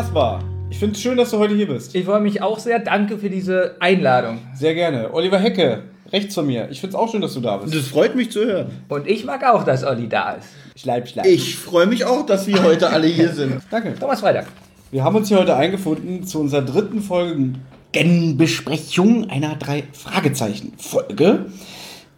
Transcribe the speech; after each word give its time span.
Kaspar, 0.00 0.40
ich 0.70 0.78
finde 0.78 0.94
es 0.94 1.02
schön, 1.02 1.18
dass 1.18 1.30
du 1.30 1.36
heute 1.36 1.54
hier 1.54 1.68
bist. 1.68 1.94
Ich 1.94 2.06
freue 2.06 2.20
mich 2.20 2.40
auch 2.40 2.58
sehr. 2.58 2.78
Danke 2.78 3.18
für 3.18 3.28
diese 3.28 3.76
Einladung. 3.80 4.38
Sehr 4.54 4.74
gerne. 4.74 5.12
Oliver 5.12 5.38
Hecke, 5.38 5.82
rechts 6.10 6.34
von 6.34 6.46
mir. 6.46 6.70
Ich 6.70 6.80
finde 6.80 6.96
es 6.96 7.02
auch 7.02 7.12
schön, 7.12 7.20
dass 7.20 7.34
du 7.34 7.40
da 7.40 7.58
bist. 7.58 7.74
Das 7.74 7.86
freut 7.86 8.16
mich 8.16 8.30
zu 8.30 8.42
hören. 8.42 8.70
Und 8.88 9.06
ich 9.06 9.26
mag 9.26 9.44
auch, 9.44 9.62
dass 9.62 9.84
Olli 9.84 10.08
da 10.08 10.36
ist. 10.36 10.48
Schleib, 10.74 11.06
schleib. 11.06 11.26
Ich 11.26 11.54
freue 11.54 11.84
mich 11.84 12.06
auch, 12.06 12.24
dass 12.24 12.46
wir 12.46 12.62
heute 12.62 12.88
alle 12.88 13.08
hier 13.08 13.28
sind. 13.28 13.60
Danke. 13.70 13.94
Thomas 13.94 14.20
Freitag. 14.20 14.46
Wir 14.90 15.04
haben 15.04 15.16
uns 15.16 15.28
hier 15.28 15.38
heute 15.38 15.54
eingefunden 15.54 16.24
zu 16.24 16.40
unserer 16.40 16.62
dritten 16.62 17.02
Folgenbesprechung 17.02 19.28
einer 19.28 19.56
drei 19.56 19.84
Fragezeichen 19.92 20.72
Folge. 20.78 21.44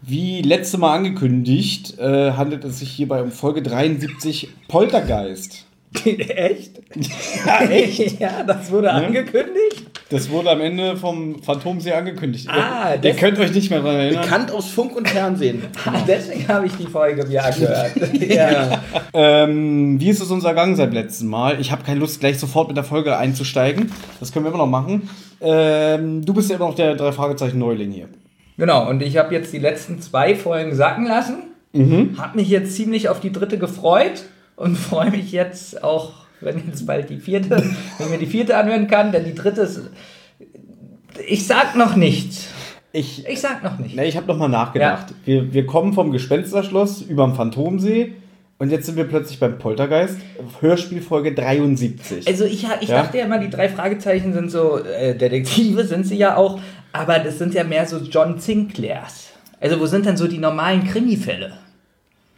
Wie 0.03 0.41
letzte 0.43 0.79
Mal 0.79 0.99
angekündigt, 0.99 1.99
äh, 1.99 2.35
handelt 2.35 2.63
es 2.63 2.79
sich 2.79 2.93
hierbei 2.93 3.23
um 3.23 3.33
Folge 3.33 3.61
73 3.61 4.51
Poltergeist. 4.69 5.67
echt? 6.05 6.81
Ja, 7.47 7.61
echt? 7.71 8.21
ja, 8.21 8.43
das 8.45 8.71
wurde 8.71 8.91
angekündigt. 8.91 9.87
Das 10.09 10.31
wurde 10.31 10.51
am 10.51 10.61
Ende 10.61 10.97
vom 10.97 11.43
Phantomsee 11.43 11.93
angekündigt. 11.93 12.49
Ah, 12.49 12.95
ihr, 13.03 13.15
könnt 13.15 13.39
euch 13.39 13.53
nicht 13.55 13.71
mehr 13.71 13.81
daran 13.81 13.97
erinnern. 13.97 14.23
Bekannt 14.23 14.51
aus 14.51 14.69
Funk 14.69 14.97
und 14.97 15.09
Fernsehen. 15.09 15.63
Ah, 15.85 16.01
Deswegen 16.07 16.47
habe 16.49 16.67
ich 16.67 16.73
die 16.77 16.87
Folge 16.87 17.27
mir 17.27 17.45
angehört. 17.45 17.93
ja. 18.29 18.83
Ähm, 19.13 19.99
wie 19.99 20.11
ist 20.11 20.21
es 20.21 20.31
uns 20.31 20.45
ergangen 20.45 20.77
seit 20.77 20.93
letztem 20.95 21.29
Mal? 21.29 21.61
Ich 21.61 21.73
habe 21.73 21.83
keine 21.83 21.99
Lust, 22.01 22.21
gleich 22.21 22.39
sofort 22.39 22.69
mit 22.69 22.77
der 22.77 22.85
Folge 22.85 23.17
einzusteigen. 23.17 23.91
Das 24.21 24.33
können 24.33 24.45
wir 24.45 24.51
immer 24.51 24.59
noch 24.59 24.69
machen. 24.69 25.09
Ähm, 25.41 26.25
du 26.25 26.35
bist 26.35 26.51
ja 26.51 26.57
immer 26.57 26.69
noch 26.69 26.75
der 26.77 26.95
drei 26.95 27.11
Fragezeichen 27.13 27.59
Neuling 27.59 27.91
hier. 27.91 28.09
Genau, 28.57 28.89
und 28.89 29.03
ich 29.03 29.17
habe 29.17 29.35
jetzt 29.35 29.53
die 29.53 29.59
letzten 29.59 30.01
zwei 30.01 30.37
Folgen 30.37 30.75
sacken 30.75 31.07
lassen. 31.07 31.39
Mhm. 31.73 32.17
Habe 32.19 32.39
mich 32.39 32.49
jetzt 32.49 32.77
ziemlich 32.77 33.09
auf 33.09 33.21
die 33.21 33.33
dritte 33.33 33.59
gefreut 33.59 34.25
und 34.63 34.77
freue 34.77 35.11
mich 35.11 35.33
jetzt 35.33 35.83
auch, 35.83 36.13
wenn 36.41 36.63
jetzt 36.67 36.87
bald 36.87 37.11
die 37.11 37.19
vierte, 37.19 37.51
wenn 37.51 38.07
ich 38.07 38.11
mir 38.11 38.19
die 38.19 38.27
vierte 38.27 38.57
anhören 38.57 38.87
kann, 38.87 39.13
denn 39.13 39.25
die 39.25 39.35
dritte 39.35 39.63
ist. 39.63 39.81
Ich 41.29 41.47
sag 41.47 41.77
noch 41.77 41.97
nichts. 41.97 42.49
Ich, 42.93 43.27
Ich 43.27 43.41
sag 43.41 43.63
noch 43.63 43.79
nicht. 43.79 43.97
ne, 43.97 44.05
ich 44.07 44.17
habe 44.17 44.27
noch 44.27 44.37
mal 44.37 44.49
nachgedacht. 44.49 45.07
Wir, 45.25 45.53
wir 45.53 45.67
kommen 45.67 45.93
vom 45.95 46.13
Gespensterschloss 46.13 47.03
über 47.03 47.27
den 47.27 47.35
Phantomsee 47.35 48.13
und 48.59 48.71
jetzt 48.71 48.87
sind 48.87 48.97
wir 48.97 49.05
plötzlich 49.05 49.41
beim 49.41 49.59
Poltergeist. 49.59 50.17
Hörspielfolge 50.61 51.35
73. 51.35 52.27
Also 52.29 52.45
ich, 52.45 52.67
ich 52.81 52.89
Ja? 52.89 53.03
dachte 53.03 53.19
ja 53.19 53.25
immer, 53.25 53.39
die 53.39 53.51
drei 53.51 53.69
Fragezeichen 53.69 54.33
sind 54.35 54.51
so, 54.51 54.79
äh, 54.79 55.17
Detektive 55.17 55.85
sind 55.85 56.07
sie 56.07 56.17
ja 56.17 56.37
auch, 56.37 56.61
aber 56.93 57.19
das 57.19 57.39
sind 57.39 57.55
ja 57.55 57.65
mehr 57.65 57.87
so 57.87 57.99
John 57.99 58.39
Sinclairs. 58.39 59.29
Also 59.61 59.81
wo 59.81 59.87
sind 59.87 60.05
denn 60.07 60.17
so 60.17 60.27
die 60.29 60.39
normalen 60.39 60.85
Krimifälle? 60.85 61.53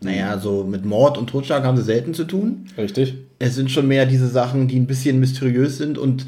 Naja, 0.05 0.39
so 0.39 0.65
mit 0.65 0.85
Mord 0.85 1.19
und 1.19 1.29
Totschlag 1.29 1.65
haben 1.65 1.77
sie 1.77 1.83
selten 1.83 2.15
zu 2.15 2.25
tun. 2.25 2.67
Richtig. 2.79 3.15
Es 3.39 3.55
sind 3.55 3.71
schon 3.71 3.89
mehr 3.89 4.07
diese 4.07 4.29
Sachen, 4.29 4.69
die 4.69 4.79
ein 4.79 4.87
bisschen 4.87 5.19
mysteriös 5.21 5.79
sind 5.79 5.99
und 5.99 6.27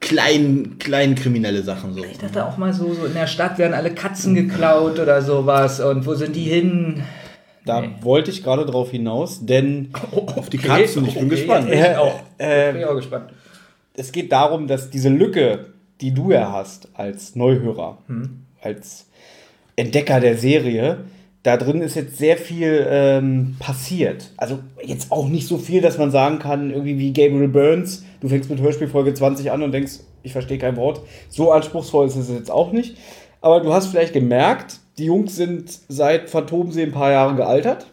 klein, 0.00 0.76
klein 0.78 1.14
kriminelle 1.14 1.62
Sachen 1.62 1.92
so. 1.94 2.04
Ich 2.04 2.18
dachte 2.18 2.44
auch 2.46 2.56
mal 2.56 2.72
so, 2.72 2.92
so 2.94 3.06
in 3.06 3.14
der 3.14 3.26
Stadt 3.26 3.58
werden 3.58 3.74
alle 3.74 3.90
Katzen 3.92 4.34
geklaut 4.34 4.98
oder 4.98 5.22
sowas 5.22 5.80
und 5.80 6.06
wo 6.06 6.14
sind 6.14 6.36
die 6.36 6.42
hin? 6.44 7.02
Da 7.64 7.80
Nee. 7.80 7.90
wollte 8.02 8.30
ich 8.30 8.44
gerade 8.44 8.64
drauf 8.64 8.90
hinaus, 8.92 9.44
denn 9.44 9.88
Auf 10.36 10.48
die 10.50 10.58
Katzen, 10.58 11.04
ich 11.06 11.14
bin 11.14 11.28
gespannt. 11.28 11.68
Ja, 11.68 11.92
ich 11.92 11.96
auch. 11.98 12.20
Äh, 12.38 12.72
Bin 12.72 12.80
ich 12.82 12.86
auch 12.86 12.94
gespannt. 12.94 13.30
es 13.94 14.12
geht 14.12 14.30
darum, 14.30 14.66
dass 14.68 14.90
diese 14.90 15.08
Lücke, 15.08 15.66
die 16.00 16.12
du 16.12 16.30
ja 16.30 16.52
hast 16.52 16.88
als 16.94 17.34
Neuhörer, 17.34 17.98
als 18.62 19.06
Entdecker 19.74 20.20
der 20.20 20.36
Serie, 20.36 20.98
da 21.46 21.56
drin 21.56 21.80
ist 21.80 21.94
jetzt 21.94 22.18
sehr 22.18 22.36
viel 22.36 22.84
ähm, 22.90 23.54
passiert. 23.60 24.32
Also 24.36 24.58
jetzt 24.82 25.12
auch 25.12 25.28
nicht 25.28 25.46
so 25.46 25.58
viel, 25.58 25.80
dass 25.80 25.96
man 25.96 26.10
sagen 26.10 26.40
kann, 26.40 26.70
irgendwie 26.70 26.98
wie 26.98 27.12
Gabriel 27.12 27.46
Burns, 27.46 28.04
du 28.20 28.28
fängst 28.28 28.50
mit 28.50 28.60
Hörspielfolge 28.60 29.14
20 29.14 29.52
an 29.52 29.62
und 29.62 29.70
denkst, 29.70 30.00
ich 30.24 30.32
verstehe 30.32 30.58
kein 30.58 30.76
Wort. 30.76 31.02
So 31.28 31.52
anspruchsvoll 31.52 32.08
ist 32.08 32.16
es 32.16 32.28
jetzt 32.30 32.50
auch 32.50 32.72
nicht. 32.72 32.96
Aber 33.40 33.60
du 33.60 33.72
hast 33.72 33.86
vielleicht 33.86 34.12
gemerkt, 34.12 34.80
die 34.98 35.04
Jungs 35.04 35.36
sind 35.36 35.70
seit 35.88 36.30
Phantomsee 36.30 36.82
ein 36.82 36.90
paar 36.90 37.12
Jahre 37.12 37.36
gealtert. 37.36 37.86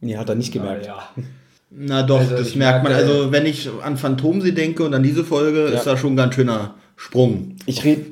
Nee, 0.00 0.16
hat 0.16 0.30
er 0.30 0.34
nicht 0.34 0.54
gemerkt. 0.54 0.86
Ja. 0.86 1.10
Na 1.70 2.02
doch, 2.02 2.18
Also 2.18 2.36
das 2.36 2.54
merkt 2.54 2.82
man. 2.82 2.94
Also 2.94 3.30
wenn 3.30 3.44
ich 3.44 3.68
an 3.82 3.98
Phantomsee 3.98 4.52
denke 4.52 4.84
und 4.84 4.94
an 4.94 5.02
diese 5.02 5.24
Folge, 5.24 5.64
ist 5.64 5.86
da 5.86 5.98
schon 5.98 6.14
ein 6.14 6.16
ganz 6.16 6.34
schöner 6.34 6.76
Sprung 6.96 7.56
Ich 7.66 7.84
rede 7.84 8.06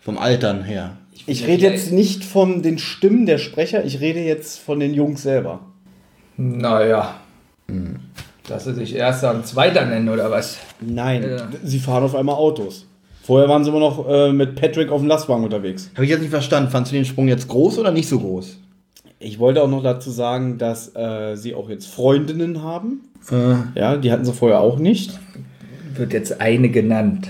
vom 0.00 0.16
Altern 0.16 0.62
her. 0.62 0.96
Ich 1.26 1.46
rede 1.46 1.62
jetzt 1.66 1.92
nicht 1.92 2.24
von 2.24 2.62
den 2.62 2.78
Stimmen 2.78 3.26
der 3.26 3.38
Sprecher, 3.38 3.84
ich 3.84 4.00
rede 4.00 4.20
jetzt 4.20 4.58
von 4.58 4.80
den 4.80 4.92
Jungs 4.94 5.22
selber. 5.22 5.60
Naja. 6.36 7.16
Dass 8.48 8.64
sie 8.64 8.74
sich 8.74 8.94
erster 8.96 9.34
und 9.34 9.46
zweiter 9.46 9.86
nennen 9.86 10.08
oder 10.08 10.30
was? 10.30 10.58
Nein, 10.80 11.22
Ja. 11.22 11.48
sie 11.62 11.78
fahren 11.78 12.02
auf 12.04 12.14
einmal 12.14 12.34
Autos. 12.36 12.86
Vorher 13.22 13.48
waren 13.48 13.62
sie 13.62 13.70
immer 13.70 13.78
noch 13.78 14.08
äh, 14.08 14.32
mit 14.32 14.56
Patrick 14.56 14.90
auf 14.90 15.00
dem 15.00 15.06
Lastwagen 15.08 15.44
unterwegs. 15.44 15.90
Habe 15.94 16.04
ich 16.04 16.10
jetzt 16.10 16.22
nicht 16.22 16.30
verstanden. 16.30 16.70
Fandst 16.70 16.90
du 16.90 16.96
den 16.96 17.04
Sprung 17.04 17.28
jetzt 17.28 17.46
groß 17.46 17.78
oder 17.78 17.92
nicht 17.92 18.08
so 18.08 18.18
groß? 18.18 18.58
Ich 19.20 19.38
wollte 19.38 19.62
auch 19.62 19.68
noch 19.68 19.84
dazu 19.84 20.10
sagen, 20.10 20.58
dass 20.58 20.94
äh, 20.96 21.36
sie 21.36 21.54
auch 21.54 21.70
jetzt 21.70 21.86
Freundinnen 21.86 22.62
haben. 22.64 23.02
Äh, 23.30 23.78
Ja, 23.78 23.96
die 23.96 24.10
hatten 24.10 24.24
sie 24.24 24.32
vorher 24.32 24.58
auch 24.60 24.78
nicht. 24.78 25.20
Wird 25.94 26.12
jetzt 26.12 26.40
eine 26.40 26.68
genannt. 26.68 27.28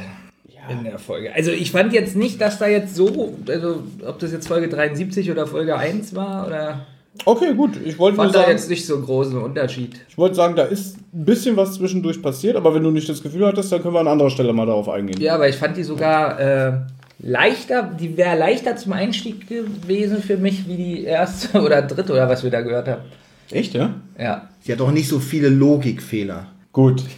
In 0.69 0.84
der 0.84 0.99
Folge. 0.99 1.34
Also 1.34 1.50
ich 1.50 1.73
fand 1.73 1.93
jetzt 1.93 2.15
nicht, 2.15 2.41
dass 2.41 2.59
da 2.59 2.69
jetzt 2.69 2.95
so, 2.95 3.37
also 3.49 3.83
ob 4.06 4.19
das 4.21 4.33
jetzt 4.33 4.47
Folge 4.47 4.69
73 4.69 5.31
oder 5.31 5.47
Folge 5.47 5.77
1 5.77 6.15
war 6.15 6.47
oder 6.47 6.87
Okay, 7.25 7.53
gut. 7.55 7.73
Ich 7.84 7.99
wollte 7.99 8.17
nur 8.17 8.25
fand 8.25 8.34
da 8.34 8.41
sagen, 8.41 8.53
jetzt 8.53 8.71
nicht 8.71 8.87
so 8.87 8.95
einen 8.95 9.05
großen 9.05 9.41
Unterschied. 9.41 10.00
ich 10.09 10.17
wollte 10.17 10.34
sagen, 10.34 10.56
da 10.56 10.65
ist 10.65 10.97
ein 11.12 11.25
bisschen 11.25 11.56
was 11.56 11.75
zwischendurch 11.75 12.23
passiert, 12.23 12.56
aber 12.56 12.75
wenn 12.75 12.83
du 12.83 12.91
nicht 12.91 13.09
das 13.09 13.23
Gefühl 13.23 13.47
hattest, 13.47 13.71
dann 13.71 13.83
können 13.83 13.95
wir 13.95 14.00
an 14.00 14.09
anderer 14.09 14.31
Stelle 14.31 14.53
mal 14.53 14.67
darauf 14.67 14.89
eingehen. 14.89 15.21
Ja, 15.21 15.34
aber 15.34 15.49
ich 15.49 15.56
fand 15.56 15.77
die 15.77 15.83
sogar 15.83 16.41
äh, 16.41 16.73
leichter, 17.19 17.83
die 17.83 18.17
wäre 18.17 18.39
leichter 18.39 18.77
zum 18.77 18.93
Einstieg 18.93 19.47
gewesen 19.47 20.23
für 20.23 20.39
mich, 20.39 20.67
wie 20.67 20.77
die 20.77 21.05
erste 21.05 21.61
oder 21.62 21.83
dritte 21.83 22.12
oder 22.12 22.29
was 22.29 22.43
wir 22.43 22.50
da 22.50 22.62
gehört 22.62 22.89
haben. 22.89 23.03
Echt, 23.50 23.75
ja? 23.75 23.94
Ja. 24.19 24.49
sie 24.61 24.73
hat 24.73 24.81
auch 24.81 24.91
nicht 24.91 25.09
so 25.09 25.19
viele 25.19 25.50
Logikfehler. 25.50 26.47
Gut. 26.73 27.03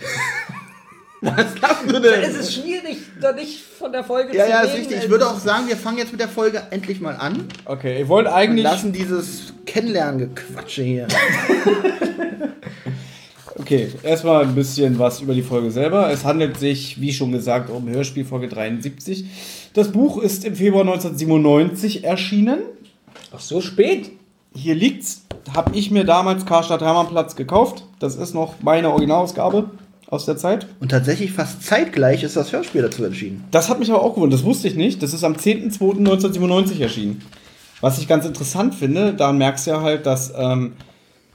Was 1.21 1.59
lachst 1.59 1.91
du 1.91 1.97
Es 1.97 2.37
ist 2.37 2.55
schwierig, 2.55 2.84
da 3.20 3.32
nicht 3.32 3.60
von 3.60 3.92
der 3.92 4.04
Folge 4.04 4.36
Ja, 4.36 4.44
zu 4.44 4.50
ja, 4.50 4.58
reden. 4.60 4.69
ist 4.70 4.75
richtig. 4.78 4.91
Ich 4.92 4.97
Also, 5.02 5.10
würde 5.10 5.26
auch 5.28 5.38
sagen, 5.38 5.69
wir 5.69 5.76
fangen 5.76 5.98
jetzt 5.98 6.12
mit 6.12 6.20
der 6.20 6.28
Folge 6.28 6.62
endlich 6.70 7.00
mal 7.00 7.14
an 7.16 7.47
Okay, 7.64 8.02
ich 8.02 8.08
wollte 8.08 8.30
und 8.30 8.34
eigentlich. 8.36 8.64
lassen 8.64 8.92
dieses 8.92 9.52
Kennenlernen-Gequatsche 9.66 10.82
hier. 10.82 11.08
Okay, 13.56 13.88
erstmal 14.02 14.42
ein 14.42 14.54
bisschen 14.56 14.98
was 14.98 15.20
über 15.20 15.32
die 15.32 15.42
Folge 15.42 15.70
selber. 15.70 16.10
Es 16.10 16.25
handelt 16.25 16.58
sich, 16.58 17.00
wie 17.00 17.12
schon 17.12 17.30
gesagt, 17.30 17.70
um 17.70 17.88
Hörspielfolge 17.88 18.48
73. 18.48 19.25
Das 19.75 19.92
Buch 19.92 20.19
ist 20.20 20.44
im 20.44 20.56
Februar 20.56 20.82
1997 20.82 22.02
erschienen. 22.04 22.58
Ach, 23.32 23.38
so 23.41 23.60
spät? 23.60 24.10
Hier 24.54 24.75
liegt's. 24.75 25.22
Habe 25.54 25.76
ich 25.76 25.91
mir 25.92 26.04
damals 26.04 26.46
Karstadt 26.46 26.82
Hermannplatz 26.82 27.37
gekauft. 27.37 27.84
Das 28.00 28.17
ist 28.17 28.34
noch 28.34 28.55
meine 28.60 28.90
Originalausgabe 28.90 29.70
aus 30.09 30.27
der 30.27 30.37
Zeit. 30.37 30.67
Und 30.81 30.91
tatsächlich 30.91 31.33
fast 31.33 31.62
zeitgleich 31.62 32.23
ist 32.23 32.37
das 32.37 32.53
Hörspiel 32.53 32.83
dazu 32.83 33.05
entschieden. 33.05 33.45
Das 33.51 33.69
hat 33.69 33.79
mich 33.79 33.91
aber 33.91 34.03
auch 34.03 34.15
gewundert. 34.15 34.39
Das 34.41 34.47
wusste 34.47 34.69
ich 34.69 34.75
nicht. 34.75 35.03
Das 35.03 35.12
ist 35.15 35.25
am 35.25 35.35
10.02.1997 35.35 36.81
erschienen. 36.81 37.23
Was 37.81 37.99
ich 37.99 38.09
ganz 38.09 38.25
interessant 38.25 38.75
finde, 38.75 39.15
da 39.15 39.33
merkst 39.33 39.67
du 39.67 39.73
ja 39.73 39.83
halt, 39.83 40.06
dass 40.06 40.33
ähm, 40.37 40.73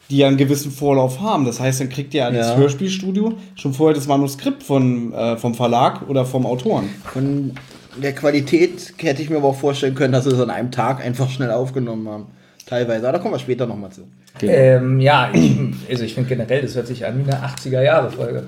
die 0.10 0.18
ja 0.18 0.28
einen 0.28 0.38
gewissen 0.38 0.72
Vorlauf 0.72 1.20
haben. 1.22 1.46
Das 1.46 1.60
heißt, 1.60 1.82
dann 1.82 1.90
kriegt 1.90 2.14
ihr 2.14 2.32
Ja. 2.32 2.56
Hörspielstudio 2.56 3.34
schon 3.56 3.74
vorher 3.74 3.94
das 3.96 4.08
Manuskript 4.08 4.64
von, 4.64 5.14
äh, 5.14 5.38
vom 5.38 5.54
Verlag 5.54 6.10
oder 6.10 6.26
vom 6.26 6.46
Autoren. 6.46 6.90
Von 7.14 7.54
der 8.02 8.14
Qualität 8.14 8.94
hätte 8.98 9.22
ich 9.22 9.30
mir 9.30 9.38
aber 9.38 9.50
auch 9.50 9.60
vorstellen 9.60 9.96
können, 9.96 10.14
dass 10.14 10.24
sie 10.24 10.32
es 10.32 10.40
an 10.40 10.50
einem 10.50 10.72
Tag 10.72 11.04
einfach 11.04 11.30
schnell 11.30 11.52
aufgenommen 11.52 12.08
haben. 12.08 12.26
Teilweise. 12.66 13.08
Aber 13.08 13.18
da 13.18 13.22
kommen 13.22 13.34
wir 13.34 13.40
später 13.40 13.66
nochmal 13.68 13.92
zu. 13.92 14.02
Ähm, 14.48 15.00
ja, 15.00 15.30
ich, 15.34 15.58
also 15.90 16.04
ich 16.04 16.14
finde 16.14 16.30
generell, 16.30 16.62
das 16.62 16.76
hört 16.76 16.88
sich 16.88 17.06
an 17.06 17.26
wie 17.26 17.32
eine 17.32 17.44
80er-Jahre-Folge. 17.44 18.48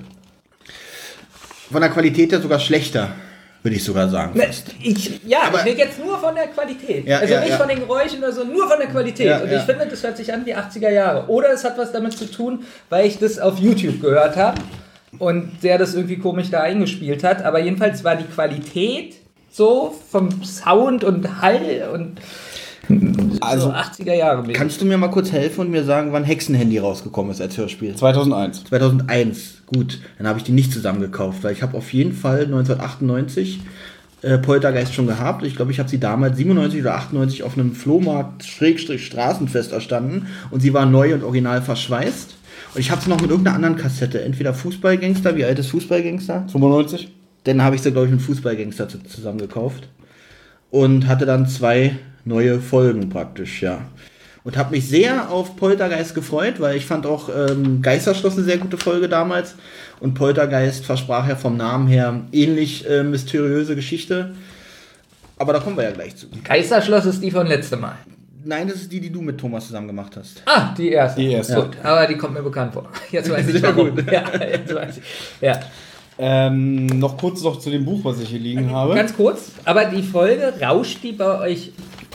Von 1.71 1.81
der 1.81 1.89
Qualität 1.89 2.31
her 2.31 2.41
sogar 2.41 2.59
schlechter, 2.59 3.09
würde 3.63 3.77
ich 3.77 3.83
sogar 3.83 4.09
sagen. 4.09 4.37
Ne, 4.37 4.43
fast. 4.43 4.75
Ich, 4.81 5.21
ja, 5.25 5.43
Aber- 5.47 5.59
ich 5.59 5.65
rede 5.65 5.79
jetzt 5.79 5.99
nur 6.03 6.19
von 6.19 6.35
der 6.35 6.47
Qualität. 6.47 7.05
Ja, 7.07 7.19
also 7.19 7.33
ja, 7.33 7.39
nicht 7.39 7.49
ja. 7.51 7.57
von 7.57 7.67
den 7.67 7.79
Geräuschen 7.79 8.19
oder 8.19 8.31
so, 8.31 8.43
nur 8.43 8.67
von 8.67 8.77
der 8.79 8.87
Qualität. 8.87 9.27
Ja, 9.27 9.39
und 9.39 9.49
ja. 9.51 9.59
ich 9.59 9.63
finde, 9.63 9.87
das 9.87 10.03
hört 10.03 10.17
sich 10.17 10.33
an 10.33 10.45
wie 10.45 10.55
80er 10.55 10.89
Jahre. 10.89 11.29
Oder 11.29 11.51
es 11.53 11.63
hat 11.63 11.77
was 11.77 11.91
damit 11.91 12.17
zu 12.17 12.29
tun, 12.29 12.65
weil 12.89 13.07
ich 13.07 13.17
das 13.19 13.39
auf 13.39 13.59
YouTube 13.59 14.01
gehört 14.01 14.35
habe 14.35 14.59
und 15.19 15.63
der 15.63 15.77
das 15.77 15.93
irgendwie 15.93 16.17
komisch 16.17 16.49
da 16.49 16.61
eingespielt 16.61 17.23
hat. 17.23 17.43
Aber 17.43 17.59
jedenfalls 17.59 18.03
war 18.03 18.15
die 18.15 18.25
Qualität 18.25 19.15
so 19.49 19.95
vom 20.09 20.43
Sound 20.43 21.03
und 21.03 21.41
Hall 21.41 21.89
und 21.93 22.19
Also- 23.41 23.67
so 23.67 23.73
80er 23.73 24.13
Jahre. 24.13 24.41
mäßig. 24.41 24.55
Kannst 24.55 24.81
du 24.81 24.85
mir 24.85 24.97
mal 24.97 25.09
kurz 25.09 25.31
helfen 25.31 25.61
und 25.61 25.71
mir 25.71 25.83
sagen, 25.83 26.11
wann 26.13 26.23
Hexenhandy 26.23 26.77
rausgekommen 26.79 27.31
ist 27.31 27.41
als 27.41 27.57
Hörspiel? 27.57 27.95
2001. 27.95 28.63
2001. 28.65 29.61
Gut, 29.67 29.99
dann 30.17 30.27
habe 30.27 30.37
ich 30.39 30.43
die 30.43 30.51
nicht 30.51 30.71
zusammen 30.73 31.01
gekauft, 31.01 31.43
weil 31.43 31.53
ich 31.53 31.61
habe 31.61 31.77
auf 31.77 31.93
jeden 31.93 32.13
Fall 32.13 32.41
1998 32.45 33.61
äh, 34.23 34.37
Poltergeist 34.37 34.93
schon 34.93 35.07
gehabt. 35.07 35.43
Ich 35.43 35.55
glaube, 35.55 35.71
ich 35.71 35.79
habe 35.79 35.89
sie 35.89 35.99
damals 35.99 36.37
97 36.37 36.81
oder 36.81 36.95
98 36.95 37.43
auf 37.43 37.57
einem 37.57 37.73
Flohmarkt 37.73 38.43
Schrägstrich 38.45 39.05
Straßenfest 39.05 39.71
erstanden 39.71 40.27
und 40.51 40.59
sie 40.61 40.73
war 40.73 40.85
neu 40.85 41.13
und 41.13 41.23
original 41.23 41.61
verschweißt. 41.61 42.35
Und 42.75 42.79
ich 42.79 42.91
habe 42.91 43.01
sie 43.01 43.09
noch 43.09 43.19
mit 43.19 43.29
irgendeiner 43.31 43.55
anderen 43.55 43.75
Kassette. 43.77 44.21
Entweder 44.23 44.53
Fußballgangster, 44.53 45.35
wie 45.35 45.43
alt 45.43 45.57
ist 45.59 45.67
Fußballgangster? 45.71 46.45
95? 46.51 47.11
Dann 47.45 47.63
habe 47.63 47.75
ich 47.75 47.81
sie, 47.81 47.91
glaube 47.91 48.05
ich, 48.07 48.13
mit 48.13 48.21
Fußballgangster 48.21 48.87
zu- 48.87 49.03
zusammen 49.03 49.39
gekauft. 49.39 49.87
Und 50.69 51.07
hatte 51.07 51.25
dann 51.25 51.47
zwei 51.47 51.97
neue 52.25 52.59
Folgen 52.59 53.09
praktisch, 53.09 53.61
ja. 53.61 53.81
Und 54.43 54.57
habe 54.57 54.71
mich 54.71 54.87
sehr 54.87 55.29
auf 55.29 55.55
Poltergeist 55.55 56.15
gefreut, 56.15 56.55
weil 56.59 56.75
ich 56.75 56.85
fand 56.85 57.05
auch 57.05 57.29
ähm, 57.29 57.81
Geisterschloss 57.83 58.37
eine 58.37 58.43
sehr 58.43 58.57
gute 58.57 58.77
Folge 58.77 59.07
damals. 59.07 59.55
Und 59.99 60.15
Poltergeist 60.15 60.83
versprach 60.83 61.27
ja 61.27 61.35
vom 61.35 61.57
Namen 61.57 61.87
her 61.87 62.21
ähnlich 62.31 62.89
äh, 62.89 63.03
mysteriöse 63.03 63.75
Geschichte. 63.75 64.33
Aber 65.37 65.53
da 65.53 65.59
kommen 65.59 65.77
wir 65.77 65.83
ja 65.83 65.91
gleich 65.91 66.15
zu. 66.15 66.25
Geisterschloss 66.43 67.05
ist 67.05 67.21
die 67.21 67.29
von 67.29 67.45
letztem 67.45 67.81
Mal. 67.81 67.97
Nein, 68.43 68.67
das 68.67 68.77
ist 68.77 68.91
die, 68.91 68.99
die 68.99 69.11
du 69.11 69.21
mit 69.21 69.37
Thomas 69.37 69.67
zusammen 69.67 69.87
gemacht 69.87 70.15
hast. 70.17 70.41
Ah, 70.45 70.73
die 70.75 70.89
erste. 70.89 71.21
Die 71.21 71.31
erste. 71.31 71.55
Gut, 71.55 71.77
aber 71.83 72.07
die 72.07 72.15
kommt 72.15 72.33
mir 72.33 72.41
bekannt 72.41 72.73
vor. 72.73 72.89
Jetzt 73.11 73.29
weiß 73.29 73.47
ich 73.47 73.61
warum. 73.61 73.95
gut. 73.95 74.05
Ja, 74.11 74.23
jetzt 74.39 74.73
weiß 74.73 74.97
ich. 74.97 75.03
Ja. 75.41 75.59
Ähm, 76.17 76.85
noch 76.85 77.17
kurz 77.17 77.41
noch 77.43 77.59
zu 77.59 77.69
dem 77.69 77.85
Buch, 77.85 78.01
was 78.03 78.19
ich 78.19 78.29
hier 78.29 78.39
liegen 78.39 78.69
habe. 78.71 78.95
Ganz 78.95 79.15
kurz, 79.15 79.51
aber 79.65 79.85
die 79.85 80.03
Folge, 80.03 80.53
rauscht 80.61 81.03
die 81.03 81.13
bei 81.13 81.39
euch 81.39 81.71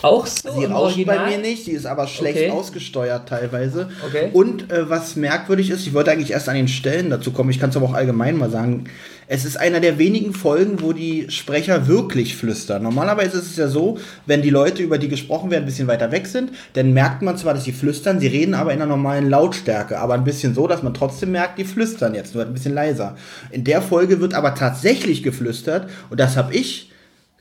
auch 0.06 0.26
so 0.26 0.50
Sie 0.58 0.64
rauscht 0.64 1.04
bei 1.04 1.26
mir 1.28 1.38
nicht, 1.38 1.66
die 1.66 1.72
ist 1.72 1.86
aber 1.86 2.06
schlecht 2.06 2.36
Okay. 2.36 2.50
ausgesteuert 2.50 3.28
teilweise. 3.28 3.88
Okay. 4.06 4.30
Und 4.32 4.70
äh, 4.70 4.88
was 4.88 5.16
merkwürdig 5.16 5.70
ist, 5.70 5.86
ich 5.86 5.94
wollte 5.94 6.10
eigentlich 6.10 6.30
erst 6.30 6.48
an 6.48 6.54
den 6.54 6.68
Stellen 6.68 7.10
dazu 7.10 7.30
kommen, 7.32 7.50
ich 7.50 7.60
kann 7.60 7.70
es 7.70 7.76
aber 7.76 7.86
auch 7.86 7.94
allgemein 7.94 8.36
mal 8.36 8.50
sagen, 8.50 8.84
es 9.28 9.44
ist 9.44 9.56
einer 9.58 9.80
der 9.80 9.98
wenigen 9.98 10.32
Folgen, 10.32 10.80
wo 10.80 10.92
die 10.92 11.26
Sprecher 11.30 11.88
wirklich 11.88 12.36
flüstern. 12.36 12.84
Normalerweise 12.84 13.38
ist 13.38 13.50
es 13.50 13.56
ja 13.56 13.66
so, 13.66 13.98
wenn 14.24 14.40
die 14.40 14.50
Leute, 14.50 14.82
über 14.84 14.98
die 14.98 15.08
gesprochen 15.08 15.50
werden, 15.50 15.64
ein 15.64 15.66
bisschen 15.66 15.88
weiter 15.88 16.12
weg 16.12 16.28
sind, 16.28 16.50
dann 16.74 16.92
merkt 16.92 17.22
man 17.22 17.36
zwar, 17.36 17.52
dass 17.54 17.64
sie 17.64 17.72
flüstern, 17.72 18.20
sie 18.20 18.28
reden 18.28 18.54
aber 18.54 18.72
in 18.72 18.80
einer 18.80 18.88
normalen 18.88 19.28
Lautstärke, 19.28 19.98
aber 19.98 20.14
ein 20.14 20.22
bisschen 20.22 20.54
so, 20.54 20.68
dass 20.68 20.84
man 20.84 20.94
trotzdem 20.94 21.32
merkt, 21.32 21.58
die 21.58 21.64
flüstern 21.64 22.14
jetzt, 22.14 22.34
nur 22.34 22.44
ein 22.44 22.52
bisschen 22.52 22.74
leiser. 22.74 23.16
In 23.50 23.64
der 23.64 23.82
Folge 23.82 24.20
wird 24.20 24.34
aber 24.34 24.54
tatsächlich 24.54 25.24
geflüstert 25.24 25.90
und 26.08 26.20
das 26.20 26.36
habe 26.36 26.54
ich 26.54 26.92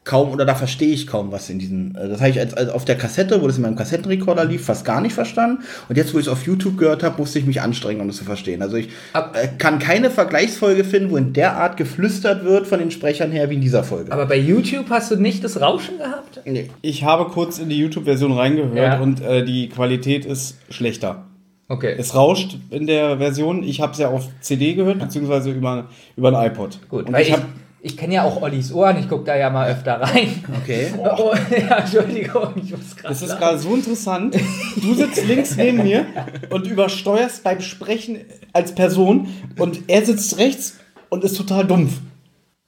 kaum 0.06 0.30
oder 0.30 0.46
da 0.46 0.56
verstehe 0.56 0.94
ich 0.94 1.08
kaum 1.08 1.32
was 1.34 1.50
in 1.50 1.60
diesen. 1.60 1.96
äh, 1.96 2.08
Das 2.08 2.22
habe 2.22 2.30
ich 2.30 2.40
als, 2.40 2.54
als 2.54 2.70
auf 2.70 2.86
der 2.86 2.96
Kassette, 2.96 3.42
wo 3.42 3.48
das 3.48 3.58
in 3.58 3.64
meinem 3.64 3.76
Kassettenrekorder 3.76 4.46
lief, 4.46 4.64
fast 4.64 4.86
gar 4.86 5.02
nicht 5.02 5.14
verstanden. 5.14 5.64
Und 5.90 5.98
jetzt, 5.98 6.14
wo 6.14 6.20
ich 6.20 6.28
es 6.28 6.32
auf 6.32 6.46
YouTube 6.46 6.78
gehört 6.78 7.04
habe, 7.04 7.18
musste 7.18 7.40
ich 7.40 7.46
mich 7.46 7.60
anstrengen, 7.60 8.00
um 8.02 8.08
das 8.08 8.16
zu 8.18 8.24
verstehen. 8.24 8.62
Also 8.62 8.78
ich 8.78 8.90
Ab- 9.14 9.36
äh, 9.36 9.48
kann 9.58 9.80
keine 9.80 10.10
Vergleichsfolge 10.12 10.84
finden, 10.84 11.12
wo 11.12 11.18
in 11.18 11.34
der 11.34 11.58
Art 11.58 11.76
geflüstert 11.76 12.46
wird 12.46 12.68
von 12.68 12.80
den 12.80 12.92
Sprechern 12.92 13.32
her 13.32 13.50
wie 13.50 13.56
in 13.56 13.62
dieser 13.62 13.84
Folge. 13.84 14.12
Aber 14.12 14.26
bei 14.28 14.38
YouTube 14.38 14.86
hast 14.90 15.12
du 15.12 15.16
nicht 15.18 15.44
das 15.44 15.60
Rauschen 15.60 15.98
gehabt? 15.98 16.40
nee. 16.46 16.70
Ich 16.84 17.04
habe 17.04 17.26
kurz 17.32 17.58
in 17.60 17.68
die 17.70 17.78
YouTube-Version 17.80 18.32
reingehört 18.32 18.78
Ja. 18.78 19.00
und 19.00 19.22
äh, 19.22 19.44
die 19.44 19.70
Qualität 19.70 20.26
ist 20.26 20.58
schlechter. 20.70 21.26
Okay. 21.68 21.96
Es 21.98 22.14
rauscht 22.14 22.58
in 22.70 22.86
der 22.86 23.18
Version. 23.18 23.64
Ich 23.64 23.82
habe 23.82 23.94
es 23.94 23.98
ja 23.98 24.10
auf 24.10 24.28
CD 24.40 24.76
gehört, 24.76 25.00
beziehungsweise 25.00 25.50
über, 25.50 25.86
über 26.16 26.38
ein 26.40 26.52
iPod. 26.52 26.78
Gut, 26.90 27.08
Und 27.08 27.14
weil 27.14 27.24
ich 27.24 27.30
ich, 27.30 27.34
habe 27.34 27.46
ich 27.86 27.96
kenne 27.96 28.16
ja 28.16 28.24
auch 28.24 28.42
Ollis 28.42 28.74
Ohren, 28.74 28.98
ich 28.98 29.08
gucke 29.08 29.26
da 29.26 29.36
ja 29.36 29.52
mal 29.52 29.70
öfter 29.70 30.02
rein. 30.02 30.44
Okay. 30.64 30.88
Oh, 30.98 31.34
ja, 31.52 31.78
Entschuldigung, 31.78 32.54
ich 32.56 32.72
muss 32.72 32.96
gerade. 32.96 33.14
Es 33.14 33.22
ist 33.22 33.38
gerade 33.38 33.60
so 33.60 33.76
interessant. 33.76 34.36
Du 34.82 34.96
sitzt 34.96 35.24
links 35.28 35.56
neben 35.56 35.84
mir 35.84 36.08
und 36.50 36.66
übersteuerst 36.66 37.44
beim 37.44 37.62
Sprechen 37.62 38.22
als 38.54 38.74
Person 38.74 39.28
und 39.60 39.82
er 39.88 40.04
sitzt 40.04 40.40
rechts 40.40 40.78
und 41.10 41.24
ist 41.24 41.38
total 41.38 41.66
dumpf. 41.66 41.94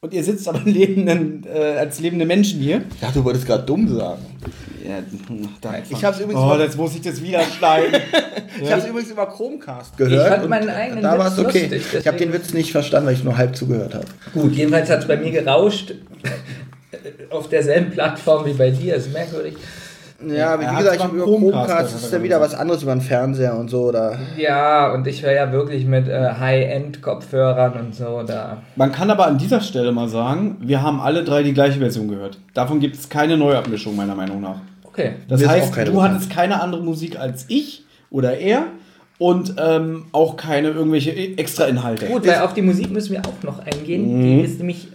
Und 0.01 0.13
ihr 0.13 0.23
sitzt 0.23 0.47
aber 0.47 0.59
lebenden, 0.65 1.43
äh, 1.51 1.77
als 1.79 1.99
lebende 1.99 2.25
Menschen 2.25 2.59
hier. 2.59 2.83
Ich 2.93 2.99
dachte, 2.99 3.19
du 3.19 3.25
wolltest 3.25 3.47
gerade 3.47 3.63
dumm 3.63 3.87
sagen. 3.87 4.23
Ja, 4.87 4.99
da, 5.61 5.73
Ich 5.89 6.05
habe 6.05 6.15
es 6.15 6.21
übrigens, 6.21 6.43
oh, 6.43 6.55
jetzt 6.57 6.77
muss 6.77 6.93
ich 6.93 7.01
das 7.01 7.21
wieder 7.23 7.41
schneiden. 7.41 8.01
ich 8.61 8.71
hab's 8.71 8.85
übrigens 8.85 9.11
über 9.11 9.25
Chromecast 9.27 9.97
gehört. 9.97 10.13
Ich 10.31 10.35
fand 10.37 10.49
meinen 10.49 10.69
eigenen 10.69 11.03
da 11.03 11.13
Witz 11.13 11.19
war 11.19 11.27
es 11.27 11.39
okay. 11.39 11.61
lustig, 11.61 11.81
ich 11.99 12.07
habe 12.07 12.17
den 12.17 12.29
deswegen- 12.29 12.33
Witz 12.33 12.53
nicht 12.53 12.71
verstanden, 12.71 13.07
weil 13.07 13.13
ich 13.15 13.23
nur 13.23 13.37
halb 13.37 13.55
zugehört 13.55 13.93
habe. 13.95 14.05
Gut, 14.33 14.53
jedenfalls 14.53 14.89
hat 14.89 14.99
es 14.99 15.07
bei 15.07 15.17
mir 15.17 15.31
gerauscht. 15.31 15.93
Auf 17.29 17.49
derselben 17.49 17.91
Plattform 17.91 18.45
wie 18.45 18.53
bei 18.53 18.69
dir, 18.71 18.95
ist 18.95 19.11
merkwürdig. 19.11 19.55
Ja, 20.25 20.53
aber 20.55 20.63
Er 20.63 20.71
wie 20.71 20.77
gesagt, 20.77 20.95
ich 20.95 21.03
über 21.13 21.23
Chromecast 21.25 21.67
Chromecast 21.67 21.95
ist 21.95 22.05
dann 22.13 22.19
er 22.21 22.23
wieder 22.23 22.41
was 22.41 22.55
anderes 22.55 22.81
über 22.81 22.93
den 22.95 23.01
Fernseher 23.01 23.55
und 23.55 23.69
so. 23.69 23.83
Oder 23.83 24.17
Ja, 24.35 24.91
und 24.93 25.05
ich 25.05 25.21
höre 25.21 25.33
ja 25.33 25.51
wirklich 25.51 25.85
mit 25.85 26.07
äh, 26.07 26.31
High-End-Kopfhörern 26.39 27.73
und 27.79 27.93
so 27.95 28.23
da. 28.23 28.63
Man 28.75 28.91
kann 28.91 29.11
aber 29.11 29.27
an 29.27 29.37
dieser 29.37 29.61
Stelle 29.61 29.91
mal 29.91 30.07
sagen, 30.07 30.57
wir 30.61 30.81
haben 30.81 30.99
alle 31.01 31.23
drei 31.23 31.43
die 31.43 31.53
gleiche 31.53 31.77
Version 31.79 32.07
gehört. 32.07 32.39
Davon 32.55 32.79
gibt 32.79 32.95
es 32.95 33.09
keine 33.09 33.37
Neuabmischung, 33.37 33.95
meiner 33.95 34.15
Meinung 34.15 34.41
nach. 34.41 34.57
Okay. 34.83 35.11
Das 35.27 35.41
Mir 35.41 35.49
heißt, 35.49 35.75
du 35.75 35.85
bekannt. 35.91 36.01
hattest 36.15 36.29
keine 36.31 36.61
andere 36.61 36.81
Musik 36.81 37.19
als 37.19 37.45
ich 37.49 37.83
oder 38.09 38.37
er 38.37 38.67
und 39.17 39.55
ähm, 39.57 40.05
auch 40.11 40.37
keine 40.37 40.69
irgendwelche 40.69 41.11
extra 41.37 41.65
Inhalte. 41.65 42.05
Gut, 42.05 42.25
weil 42.27 42.39
auf 42.39 42.53
die 42.53 42.61
Musik 42.61 42.91
müssen 42.91 43.13
wir 43.13 43.21
auch 43.21 43.43
noch 43.43 43.59
eingehen. 43.65 44.21
Die 44.21 44.41
ist 44.41 44.59
nämlich, 44.59 44.89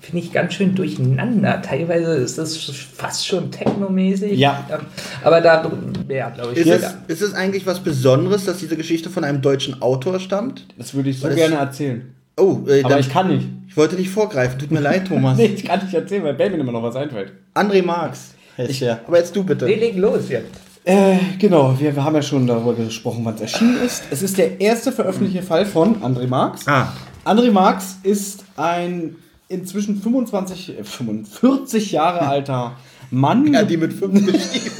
finde 0.00 0.18
ich, 0.24 0.32
ganz 0.32 0.54
schön 0.54 0.74
durcheinander. 0.74 1.60
Teilweise 1.60 2.14
ist 2.14 2.38
das 2.38 2.56
fast 2.56 3.26
schon 3.26 3.50
technomäßig. 3.50 4.38
Ja. 4.38 4.64
Ähm, 4.72 4.80
Aber 5.24 5.40
da, 5.40 5.70
ja, 6.08 6.30
glaube 6.30 6.52
ich, 6.52 6.58
ist 6.58 6.68
es, 6.68 6.94
ist 7.08 7.22
es 7.22 7.34
eigentlich 7.34 7.66
was 7.66 7.80
Besonderes, 7.80 8.44
dass 8.44 8.58
diese 8.58 8.76
Geschichte 8.76 9.10
von 9.10 9.24
einem 9.24 9.42
deutschen 9.42 9.82
Autor 9.82 10.20
stammt? 10.20 10.66
Das 10.78 10.94
würde 10.94 11.10
ich 11.10 11.18
so 11.18 11.26
Weil 11.26 11.34
gerne 11.34 11.56
erzählen. 11.56 12.14
Oh, 12.38 12.60
äh, 12.66 12.80
Aber 12.82 12.90
dann, 12.90 13.00
ich 13.00 13.10
kann 13.10 13.28
nicht. 13.28 13.46
ich 13.68 13.76
wollte 13.76 13.96
nicht 13.96 14.10
vorgreifen. 14.10 14.58
Tut 14.58 14.70
mir 14.70 14.80
leid, 14.90 15.08
Thomas. 15.08 15.36
Nee, 15.36 15.46
ich 15.56 15.64
kann 15.64 15.82
nicht 15.82 15.94
erzählen, 15.94 16.22
weil 16.22 16.34
Belvin 16.34 16.60
immer 16.60 16.72
noch 16.72 16.82
was 16.82 16.94
einfällt. 16.96 17.32
André 17.54 17.84
Marx 17.84 18.34
heißt 18.56 18.80
der. 18.80 19.00
Aber 19.06 19.18
jetzt 19.18 19.34
du 19.34 19.42
bitte. 19.44 19.66
Wir 19.66 19.76
legen 19.76 19.98
los 19.98 20.28
jetzt. 20.28 20.71
Äh, 20.84 21.16
genau, 21.38 21.78
wir, 21.78 21.94
wir 21.94 22.04
haben 22.04 22.14
ja 22.16 22.22
schon 22.22 22.46
darüber 22.46 22.74
gesprochen, 22.74 23.24
wann 23.24 23.34
es 23.34 23.40
erschienen 23.42 23.76
ist. 23.84 24.02
Es 24.10 24.22
ist 24.22 24.36
der 24.36 24.60
erste 24.60 24.90
veröffentlichte 24.90 25.42
Fall 25.42 25.64
von 25.64 26.02
André 26.02 26.26
Marx. 26.26 26.66
Ah, 26.66 26.92
André 27.24 27.52
Marx 27.52 27.98
ist 28.02 28.44
ein 28.56 29.14
inzwischen 29.48 30.00
25, 30.02 30.78
äh, 30.80 30.84
45 30.84 31.92
Jahre 31.92 32.22
alter 32.28 32.72
Mann. 33.10 33.52
ja, 33.52 33.62
die 33.62 33.76
mit 33.76 33.92
fünf 33.92 34.26
gestiegen. 34.32 34.70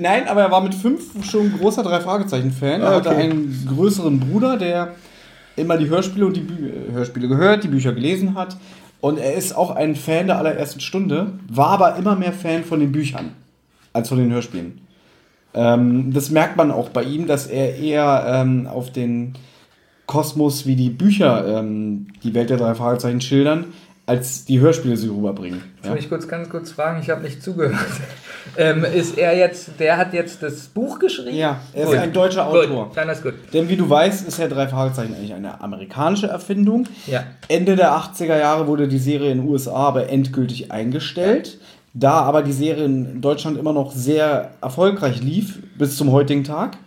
Nein, 0.00 0.28
aber 0.28 0.42
er 0.42 0.50
war 0.50 0.62
mit 0.62 0.74
fünf 0.74 1.02
schon 1.28 1.52
großer 1.58 1.82
Drei-Fragezeichen-Fan. 1.82 2.80
Er 2.80 2.88
Ah, 2.88 2.94
hatte 2.96 3.10
okay. 3.10 3.22
einen 3.22 3.66
größeren 3.68 4.18
Bruder, 4.20 4.56
der 4.56 4.94
immer 5.56 5.76
die 5.76 5.88
Hörspiele 5.90 6.24
und 6.24 6.36
die 6.36 6.40
Bü 6.40 6.68
äh, 6.70 6.92
Hörspiele 6.92 7.28
gehört, 7.28 7.64
die 7.64 7.68
Bücher 7.68 7.92
gelesen 7.92 8.34
hat. 8.34 8.56
Und 9.02 9.18
er 9.18 9.34
ist 9.34 9.54
auch 9.56 9.72
ein 9.72 9.94
Fan 9.96 10.28
der 10.28 10.38
allerersten 10.38 10.80
Stunde, 10.80 11.32
war 11.48 11.68
aber 11.70 11.96
immer 11.96 12.14
mehr 12.16 12.32
Fan 12.32 12.64
von 12.64 12.80
den 12.80 12.92
Büchern 12.92 13.32
als 13.92 14.08
von 14.08 14.16
den 14.16 14.32
Hörspielen. 14.32 14.80
Ähm, 15.54 16.12
das 16.12 16.30
merkt 16.30 16.56
man 16.56 16.70
auch 16.70 16.88
bei 16.88 17.02
ihm, 17.02 17.26
dass 17.26 17.46
er 17.46 17.76
eher 17.76 18.24
ähm, 18.26 18.66
auf 18.66 18.90
den 18.90 19.34
Kosmos 20.06 20.66
wie 20.66 20.76
die 20.76 20.90
Bücher 20.90 21.58
ähm, 21.58 22.08
die 22.22 22.34
Welt 22.34 22.50
der 22.50 22.56
drei 22.56 22.74
Fragezeichen 22.74 23.20
schildern, 23.20 23.66
als 24.04 24.44
die 24.44 24.60
Hörspiele 24.60 24.96
sie 24.96 25.08
rüberbringen. 25.08 25.62
Jetzt 25.76 25.92
will 25.92 25.98
ich 25.98 26.08
kurz, 26.08 26.26
ganz 26.26 26.48
kurz 26.48 26.72
fragen, 26.72 27.00
ich 27.00 27.08
habe 27.08 27.22
nicht 27.22 27.42
zugehört. 27.42 27.78
ähm, 28.56 28.84
ist 28.84 29.16
er 29.16 29.36
jetzt, 29.36 29.78
der 29.78 29.96
hat 29.96 30.12
jetzt 30.12 30.42
das 30.42 30.66
Buch 30.66 30.98
geschrieben? 30.98 31.36
Ja, 31.36 31.60
er 31.72 31.84
ist 31.84 31.90
Gut. 31.90 31.98
ein 31.98 32.12
deutscher 32.12 32.46
Autor. 32.46 32.88
Gut, 32.88 32.96
dann 32.96 33.08
ist 33.08 33.22
gut. 33.22 33.34
Denn 33.52 33.68
wie 33.68 33.76
du 33.76 33.88
weißt, 33.88 34.26
ist 34.26 34.38
ja 34.38 34.48
drei 34.48 34.66
Fragezeichen 34.66 35.14
eigentlich 35.14 35.34
eine 35.34 35.60
amerikanische 35.60 36.26
Erfindung. 36.26 36.88
Ja. 37.06 37.24
Ende 37.48 37.76
der 37.76 37.92
80er 37.92 38.38
Jahre 38.38 38.66
wurde 38.66 38.88
die 38.88 38.98
Serie 38.98 39.30
in 39.30 39.38
den 39.42 39.48
USA 39.48 39.74
aber 39.88 40.08
endgültig 40.08 40.72
eingestellt. 40.72 41.58
Da 41.94 42.22
aber 42.22 42.42
die 42.42 42.52
Serie 42.52 42.84
in 42.84 43.20
Deutschland 43.20 43.58
immer 43.58 43.72
noch 43.72 43.92
sehr 43.92 44.52
erfolgreich 44.62 45.22
lief, 45.22 45.62
bis 45.76 45.96
zum 45.96 46.10
heutigen 46.10 46.44
Tag, 46.44 46.78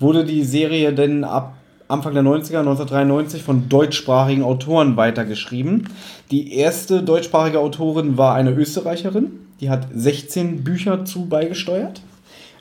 wurde 0.00 0.24
die 0.24 0.44
Serie 0.44 0.92
dann 0.92 1.24
ab 1.24 1.54
Anfang 1.86 2.12
der 2.12 2.22
90er, 2.22 2.58
1993, 2.58 3.42
von 3.42 3.68
deutschsprachigen 3.68 4.42
Autoren 4.42 4.96
weitergeschrieben. 4.96 5.88
Die 6.30 6.54
erste 6.54 7.02
deutschsprachige 7.02 7.60
Autorin 7.60 8.18
war 8.18 8.34
eine 8.34 8.50
Österreicherin, 8.50 9.30
die 9.60 9.70
hat 9.70 9.86
16 9.94 10.64
Bücher 10.64 11.04
zu 11.04 11.26
beigesteuert. 11.26 12.02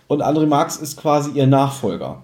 Und 0.08 0.22
André 0.22 0.46
Marx 0.46 0.78
ist 0.78 0.96
quasi 0.96 1.32
ihr 1.32 1.48
Nachfolger. 1.48 2.22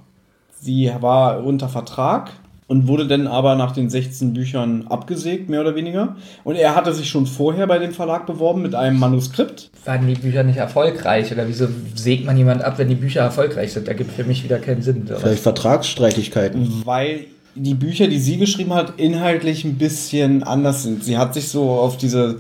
Sie 0.62 0.90
war 1.02 1.44
unter 1.44 1.68
Vertrag 1.68 2.32
und 2.68 2.88
wurde 2.88 3.08
dann 3.08 3.28
aber 3.28 3.56
nach 3.56 3.72
den 3.72 3.90
16 3.90 4.34
Büchern 4.34 4.86
abgesägt, 4.88 5.50
mehr 5.50 5.62
oder 5.62 5.76
weniger. 5.76 6.16
Und 6.44 6.56
er 6.56 6.76
hatte 6.76 6.94
sich 6.94 7.10
schon 7.10 7.26
vorher 7.26 7.68
bei 7.68 7.80
dem 7.80 7.92
Verlag 7.92 8.26
beworben 8.26 8.62
mit 8.62 8.76
einem 8.76 9.00
Manuskript. 9.00 9.70
Waren 9.86 10.08
die 10.08 10.16
Bücher 10.16 10.44
nicht 10.44 10.58
erfolgreich? 10.58 11.32
Oder 11.32 11.48
wieso 11.48 11.68
sägt 11.96 12.26
man 12.26 12.38
jemand 12.38 12.64
ab, 12.64 12.78
wenn 12.78 12.90
die 12.90 12.96
Bücher 12.96 13.22
erfolgreich 13.22 13.74
sind? 13.74 13.88
Da 13.88 13.94
gibt 13.94 14.12
für 14.12 14.24
mich 14.24 14.44
wieder 14.44 14.60
keinen 14.60 14.82
Sinn. 14.82 15.06
Vielleicht 15.06 15.44
Vertragsstreitigkeiten. 15.44 16.82
weil 16.86 17.26
die 17.56 17.76
Bücher, 17.76 18.08
die 18.08 18.20
sie 18.20 18.38
geschrieben 18.38 18.74
hat, 18.74 18.94
inhaltlich 18.98 19.64
ein 19.64 19.78
bisschen 19.78 20.44
anders 20.44 20.84
sind. 20.84 21.04
Sie 21.04 21.18
hat 21.18 21.34
sich 21.34 21.50
so 21.50 21.70
auf 21.72 21.98
diese. 21.98 22.40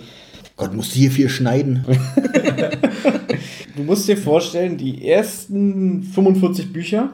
Gott, 0.56 0.74
muss 0.74 0.92
hier 0.92 1.12
viel 1.12 1.30
schneiden. 1.30 1.86
Du 3.76 3.82
musst 3.82 4.08
dir 4.08 4.18
vorstellen, 4.18 4.78
die 4.78 5.08
ersten 5.08 6.04
45 6.04 6.72
Bücher 6.72 7.10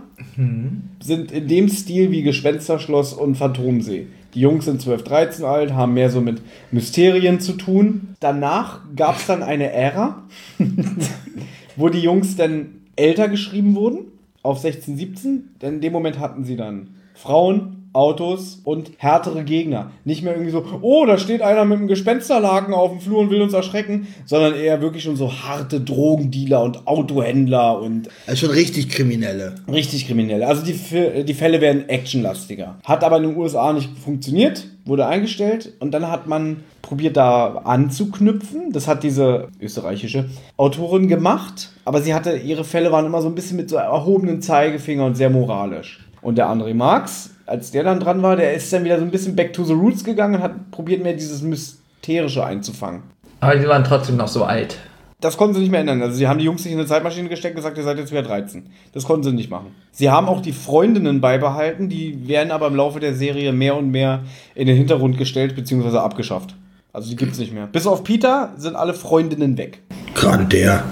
sind 1.02 1.32
in 1.32 1.48
dem 1.48 1.70
Stil 1.70 2.12
wie 2.12 2.22
Gespensterschloss 2.22 3.14
und 3.14 3.36
Phantomsee. 3.36 4.08
Die 4.34 4.42
Jungs 4.42 4.66
sind 4.66 4.82
12, 4.82 5.04
13 5.04 5.46
alt, 5.46 5.74
haben 5.74 5.94
mehr 5.94 6.10
so 6.10 6.20
mit 6.20 6.42
Mysterien 6.72 7.40
zu 7.40 7.54
tun. 7.54 8.16
Danach 8.20 8.82
gab 8.96 9.18
es 9.18 9.26
dann 9.26 9.42
eine 9.42 9.72
Ära, 9.72 10.24
wo 11.78 11.88
die 11.88 12.02
Jungs 12.02 12.36
dann 12.36 12.82
älter 12.98 13.30
geschrieben 13.30 13.76
wurden, 13.76 14.08
auf 14.44 14.60
16, 14.60 14.98
17. 14.98 15.56
Denn 15.62 15.76
in 15.76 15.82
dem 15.82 15.94
Moment 15.94 16.20
hatten 16.20 16.44
sie 16.44 16.58
dann 16.58 16.90
Frauen, 17.16 17.79
Autos 17.94 18.62
und 18.64 18.92
härtere 18.98 19.44
Gegner. 19.44 19.92
Nicht 20.06 20.24
mehr 20.24 20.34
irgendwie 20.34 20.52
so, 20.52 20.64
oh, 20.82 21.06
da 21.06 21.18
steht 21.18 21.42
einer 21.42 21.66
mit 21.66 21.80
einem 21.80 21.88
Gespensterlaken 21.88 22.74
auf 22.74 22.92
dem 22.92 23.00
Flur 23.00 23.20
und 23.20 23.30
will 23.30 23.42
uns 23.42 23.54
erschrecken, 23.54 24.08
sondern 24.26 24.56
eher 24.56 24.82
wirklich 24.82 25.04
schon 25.04 25.16
so 25.16 25.32
harte 25.32 25.82
Drogendealer 25.82 26.62
und 26.62 26.88
Autohändler 26.88 27.80
und 27.82 28.10
Also 28.28 28.46
schon 28.48 28.56
richtig 28.56 28.90
Kriminelle. 28.90 29.56
richtig 29.72 30.08
Kriminelle. 30.08 30.48
Also 30.48 30.64
die, 30.64 31.24
die 31.24 31.34
Fälle 31.34 31.62
werden 31.62 31.90
actionlastiger. 31.90 32.78
Hat 32.84 33.04
aber 33.04 33.18
in 33.18 33.24
den 33.24 33.38
USA 33.38 33.74
nicht 33.74 33.90
funktioniert, 33.98 34.68
wurde 34.86 35.06
eingestellt 35.08 35.74
und 35.80 35.92
dann 35.92 36.10
hat 36.10 36.28
man 36.28 36.58
probiert 36.82 37.18
da 37.18 37.62
anzuknüpfen. 37.66 38.72
Das 38.72 38.88
hat 38.88 39.04
diese 39.04 39.48
österreichische 39.60 40.26
Autorin 40.58 41.08
gemacht, 41.08 41.72
aber 41.86 42.02
sie 42.02 42.14
hatte, 42.14 42.36
ihre 42.38 42.64
Fälle 42.64 42.92
waren 42.92 43.06
immer 43.06 43.22
so 43.22 43.28
ein 43.28 43.36
bisschen 43.36 43.58
mit 43.58 43.70
so 43.70 43.76
erhobenen 43.76 44.42
Zeigefinger 44.42 45.06
und 45.06 45.16
sehr 45.16 45.30
moralisch. 45.30 46.00
Und 46.22 46.38
der 46.38 46.48
André 46.48 46.74
Marx, 46.74 47.32
als 47.46 47.72
der 47.72 47.84
dann 47.84 48.00
dran 48.00 48.22
war, 48.22 48.36
der 48.36 48.54
ist 48.54 48.72
dann 48.72 48.84
wieder 48.84 48.98
so 48.98 49.06
ein 49.06 49.12
bisschen 49.12 49.36
back 49.36 49.54
to 49.54 49.64
the 49.64 49.74
roots 49.74 50.04
gegangen 50.04 50.36
und 50.36 50.44
hat 50.44 50.72
probiert 50.72 51.04
mehr 51.04 51.14
dieses 51.14 51.42
Mysterische 51.42 52.44
einzufangen. 52.46 53.04
Aber 53.40 53.56
die 53.56 53.68
waren 53.68 53.84
trotzdem 53.84 54.18
noch 54.18 54.28
so 54.28 54.44
alt. 54.44 54.78
Das 55.22 55.36
konnten 55.36 55.56
sie 55.56 55.62
nicht 55.62 55.72
mehr 55.72 55.82
ändern. 55.82 56.02
Also 56.02 56.16
sie 56.16 56.28
haben 56.28 56.40
die 56.40 56.46
Jungs 56.46 56.64
nicht 56.64 56.74
in 56.74 56.80
eine 56.80 56.88
Zeitmaschine 56.88 57.28
gesteckt 57.28 57.56
und 57.56 57.62
gesagt, 57.62 57.78
ihr 57.78 57.84
seid 57.84 57.98
jetzt 57.98 58.12
wieder 58.12 58.24
13. 58.24 58.70
Das 58.94 59.04
konnten 59.04 59.24
sie 59.24 59.34
nicht 59.34 59.50
machen. 59.50 59.76
Sie 59.92 60.10
haben 60.10 60.28
auch 60.28 60.42
die 60.42 60.54
Freundinnen 60.54 61.20
beibehalten, 61.20 61.90
die 61.90 62.28
werden 62.30 62.52
aber 62.52 62.68
im 62.68 62.76
Laufe 62.76 63.02
der 63.02 63.14
Serie 63.14 63.52
mehr 63.52 63.76
und 63.76 63.92
mehr 63.92 64.22
in 64.56 64.68
den 64.68 64.78
Hintergrund 64.78 65.18
gestellt 65.18 65.56
bzw. 65.56 65.98
abgeschafft. 65.98 66.56
Also 66.94 67.10
die 67.10 67.18
gibt 67.18 67.34
es 67.34 67.40
nicht 67.40 67.54
mehr. 67.54 67.68
Bis 67.68 67.86
auf 67.86 68.04
Peter 68.06 68.54
sind 68.56 68.78
alle 68.78 68.94
Freundinnen 68.94 69.58
weg. 69.58 69.82
Gerade 70.16 70.46
der. 70.46 70.84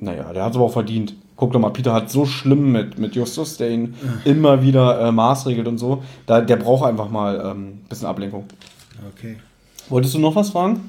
Naja, 0.00 0.32
der 0.32 0.44
hat 0.44 0.50
es 0.50 0.56
aber 0.56 0.66
auch 0.66 0.72
verdient. 0.72 1.14
Guck 1.38 1.52
doch 1.52 1.60
mal, 1.60 1.70
Peter 1.70 1.92
hat 1.92 2.10
so 2.10 2.26
schlimm 2.26 2.72
mit, 2.72 2.98
mit 2.98 3.14
Justus, 3.14 3.56
der 3.58 3.70
ihn 3.70 3.94
immer 4.24 4.60
wieder 4.60 5.00
äh, 5.00 5.12
maßregelt 5.12 5.68
und 5.68 5.78
so. 5.78 6.02
Da, 6.26 6.40
der 6.40 6.56
braucht 6.56 6.84
einfach 6.84 7.10
mal 7.10 7.40
ein 7.40 7.50
ähm, 7.50 7.78
bisschen 7.88 8.08
Ablenkung. 8.08 8.44
Okay. 9.14 9.36
Wolltest 9.88 10.14
du 10.14 10.18
noch 10.18 10.34
was 10.34 10.50
fragen? 10.50 10.80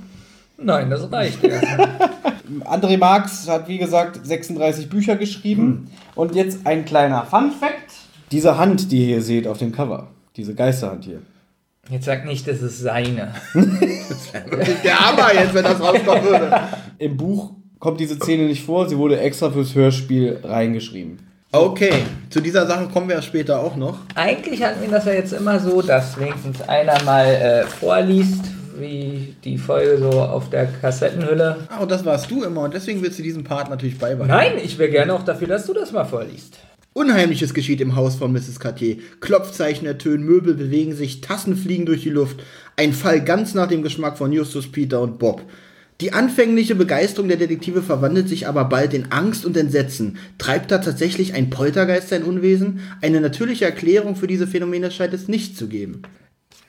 Nein, 0.58 0.90
das 0.90 1.12
reicht 1.12 1.44
ja. 1.44 1.52
André 2.66 2.98
Marx 2.98 3.48
hat, 3.48 3.68
wie 3.68 3.78
gesagt, 3.78 4.26
36 4.26 4.90
Bücher 4.90 5.18
geschrieben. 5.18 5.92
Und 6.16 6.34
jetzt 6.34 6.66
ein 6.66 6.84
kleiner 6.84 7.26
Fun-Fact. 7.26 7.92
Diese 8.32 8.58
Hand, 8.58 8.92
die 8.92 9.02
ihr 9.02 9.06
hier 9.06 9.22
seht 9.22 9.48
auf 9.48 9.60
dem 9.60 9.72
Cover, 9.72 10.08
diese 10.36 10.56
Geisterhand 10.56 11.06
hier. 11.06 11.22
Jetzt 11.92 12.06
sag 12.06 12.26
nicht, 12.26 12.48
das 12.48 12.64
ist 12.64 12.80
seine. 12.80 13.36
Der 14.84 15.00
Hammer 15.00 15.32
jetzt, 15.34 15.54
wenn 15.54 15.64
das 15.64 15.80
rauskommen 15.80 16.24
würde. 16.24 16.60
Im 16.98 17.18
Buch 17.18 17.52
kommt 17.80 18.00
diese 18.00 18.16
Szene 18.16 18.44
nicht 18.44 18.64
vor, 18.64 18.88
sie 18.88 18.98
wurde 18.98 19.20
extra 19.20 19.50
fürs 19.50 19.74
Hörspiel 19.76 20.40
reingeschrieben. 20.44 21.20
Okay, 21.52 21.94
zu 22.30 22.42
dieser 22.42 22.68
Sache 22.68 22.90
kommen 22.90 23.08
wir 23.08 23.16
ja 23.16 23.22
später 23.24 23.60
auch 23.60 23.76
noch. 23.76 24.02
Eigentlich 24.14 24.62
hatten 24.62 24.82
wir 24.82 24.90
das 24.90 25.06
ja 25.06 25.14
jetzt 25.14 25.34
immer 25.34 25.60
so, 25.60 25.82
dass 25.82 26.20
wenigstens 26.20 26.62
einer 26.62 27.02
mal 27.04 27.26
äh, 27.26 27.64
vorliest, 27.64 28.44
wie 28.78 29.34
die 29.44 29.58
Folge 29.58 29.98
so 29.98 30.22
auf 30.22 30.52
der 30.52 30.68
Kassettenhülle. 30.68 31.68
Ah, 31.70 31.80
und 31.80 31.90
das 31.90 32.06
warst 32.06 32.30
du 32.30 32.44
immer 32.44 32.62
und 32.62 32.76
deswegen 32.76 33.02
willst 33.02 33.18
du 33.18 33.24
diesen 33.24 33.44
Part 33.44 33.70
natürlich 33.70 33.98
beibehalten. 33.98 34.56
Nein, 34.56 34.64
ich 34.64 34.78
wäre 34.78 34.92
gerne 34.92 35.14
auch 35.14 35.24
dafür, 35.24 35.48
dass 35.48 35.66
du 35.66 35.74
das 35.74 35.92
mal 35.92 36.06
vorliest. 36.06 36.60
Unheimliches 36.94 37.54
geschieht 37.54 37.82
im 37.82 37.96
Haus 37.96 38.16
von 38.16 38.32
Mrs. 38.32 38.60
Cartier. 38.60 38.98
Klopfzeichen 39.20 39.88
ertönen, 39.88 40.26
Möbel 40.26 40.54
bewegen 40.54 40.94
sich, 40.94 41.22
Tassen 41.22 41.56
fliegen 41.56 41.86
durch 41.86 42.04
die 42.04 42.10
Luft. 42.10 42.42
Ein 42.78 42.94
Fall 42.94 43.24
ganz 43.24 43.54
nach 43.54 43.68
dem 43.68 43.84
Geschmack 43.84 44.18
von 44.18 44.32
Justus, 44.32 44.72
Peter 44.72 45.02
und 45.02 45.18
Bob. 45.18 45.42
Die 46.02 46.14
anfängliche 46.14 46.76
Begeisterung 46.76 47.28
der 47.28 47.36
Detektive 47.36 47.82
verwandelt 47.82 48.30
sich 48.30 48.48
aber 48.48 48.64
bald 48.66 48.94
in 48.94 49.12
Angst 49.12 49.46
und 49.46 49.58
Entsetzen. 49.58 50.18
Treibt 50.38 50.72
da 50.72 50.78
tatsächlich 50.78 51.34
ein 51.34 51.50
Poltergeist 51.50 52.08
sein 52.08 52.24
Unwesen? 52.24 52.80
Eine 53.02 53.20
natürliche 53.20 53.66
Erklärung 53.66 54.16
für 54.16 54.28
diese 54.28 54.48
Phänomene 54.48 54.92
scheint 54.92 55.14
es 55.14 55.28
nicht 55.28 55.58
zu 55.58 55.68
geben. 55.68 56.04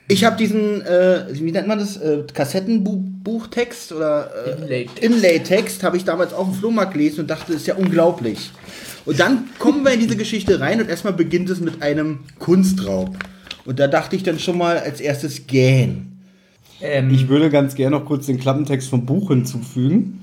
Ich 0.09 0.25
habe 0.25 0.37
diesen, 0.37 0.83
äh, 0.83 1.27
wie 1.31 1.53
nennt 1.53 1.69
man 1.69 1.79
das, 1.79 1.97
äh, 1.97 2.25
Kassettenbuchtext 2.35 3.93
oder 3.93 4.33
äh, 4.69 4.87
Inlay-Text. 5.01 5.85
Habe 5.85 5.97
ich 5.97 6.05
damals 6.05 6.33
auf 6.33 6.49
dem 6.49 6.55
Flohmarkt 6.55 6.95
gelesen 6.95 7.21
und 7.21 7.31
dachte, 7.31 7.53
ist 7.53 7.69
ja 7.69 7.77
unglaublich. 7.77 8.51
Und 9.05 9.21
dann 9.21 9.45
kommen 9.61 9.85
wir 9.85 9.93
in 9.93 10.01
diese 10.01 10.17
Geschichte 10.17 10.59
rein 10.59 10.81
und 10.81 10.91
erstmal 10.91 11.13
beginnt 11.13 11.49
es 11.51 11.61
mit 11.61 11.81
einem 11.83 12.21
Kunstraub. 12.41 13.17
Und 13.65 13.79
da 13.79 13.87
dachte 13.87 14.17
ich 14.17 14.25
dann 14.25 14.41
schon 14.41 14.59
mal 14.59 14.79
als 14.79 15.01
erstes 15.01 15.47
gähn. 15.47 16.10
Ähm, 16.83 17.11
Ich 17.11 17.29
würde 17.29 17.51
ganz 17.51 17.75
gerne 17.75 17.99
noch 17.99 18.05
kurz 18.05 18.27
den 18.27 18.39
Klappentext 18.39 18.89
vom 18.89 19.07
Buch 19.07 19.29
hinzufügen. 19.29 20.21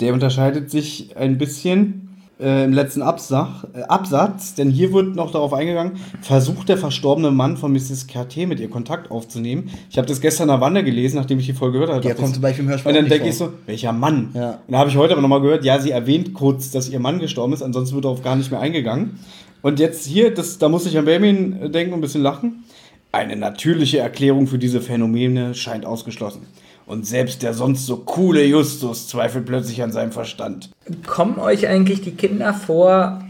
Der 0.00 0.12
unterscheidet 0.12 0.70
sich 0.70 1.16
ein 1.16 1.38
bisschen 1.38 2.06
äh, 2.38 2.64
im 2.64 2.72
letzten 2.72 3.00
Absach, 3.00 3.64
äh, 3.72 3.82
Absatz, 3.82 4.54
denn 4.54 4.70
hier 4.70 4.92
wird 4.92 5.16
noch 5.16 5.30
darauf 5.30 5.54
eingegangen, 5.54 5.92
versucht 6.20 6.68
der 6.68 6.76
verstorbene 6.76 7.30
Mann 7.30 7.56
von 7.56 7.72
Mrs. 7.72 8.06
Cartier 8.08 8.46
mit 8.46 8.60
ihr 8.60 8.68
Kontakt 8.68 9.10
aufzunehmen. 9.10 9.70
Ich 9.90 9.96
habe 9.96 10.06
das 10.06 10.20
gestern 10.20 10.44
in 10.44 10.48
der 10.54 10.60
Wanne 10.60 10.84
gelesen, 10.84 11.16
nachdem 11.16 11.38
ich 11.38 11.46
die 11.46 11.54
Folge 11.54 11.74
gehört 11.74 11.90
habe. 11.90 12.02
Der 12.02 12.10
dachte 12.10 12.22
kommt 12.22 12.34
zum 12.34 12.42
Beispiel 12.42 12.64
im 12.64 12.70
Hörspiel 12.70 12.90
Und 12.90 12.96
dann 12.96 13.08
denke 13.08 13.28
ich 13.28 13.36
so, 13.36 13.52
welcher 13.64 13.92
Mann? 13.92 14.30
Ja. 14.34 14.60
Und 14.66 14.72
da 14.72 14.78
habe 14.78 14.90
ich 14.90 14.96
heute 14.96 15.14
aber 15.14 15.22
nochmal 15.22 15.40
gehört, 15.40 15.64
ja, 15.64 15.78
sie 15.80 15.92
erwähnt 15.92 16.34
kurz, 16.34 16.70
dass 16.70 16.90
ihr 16.90 17.00
Mann 17.00 17.20
gestorben 17.20 17.54
ist, 17.54 17.62
ansonsten 17.62 17.94
wird 17.94 18.04
darauf 18.04 18.22
gar 18.22 18.36
nicht 18.36 18.50
mehr 18.50 18.60
eingegangen. 18.60 19.18
Und 19.62 19.80
jetzt 19.80 20.06
hier, 20.06 20.32
das, 20.32 20.58
da 20.58 20.68
muss 20.68 20.84
ich 20.86 20.98
an 20.98 21.06
Benjamin 21.06 21.72
denken 21.72 21.94
und 21.94 21.98
ein 21.98 22.02
bisschen 22.02 22.22
lachen. 22.22 22.64
Eine 23.12 23.36
natürliche 23.36 23.98
Erklärung 23.98 24.46
für 24.46 24.58
diese 24.58 24.80
Phänomene 24.80 25.54
scheint 25.54 25.86
ausgeschlossen. 25.86 26.46
Und 26.86 27.06
selbst 27.06 27.42
der 27.42 27.52
sonst 27.52 27.86
so 27.86 27.96
coole 27.98 28.44
Justus 28.44 29.08
zweifelt 29.08 29.46
plötzlich 29.46 29.82
an 29.82 29.90
seinem 29.90 30.12
Verstand. 30.12 30.70
kommen 31.06 31.38
euch 31.38 31.66
eigentlich 31.66 32.02
die 32.02 32.12
Kinder 32.12 32.54
vor? 32.54 33.24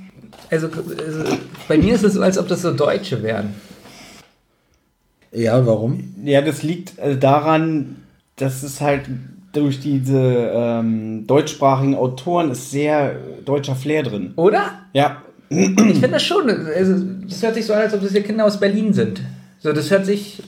Also, 0.51 0.69
also 0.69 1.37
bei 1.67 1.79
mir 1.79 1.95
ist 1.95 2.05
es 2.05 2.15
so, 2.15 2.23
als 2.23 2.37
ob 2.37 2.49
das 2.49 2.63
so 2.63 2.73
Deutsche 2.73 3.23
wären. 3.23 3.55
Ja, 5.33 5.67
warum? 5.67 6.15
Ja, 6.25 6.43
das 6.43 6.63
liegt 6.63 6.99
äh, 6.99 7.17
daran, 7.17 7.97
dass 8.37 8.63
es 8.63 8.81
halt 8.81 9.09
durch 9.53 9.81
diese 9.81 10.19
ähm, 10.19 11.27
deutschsprachigen 11.27 11.95
Autoren 11.95 12.51
ist 12.51 12.71
sehr 12.71 13.17
deutscher 13.45 13.75
Flair 13.75 14.03
drin. 14.03 14.33
Oder? 14.37 14.81
Ja, 14.93 15.23
Ich 15.49 15.59
finde 15.59 16.09
das 16.09 16.25
schon. 16.25 16.51
Also, 16.51 17.05
das 17.29 17.43
hört 17.43 17.55
sich 17.55 17.65
so 17.67 17.73
an, 17.73 17.81
als 17.81 17.95
ob 17.95 18.03
das 18.03 18.13
hier 18.13 18.23
Kinder 18.23 18.45
aus 18.45 18.59
Berlin 18.59 18.93
sind. 18.93 19.23
So, 19.59 19.73
das 19.73 19.91
hört 19.91 20.07
sich 20.07 20.43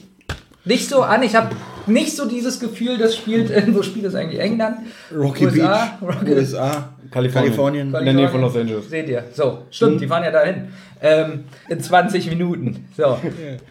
nicht 0.65 0.87
so 0.89 1.01
an. 1.01 1.23
Ich 1.23 1.35
habe 1.35 1.55
nicht 1.87 2.15
so 2.15 2.27
dieses 2.27 2.59
Gefühl, 2.59 2.97
das 2.97 3.15
spielt, 3.15 3.49
äh, 3.49 3.63
wo 3.73 3.81
spielt 3.81 4.05
das 4.05 4.15
eigentlich? 4.15 4.39
England? 4.39 4.77
Rocky 5.15 5.45
USA? 5.45 5.97
Beach, 5.99 6.09
Rocky- 6.15 6.33
USA, 6.33 6.89
Kalifornien. 7.11 7.31
Kalifornien. 7.51 7.87
In 7.95 8.05
der 8.05 8.13
Nähe 8.13 8.29
von 8.29 8.41
Los 8.41 8.55
Angeles. 8.55 8.89
Seht 8.89 9.09
ihr. 9.09 9.23
So, 9.33 9.63
stimmt, 9.71 10.01
die 10.01 10.07
fahren 10.07 10.23
ja 10.23 10.31
dahin. 10.31 10.67
Ähm, 11.01 11.45
in 11.69 11.79
20 11.79 12.27
Minuten. 12.29 12.85
So. 12.95 13.17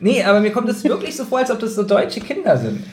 Nee, 0.00 0.25
aber 0.25 0.40
mir 0.40 0.50
kommt 0.50 0.68
es 0.71 0.83
wirklich 0.83 1.14
so 1.16 1.25
vor, 1.25 1.38
als 1.38 1.50
ob 1.50 1.59
das 1.61 1.75
so 1.75 1.83
deutsche 1.85 2.21
Kinder 2.21 2.57
sind. 2.57 2.85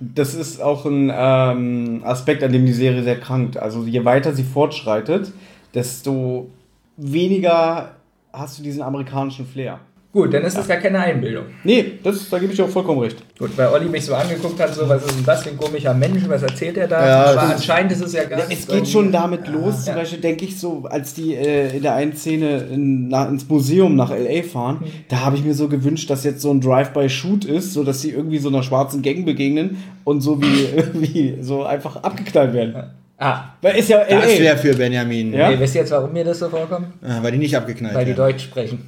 Das 0.00 0.34
ist 0.34 0.60
auch 0.62 0.84
ein 0.86 1.12
ähm, 1.14 2.00
Aspekt, 2.04 2.42
an 2.42 2.52
dem 2.52 2.64
die 2.64 2.72
Serie 2.72 3.02
sehr 3.02 3.20
krankt. 3.20 3.56
Also 3.56 3.84
je 3.84 4.04
weiter 4.04 4.32
sie 4.32 4.44
fortschreitet, 4.44 5.32
desto 5.74 6.50
weniger 6.96 7.96
hast 8.32 8.58
du 8.58 8.62
diesen 8.62 8.82
amerikanischen 8.82 9.46
Flair. 9.46 9.80
Gut, 10.12 10.34
dann 10.34 10.42
ist 10.42 10.58
das 10.58 10.68
gar 10.68 10.76
keine 10.76 10.98
Einbildung. 10.98 11.46
Nee, 11.64 11.94
das, 12.02 12.28
da 12.28 12.38
gebe 12.38 12.52
ich 12.52 12.60
auch 12.60 12.68
vollkommen 12.68 13.00
recht. 13.00 13.16
Gut, 13.38 13.56
weil 13.56 13.68
Olli 13.68 13.86
mich 13.86 14.04
so 14.04 14.14
angeguckt 14.14 14.60
hat, 14.60 14.74
so, 14.74 14.86
was 14.86 15.06
ist 15.06 15.16
denn 15.16 15.24
das 15.24 15.42
für 15.42 15.48
ein 15.48 15.56
komischer 15.56 15.94
Mensch, 15.94 16.20
was 16.28 16.42
erzählt 16.42 16.76
er 16.76 16.86
da? 16.86 17.06
Ja, 17.08 17.24
Aber 17.32 17.54
anscheinend 17.54 17.92
ist 17.92 18.02
es 18.02 18.12
ja 18.12 18.24
gar 18.24 18.40
Ja, 18.40 18.46
nicht 18.46 18.60
es 18.60 18.66
geht 18.68 18.86
schon 18.86 19.10
damit 19.10 19.48
los, 19.48 19.84
zum 19.86 19.94
Ja. 19.94 20.00
Beispiel 20.00 20.20
denke 20.20 20.44
ich 20.44 20.60
so, 20.60 20.84
als 20.84 21.14
die 21.14 21.34
äh, 21.34 21.74
in 21.74 21.82
der 21.82 21.94
einen 21.94 22.14
Szene 22.14 22.58
in, 22.70 23.08
nach, 23.08 23.30
ins 23.30 23.48
Museum 23.48 23.96
nach 23.96 24.10
L.A. 24.10 24.42
fahren, 24.42 24.80
Mhm. 24.82 24.86
da 25.08 25.20
habe 25.20 25.36
ich 25.36 25.44
mir 25.44 25.54
so 25.54 25.68
gewünscht, 25.68 26.10
dass 26.10 26.24
jetzt 26.24 26.42
so 26.42 26.50
ein 26.50 26.60
Drive-by-Shoot 26.60 27.46
ist, 27.46 27.72
so 27.72 27.82
dass 27.82 28.02
sie 28.02 28.10
irgendwie 28.10 28.38
so 28.38 28.50
einer 28.50 28.62
schwarzen 28.62 29.00
Gang 29.00 29.24
begegnen 29.24 29.82
und 30.04 30.20
so 30.20 30.42
wie, 30.42 30.68
wie 30.92 31.38
so 31.40 31.62
einfach 31.64 31.96
abgeknallt 32.02 32.52
werden. 32.52 32.74
Ah, 33.16 33.44
Weil 33.62 33.76
ist 33.78 33.88
ja 33.88 34.00
L.A. 34.00 34.20
Das 34.20 34.38
wäre 34.38 34.58
für 34.58 34.74
Benjamin, 34.74 35.32
Ja? 35.32 35.48
nee, 35.48 35.58
wisst 35.58 35.74
ihr 35.74 35.80
jetzt, 35.80 35.90
warum 35.92 36.12
mir 36.12 36.24
das 36.24 36.38
so 36.38 36.50
vorkommt? 36.50 36.88
Ah, 37.02 37.22
weil 37.22 37.32
die 37.32 37.38
nicht 37.38 37.56
abgeknallt 37.56 37.94
Weil 37.94 38.04
die. 38.04 38.12
Deutsch 38.14 38.44
sprechen. 38.44 38.80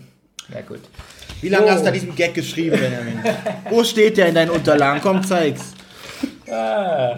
Ja, 0.52 0.61
gut. 0.61 0.81
Wie 1.41 1.49
lange 1.49 1.67
So. 1.67 1.71
hast 1.73 1.81
du 1.81 1.85
da 1.87 1.91
diesen 1.91 2.14
Gag 2.14 2.35
geschrieben, 2.35 2.79
Benjamin? 2.81 3.19
Wo 3.71 3.85
steht 3.85 4.17
der 4.17 4.29
in 4.29 4.35
deinen 4.35 4.50
Unterlagen? 4.50 5.00
Komm, 5.03 5.23
zeig's. 5.23 5.73
Ah. 6.50 7.17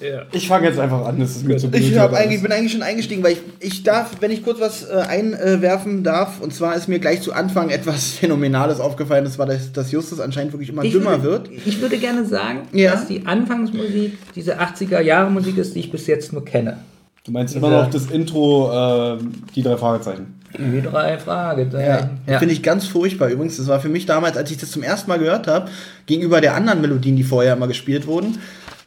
Ja. 0.00 0.22
Ich 0.32 0.48
fange 0.48 0.66
jetzt 0.68 0.78
einfach 0.78 1.04
an, 1.06 1.20
das 1.20 1.36
ist 1.36 1.44
mir 1.46 1.56
zu 1.58 1.70
blöd. 1.70 1.82
Ich 1.82 1.98
eigentlich, 2.00 2.42
bin 2.42 2.50
eigentlich 2.50 2.72
schon 2.72 2.82
eingestiegen, 2.82 3.22
weil 3.22 3.32
ich, 3.32 3.40
ich 3.60 3.82
darf, 3.82 4.10
wenn 4.20 4.30
ich 4.30 4.42
kurz 4.42 4.58
was 4.58 4.88
äh, 4.88 4.94
einwerfen 4.94 6.02
darf, 6.02 6.40
und 6.40 6.52
zwar 6.54 6.74
ist 6.74 6.88
mir 6.88 6.98
gleich 6.98 7.20
zu 7.22 7.32
Anfang 7.32 7.68
etwas 7.70 8.12
Phänomenales 8.20 8.80
aufgefallen, 8.80 9.24
das 9.24 9.38
war, 9.38 9.46
dass, 9.46 9.72
dass 9.72 9.92
Justus 9.92 10.18
anscheinend 10.18 10.52
wirklich 10.52 10.70
immer 10.70 10.82
Ich 10.82 10.92
dümmer 10.92 11.22
würde, 11.22 11.50
wird. 11.50 11.66
Ich 11.66 11.80
würde 11.80 11.98
gerne 11.98 12.24
sagen, 12.24 12.62
Ja. 12.72 12.92
dass 12.92 13.06
die 13.06 13.26
Anfangsmusik 13.26 14.18
diese 14.34 14.58
80er-Jahre-Musik 14.60 15.58
ist, 15.58 15.74
die 15.74 15.80
ich 15.80 15.90
bis 15.92 16.06
jetzt 16.06 16.32
nur 16.32 16.44
kenne. 16.44 16.78
Du 17.24 17.32
meinst 17.32 17.54
immer 17.54 17.70
noch 17.70 17.90
das 17.90 18.06
Intro, 18.06 19.16
äh, 19.16 19.18
die 19.54 19.62
drei 19.62 19.76
Fragezeichen. 19.76 20.35
Die 20.58 20.82
drei 20.82 21.18
Fragezeichen. 21.18 21.86
Ja, 22.26 22.32
Ja. 22.32 22.38
finde 22.38 22.54
ich 22.54 22.62
ganz 22.62 22.86
furchtbar 22.86 23.28
übrigens. 23.28 23.56
Das 23.56 23.66
war 23.66 23.80
für 23.80 23.88
mich 23.88 24.06
damals, 24.06 24.36
als 24.36 24.50
ich 24.50 24.56
das 24.58 24.70
zum 24.70 24.82
ersten 24.82 25.08
Mal 25.10 25.18
gehört 25.18 25.46
habe, 25.46 25.70
gegenüber 26.06 26.40
der 26.40 26.54
anderen 26.54 26.80
Melodien, 26.80 27.16
die 27.16 27.24
vorher 27.24 27.54
immer 27.54 27.68
gespielt 27.68 28.06
wurden, 28.06 28.38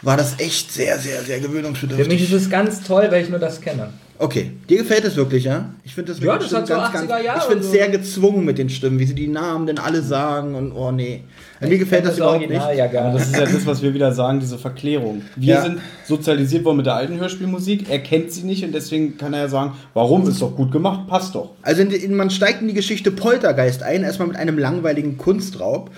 war 0.02 0.18
das 0.18 0.40
echt 0.40 0.72
sehr, 0.72 0.98
sehr, 0.98 1.22
sehr 1.22 1.38
Für 1.38 1.42
mich 1.44 1.52
gewöhnungsbedürftig. 1.52 2.24
ist 2.24 2.32
es 2.34 2.50
ganz 2.50 2.82
toll, 2.84 3.08
weil 3.12 3.24
ich 3.24 3.30
nur 3.30 3.40
das 3.40 3.60
kenne. 3.62 3.90
Okay, 4.22 4.52
dir 4.68 4.80
gefällt 4.80 5.06
es 5.06 5.16
wirklich, 5.16 5.46
ja? 5.46 5.70
Ich 5.86 5.96
finde 5.96 6.12
das 6.12 6.22
Ja, 6.22 6.38
das 6.38 6.54
hat 6.54 6.68
so 6.68 6.74
80er 6.74 7.24
Jahre 7.24 7.38
Ich 7.40 7.44
finde 7.46 7.60
es 7.62 7.68
so. 7.68 7.72
sehr 7.72 7.88
gezwungen 7.88 8.44
mit 8.44 8.58
den 8.58 8.70
Stimmen, 8.70 9.00
wie 9.00 9.06
sie 9.06 9.16
die 9.16 9.28
Namen 9.28 9.66
denn 9.66 9.80
alle 9.80 10.02
sagen 10.02 10.56
und 10.56 10.74
oh 10.74 10.92
nee. 10.92 11.22
Mir 11.62 11.78
gefällt 11.78 12.06
das, 12.06 12.18
überhaupt 12.18 12.40
Original 12.42 12.68
nicht. 12.68 12.78
ja 12.80 12.88
gar 12.88 13.06
Aber 13.06 13.14
nicht. 13.14 13.22
das 13.22 13.32
ist 13.32 13.40
ja 13.40 13.46
das, 13.46 13.66
was 13.66 13.82
wir 13.82 13.94
wieder 13.94 14.12
sagen, 14.12 14.42
diese 14.42 14.58
Verklärung. 14.58 15.22
Wir 15.38 15.56
Ja. 15.56 15.62
sind 15.62 15.80
sozialisiert 16.06 16.66
worden 16.66 16.78
mit 16.78 16.86
der 16.86 16.96
alten 16.96 17.18
Hörspielmusik, 17.18 17.90
er 17.90 18.00
kennt 18.00 18.30
sie 18.34 18.44
nicht 18.44 18.66
und 18.66 18.74
deswegen 18.74 19.18
kann 19.18 19.34
er 19.34 19.40
ja 19.44 19.48
sagen, 19.48 19.72
warum, 19.94 20.28
ist 20.28 20.42
doch 20.42 20.54
gut 20.54 20.74
gemacht, 20.74 21.08
passt 21.08 21.34
doch. 21.36 21.52
Also 21.62 21.82
in, 21.82 21.92
in, 21.92 22.14
man 22.14 22.30
steigt 22.30 22.62
in 22.62 22.68
die 22.68 22.74
Geschichte 22.74 23.12
Poltergeist 23.12 23.84
ein, 23.84 24.04
erstmal 24.04 24.28
mit 24.28 24.36
einem 24.38 24.58
langweiligen 24.58 25.18
Kunstraub, 25.18 25.92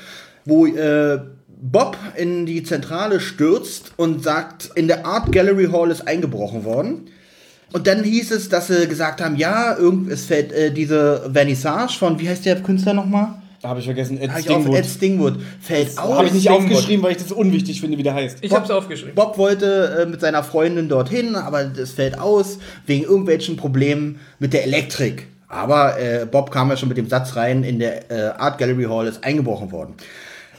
wo 0.46 0.68
äh, 0.68 1.20
Bob 1.60 1.98
in 2.18 2.46
die 2.46 2.62
Zentrale 2.62 3.20
stürzt 3.20 3.94
und 3.98 4.24
sagt, 4.24 4.70
in 4.76 4.88
der 4.88 5.08
Art 5.08 5.32
Gallery 5.32 5.70
Hall 5.72 5.90
ist 5.90 6.08
eingebrochen 6.08 6.66
worden. 6.66 7.08
Und 7.74 7.88
dann 7.88 8.04
hieß 8.04 8.32
es, 8.32 8.50
dass 8.50 8.68
sie 8.68 8.88
gesagt 8.88 9.22
haben, 9.22 9.36
ja, 9.36 9.78
irgend, 9.78 10.12
es 10.12 10.26
fällt 10.26 10.52
äh, 10.52 10.72
diese 10.72 11.30
Vernissage 11.32 11.94
von, 11.98 12.20
wie 12.20 12.28
heißt 12.28 12.46
der 12.46 12.62
Künstler 12.62 12.94
nochmal? 12.94 13.36
Habe 13.64 13.80
ich 13.80 13.86
vergessen, 13.86 14.20
Ed 14.20 14.32
Hab 14.32 14.42
Stingwood. 14.42 14.76
Ed 14.76 14.86
Stingwood. 14.86 15.40
Fällt 15.62 15.98
aus. 15.98 16.18
Habe 16.18 16.28
ich 16.28 16.34
nicht 16.34 16.44
Stingwood. 16.44 16.72
aufgeschrieben, 16.72 17.04
weil 17.04 17.12
ich 17.12 17.18
das 17.20 17.32
unwichtig 17.32 17.80
finde, 17.80 17.98
wie 17.98 18.04
der 18.04 18.16
heißt. 18.16 18.40
Ich 18.42 18.52
hab's 18.52 18.72
aufgeschrieben. 18.72 19.14
Bob 19.14 19.38
wollte 19.38 20.00
äh, 20.02 20.06
mit 20.08 20.20
seiner 20.20 20.44
Freundin 20.44 20.90
dorthin, 20.90 21.36
aber 21.36 21.66
das 21.66 21.92
fällt 21.92 22.20
aus 22.20 22.58
wegen 22.88 23.04
irgendwelchen 23.04 23.58
Problemen 23.58 24.20
mit 24.40 24.54
der 24.54 24.64
Elektrik. 24.64 25.28
Aber 25.48 26.00
äh, 26.00 26.26
Bob 26.26 26.50
kam 26.50 26.70
ja 26.70 26.78
schon 26.78 26.90
mit 26.90 26.98
dem 26.98 27.08
Satz 27.08 27.36
rein, 27.36 27.64
in 27.64 27.78
der 27.78 28.10
äh, 28.10 28.32
Art 28.38 28.58
Gallery 28.58 28.86
Hall 28.86 29.06
ist 29.06 29.24
eingebrochen 29.24 29.72
worden. 29.72 29.94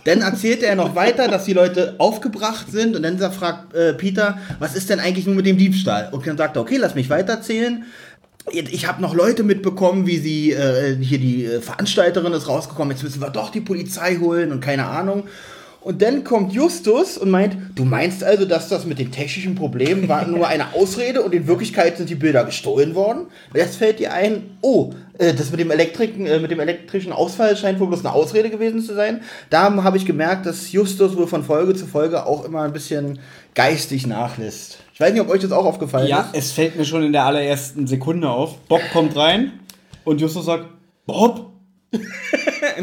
Dann 0.04 0.20
erzählte 0.20 0.66
er 0.66 0.74
noch 0.74 0.94
weiter, 0.94 1.28
dass 1.28 1.44
die 1.44 1.52
Leute 1.52 1.94
aufgebracht 1.98 2.66
sind 2.70 2.96
und 2.96 3.02
dann 3.02 3.18
fragt 3.32 3.74
äh, 3.74 3.94
Peter, 3.94 4.38
was 4.58 4.74
ist 4.74 4.90
denn 4.90 4.98
eigentlich 4.98 5.26
nun 5.26 5.36
mit 5.36 5.46
dem 5.46 5.58
Diebstahl? 5.58 6.08
Und 6.10 6.26
dann 6.26 6.36
sagt 6.36 6.56
er, 6.56 6.62
okay, 6.62 6.76
lass 6.76 6.94
mich 6.94 7.08
weiterzählen. 7.08 7.84
Ich 8.50 8.88
habe 8.88 9.00
noch 9.00 9.14
Leute 9.14 9.44
mitbekommen, 9.44 10.06
wie 10.08 10.18
sie, 10.18 10.50
äh, 10.50 10.96
hier 10.96 11.18
die 11.18 11.44
äh, 11.44 11.60
Veranstalterin 11.60 12.32
ist 12.32 12.48
rausgekommen, 12.48 12.90
jetzt 12.90 13.04
müssen 13.04 13.20
wir 13.20 13.30
doch 13.30 13.50
die 13.50 13.60
Polizei 13.60 14.16
holen 14.16 14.50
und 14.50 14.60
keine 14.60 14.86
Ahnung. 14.86 15.24
Und 15.84 16.00
dann 16.00 16.22
kommt 16.22 16.52
Justus 16.52 17.18
und 17.18 17.30
meint, 17.30 17.56
du 17.74 17.84
meinst 17.84 18.22
also, 18.22 18.44
dass 18.44 18.68
das 18.68 18.86
mit 18.86 19.00
den 19.00 19.10
technischen 19.10 19.56
Problemen 19.56 20.08
war 20.08 20.24
nur 20.26 20.46
eine 20.46 20.74
Ausrede 20.74 21.22
und 21.22 21.34
in 21.34 21.48
Wirklichkeit 21.48 21.96
sind 21.96 22.08
die 22.08 22.14
Bilder 22.14 22.44
gestohlen 22.44 22.94
worden? 22.94 23.26
Jetzt 23.52 23.76
fällt 23.76 23.98
dir 23.98 24.12
ein, 24.12 24.56
oh, 24.60 24.92
äh, 25.18 25.34
das 25.34 25.50
mit 25.50 25.58
dem, 25.58 25.72
Elektriken, 25.72 26.24
äh, 26.26 26.38
mit 26.38 26.52
dem 26.52 26.60
elektrischen 26.60 27.12
Ausfall 27.12 27.56
scheint 27.56 27.80
wohl 27.80 27.88
bloß 27.88 28.00
eine 28.00 28.12
Ausrede 28.12 28.48
gewesen 28.48 28.80
zu 28.80 28.94
sein. 28.94 29.22
Da 29.50 29.82
habe 29.82 29.96
ich 29.96 30.06
gemerkt, 30.06 30.46
dass 30.46 30.70
Justus 30.70 31.16
wohl 31.16 31.26
von 31.26 31.42
Folge 31.42 31.74
zu 31.74 31.86
Folge 31.86 32.26
auch 32.26 32.44
immer 32.44 32.62
ein 32.62 32.72
bisschen 32.72 33.18
geistig 33.56 34.06
nachlässt. 34.06 34.78
Ich 34.94 35.00
weiß 35.00 35.12
nicht, 35.12 35.22
ob 35.22 35.30
euch 35.30 35.42
das 35.42 35.50
auch 35.50 35.64
aufgefallen 35.64 36.06
Ja, 36.06 36.30
ist. 36.32 36.38
es 36.38 36.52
fällt 36.52 36.76
mir 36.76 36.84
schon 36.84 37.02
in 37.02 37.12
der 37.12 37.24
allerersten 37.24 37.88
Sekunde 37.88 38.28
auf. 38.30 38.56
Bob 38.68 38.82
kommt 38.92 39.16
rein 39.16 39.52
und 40.04 40.20
Justus 40.20 40.46
sagt, 40.46 40.66
Bob? 41.06 41.50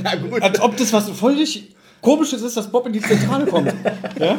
Na 0.03 0.15
gut. 0.15 0.41
Als 0.41 0.59
ob 0.59 0.75
das 0.75 0.91
was 0.91 1.09
völlig 1.09 1.75
komisches 2.01 2.41
ist, 2.41 2.57
dass 2.57 2.71
Bob 2.71 2.87
in 2.87 2.93
die 2.93 3.01
Zentrale 3.01 3.45
kommt. 3.45 3.73
ja? 4.19 4.37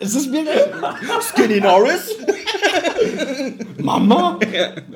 Es 0.00 0.14
ist 0.14 0.30
mir 0.30 0.44
Skinny 1.20 1.60
Norris. 1.60 2.14
Mama? 3.78 4.38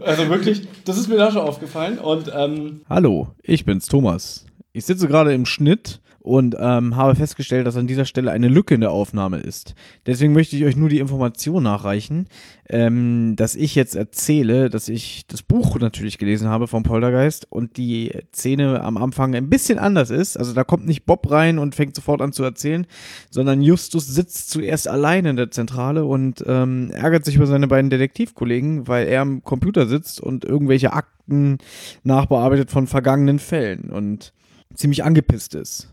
Also 0.05 0.29
wirklich, 0.29 0.69
das 0.85 0.97
ist 0.97 1.09
mir 1.09 1.17
da 1.17 1.31
schon 1.31 1.43
aufgefallen. 1.43 1.99
Und 1.99 2.31
ähm, 2.35 2.83
Hallo, 2.89 3.29
ich 3.43 3.65
bin's, 3.65 3.87
Thomas. 3.87 4.47
Ich 4.73 4.85
sitze 4.87 5.09
gerade 5.09 5.35
im 5.35 5.45
Schnitt 5.45 6.01
und 6.23 6.57
ähm, 6.59 6.95
habe 6.95 7.17
festgestellt, 7.17 7.67
dass 7.67 7.77
an 7.77 7.89
dieser 7.89 8.05
Stelle 8.05 8.31
eine 8.31 8.47
Lücke 8.47 8.75
in 8.75 8.81
der 8.81 8.93
Aufnahme 8.93 9.39
ist. 9.39 9.75
Deswegen 10.07 10.33
möchte 10.33 10.57
ich 10.57 10.65
euch 10.65 10.77
nur 10.77 10.89
die 10.89 11.01
Information 11.01 11.65
nachreichen, 11.65 12.29
ähm, 12.69 13.35
dass 13.35 13.57
ich 13.57 13.75
jetzt 13.75 13.97
erzähle, 13.97 14.71
dass 14.71 14.89
ich 14.89 15.27
das 15.27 15.43
Buch 15.43 15.79
natürlich 15.81 16.19
gelesen 16.19 16.49
habe 16.49 16.69
vom 16.69 16.85
Poltergeist 16.85 17.51
und 17.51 17.77
die 17.77 18.13
Szene 18.33 18.83
am 18.83 18.97
Anfang 18.99 19.35
ein 19.35 19.51
bisschen 19.51 19.81
anders 19.81 20.11
ist. 20.11 20.37
Also 20.37 20.53
da 20.53 20.63
kommt 20.63 20.87
nicht 20.87 21.07
Bob 21.07 21.29
rein 21.29 21.59
und 21.59 21.75
fängt 21.75 21.97
sofort 21.97 22.23
an 22.23 22.33
zu 22.33 22.45
erzählen, 22.45 22.87
sondern 23.31 23.61
Justus 23.61 24.07
sitzt 24.07 24.51
zuerst 24.51 24.87
alleine 24.87 25.31
in 25.31 25.37
der 25.37 25.51
Zentrale 25.51 26.05
und 26.05 26.45
ähm, 26.47 26.91
ärgert 26.93 27.25
sich 27.25 27.35
über 27.35 27.47
seine 27.49 27.67
beiden 27.67 27.91
Detektivkollegen, 27.91 28.87
weil 28.87 29.09
er 29.09 29.23
am 29.23 29.43
Computer 29.43 29.87
sitzt 29.87 30.21
und 30.21 30.45
irgendwelche 30.45 30.93
Akten 30.93 31.59
nachbearbeitet 32.05 32.71
von 32.71 32.87
vergangenen 32.87 33.41
Fällen 33.41 33.91
und 33.91 34.33
ziemlich 34.75 35.05
angepisst 35.05 35.55
ist. 35.55 35.92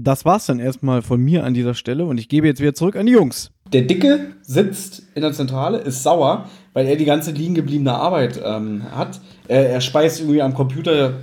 Das 0.00 0.24
war's 0.24 0.46
dann 0.46 0.60
erstmal 0.60 1.02
von 1.02 1.20
mir 1.20 1.44
an 1.44 1.54
dieser 1.54 1.74
Stelle 1.74 2.04
und 2.04 2.18
ich 2.18 2.28
gebe 2.28 2.46
jetzt 2.46 2.60
wieder 2.60 2.74
zurück 2.74 2.96
an 2.96 3.06
die 3.06 3.12
Jungs. 3.12 3.50
der 3.72 3.82
Dicke 3.82 4.32
sitzt 4.42 5.02
in 5.14 5.22
der 5.22 5.32
Zentrale, 5.32 5.78
ist 5.78 6.02
sauer, 6.02 6.46
weil 6.72 6.86
er 6.86 6.96
die 6.96 7.04
ganze 7.04 7.32
liegen 7.32 7.54
gebliebene 7.54 7.92
Arbeit 7.92 8.40
ähm, 8.42 8.82
hat. 8.94 9.20
Er, 9.46 9.68
er 9.70 9.80
speist 9.80 10.20
irgendwie 10.20 10.40
am 10.42 10.54
Computer 10.54 11.14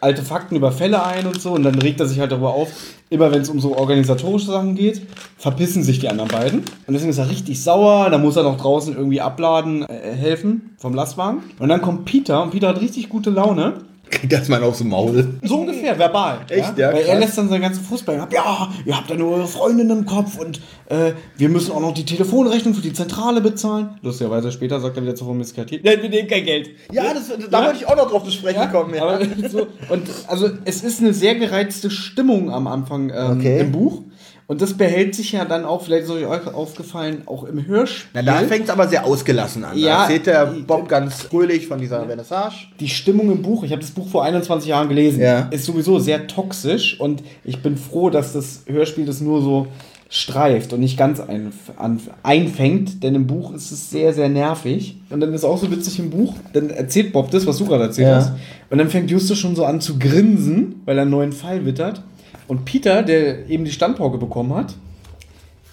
alte 0.00 0.22
Fakten 0.22 0.56
über 0.56 0.72
Fälle 0.72 1.04
ein 1.04 1.26
und 1.26 1.40
so 1.40 1.52
und 1.52 1.62
dann 1.62 1.74
regt 1.76 2.00
er 2.00 2.06
sich 2.06 2.20
halt 2.20 2.30
darüber 2.30 2.54
auf, 2.54 2.70
immer 3.10 3.32
wenn 3.32 3.42
es 3.42 3.48
um 3.48 3.60
so 3.60 3.76
organisatorische 3.76 4.46
Sachen 4.46 4.74
geht, 4.74 5.02
verpissen 5.36 5.82
sich 5.82 5.98
die 5.98 6.08
anderen 6.08 6.30
beiden. 6.30 6.60
Und 6.86 6.94
deswegen 6.94 7.10
ist 7.10 7.18
er 7.18 7.30
richtig 7.30 7.62
sauer, 7.62 8.10
da 8.10 8.18
muss 8.18 8.36
er 8.36 8.42
noch 8.42 8.58
draußen 8.58 8.94
irgendwie 8.94 9.20
abladen, 9.20 9.82
äh, 9.82 10.12
helfen 10.14 10.76
vom 10.78 10.94
Lastwagen. 10.94 11.42
Und 11.58 11.68
dann 11.68 11.82
kommt 11.82 12.04
Peter 12.04 12.42
und 12.42 12.50
Peter 12.50 12.68
hat 12.68 12.80
richtig 12.80 13.08
gute 13.08 13.30
Laune. 13.30 13.74
Kriegt 14.08 14.32
das 14.32 14.48
mal 14.48 14.62
aufs 14.62 14.82
Maul. 14.84 15.34
So 15.42 15.56
ungefähr, 15.60 15.98
verbal. 15.98 16.38
Echt, 16.48 16.78
ja, 16.78 16.92
Weil 16.92 16.98
er 17.02 17.06
krass. 17.16 17.18
lässt 17.20 17.38
dann 17.38 17.48
seinen 17.48 17.62
ganzen 17.62 17.82
Fußball 17.84 18.20
ab. 18.20 18.32
Ja, 18.32 18.68
ihr 18.84 18.96
habt 18.96 19.10
ja 19.10 19.16
nur 19.16 19.32
eure 19.34 19.48
Freundin 19.48 19.90
im 19.90 20.06
Kopf 20.06 20.38
und 20.38 20.60
äh, 20.88 21.12
wir 21.36 21.48
müssen 21.48 21.72
auch 21.72 21.80
noch 21.80 21.92
die 21.92 22.04
Telefonrechnung 22.04 22.72
für 22.74 22.82
die 22.82 22.92
Zentrale 22.92 23.40
bezahlen. 23.40 23.98
Lustigerweise 24.02 24.52
später 24.52 24.78
sagt 24.80 24.96
er 24.96 25.02
wieder 25.02 25.16
zur 25.16 25.26
Vermisskatät. 25.26 25.84
Nein, 25.84 26.00
wir 26.02 26.08
nehmen 26.08 26.28
kein 26.28 26.44
Geld. 26.44 26.70
Ja, 26.92 27.12
das, 27.12 27.30
da 27.50 27.64
wollte 27.64 27.78
ich 27.78 27.88
auch 27.88 27.96
noch 27.96 28.08
drauf 28.10 28.22
zu 28.24 28.30
sprechen 28.30 28.60
Ja, 28.60 28.66
kommen. 28.66 28.94
Ja. 28.94 29.02
aber 29.04 29.18
so, 29.50 29.66
und 29.88 30.08
also 30.28 30.50
es 30.64 30.84
ist 30.84 31.00
eine 31.00 31.12
sehr 31.12 31.34
gereizte 31.34 31.90
Stimmung 31.90 32.50
am 32.50 32.68
Anfang 32.68 33.10
ähm, 33.10 33.38
Okay. 33.38 33.60
im 33.60 33.72
Buch. 33.72 34.02
Und 34.48 34.62
das 34.62 34.74
behält 34.74 35.14
sich 35.16 35.32
ja 35.32 35.44
dann 35.44 35.64
auch, 35.64 35.82
vielleicht 35.82 36.04
ist 36.04 36.10
euch 36.10 36.24
aufgefallen, 36.54 37.22
auch 37.26 37.42
im 37.44 37.66
Hörspiel. 37.66 38.10
Na, 38.14 38.22
da 38.22 38.34
fängt 38.46 38.64
es 38.64 38.70
aber 38.70 38.86
sehr 38.86 39.04
ausgelassen 39.04 39.64
an. 39.64 39.76
Ja, 39.76 39.86
da 39.88 40.02
erzählt 40.02 40.26
der 40.26 40.46
Bob 40.66 40.88
ganz 40.88 41.22
fröhlich 41.22 41.66
von 41.66 41.80
dieser 41.80 42.04
Vernissage. 42.06 42.54
die 42.78 42.88
Stimmung 42.88 43.32
im 43.32 43.42
Buch, 43.42 43.64
ich 43.64 43.72
habe 43.72 43.80
das 43.82 43.90
Buch 43.90 44.08
vor 44.08 44.22
21 44.24 44.68
Jahren 44.68 44.88
gelesen, 44.88 45.20
Ja. 45.20 45.48
ist 45.50 45.64
sowieso 45.64 45.98
sehr 45.98 46.28
toxisch 46.28 47.00
und 47.00 47.24
ich 47.42 47.60
bin 47.60 47.76
froh, 47.76 48.08
dass 48.08 48.32
das 48.34 48.62
Hörspiel 48.66 49.04
das 49.04 49.20
nur 49.20 49.42
so 49.42 49.66
streift 50.08 50.72
und 50.72 50.78
nicht 50.78 50.96
ganz 50.96 51.18
ein, 51.18 51.52
an, 51.76 51.98
einfängt, 52.22 53.02
denn 53.02 53.16
im 53.16 53.26
Buch 53.26 53.52
ist 53.52 53.72
es 53.72 53.90
sehr, 53.90 54.12
sehr 54.14 54.28
nervig. 54.28 54.98
Und 55.10 55.18
dann 55.20 55.34
ist 55.34 55.42
auch 55.44 55.58
so 55.58 55.68
witzig 55.72 55.98
im 55.98 56.10
Buch, 56.10 56.34
dann 56.52 56.70
erzählt 56.70 57.12
Bob 57.12 57.32
das, 57.32 57.44
was 57.48 57.58
du 57.58 57.66
gerade 57.66 57.82
erzählt 57.84 58.06
Ja. 58.08 58.14
hast. 58.18 58.32
Und 58.70 58.78
dann 58.78 58.88
fängt 58.88 59.10
Justus 59.10 59.36
schon 59.38 59.56
so 59.56 59.64
an 59.64 59.80
zu 59.80 59.98
grinsen, 59.98 60.82
weil 60.84 60.96
er 60.98 61.02
einen 61.02 61.10
neuen 61.10 61.32
Fall 61.32 61.66
wittert. 61.66 62.02
Und 62.48 62.64
Peter, 62.64 63.02
der 63.02 63.48
eben 63.48 63.64
die 63.64 63.72
Standpauke 63.72 64.18
bekommen 64.18 64.54
hat, 64.54 64.74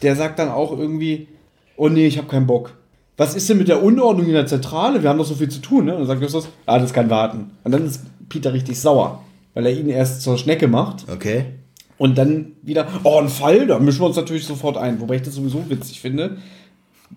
der 0.01 0.15
sagt 0.15 0.39
dann 0.39 0.49
auch 0.49 0.77
irgendwie, 0.77 1.27
oh 1.77 1.89
nee, 1.89 2.07
ich 2.07 2.17
habe 2.17 2.27
keinen 2.27 2.47
Bock. 2.47 2.73
Was 3.15 3.35
ist 3.35 3.47
denn 3.47 3.59
mit 3.59 3.67
der 3.67 3.83
Unordnung 3.83 4.25
in 4.25 4.33
der 4.33 4.47
Zentrale? 4.47 5.01
Wir 5.03 5.09
haben 5.09 5.19
doch 5.19 5.25
so 5.25 5.35
viel 5.35 5.49
zu 5.49 5.59
tun, 5.59 5.85
ne? 5.85 5.93
Und 5.93 5.99
dann 5.99 6.07
sagt 6.07 6.21
Justus, 6.21 6.47
ah, 6.65 6.79
das 6.79 6.93
kann 6.93 7.09
warten. 7.09 7.51
Und 7.63 7.71
dann 7.71 7.85
ist 7.85 8.01
Peter 8.27 8.51
richtig 8.53 8.79
sauer, 8.79 9.23
weil 9.53 9.67
er 9.67 9.71
ihn 9.71 9.87
erst 9.89 10.23
zur 10.23 10.37
Schnecke 10.37 10.67
macht 10.67 11.05
Okay. 11.11 11.45
und 11.99 12.17
dann 12.17 12.53
wieder, 12.63 12.87
oh, 13.03 13.19
ein 13.19 13.29
Fall, 13.29 13.67
da 13.67 13.77
mischen 13.77 14.01
wir 14.01 14.07
uns 14.07 14.15
natürlich 14.15 14.45
sofort 14.45 14.77
ein. 14.77 14.99
Wobei 14.99 15.15
ich 15.17 15.21
das 15.21 15.35
sowieso 15.35 15.69
witzig 15.69 16.01
finde. 16.01 16.37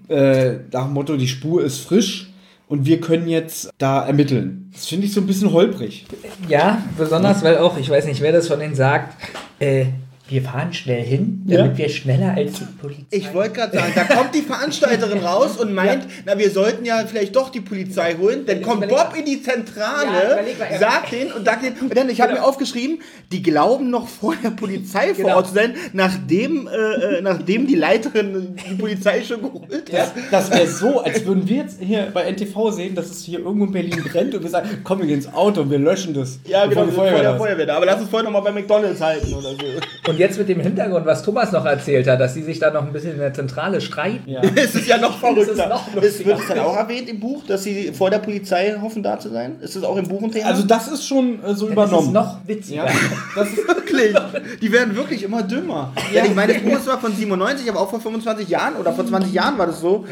Äh, 0.08 0.56
nach 0.70 0.84
dem 0.84 0.92
Motto, 0.92 1.16
die 1.16 1.28
Spur 1.28 1.64
ist 1.64 1.78
frisch 1.78 2.30
und 2.68 2.84
wir 2.84 3.00
können 3.00 3.26
jetzt 3.28 3.70
da 3.78 4.06
ermitteln. 4.06 4.70
Das 4.74 4.86
finde 4.86 5.06
ich 5.06 5.14
so 5.14 5.22
ein 5.22 5.26
bisschen 5.26 5.52
holprig. 5.52 6.04
Ja, 6.48 6.82
besonders, 6.98 7.42
weil 7.42 7.56
auch, 7.56 7.78
ich 7.78 7.88
weiß 7.88 8.04
nicht, 8.04 8.20
wer 8.20 8.32
das 8.32 8.48
von 8.48 8.60
denen 8.60 8.74
sagt, 8.74 9.16
äh, 9.58 9.86
wir 10.28 10.42
fahren 10.42 10.72
schnell 10.72 11.02
hin, 11.04 11.42
damit 11.46 11.72
Ja. 11.72 11.78
wir 11.78 11.88
schneller 11.88 12.34
als 12.36 12.54
die 12.54 12.64
Polizei. 12.80 13.04
Ich 13.10 13.32
wollte 13.32 13.52
gerade 13.54 13.76
sagen, 13.78 13.92
da 13.94 14.02
kommt 14.04 14.34
die 14.34 14.42
Veranstalterin 14.42 15.18
raus 15.24 15.56
und 15.56 15.72
meint, 15.72 16.04
na, 16.24 16.36
wir 16.36 16.50
sollten 16.50 16.84
ja 16.84 17.04
vielleicht 17.06 17.36
doch 17.36 17.50
die 17.50 17.60
Polizei 17.60 18.14
holen. 18.16 18.44
Dann 18.46 18.60
kommt 18.62 18.78
überleg 18.78 18.96
Bob 18.96 19.10
mal. 19.12 19.18
in 19.20 19.24
die 19.24 19.36
Ja, 19.36 19.52
Zentrale, 19.52 20.38
ja. 20.70 20.78
sagt 20.78 21.12
den 21.12 21.32
und 21.32 21.44
sagt 21.44 21.64
den. 21.64 21.74
Und 21.74 21.96
dann, 21.96 22.08
ich 22.10 22.20
habe 22.20 22.32
Genau. 22.32 22.42
mir 22.42 22.48
aufgeschrieben, 22.48 22.98
die 23.30 23.42
glauben 23.42 23.90
noch 23.90 24.08
vor 24.08 24.34
der 24.42 24.50
Polizei 24.50 25.14
vor 25.14 25.24
Genau. 25.24 25.36
Ort 25.36 25.48
zu 25.48 25.54
sein, 25.54 25.74
nachdem, 25.92 26.66
äh, 26.68 26.72
äh, 27.18 27.20
nachdem 27.22 27.66
die 27.66 27.74
Leiterin 27.76 28.56
die 28.68 28.74
Polizei 28.74 29.22
schon 29.22 29.42
geholt 29.42 29.92
hat. 29.92 30.12
Das 30.30 30.50
wäre 30.50 30.66
so, 30.66 31.00
als 31.00 31.24
würden 31.24 31.48
wir 31.48 31.56
jetzt 31.58 31.80
hier 31.80 32.08
bei 32.12 32.24
NTV 32.30 32.70
sehen, 32.72 32.94
dass 32.94 33.10
es 33.10 33.22
hier 33.22 33.38
irgendwo 33.40 33.66
in 33.66 33.72
Berlin 33.72 34.02
brennt 34.10 34.34
und 34.34 34.42
wir 34.42 34.50
sagen, 34.50 34.68
komm, 34.84 34.98
wir 35.00 35.06
gehen 35.06 35.16
ins 35.16 35.32
Auto 35.32 35.60
und 35.62 35.70
wir 35.70 35.78
löschen 35.78 36.14
das. 36.14 36.38
Ja, 36.46 36.66
genau, 36.66 36.84
vor 36.86 36.92
Feuerwehr 37.04 37.22
da 37.22 37.30
der. 37.30 37.38
Feuerwehr 37.38 37.66
da. 37.66 37.76
Aber 37.76 37.86
lass 37.86 38.00
uns 38.00 38.10
vorher 38.10 38.24
noch 38.28 38.32
mal 38.32 38.40
bei 38.40 38.52
McDonalds 38.52 39.00
halten 39.00 39.32
oder 39.32 39.50
so. 39.50 40.10
Und 40.10 40.15
jetzt 40.18 40.38
mit 40.38 40.48
dem 40.48 40.60
Hintergrund, 40.60 41.06
was 41.06 41.22
Thomas 41.22 41.52
noch 41.52 41.64
erzählt 41.64 42.06
hat, 42.08 42.20
dass 42.20 42.34
sie 42.34 42.42
sich 42.42 42.58
da 42.58 42.70
noch 42.70 42.82
ein 42.86 42.92
bisschen 42.92 43.12
in 43.12 43.18
der 43.18 43.32
Zentrale 43.34 43.80
streiten. 43.80 44.28
Ja. 44.28 44.40
Es 44.56 44.74
ist 44.74 44.86
ja 44.86 44.98
noch 44.98 45.18
verrückter. 45.20 45.68
Noch 45.68 45.86
es 46.02 46.24
wird 46.24 46.38
es 46.40 46.48
dann 46.48 46.58
auch 46.60 46.76
erwähnt 46.76 47.08
im 47.08 47.20
Buch, 47.20 47.44
dass 47.46 47.62
sie 47.64 47.92
vor 47.92 48.10
der 48.10 48.18
Polizei 48.18 48.74
hoffen, 48.80 49.02
da 49.02 49.18
zu 49.18 49.28
sein? 49.30 49.56
Ist 49.60 49.76
das 49.76 49.84
auch 49.84 49.96
im 49.96 50.08
Buch 50.08 50.22
ein 50.22 50.32
Thema? 50.32 50.46
Also 50.46 50.62
das 50.64 50.88
ist 50.88 51.06
schon 51.06 51.34
äh, 51.44 51.48
so 51.48 51.50
Das 51.52 51.62
ist 51.62 51.70
übernommen. 51.72 52.12
noch 52.12 52.38
witziger. 52.46 52.86
ja, 52.86 52.92
das 53.34 53.48
ist, 53.50 53.68
wirklich. 53.68 54.14
Die 54.60 54.72
werden 54.72 54.94
wirklich 54.96 55.22
immer 55.22 55.42
dümmer. 55.42 55.92
Ja. 56.12 56.24
ich 56.24 56.34
meine, 56.34 56.54
das 56.54 56.62
Buch 56.62 56.72
ist 56.72 56.84
zwar 56.84 56.98
von 57.00 57.14
97, 57.14 57.68
aber 57.70 57.80
auch 57.80 57.90
vor 57.90 58.00
25 58.00 58.48
Jahren 58.48 58.74
oder 58.76 58.92
vor 58.92 59.06
20 59.06 59.32
Jahren 59.32 59.58
war 59.58 59.66
das 59.66 59.80
so. 59.80 60.04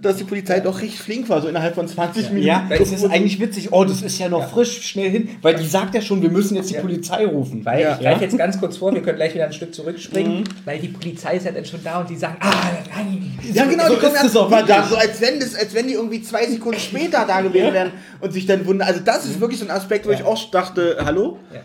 Dass 0.00 0.16
die 0.16 0.24
Polizei 0.24 0.60
doch 0.60 0.80
recht 0.80 0.96
flink 0.98 1.28
war, 1.28 1.40
so 1.42 1.48
innerhalb 1.48 1.74
von 1.74 1.88
20 1.88 2.30
Minuten. 2.30 2.46
Ja, 2.46 2.66
das 2.68 2.92
ist 2.92 3.04
eigentlich 3.04 3.40
witzig. 3.40 3.72
Oh, 3.72 3.84
das 3.84 4.02
ist 4.02 4.18
ja 4.18 4.28
noch 4.28 4.48
frisch, 4.50 4.80
schnell 4.86 5.10
hin. 5.10 5.28
Weil 5.42 5.54
die 5.56 5.66
sagt 5.66 5.94
ja 5.94 6.00
schon, 6.00 6.22
wir 6.22 6.30
müssen 6.30 6.54
jetzt 6.56 6.70
die 6.70 6.74
Ja. 6.74 6.80
Polizei 6.80 7.26
rufen. 7.26 7.64
Weil 7.64 7.80
Ja. 7.82 7.94
ich 7.94 8.00
greife 8.00 8.24
jetzt 8.24 8.38
ganz 8.38 8.58
kurz 8.58 8.76
vor, 8.76 8.94
wir 8.94 9.02
können 9.02 9.16
gleich 9.16 9.34
wieder 9.34 9.44
ein 9.46 9.52
Stück 9.52 9.74
zurückspringen, 9.74 10.44
weil 10.64 10.78
die 10.78 10.88
Polizei 10.88 11.36
ist 11.36 11.46
ja 11.46 11.52
dann 11.52 11.64
schon 11.64 11.82
da 11.82 12.00
und 12.00 12.10
die 12.10 12.16
sagen, 12.16 12.36
ah, 12.40 12.52
nein. 12.96 13.38
Ja, 13.52 13.64
genau, 13.64 13.86
so 13.88 13.94
die 13.94 14.00
kommen 14.00 14.12
ist 14.14 14.18
es 14.18 14.24
erst 14.24 14.36
auch 14.36 14.48
mal 14.50 14.64
da, 14.64 14.84
so 14.84 14.96
als 14.96 15.20
wenn, 15.20 15.40
das, 15.40 15.54
als 15.54 15.74
wenn 15.74 15.86
die 15.88 15.94
irgendwie 15.94 16.22
zwei 16.22 16.46
Sekunden 16.46 16.78
später 16.80 17.24
da 17.26 17.40
gewesen 17.40 17.72
wären 17.72 17.92
und 18.20 18.32
sich 18.32 18.46
dann 18.46 18.64
wundern. 18.66 18.86
Also 18.88 19.00
das 19.04 19.24
ist 19.24 19.40
wirklich 19.40 19.58
so 19.58 19.64
ein 19.66 19.70
Aspekt, 19.70 20.06
wo 20.06 20.10
ich 20.10 20.22
auch 20.22 20.50
dachte, 20.50 20.96
hallo? 21.04 21.38
Ja, 21.52 21.60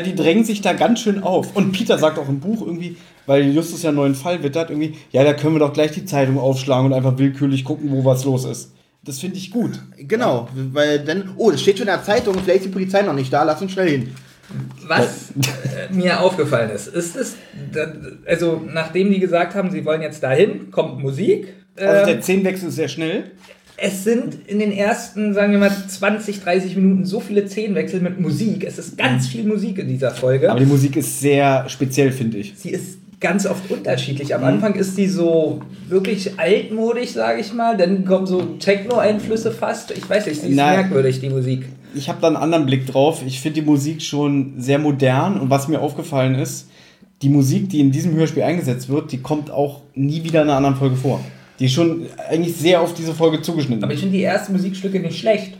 die 0.00 0.14
drängen 0.14 0.44
sich 0.44 0.60
da 0.60 0.74
ganz 0.74 1.00
schön 1.00 1.22
auf. 1.22 1.56
Und 1.56 1.72
Peter 1.72 1.96
sagt 1.96 2.18
auch 2.18 2.28
im 2.28 2.40
Buch 2.40 2.60
irgendwie, 2.60 2.98
weil 3.24 3.50
Justus 3.50 3.82
ja 3.82 3.88
einen 3.88 3.96
neuen 3.96 4.14
Fall 4.14 4.42
wittert, 4.42 4.68
irgendwie, 4.68 4.96
ja, 5.12 5.24
da 5.24 5.32
können 5.32 5.54
wir 5.54 5.60
doch 5.60 5.72
gleich 5.72 5.92
die 5.92 6.04
Zeitung 6.04 6.38
aufschlagen 6.38 6.86
und 6.86 6.92
einfach 6.92 7.16
willkürlich 7.16 7.64
gucken, 7.64 7.90
wo 7.90 8.04
was 8.04 8.26
los 8.26 8.44
ist. 8.44 8.72
Das 9.02 9.18
finde 9.18 9.38
ich 9.38 9.50
gut. 9.50 9.80
Genau, 9.96 10.46
weil 10.74 10.98
dann, 10.98 11.30
oh, 11.38 11.50
das 11.50 11.62
steht 11.62 11.78
schon 11.78 11.86
in 11.86 11.94
der 11.94 12.02
Zeitung, 12.02 12.34
vielleicht 12.34 12.60
ist 12.60 12.66
die 12.66 12.72
Polizei 12.72 13.00
noch 13.00 13.14
nicht 13.14 13.32
da, 13.32 13.44
lass 13.44 13.62
uns 13.62 13.72
schnell 13.72 13.88
hin. 13.88 14.14
Was 14.86 15.30
äh, 15.30 15.90
mir 15.90 16.20
aufgefallen 16.20 16.68
ist, 16.68 16.88
ist 16.88 17.16
es, 17.16 17.36
also 18.26 18.62
nachdem 18.66 19.10
die 19.10 19.20
gesagt 19.20 19.54
haben, 19.54 19.70
sie 19.70 19.86
wollen 19.86 20.02
jetzt 20.02 20.22
dahin, 20.22 20.70
kommt 20.70 21.00
Musik. 21.00 21.54
Also 21.76 22.00
ähm, 22.00 22.06
der 22.06 22.22
Szenenwechsel 22.22 22.68
ist 22.68 22.74
sehr 22.74 22.88
schnell. 22.88 23.30
Es 23.80 24.02
sind 24.04 24.36
in 24.48 24.58
den 24.58 24.72
ersten, 24.72 25.34
sagen 25.34 25.52
wir 25.52 25.58
mal, 25.60 25.70
20, 25.70 26.42
30 26.42 26.74
Minuten 26.76 27.04
so 27.04 27.20
viele 27.20 27.46
Szenenwechsel 27.46 28.00
mit 28.00 28.20
Musik. 28.20 28.64
Es 28.64 28.78
ist 28.78 28.98
ganz 28.98 29.28
viel 29.28 29.44
Musik 29.44 29.78
in 29.78 29.88
dieser 29.88 30.10
Folge. 30.10 30.50
Aber 30.50 30.58
die 30.60 30.66
Musik 30.66 30.96
ist 30.96 31.20
sehr 31.20 31.68
speziell, 31.68 32.10
finde 32.10 32.38
ich. 32.38 32.54
sie 32.56 32.70
ist 32.70 32.98
ganz 33.20 33.46
oft 33.46 33.70
unterschiedlich. 33.70 34.34
Am 34.34 34.44
Anfang 34.44 34.74
ist 34.74 34.96
sie 34.96 35.06
so 35.06 35.60
wirklich 35.88 36.38
altmodisch, 36.38 37.10
sage 37.10 37.40
ich 37.40 37.52
mal. 37.52 37.76
Dann 37.76 38.04
kommen 38.04 38.26
so 38.26 38.42
Techno-Einflüsse 38.58 39.52
fast. 39.52 39.90
Ich 39.92 40.08
weiß 40.08 40.26
nicht, 40.26 40.40
sie 40.40 40.48
ist 40.48 40.56
Na- 40.56 40.72
merkwürdig, 40.76 41.20
die 41.20 41.28
Musik. 41.30 41.64
Ich 41.94 42.08
habe 42.08 42.18
da 42.20 42.26
einen 42.28 42.36
anderen 42.36 42.66
Blick 42.66 42.86
drauf. 42.86 43.22
Ich 43.26 43.40
finde 43.40 43.60
die 43.60 43.66
Musik 43.66 44.02
schon 44.02 44.54
sehr 44.58 44.78
modern 44.78 45.38
und 45.40 45.50
was 45.50 45.68
mir 45.68 45.80
aufgefallen 45.80 46.34
ist, 46.34 46.68
die 47.22 47.28
Musik, 47.28 47.68
die 47.70 47.80
in 47.80 47.90
diesem 47.90 48.14
Hörspiel 48.14 48.42
eingesetzt 48.44 48.88
wird, 48.88 49.10
die 49.10 49.18
kommt 49.18 49.50
auch 49.50 49.82
nie 49.94 50.22
wieder 50.22 50.42
in 50.42 50.48
einer 50.48 50.56
anderen 50.56 50.76
Folge 50.76 50.96
vor. 50.96 51.20
Die 51.58 51.68
schon 51.68 52.06
eigentlich 52.28 52.56
sehr 52.56 52.80
auf 52.80 52.94
diese 52.94 53.14
Folge 53.14 53.42
zugeschnitten. 53.42 53.82
Aber 53.82 53.92
ich 53.92 54.00
finde 54.00 54.16
die 54.16 54.22
ersten 54.22 54.52
Musikstücke 54.52 55.00
nicht 55.00 55.18
schlecht. 55.18 55.54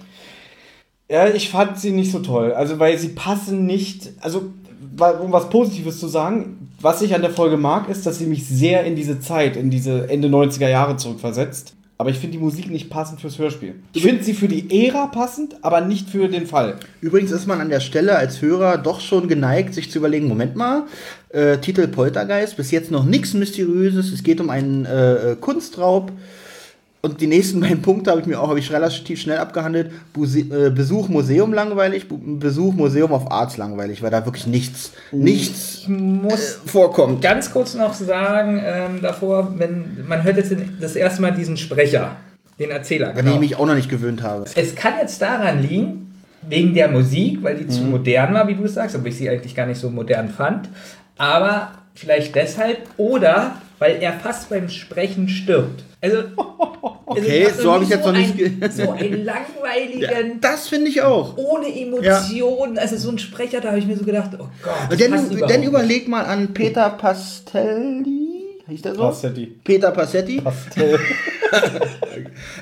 Ja, 1.11 1.29
ich 1.29 1.49
fand 1.49 1.79
sie 1.79 1.91
nicht 1.91 2.13
so 2.13 2.21
toll. 2.21 2.53
Also, 2.53 2.79
weil 2.79 2.99
sie 2.99 3.09
passen 3.09 3.67
nicht. 3.67 4.11
Also, 4.21 4.53
um 5.01 5.33
was 5.33 5.49
Positives 5.51 5.99
zu 5.99 6.09
sagen, 6.09 6.71
was 6.81 7.03
ich 7.03 7.15
an 7.15 7.23
der 7.23 7.31
Folge 7.31 7.57
mag, 7.57 7.89
ist, 7.89 8.07
dass 8.07 8.19
sie 8.19 8.27
mich 8.27 8.47
sehr 8.47 8.85
in 8.85 8.95
diese 8.95 9.21
Zeit, 9.21 9.57
in 9.57 9.71
diese 9.71 10.09
Ende 10.09 10.29
90er 10.29 10.69
Jahre 10.69 10.97
zurückversetzt. 10.97 11.75
Aber 12.01 12.11
ich 12.11 12.19
finde 12.19 12.39
die 12.39 12.43
Musik 12.43 12.71
nicht 12.71 12.91
passend 12.91 13.21
fürs 13.21 13.41
Hörspiel. 13.41 13.75
Ich 13.93 14.03
finde 14.05 14.23
sie 14.23 14.33
für 14.33 14.47
die 14.47 14.87
Ära 14.87 15.09
passend, 15.09 15.57
aber 15.63 15.81
nicht 15.81 16.09
für 16.09 16.29
den 16.29 16.47
Fall. 16.47 16.77
Übrigens 17.01 17.33
ist 17.33 17.49
man 17.49 17.61
an 17.61 17.71
der 17.71 17.81
Stelle 17.81 18.17
als 18.17 18.41
Hörer 18.41 18.79
doch 18.79 19.01
schon 19.01 19.27
geneigt, 19.27 19.75
sich 19.75 19.91
zu 19.91 19.99
überlegen, 19.99 20.29
Moment 20.29 20.55
mal, 20.55 20.85
äh, 21.31 21.59
Titel 21.59 21.89
Poltergeist, 21.89 22.57
bis 22.57 22.71
jetzt 22.71 22.93
noch 22.93 23.05
nichts 23.05 23.35
Mysteriöses, 23.35 24.13
es 24.13 24.23
geht 24.23 24.41
um 24.41 24.49
einen 24.49 24.85
äh, 24.85 25.33
äh, 25.33 25.37
Kunstraub. 25.37 26.13
Und 27.09 27.21
die 27.21 27.27
nächsten 27.27 27.61
beiden 27.63 27.83
Punkte 27.83 28.11
habe 28.11 28.21
ich 28.21 28.27
mir 28.27 28.41
auch 28.41 28.49
habe 28.49 28.59
ich 28.59 28.71
relativ 28.73 29.21
schnell 29.21 29.39
abgehandelt. 29.39 29.91
Buse 30.13 30.41
äh, 30.41 30.71
Besuch 30.71 31.09
Museum 31.09 31.53
langweilig, 31.53 32.09
Bu 32.09 32.19
Besuch 32.39 32.75
Museum 32.75 33.13
of 33.13 33.31
Arts 33.31 33.57
langweilig, 33.57 34.03
weil 34.03 34.11
da 34.11 34.25
wirklich 34.25 34.47
nichts, 34.47 34.93
nichts 35.13 35.79
Ich 35.83 35.89
muss 35.89 36.61
vorkommt. 36.67 37.23
ganz 37.23 37.51
kurz 37.53 37.75
noch 37.75 37.95
sagen, 37.95 38.61
ähm, 38.65 39.01
davor, 39.03 39.55
wenn 39.59 40.05
man 40.07 40.23
hört 40.25 40.37
jetzt 40.37 40.55
das 40.81 40.97
erste 40.97 41.23
Mal 41.23 41.33
diesen 41.33 41.57
Sprecher, 41.57 42.17
den 42.59 42.71
Erzähler. 42.71 43.11
An 43.11 43.15
den 43.17 43.25
Genau. 43.25 43.35
ich 43.37 43.41
mich 43.41 43.57
auch 43.57 43.67
noch 43.67 43.75
nicht 43.75 43.89
gewöhnt 43.91 44.23
habe. 44.23 44.45
Es 44.55 44.75
kann 44.75 44.95
jetzt 45.01 45.23
daran 45.23 45.63
liegen, 45.63 46.05
wegen 46.49 46.75
der 46.75 46.89
Musik, 46.89 47.43
weil 47.43 47.57
die 47.57 47.69
zu 47.69 47.83
Mhm. 47.83 47.91
modern 47.91 48.35
war, 48.35 48.49
wie 48.49 48.55
du 48.55 48.65
es 48.65 48.75
sagst, 48.75 48.95
obwohl 48.97 49.09
ich 49.11 49.17
sie 49.17 49.29
eigentlich 49.29 49.55
gar 49.55 49.67
nicht 49.67 49.81
so 49.81 49.91
modern 49.91 50.29
fand. 50.29 50.69
Aber 51.17 51.73
vielleicht 51.95 52.35
deshalb 52.35 52.79
oder 52.97 53.55
weil 53.79 54.03
er 54.03 54.15
fast 54.15 54.49
beim 54.51 54.69
Sprechen 54.69 55.29
stirbt. 55.29 55.85
Also, 56.01 56.25
Okay, 57.11 57.47
also 57.47 57.63
so 57.63 57.73
habe 57.73 57.85
ich 57.85 57.91
jetzt 57.91 58.05
noch 58.05 58.13
nicht 58.13 58.35
so 58.73 58.91
einen 58.91 59.25
langweiligen, 59.25 60.41
Das 60.41 60.69
finde 60.69 60.91
ich 60.91 61.01
auch. 61.03 61.37
ohne 61.39 61.67
Emotionen, 61.69 62.79
also 62.79 62.97
so 62.97 63.11
ein 63.11 63.19
Sprecher, 63.19 63.61
da 63.61 63.69
habe 63.69 63.79
ich 63.79 63.87
mir 63.87 63.97
so 63.97 64.05
gedacht, 64.05 64.33
oh 64.39 64.49
Gott, 64.63 65.01
Denn, 65.01 65.13
denn 65.49 65.63
überleg 65.63 66.07
mal 66.09 66.25
an 66.25 66.53
Peter 66.53 66.91
Pastelli. 66.91 68.29
Hieß 68.69 68.83
der 68.83 68.95
so? 68.95 69.01
Passetti. 69.01 69.47
Peter 69.65 69.91
Passetti. 69.91 70.41
Pastell. 70.41 70.99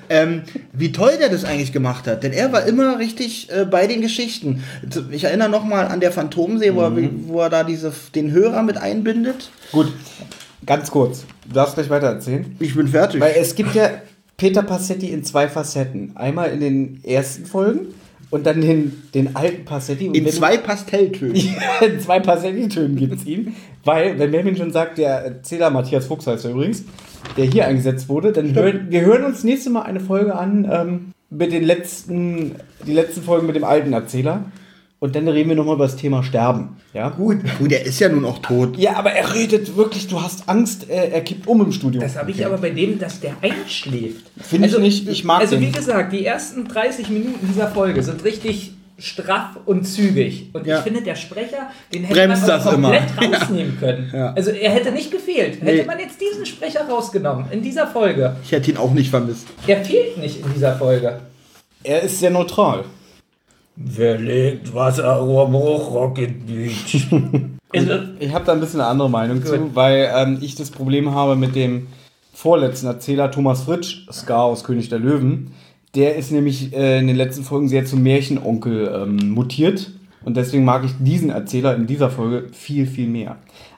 Ähm, 0.08 0.42
wie 0.72 0.92
toll 0.92 1.14
der 1.18 1.28
das 1.28 1.44
eigentlich 1.44 1.72
gemacht 1.72 2.06
hat. 2.06 2.22
Denn 2.22 2.32
er 2.32 2.52
war 2.52 2.66
immer 2.66 3.00
richtig 3.00 3.50
äh, 3.50 3.64
bei 3.64 3.88
den 3.88 4.00
Geschichten. 4.00 4.62
Ich 5.10 5.24
erinnere 5.24 5.48
noch 5.48 5.64
mal 5.64 5.88
an 5.88 5.98
der 5.98 6.12
Phantomsee, 6.12 6.72
wo, 6.72 6.82
er, 6.82 6.92
wo 7.26 7.40
er 7.40 7.50
da 7.50 7.64
diese, 7.64 7.92
den 8.14 8.30
Hörer 8.30 8.62
mit 8.62 8.76
einbindet. 8.76 9.50
Gut, 9.72 9.92
ganz 10.64 10.90
kurz. 10.90 11.24
Du 11.46 11.54
darfst 11.54 11.74
gleich 11.74 11.90
weiter 11.90 12.06
erzählen. 12.06 12.56
Ich 12.58 12.74
bin 12.74 12.88
fertig. 12.88 13.20
Weil 13.20 13.34
es 13.36 13.54
gibt 13.54 13.74
ja 13.74 13.90
Peter 14.36 14.62
Passetti 14.62 15.08
in 15.08 15.24
zwei 15.24 15.48
Facetten. 15.48 16.16
Einmal 16.16 16.50
in 16.50 16.60
den 16.60 17.00
ersten 17.04 17.46
Folgen 17.46 17.88
und 18.30 18.46
dann 18.46 18.60
den, 18.60 19.02
den 19.14 19.36
alten 19.36 19.64
Passetti. 19.64 20.06
In 20.06 20.28
zwei 20.28 20.58
Pastelltönen. 20.58 21.36
In 21.80 22.00
zwei 22.00 22.20
Passetti-Tönen 22.20 22.96
gibt 22.96 23.14
es 23.14 23.26
ihn. 23.26 23.54
Weil, 23.84 24.18
wenn 24.18 24.30
Melvin 24.30 24.56
schon 24.56 24.72
sagt, 24.72 24.98
der 24.98 25.24
Erzähler 25.24 25.70
Matthias 25.70 26.06
Fuchs 26.06 26.26
heißt 26.26 26.44
er 26.44 26.50
übrigens, 26.50 26.84
der 27.36 27.44
hier 27.44 27.66
eingesetzt 27.66 28.08
wurde, 28.08 28.32
dann 28.32 28.54
hören 28.54 28.86
wir 28.88 29.02
hören 29.02 29.24
uns 29.24 29.44
nächste 29.44 29.70
Mal 29.70 29.82
eine 29.82 30.00
Folge 30.00 30.34
an 30.34 30.68
ähm, 30.70 31.12
mit 31.30 31.52
den 31.52 31.64
letzten, 31.64 32.56
die 32.84 32.92
letzten 32.92 33.22
Folgen 33.22 33.46
mit 33.46 33.56
dem 33.56 33.64
alten 33.64 33.92
Erzähler. 33.92 34.44
Und 35.06 35.14
dann 35.14 35.28
reden 35.28 35.48
wir 35.50 35.56
nochmal 35.56 35.76
über 35.76 35.84
das 35.86 35.94
Thema 35.94 36.24
Sterben. 36.24 36.76
Ja? 36.92 37.10
Gut. 37.10 37.38
Gut, 37.60 37.70
der 37.70 37.86
ist 37.86 38.00
ja 38.00 38.08
nun 38.08 38.24
auch 38.24 38.38
tot. 38.38 38.76
Ja, 38.76 38.96
aber 38.96 39.12
er 39.12 39.32
redet 39.34 39.76
wirklich, 39.76 40.08
du 40.08 40.20
hast 40.20 40.48
Angst, 40.48 40.86
er, 40.90 41.12
er 41.12 41.20
kippt 41.20 41.46
um 41.46 41.60
im 41.60 41.70
Studio. 41.70 42.00
Das 42.00 42.16
habe 42.16 42.32
ich 42.32 42.44
aber 42.44 42.58
bei 42.58 42.70
dem, 42.70 42.98
dass 42.98 43.20
der 43.20 43.34
einschläft. 43.40 44.26
Finde 44.42 44.66
ich 44.66 44.78
nicht, 44.78 45.08
ich 45.08 45.22
mag 45.22 45.40
Also 45.40 45.54
den. 45.54 45.64
wie 45.68 45.70
gesagt, 45.70 46.12
die 46.12 46.26
ersten 46.26 46.66
30 46.66 47.08
Minuten 47.10 47.46
dieser 47.48 47.68
Folge 47.68 48.02
sind 48.02 48.24
richtig 48.24 48.72
straff 48.98 49.50
und 49.64 49.84
zügig. 49.84 50.50
Und 50.54 50.66
Ja. 50.66 50.78
ich 50.78 50.82
finde, 50.82 51.02
der 51.02 51.14
Sprecher, 51.14 51.70
den 51.94 52.02
hätte 52.02 52.18
Bremst 52.18 52.46
man 52.48 52.60
komplett 52.62 53.02
immer. 53.22 53.36
rausnehmen 53.38 53.78
können. 53.78 54.10
Ja. 54.12 54.32
Also 54.32 54.50
er 54.50 54.70
hätte 54.72 54.90
nicht 54.90 55.12
gefehlt. 55.12 55.60
Hätte 55.60 55.64
Nee. 55.82 55.84
man 55.84 56.00
jetzt 56.00 56.20
diesen 56.20 56.44
Sprecher 56.46 56.80
rausgenommen 56.88 57.44
in 57.52 57.62
dieser 57.62 57.86
Folge. 57.86 58.34
Ich 58.42 58.50
hätte 58.50 58.72
ihn 58.72 58.76
auch 58.76 58.92
nicht 58.92 59.10
vermisst. 59.10 59.46
Er 59.68 59.84
fehlt 59.84 60.18
nicht 60.18 60.40
in 60.44 60.52
dieser 60.52 60.74
Folge. 60.76 61.20
Er 61.84 62.02
ist 62.02 62.18
sehr 62.18 62.30
neutral. 62.30 62.84
Wer 63.76 64.18
legt 64.18 64.74
Wasserrohrbruch 64.74 65.92
Rocket 65.92 66.46
Beach? 66.46 67.06
also, 67.74 67.92
Ich 68.18 68.32
habe 68.32 68.44
da 68.44 68.52
ein 68.52 68.60
bisschen 68.60 68.80
eine 68.80 68.88
andere 68.88 69.10
Meinung 69.10 69.40
Gut. 69.40 69.48
zu, 69.48 69.74
weil 69.74 70.10
ähm, 70.14 70.38
ich 70.40 70.54
das 70.54 70.70
Problem 70.70 71.14
habe 71.14 71.36
mit 71.36 71.54
dem 71.54 71.88
vorletzten 72.32 72.86
Erzähler 72.86 73.30
Thomas 73.30 73.62
Fritsch, 73.62 74.06
Scar 74.10 74.44
aus 74.44 74.64
König 74.64 74.88
der 74.88 74.98
Löwen. 74.98 75.52
Der 75.94 76.16
ist 76.16 76.32
nämlich 76.32 76.74
äh, 76.74 76.98
in 76.98 77.06
den 77.06 77.16
letzten 77.16 77.44
Folgen 77.44 77.68
sehr 77.68 77.84
zum 77.84 78.02
Märchenonkel 78.02 78.92
ähm, 78.94 79.30
mutiert. 79.30 79.90
Und 80.24 80.36
deswegen 80.36 80.64
mag 80.64 80.84
ich 80.84 80.92
diesen 80.98 81.30
Erzähler 81.30 81.76
in 81.76 81.86
dieser 81.86 82.10
Folge 82.10 82.48
viel, 82.52 82.86
viel 82.86 83.08
mehr. 83.08 83.36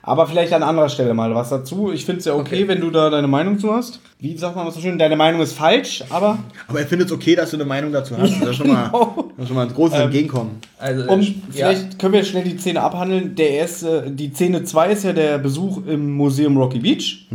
Aber 0.09 0.25
vielleicht 0.27 0.51
an 0.53 0.63
anderer 0.63 0.89
Stelle 0.89 1.13
mal 1.13 1.33
was 1.35 1.49
dazu. 1.49 1.91
Ich 1.91 2.03
finde 2.05 2.19
es 2.19 2.25
ja 2.25 2.33
okay, 2.33 2.55
Okay. 2.63 2.67
wenn 2.67 2.81
du 2.81 2.89
da 2.89 3.09
deine 3.09 3.27
Meinung 3.27 3.59
zu 3.59 3.71
hast. 3.73 3.99
Wie 4.19 4.35
sagt 4.35 4.55
man 4.55 4.65
das 4.65 4.75
so 4.75 4.81
schön? 4.81 4.97
Deine 4.97 5.15
Meinung 5.15 5.39
ist 5.41 5.53
falsch, 5.53 6.03
aber 6.09 6.39
Aber 6.67 6.79
er 6.79 6.87
findet 6.87 7.07
es 7.09 7.13
okay, 7.13 7.35
dass 7.35 7.51
du 7.51 7.57
eine 7.57 7.65
Meinung 7.65 7.91
dazu 7.91 8.17
hast. 8.17 8.41
Das 8.41 8.49
ist 8.49 8.55
schon 8.55 8.67
mal, 8.67 8.89
das 9.37 9.43
ist 9.43 9.47
schon 9.47 9.55
mal 9.55 9.67
ein 9.67 9.73
großes 9.73 9.99
Entgegenkommen. 9.99 10.59
also 10.79 11.09
Um, 11.11 11.21
ja. 11.21 11.27
vielleicht 11.51 11.99
können 11.99 12.13
wir 12.13 12.23
schnell 12.23 12.43
die 12.43 12.57
Szene 12.57 12.81
abhandeln. 12.81 13.35
Der 13.35 13.51
erste, 13.51 14.09
die 14.09 14.33
Szene 14.33 14.63
2 14.63 14.91
ist 14.91 15.03
ja 15.03 15.13
der 15.13 15.37
Besuch 15.37 15.85
im 15.87 16.11
Museum 16.17 16.57
Rocky 16.57 16.79
Beach. 16.79 17.27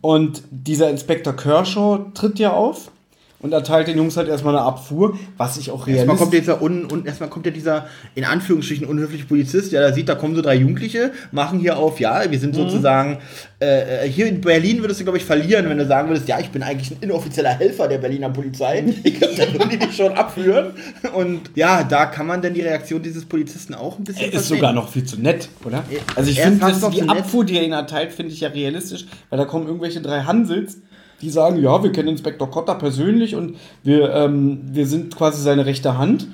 Und 0.00 0.42
dieser 0.50 0.90
Inspektor 0.90 1.34
Kershaw 1.34 2.06
tritt 2.12 2.38
ja 2.38 2.52
auf 2.52 2.90
und 3.40 3.52
erteilt 3.52 3.88
den 3.88 3.96
Jungs 3.96 4.16
halt 4.16 4.28
erstmal 4.28 4.56
eine 4.56 4.64
Abfuhr, 4.64 5.18
was 5.36 5.56
ich 5.58 5.70
auch 5.70 5.86
Erstmal 5.86 6.16
kommt, 6.16 6.32
realistisch... 6.32 6.54
dieser 6.54 6.62
un, 6.62 6.90
un, 6.90 7.04
erstmal 7.04 7.28
kommt 7.28 7.46
ja 7.46 7.52
dieser, 7.52 7.86
in 8.14 8.24
Anführungsstrichen, 8.24 8.86
unhöfliche 8.86 9.24
Polizist, 9.24 9.72
der 9.72 9.80
da 9.82 9.92
sieht, 9.92 10.08
da 10.08 10.14
kommen 10.14 10.34
so 10.34 10.42
drei 10.42 10.54
Jugendliche, 10.54 11.12
machen 11.32 11.58
hier 11.58 11.76
auf, 11.78 12.00
ja, 12.00 12.30
wir 12.30 12.38
sind 12.38 12.54
sozusagen, 12.54 13.18
äh, 13.60 14.06
äh, 14.06 14.08
hier 14.08 14.26
in 14.26 14.40
Berlin 14.40 14.80
würdest 14.80 15.00
du, 15.00 15.04
glaube 15.04 15.18
ich, 15.18 15.24
verlieren, 15.24 15.68
wenn 15.68 15.78
du 15.78 15.86
sagen 15.86 16.08
würdest, 16.08 16.28
ja, 16.28 16.38
ich 16.40 16.50
bin 16.50 16.62
eigentlich 16.62 16.90
ein 16.90 16.98
inoffizieller 17.00 17.50
Helfer 17.50 17.88
der 17.88 17.98
Berliner 17.98 18.30
Polizei. 18.30 18.84
Ich 19.02 19.18
glaube, 19.18 19.34
dann 19.36 19.52
würden 19.54 19.70
die 19.70 19.78
dich 19.78 19.96
schon 19.96 20.12
abführen. 20.12 20.72
Und 21.14 21.50
ja, 21.54 21.82
da 21.84 22.06
kann 22.06 22.26
man 22.26 22.42
denn 22.42 22.54
die 22.54 22.60
Reaktion 22.62 23.02
dieses 23.02 23.24
Polizisten 23.24 23.74
auch 23.74 23.98
ein 23.98 24.04
bisschen 24.04 24.22
Er 24.22 24.28
ist 24.28 24.34
verstehen. 24.34 24.56
sogar 24.56 24.72
noch 24.72 24.88
viel 24.90 25.04
zu 25.04 25.20
nett, 25.20 25.48
oder? 25.64 25.84
Also 26.14 26.30
ich 26.30 26.40
finde, 26.40 26.66
die 26.92 27.00
nett. 27.02 27.10
Abfuhr, 27.10 27.44
die 27.44 27.56
er 27.56 27.62
ihnen 27.62 27.72
erteilt, 27.72 28.12
finde 28.12 28.32
ich 28.32 28.40
ja 28.40 28.48
realistisch, 28.48 29.06
weil 29.30 29.38
da 29.38 29.44
kommen 29.44 29.66
irgendwelche 29.66 30.00
drei 30.00 30.22
Hansels, 30.22 30.78
die 31.20 31.30
sagen, 31.30 31.60
ja, 31.62 31.82
wir 31.82 31.92
kennen 31.92 32.08
Inspektor 32.08 32.50
Kotter 32.50 32.74
persönlich 32.74 33.34
und 33.34 33.56
wir, 33.82 34.14
ähm, 34.14 34.60
wir 34.64 34.86
sind 34.86 35.16
quasi 35.16 35.42
seine 35.42 35.66
rechte 35.66 35.98
Hand. 35.98 36.28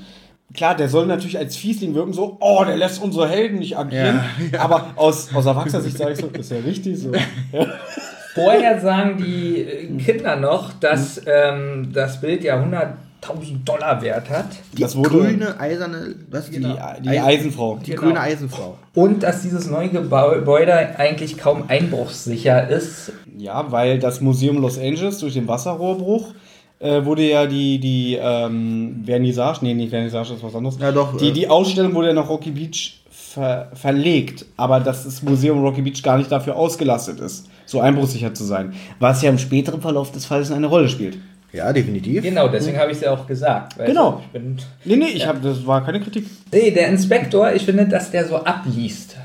Klar, 0.55 0.77
der 0.77 0.89
soll 0.89 1.07
natürlich 1.07 1.39
als 1.39 1.57
Fiesling 1.57 1.95
wirken, 1.95 2.13
so, 2.13 2.37
oh, 2.41 2.63
der 2.65 2.77
lässt 2.77 3.03
unsere 3.03 3.29
Helden 3.29 3.59
nicht 3.59 3.79
agieren. 3.79 4.21
Ja, 4.53 4.61
Aber 4.61 4.93
aus, 4.97 5.35
aus 5.35 5.47
Erwachsener 5.47 5.83
Sicht 5.83 5.97
sage 5.97 6.13
ich 6.13 6.19
so, 6.19 6.27
ist 6.27 6.51
ja 6.51 6.59
richtig 6.59 6.99
so. 6.99 7.13
Ja. 7.53 7.67
Vorher 8.35 8.81
sagen 8.81 9.19
die 9.19 9.99
Kinder 10.03 10.37
noch, 10.37 10.73
dass 10.73 11.21
ähm, 11.27 11.91
das 11.93 12.19
Bild 12.23 12.43
ja 12.45 12.57
100.000 13.23 13.65
Dollar 13.65 14.03
wert 14.03 14.29
hat 14.31 14.47
Die 14.77 14.83
Das 14.83 14.97
wurde- 14.97 15.11
grüne, 15.11 15.59
eiserne, 15.61 16.15
was 16.31 16.51
Die, 16.51 16.59
die, 16.61 16.75
die 17.03 17.19
Eisenfrau. 17.21 17.79
die 17.85 17.91
Genau. 17.91 18.03
grüne 18.03 18.21
Eisenfrau. 18.21 18.77
und 18.95 19.23
dass 19.23 19.43
dieses 19.43 19.71
neue 19.71 19.89
Gebäude 19.91 20.99
eigentlich 20.99 21.39
kaum 21.39 21.65
einbruchssicher 21.69 22.69
ist. 22.69 23.13
Ja, 23.39 23.71
weil 23.71 23.99
das 23.99 24.21
Museum 24.21 24.59
Los 24.59 24.79
Angeles 24.79 25.19
durch 25.19 25.35
den 25.35 25.47
Wasserrohrbruch 25.49 26.35
äh, 26.81 27.05
wurde 27.05 27.23
ja 27.29 27.47
die, 27.47 27.79
die 27.79 28.19
ähm, 28.21 29.03
Vernissage, 29.07 29.59
nee, 29.63 29.73
nicht 29.75 29.91
Vernissage, 29.91 30.31
das 30.31 30.39
ist 30.39 30.43
was 30.45 30.55
anderes. 30.57 30.79
Ja, 30.81 30.91
doch, 30.91 31.17
Die, 31.17 31.29
äh, 31.29 31.33
die 31.33 31.49
Ausstellung 31.49 31.95
wurde 31.95 32.09
ja 32.09 32.15
nach 32.15 32.29
Rocky 32.29 32.51
Beach 32.51 32.99
ver 33.11 33.71
verlegt, 33.75 34.45
aber 34.57 34.81
dass 34.81 35.05
das 35.05 35.23
Museum 35.23 35.63
Rocky 35.63 35.81
Beach 35.83 36.03
gar 36.03 36.19
nicht 36.19 36.31
dafür 36.33 36.57
ausgelastet 36.57 37.21
ist, 37.21 37.47
so 37.67 37.81
einbruchsicher 37.81 38.35
zu 38.35 38.43
sein. 38.45 38.75
Was 38.99 39.23
ja 39.23 39.31
im 39.31 39.39
späteren 39.39 39.81
Verlauf 39.81 40.11
des 40.11 40.27
Falles 40.27 40.51
eine 40.51 40.67
Rolle 40.67 40.89
spielt. 40.89 41.19
Ja, 41.53 41.73
definitiv. 41.73 42.23
Genau, 42.23 42.49
deswegen 42.49 42.79
habe 42.79 42.91
ich 42.91 42.99
es 42.99 43.05
ja 43.05 43.11
auch 43.13 43.27
gesagt. 43.27 43.77
Genau. 43.85 44.23
Ich 44.25 44.33
bin, 44.33 44.57
Nee, 44.85 44.97
nee, 44.97 45.09
ich 45.09 45.27
hab, 45.27 45.43
das 45.43 45.67
war 45.67 45.85
keine 45.85 46.01
Kritik. 46.01 46.27
nee, 46.51 46.71
der 46.71 46.89
Inspektor, 46.89 47.53
ich 47.53 47.65
finde, 47.65 47.87
dass 47.87 48.11
der 48.11 48.27
so 48.27 48.37
abliest. 48.37 49.17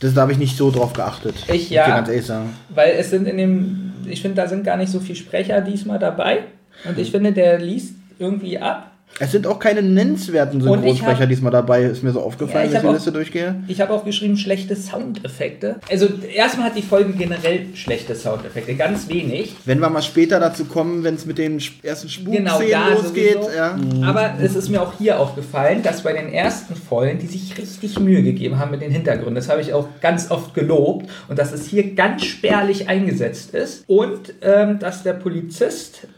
Das 0.00 0.12
da 0.12 0.22
habe 0.22 0.32
ich 0.32 0.38
nicht 0.38 0.56
so 0.56 0.70
drauf 0.70 0.92
geachtet. 0.92 1.34
Ich 1.50 1.70
ja. 1.70 1.86
dir 1.86 1.92
ganz 1.92 2.08
ehrlich 2.08 2.26
sagen. 2.26 2.54
Weil 2.68 2.96
es 2.98 3.10
sind 3.10 3.26
in 3.26 3.38
dem, 3.38 3.92
ich 4.06 4.20
finde, 4.20 4.36
da 4.36 4.46
sind 4.46 4.64
gar 4.64 4.76
nicht 4.76 4.92
so 4.92 5.00
viele 5.00 5.16
Sprecher 5.16 5.62
diesmal 5.62 5.98
dabei. 5.98 6.40
Und 6.84 6.98
ich 6.98 7.10
finde, 7.10 7.32
der 7.32 7.58
liest 7.58 7.94
irgendwie 8.18 8.58
ab. 8.58 8.90
Es 9.20 9.30
sind 9.30 9.46
auch 9.46 9.60
keine 9.60 9.80
nennenswerten 9.80 10.60
Synchronsprecher 10.60 11.20
hab- 11.20 11.28
diesmal 11.28 11.52
dabei, 11.52 11.84
ist 11.84 12.02
mir 12.02 12.10
so 12.10 12.20
aufgefallen, 12.20 12.72
Ja, 12.72 12.78
ich 12.78 12.84
wenn 12.84 12.90
ich 12.90 12.90
die 12.90 12.94
Liste 12.94 13.12
durchgehe. 13.12 13.62
Ich 13.68 13.80
habe 13.80 13.92
auch 13.92 14.04
geschrieben, 14.04 14.36
schlechte 14.36 14.74
Soundeffekte. 14.74 15.76
Also 15.88 16.08
erstmal 16.34 16.66
hat 16.66 16.76
die 16.76 16.82
Folge 16.82 17.12
generell 17.12 17.66
schlechte 17.74 18.16
Soundeffekte, 18.16 18.74
ganz 18.74 19.08
wenig. 19.08 19.54
Wenn 19.64 19.78
wir 19.78 19.88
mal 19.88 20.02
später 20.02 20.40
dazu 20.40 20.64
kommen, 20.64 21.04
wenn 21.04 21.14
es 21.14 21.26
mit 21.26 21.38
den 21.38 21.62
ersten 21.82 22.08
Spukszenen 22.08 22.44
Genau, 22.44 22.90
losgeht. 22.90 23.38
Ja. 23.56 23.78
Aber 24.04 24.34
es 24.42 24.56
ist 24.56 24.68
mir 24.68 24.82
auch 24.82 24.94
hier 24.98 25.20
aufgefallen, 25.20 25.82
dass 25.84 26.02
bei 26.02 26.12
den 26.12 26.32
ersten 26.32 26.74
Folgen, 26.74 27.20
die 27.20 27.26
sich 27.28 27.56
richtig 27.56 28.00
Mühe 28.00 28.22
gegeben 28.24 28.58
haben 28.58 28.72
mit 28.72 28.82
den 28.82 28.90
Hintergründen, 28.90 29.36
das 29.36 29.48
habe 29.48 29.60
ich 29.60 29.72
auch 29.72 29.86
ganz 30.00 30.30
oft 30.32 30.54
gelobt, 30.54 31.08
und 31.28 31.38
dass 31.38 31.52
es 31.52 31.66
hier 31.66 31.94
ganz 31.94 32.24
spärlich 32.24 32.88
eingesetzt 32.88 33.54
ist. 33.54 33.84
Und 33.86 34.34
ähm, 34.42 34.80
dass 34.80 35.04
der 35.04 35.12
Polizist, 35.12 36.08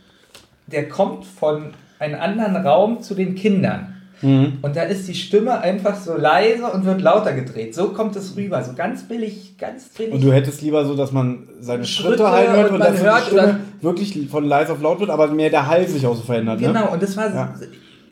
der 0.67 0.89
kommt 0.89 1.27
von 1.27 1.75
einem 1.99 2.21
anderen 2.21 2.57
Raum 2.57 3.01
zu 3.03 3.15
den 3.15 3.35
Kindern. 3.35 3.97
Und 4.23 4.75
da 4.75 4.83
ist 4.83 5.07
die 5.09 5.15
Stimme 5.15 5.61
einfach 5.61 5.97
so 5.97 6.17
leise 6.17 6.67
und 6.69 6.87
wird 6.87 7.03
lauter 7.03 7.35
gedreht. 7.35 7.75
So 7.75 7.89
kommt 7.89 8.17
es 8.17 8.35
rüber. 8.35 8.63
So 8.65 8.73
ganz 8.73 9.03
billig, 9.03 9.59
ganz 9.59 9.91
billig. 9.91 10.15
Und 10.15 10.25
du 10.25 10.33
hättest 10.33 10.63
lieber 10.63 10.87
so, 10.87 10.97
dass 10.97 11.13
man 11.13 11.49
seine 11.61 11.85
Schritte, 11.85 12.17
Schritte 12.17 12.31
halt 12.31 12.51
hört 12.51 12.71
und 12.71 12.75
und, 12.77 12.81
dass 12.81 12.95
die 12.95 13.27
Stimme 13.27 13.61
wirklich 13.83 14.29
von 14.31 14.45
leise 14.45 14.73
auf 14.73 14.81
laut 14.81 15.01
wird, 15.01 15.11
aber 15.11 15.29
mehr 15.29 15.51
der 15.51 15.67
Hall 15.67 15.87
sich 15.87 16.07
auch 16.07 16.17
so 16.17 16.23
verändert. 16.23 16.61
Ne? 16.61 16.69
Genau, 16.69 16.93
und 16.93 17.03
das 17.03 17.15
war. 17.17 17.35
Ja. 17.35 17.55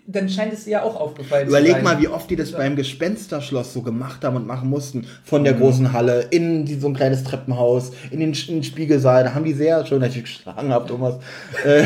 Dann 0.06 0.28
scheint 0.28 0.52
es 0.52 0.64
dir 0.64 0.70
ja 0.72 0.82
auch 0.82 1.00
aufgefallen 1.00 1.44
zu 1.46 1.48
Überleg 1.48 1.72
sein. 1.76 1.82
mal, 1.84 1.98
wie 1.98 2.08
oft 2.08 2.28
die 2.28 2.36
das 2.36 2.52
beim 2.52 2.76
Gespensterschloss 2.76 3.72
so 3.72 3.80
gemacht 3.80 4.22
haben 4.22 4.36
und 4.36 4.46
machen 4.46 4.68
mussten. 4.68 5.06
Von 5.24 5.44
der 5.44 5.54
großen 5.54 5.94
Halle 5.94 6.26
in 6.30 6.66
die, 6.66 6.74
so 6.78 6.88
ein 6.88 6.94
kleines 6.94 7.24
Treppenhaus, 7.24 7.92
in 8.10 8.20
den, 8.20 8.32
in 8.34 8.56
den 8.56 8.64
Spiegelsaal. 8.64 9.24
Da 9.24 9.34
haben 9.34 9.44
die 9.46 9.54
sehr, 9.54 9.86
schön, 9.86 10.00
dass 10.02 10.14
ich 10.14 10.22
geschlagen 10.24 10.70
habe, 10.72 10.86
Thomas, 10.86 11.14
äh, 11.64 11.84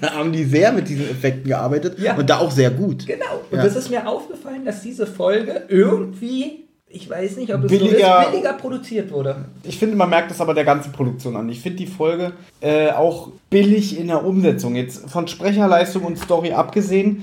da 0.00 0.10
haben 0.14 0.32
die 0.32 0.42
sehr 0.44 0.72
mit 0.72 0.88
diesen 0.88 1.08
Effekten 1.08 1.44
gearbeitet 1.48 1.98
Ja. 2.00 2.16
und 2.16 2.28
da 2.28 2.38
auch 2.38 2.50
sehr 2.50 2.70
gut. 2.72 3.06
Genau. 3.06 3.42
Und 3.50 3.58
Ja. 3.58 3.62
das 3.64 3.76
ist 3.76 3.90
mir 3.90 4.08
aufgefallen, 4.08 4.64
dass 4.64 4.82
diese 4.82 5.06
Folge 5.06 5.62
irgendwie, 5.68 6.64
ich 6.88 7.08
weiß 7.08 7.36
nicht, 7.36 7.54
ob 7.54 7.62
es 7.64 7.70
Billiger- 7.70 7.96
so 8.22 8.22
ist, 8.26 8.30
billiger 8.32 8.52
produziert 8.54 9.12
wurde. 9.12 9.44
Ich 9.62 9.78
finde, 9.78 9.94
man 9.96 10.10
merkt 10.10 10.32
das 10.32 10.40
aber 10.40 10.52
der 10.54 10.64
ganzen 10.64 10.90
Produktion 10.90 11.36
an. 11.36 11.48
Ich 11.48 11.60
finde 11.60 11.78
die 11.78 11.86
Folge 11.86 12.32
äh, 12.60 12.90
auch 12.90 13.28
billig 13.50 13.98
in 14.00 14.08
der 14.08 14.24
Umsetzung. 14.24 14.74
Jetzt 14.74 15.08
von 15.08 15.28
Sprecherleistung 15.28 16.02
und 16.02 16.18
Story 16.18 16.50
abgesehen, 16.52 17.22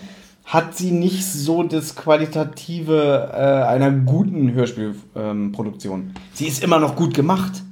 hat 0.49 0.75
sie 0.75 0.89
nicht 0.89 1.23
so 1.25 1.61
das 1.61 1.95
Qualitative 1.95 3.29
äh, 3.31 3.67
einer 3.67 3.91
guten 3.91 4.51
Hörspielproduktion. 4.51 5.99
Ähm, 5.99 6.11
sie 6.33 6.47
ist 6.47 6.63
immer 6.63 6.79
noch 6.79 6.95
gut 6.95 7.13
gemacht. 7.13 7.63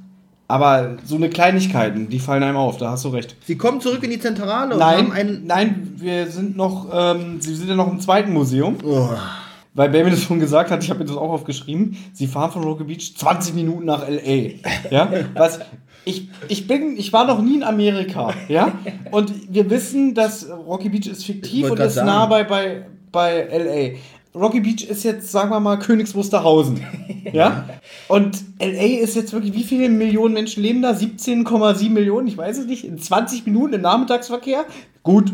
Aber 0.50 0.96
so 1.04 1.16
eine 1.16 1.28
Kleinigkeiten, 1.28 2.08
die 2.08 2.20
fallen 2.20 2.42
einem 2.42 2.56
auf, 2.56 2.78
da 2.78 2.92
hast 2.92 3.04
du 3.04 3.08
recht. 3.08 3.36
Sie 3.44 3.58
kommen 3.58 3.82
zurück 3.82 4.02
in 4.02 4.10
die 4.10 4.20
Zentrale 4.20 4.72
und 4.74 4.78
Nein, 4.78 4.98
haben 5.06 5.12
einen. 5.12 5.46
nein, 5.46 5.92
wir 5.96 6.28
sind 6.30 6.56
noch, 6.56 6.86
ähm, 6.90 7.38
sie 7.40 7.54
sind 7.54 7.68
ja 7.68 7.74
noch 7.74 7.90
im 7.92 8.00
zweiten 8.00 8.32
Museum. 8.32 8.76
Oh, 8.82 9.10
Weil 9.74 9.90
Baby 9.90 10.10
das 10.10 10.22
schon 10.22 10.38
gesagt 10.40 10.70
hat, 10.70 10.82
ich 10.82 10.88
habe 10.88 11.00
mir 11.00 11.04
das 11.04 11.16
auch 11.16 11.30
aufgeschrieben, 11.30 11.98
sie 12.14 12.26
fahren 12.28 12.50
von 12.50 12.62
Rocky 12.62 12.84
Beach 12.84 13.14
20 13.18 13.56
Minuten 13.56 13.84
nach 13.84 14.08
L.A. 14.08 14.90
Ja, 14.90 15.10
was, 15.34 15.58
ich, 16.08 16.28
ich 16.48 16.66
bin, 16.66 16.96
ich 16.96 17.12
war 17.12 17.26
noch 17.26 17.42
nie 17.42 17.56
in 17.56 17.62
Amerika, 17.62 18.32
ja, 18.48 18.72
und 19.10 19.32
wir 19.52 19.68
wissen, 19.68 20.14
dass 20.14 20.48
Rocky 20.48 20.88
Beach 20.88 21.06
ist 21.06 21.24
fiktiv 21.24 21.70
und 21.70 21.78
ist 21.78 21.94
sagen. 21.94 22.06
nah 22.06 22.26
bei, 22.26 22.44
bei, 22.44 22.86
bei 23.12 23.32
L.A. 23.40 24.38
Rocky 24.38 24.60
Beach 24.60 24.84
ist 24.88 25.04
jetzt, 25.04 25.30
sagen 25.30 25.50
wir 25.50 25.60
mal, 25.60 25.78
Königs 25.78 26.14
Wusterhausen, 26.14 26.80
ja, 27.32 27.68
und 28.08 28.38
L.A. 28.58 29.02
ist 29.02 29.16
jetzt 29.16 29.32
wirklich, 29.32 29.52
wie 29.52 29.64
viele 29.64 29.90
Millionen 29.90 30.34
Menschen 30.34 30.62
leben 30.62 30.80
da? 30.80 30.92
17,7 30.92 31.90
Millionen, 31.90 32.26
ich 32.26 32.38
weiß 32.38 32.58
es 32.58 32.66
nicht, 32.66 32.84
in 32.84 32.98
20 32.98 33.44
Minuten 33.44 33.74
im 33.74 33.82
Nachmittagsverkehr? 33.82 34.64
Gut, 35.02 35.30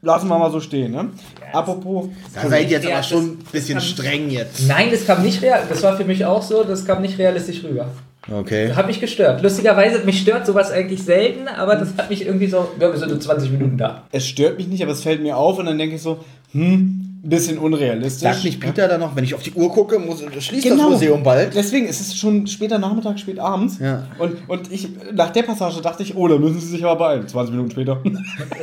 lassen 0.00 0.28
wir 0.28 0.38
mal 0.38 0.50
so 0.50 0.60
stehen, 0.60 0.92
ne? 0.92 1.10
Apropos... 1.52 2.08
da 2.34 2.48
seid 2.48 2.64
ihr 2.64 2.78
jetzt 2.78 2.84
Ja, 2.84 2.96
aber 2.96 3.02
schon 3.02 3.24
ein 3.24 3.38
bisschen 3.52 3.80
streng 3.80 4.30
jetzt. 4.30 4.66
Nein, 4.66 4.88
das 4.90 5.06
kam 5.06 5.22
nicht 5.22 5.42
real. 5.42 5.62
Das 5.68 5.82
war 5.82 5.96
für 5.96 6.04
mich 6.04 6.24
auch 6.24 6.42
so, 6.42 6.64
das 6.64 6.84
kam 6.84 7.02
nicht 7.02 7.18
realistisch 7.18 7.62
rüber. 7.62 7.88
Okay. 8.32 8.72
Hat 8.74 8.86
mich 8.86 9.00
gestört. 9.00 9.42
Lustigerweise, 9.42 10.04
mich 10.04 10.20
stört 10.20 10.46
sowas 10.46 10.70
eigentlich 10.72 11.02
selten, 11.04 11.46
aber 11.48 11.76
das 11.76 11.90
hat 11.96 12.10
mich 12.10 12.26
irgendwie 12.26 12.48
so, 12.48 12.68
ja, 12.80 12.90
wir 12.92 12.98
sind 12.98 13.12
in 13.12 13.20
20 13.20 13.50
Minuten 13.52 13.78
da. 13.78 14.02
es 14.10 14.26
stört 14.26 14.58
mich 14.58 14.66
nicht, 14.68 14.82
aber 14.82 14.92
es 14.92 15.02
fällt 15.02 15.22
mir 15.22 15.36
auf 15.36 15.58
und 15.58 15.66
dann 15.66 15.78
denke 15.78 15.94
ich 15.96 16.02
so, 16.02 16.24
hm, 16.52 17.02
ein 17.24 17.28
bisschen 17.28 17.58
unrealistisch. 17.58 18.22
Sagt 18.22 18.44
nicht 18.44 18.60
Peter 18.60 18.86
dann 18.88 19.00
noch, 19.00 19.14
wenn 19.16 19.24
ich 19.24 19.34
auf 19.34 19.42
die 19.42 19.52
Uhr 19.52 19.70
gucke, 19.72 19.98
muss, 19.98 20.22
schließt 20.40 20.64
Genau. 20.64 20.84
das 20.84 20.90
Museum 20.92 21.22
bald. 21.22 21.54
Deswegen 21.54 21.86
ist 21.86 22.00
es 22.00 22.16
schon 22.16 22.46
später 22.46 22.78
Nachmittag, 22.78 23.18
spät 23.18 23.38
abends. 23.38 23.78
Ja. 23.80 24.04
Und, 24.18 24.36
und 24.48 24.72
ich, 24.72 24.88
nach 25.12 25.30
der 25.30 25.42
Passage 25.42 25.80
dachte 25.80 26.02
ich, 26.02 26.16
oh, 26.16 26.26
da 26.28 26.36
müssen 26.38 26.60
sie 26.60 26.66
sich 26.68 26.84
aber 26.84 26.96
beeilen. 26.96 27.26
20 27.28 27.50
Minuten 27.54 27.70
später. 27.72 28.00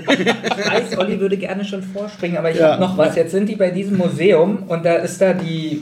Ich 0.10 0.72
weiß, 0.72 0.98
Olli 0.98 1.20
würde 1.20 1.38
gerne 1.38 1.64
schon 1.66 1.84
vorspringen, 1.84 2.38
aber 2.38 2.52
ich 2.52 2.58
Ja. 2.58 2.74
habe 2.74 2.82
noch 2.82 2.98
was. 2.98 3.16
Jetzt 3.16 3.32
sind 3.32 3.48
die 3.50 3.56
bei 3.56 3.70
diesem 3.72 3.98
Museum 3.98 4.64
und 4.68 4.86
da 4.86 4.96
ist 4.96 5.20
da 5.22 5.34
die 5.34 5.82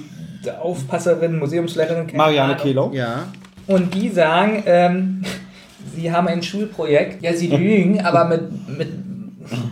Aufpasserin, 0.61 1.37
Museumsleiterin. 1.39 2.07
Marianne. 2.15 2.55
Kehlau. 2.55 2.91
Ja. 2.93 3.25
Und 3.71 3.93
die 3.93 4.09
sagen, 4.09 4.63
ähm, 4.65 5.21
sie 5.95 6.11
haben 6.11 6.27
ein 6.27 6.43
Schulprojekt. 6.43 7.23
Ja, 7.23 7.33
sie 7.33 7.47
lügen, 7.47 8.01
aber 8.01 8.25
mit, 8.27 8.77
mit, 8.77 8.89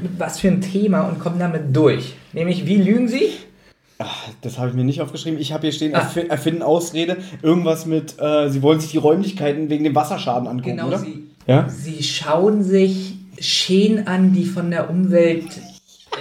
mit 0.02 0.12
was 0.20 0.40
für 0.40 0.48
ein 0.48 0.62
Thema 0.62 1.02
und 1.02 1.20
kommen 1.20 1.40
damit 1.40 1.76
durch. 1.76 2.14
Nämlich, 2.34 2.66
wie 2.66 2.78
lügen 2.78 3.08
sie? 3.08 3.30
Ach, 3.98 4.30
das 4.42 4.58
habe 4.58 4.70
ich 4.70 4.76
mir 4.76 4.86
nicht 4.86 5.02
aufgeschrieben. 5.02 5.40
Ich 5.40 5.52
habe 5.52 5.64
hier 5.64 5.72
stehen, 5.74 5.94
Ah. 5.94 6.00
erfi- 6.00 6.30
erfinden 6.30 6.62
Ausrede. 6.62 7.18
Irgendwas 7.42 7.86
mit, 7.86 8.16
äh, 8.20 8.50
sie 8.50 8.62
wollen 8.62 8.80
sich 8.80 8.92
die 8.92 8.98
Räumlichkeiten 8.98 9.70
wegen 9.70 9.84
dem 9.84 9.94
Wasserschaden 9.96 10.48
angucken, 10.48 10.78
Genau, 10.78 10.88
oder? 10.88 11.00
sie, 11.00 11.26
Ja? 11.48 11.68
sie 11.70 12.02
schauen 12.04 12.64
sich 12.64 13.16
Schäden 13.40 14.08
an, 14.08 14.32
die 14.34 14.46
von 14.46 14.72
der 14.72 14.90
Umwelt. 14.90 15.46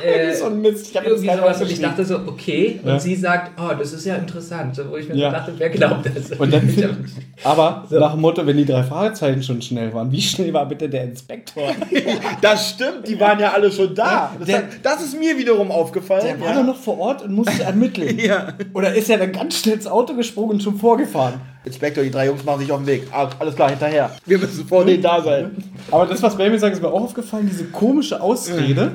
Äh, 0.04 0.34
so 0.36 0.46
ein 0.46 0.60
Mist. 0.60 0.90
Ich 0.90 0.96
habe 0.96 1.06
irgendwie 1.06 1.28
sowas 1.34 1.60
und 1.60 1.70
ich 1.70 1.80
dachte 1.80 2.04
so, 2.04 2.16
okay. 2.26 2.78
Und 2.82 2.88
Ja. 2.90 2.98
sie 3.00 3.16
sagt, 3.16 3.52
oh, 3.60 3.74
das 3.78 3.92
ist 3.92 4.04
ja 4.06 4.14
interessant. 4.16 4.76
So, 4.76 4.90
Wo 4.90 4.96
ich 4.96 5.08
mir 5.08 5.16
Ja. 5.16 5.30
so 5.30 5.36
dachte, 5.36 5.52
wer 5.56 5.70
glaubt 5.70 6.06
das? 6.14 6.38
Und 6.38 6.52
dann 6.52 6.68
aber 7.44 7.84
nach 7.90 8.12
dem 8.12 8.20
Motto, 8.20 8.46
wenn 8.46 8.56
die 8.56 8.64
drei 8.64 8.82
Fragezeichen 8.82 9.42
schon 9.42 9.60
schnell 9.62 9.92
waren, 9.94 10.10
wie 10.12 10.20
schnell 10.20 10.52
war 10.52 10.66
bitte 10.66 10.88
der 10.88 11.04
Inspektor? 11.04 11.70
Das 12.40 12.70
stimmt, 12.70 13.08
die 13.08 13.18
waren 13.18 13.38
ja 13.40 13.52
alle 13.52 13.70
schon 13.72 13.94
da. 13.94 14.32
Das, 14.38 14.46
Der- 14.46 14.56
hat, 14.58 14.64
das 14.82 15.02
ist 15.02 15.18
mir 15.18 15.36
wiederum 15.36 15.70
aufgefallen. 15.70 16.22
Der 16.24 16.40
war 16.40 16.54
doch 16.54 16.64
noch 16.64 16.76
vor 16.76 16.98
Ort 16.98 17.22
und 17.22 17.32
musste 17.32 17.62
ermitteln. 17.64 18.18
Ja. 18.18 18.48
Oder 18.74 18.94
ist 18.94 19.10
er 19.10 19.18
dann 19.18 19.32
ganz 19.32 19.58
schnell 19.58 19.74
ins 19.76 19.86
Auto 19.86 20.14
gesprungen 20.14 20.52
und 20.52 20.62
schon 20.62 20.76
vorgefahren? 20.76 21.34
Inspektor, 21.68 22.02
die 22.04 22.10
drei 22.10 22.26
Jungs 22.26 22.44
machen 22.44 22.60
sich 22.60 22.72
auf 22.72 22.78
den 22.78 22.86
Weg. 22.86 23.04
Ah, 23.12 23.28
alles 23.38 23.54
klar, 23.54 23.70
hinterher. 23.70 24.10
Wir 24.26 24.38
müssen 24.38 24.66
vor 24.66 24.84
denen 24.84 25.02
da 25.02 25.22
sein. 25.22 25.50
Aber 25.90 26.06
das, 26.06 26.22
was 26.22 26.36
Baby 26.36 26.58
sagt, 26.58 26.74
ist 26.74 26.82
mir 26.82 26.88
auch 26.88 27.02
aufgefallen, 27.02 27.46
diese 27.50 27.64
komische 27.66 28.20
Ausrede. 28.20 28.92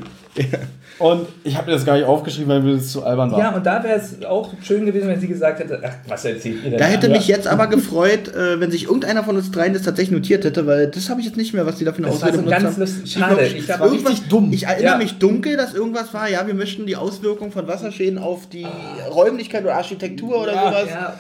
Und 1.00 1.28
ich 1.44 1.56
habe 1.56 1.68
mir 1.68 1.74
das 1.74 1.86
gar 1.86 1.96
nicht 1.96 2.06
aufgeschrieben, 2.06 2.50
weil 2.50 2.62
mir 2.62 2.76
das 2.76 2.92
zu 2.92 3.04
albern 3.04 3.32
war. 3.32 3.40
Ja, 3.40 3.56
und 3.56 3.64
da 3.66 3.84
wäre 3.84 4.00
es 4.00 4.24
auch 4.26 4.50
schön 4.64 4.84
gewesen, 4.86 5.08
wenn 5.08 5.20
sie 5.20 5.28
gesagt 5.28 5.60
hätte, 5.60 5.80
ach, 5.84 5.92
was 6.08 6.26
erzählt 6.26 6.64
ihr 6.64 6.70
denn? 6.72 6.80
Da 6.80 6.86
hätte 6.86 7.08
Ja. 7.08 7.14
mich 7.14 7.28
jetzt 7.28 7.48
aber 7.48 7.68
gefreut, 7.68 8.30
äh, 8.34 8.60
wenn 8.60 8.72
sich 8.72 8.86
irgendeiner 8.86 9.24
von 9.24 9.36
uns 9.36 9.52
dreien 9.52 9.74
das 9.74 9.84
tatsächlich 9.84 10.16
notiert 10.18 10.44
hätte, 10.44 10.66
weil 10.66 10.88
das 10.88 11.10
habe 11.10 11.20
ich 11.20 11.28
jetzt 11.28 11.38
nicht 11.38 11.54
mehr, 11.54 11.66
was 11.68 11.76
die 11.78 11.86
da 11.86 11.92
für 11.94 12.00
eine 12.00 12.08
Das 12.08 12.22
war 12.22 12.30
Ausrede 12.30 12.38
so 12.38 12.44
benutzt 12.44 12.64
ganz 12.64 12.74
haben. 12.76 12.82
lustig. 12.82 13.04
Ich 13.06 13.14
Schade, 13.14 13.36
glaub, 13.36 13.94
ich 13.94 14.06
richtig 14.10 14.28
dumm. 14.30 14.54
Ich 14.54 14.64
erinnere 14.66 14.94
Ja. 14.94 14.98
mich 14.98 15.18
dunkel, 15.20 15.56
dass 15.58 15.74
irgendwas 15.76 16.14
war, 16.16 16.28
ja, 16.30 16.46
wir 16.48 16.54
möchten 16.56 16.86
die 16.88 16.96
Auswirkung 16.96 17.52
von 17.52 17.68
Wasserschäden 17.68 18.18
auf 18.18 18.48
die 18.50 18.66
Räumlichkeit 19.12 19.64
oder 19.64 19.76
Architektur 19.76 20.42
oder 20.44 20.54
Ja. 20.54 20.68
sowas. 20.70 20.86
Ja, 20.90 21.14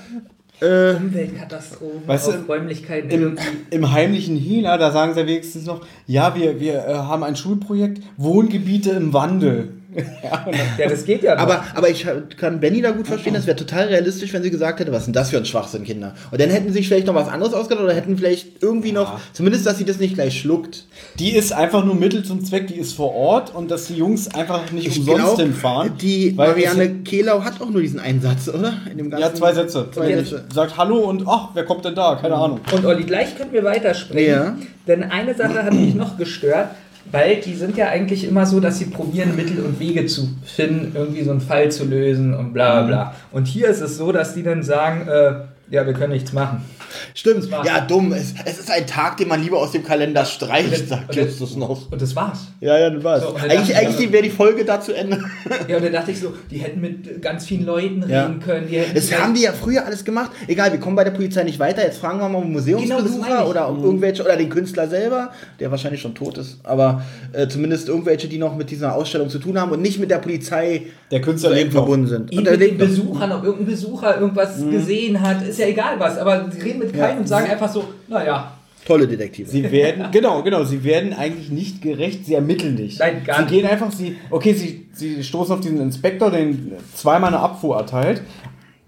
Äh, 0.61 0.95
Umweltkatastrophen, 0.95 2.07
Weißt 2.07 2.27
du, 2.27 2.31
Räumlichkeiten. 2.47 3.09
Im. 3.09 3.37
Im 3.69 3.91
heimlichen 3.91 4.37
Hehler, 4.37 4.77
da 4.77 4.91
sagen 4.91 5.13
sie 5.13 5.25
wenigstens 5.25 5.65
noch, 5.65 5.85
ja, 6.07 6.35
wir, 6.35 6.59
wir 6.59 6.85
äh, 6.87 6.93
haben 6.93 7.23
ein 7.23 7.35
Schulprojekt, 7.35 8.01
Wohngebiete 8.17 8.91
im 8.91 9.13
Wandel. 9.13 9.73
Ja, 10.77 10.89
das 10.89 11.05
geht 11.05 11.23
ja 11.23 11.35
noch. 11.35 11.41
Aber, 11.43 11.63
aber 11.75 11.89
ich 11.89 12.05
kann 12.37 12.59
Benny 12.59 12.81
da 12.81 12.91
gut 12.91 13.07
verstehen, 13.07 13.33
das 13.33 13.45
wäre 13.45 13.55
total 13.57 13.87
realistisch, 13.87 14.33
wenn 14.33 14.41
sie 14.43 14.49
gesagt 14.51 14.79
hätte, 14.79 14.91
was 14.91 14.99
ist 14.99 15.05
denn 15.07 15.13
das 15.13 15.29
für 15.29 15.37
ein 15.37 15.45
Schwachsinn, 15.45 15.83
Kinder? 15.83 16.13
Und 16.31 16.39
dann 16.41 16.49
hätten 16.49 16.67
sie 16.67 16.73
sich 16.73 16.87
vielleicht 16.87 17.07
noch 17.07 17.15
was 17.15 17.27
anderes 17.27 17.53
ausgedacht 17.53 17.83
oder 17.83 17.93
hätten 17.93 18.17
vielleicht 18.17 18.61
irgendwie 18.63 18.91
noch, 18.91 19.19
zumindest, 19.33 19.65
dass 19.65 19.77
sie 19.77 19.85
das 19.85 19.99
nicht 19.99 20.15
gleich 20.15 20.39
schluckt. 20.39 20.85
Die 21.19 21.31
ist 21.35 21.53
einfach 21.53 21.83
nur 21.85 21.95
Mittel 21.95 22.23
zum 22.23 22.43
Zweck, 22.43 22.67
die 22.67 22.75
ist 22.75 22.93
vor 22.93 23.13
Ort 23.13 23.53
und 23.53 23.69
dass 23.71 23.85
die 23.87 23.95
Jungs 23.95 24.33
einfach 24.33 24.71
nicht 24.71 24.87
Ich 24.87 24.99
umsonst 24.99 25.19
glaub, 25.21 25.39
hinfahren. 25.39 25.97
die 26.01 26.35
weil 26.37 26.49
Marianne 26.49 26.89
Kehlau 27.03 27.43
hat 27.43 27.61
auch 27.61 27.69
nur 27.69 27.81
diesen 27.81 27.99
Einsatz, 27.99 28.47
oder? 28.49 28.73
In 28.89 28.97
dem 28.97 29.11
Ja, 29.11 29.33
zwei 29.33 29.53
Sätze. 29.53 29.87
Zwei 29.91 30.13
Sätze. 30.15 30.45
Sagt 30.53 30.77
Hallo 30.77 30.97
und 30.99 31.23
ach, 31.27 31.49
wer 31.53 31.65
kommt 31.65 31.85
denn 31.85 31.95
da? 31.95 32.15
Keine 32.15 32.35
Ahnung. 32.35 32.59
Und 32.71 32.85
Olli, 32.85 33.03
gleich 33.03 33.35
können 33.37 33.51
wir 33.51 33.63
weiterspringen. 33.63 34.29
Ja. 34.29 34.55
Denn 34.87 35.03
eine 35.03 35.33
Sache 35.35 35.63
hat 35.63 35.73
mich 35.73 35.95
noch 35.95 36.17
gestört, 36.17 36.69
weil 37.13 37.41
die 37.41 37.53
sind 37.53 37.77
ja 37.77 37.89
eigentlich 37.89 38.27
immer 38.27 38.47
so, 38.47 38.59
dass 38.59 38.79
sie 38.79 38.85
probieren, 38.85 39.35
Mittel 39.35 39.63
und 39.63 39.79
Wege 39.79 40.07
zu 40.07 40.29
finden, 40.43 40.93
irgendwie 40.95 41.21
so 41.21 41.29
einen 41.29 41.41
Fall 41.41 41.71
zu 41.71 41.85
lösen 41.85 42.33
und 42.33 42.53
bla 42.53 42.81
bla 42.81 42.87
bla. 42.87 43.15
Und 43.31 43.45
hier 43.45 43.67
ist 43.67 43.81
es 43.81 43.97
so, 43.97 44.11
dass 44.11 44.33
die 44.33 44.41
dann 44.41 44.63
sagen, 44.63 45.07
äh, 45.07 45.33
ja, 45.69 45.85
wir 45.85 45.93
können 45.93 46.13
nichts 46.13 46.33
machen. 46.33 46.65
Stimmt, 47.13 47.49
ja, 47.65 47.81
dumm. 47.81 48.13
Es, 48.13 48.33
es 48.45 48.59
ist 48.59 48.71
ein 48.71 48.85
Tag, 48.87 49.17
den 49.17 49.27
man 49.27 49.41
lieber 49.41 49.57
aus 49.59 49.71
dem 49.71 49.83
Kalender 49.83 50.25
streicht, 50.25 50.81
Und 50.81 50.87
sagt 50.89 51.09
und 51.09 51.15
Justus 51.15 51.55
noch. 51.55 51.91
Und 51.91 52.01
das 52.01 52.15
war's. 52.15 52.39
Ja, 52.59 52.77
ja, 52.77 52.89
das 52.89 53.03
war's. 53.03 53.23
So, 53.23 53.31
dann 53.33 53.49
eigentlich 53.49 53.75
eigentlich 53.75 54.11
wäre 54.11 54.23
die 54.23 54.29
Folge 54.29 54.65
da 54.65 54.79
zu 54.81 54.93
Ende. 54.93 55.23
Ja, 55.67 55.77
und 55.77 55.83
dann 55.85 55.93
dachte 55.93 56.11
ich 56.11 56.19
so, 56.19 56.33
die 56.51 56.57
hätten 56.57 56.81
mit 56.81 57.21
ganz 57.21 57.45
vielen 57.45 57.65
Leuten 57.65 58.03
Ja. 58.09 58.25
reden 58.25 58.39
können. 58.39 58.67
Das 58.93 59.11
haben 59.19 59.33
die 59.33 59.41
ja 59.41 59.51
früher 59.53 59.85
alles 59.85 60.03
gemacht. 60.05 60.31
Egal, 60.47 60.71
wir 60.71 60.79
kommen 60.79 60.95
bei 60.95 61.03
der 61.03 61.11
Polizei 61.11 61.43
nicht 61.43 61.59
weiter. 61.59 61.83
Jetzt 61.83 61.97
fragen 61.99 62.19
wir 62.19 62.29
mal 62.29 62.33
Genau, 62.33 62.39
meine 62.41 62.53
Museumsbesucher 62.53 63.41
ich. 63.43 63.49
oder 63.49 63.69
um 63.69 63.83
irgendwelche 63.83 64.23
oder 64.23 64.35
den 64.37 64.49
Künstler 64.49 64.87
selber, 64.87 65.31
der 65.59 65.71
wahrscheinlich 65.71 66.01
schon 66.01 66.15
tot 66.15 66.37
ist, 66.37 66.59
aber 66.63 67.03
äh, 67.31 67.47
zumindest 67.47 67.87
irgendwelche, 67.89 68.27
die 68.27 68.37
noch 68.37 68.55
mit 68.55 68.69
dieser 68.71 68.95
Ausstellung 68.95 69.29
zu 69.29 69.39
tun 69.39 69.59
haben 69.59 69.71
und 69.71 69.81
nicht 69.81 69.99
mit 69.99 70.09
der 70.11 70.17
Polizei 70.17 70.83
Der 71.11 71.21
Künstler 71.21 71.55
so 71.55 71.71
verbunden 71.71 72.07
sind. 72.07 72.31
Und 72.35 72.43
mit 72.49 72.59
den. 72.61 72.77
Besuchern, 72.77 73.31
ob 73.31 73.43
irgendein 73.43 73.67
Besucher 73.67 74.19
irgendwas 74.19 74.57
Mhm. 74.59 74.71
gesehen 74.71 75.21
hat, 75.21 75.47
ist 75.47 75.59
ja 75.59 75.67
egal 75.67 75.99
was. 75.99 76.17
Aber 76.17 76.45
reden 76.63 76.79
mit 76.83 76.95
keinem 76.95 77.19
und 77.19 77.27
sagen 77.27 77.49
einfach 77.49 77.71
so, 77.71 77.85
naja, 78.07 78.51
Tolle 78.85 79.07
Detektive. 79.07 79.49
Sie 79.49 79.71
werden, 79.71 80.07
genau, 80.11 80.43
genau, 80.43 80.65
sie 80.65 80.83
werden 80.83 81.13
eigentlich 81.13 81.49
nicht 81.49 81.81
gerecht, 81.81 82.25
sie 82.25 82.33
ermitteln 82.33 82.75
nicht. 82.75 82.99
Nein, 82.99 83.23
gar 83.25 83.37
sie 83.37 83.41
nicht. 83.43 83.51
gehen 83.53 83.65
einfach, 83.65 83.89
sie, 83.91 84.17
okay, 84.29 84.53
sie, 84.53 84.87
sie 84.91 85.23
stoßen 85.23 85.53
auf 85.55 85.61
diesen 85.61 85.79
Inspektor, 85.79 86.29
den 86.29 86.73
zweimal 86.93 87.29
eine 87.33 87.39
Abfuhr 87.39 87.77
erteilt, 87.77 88.21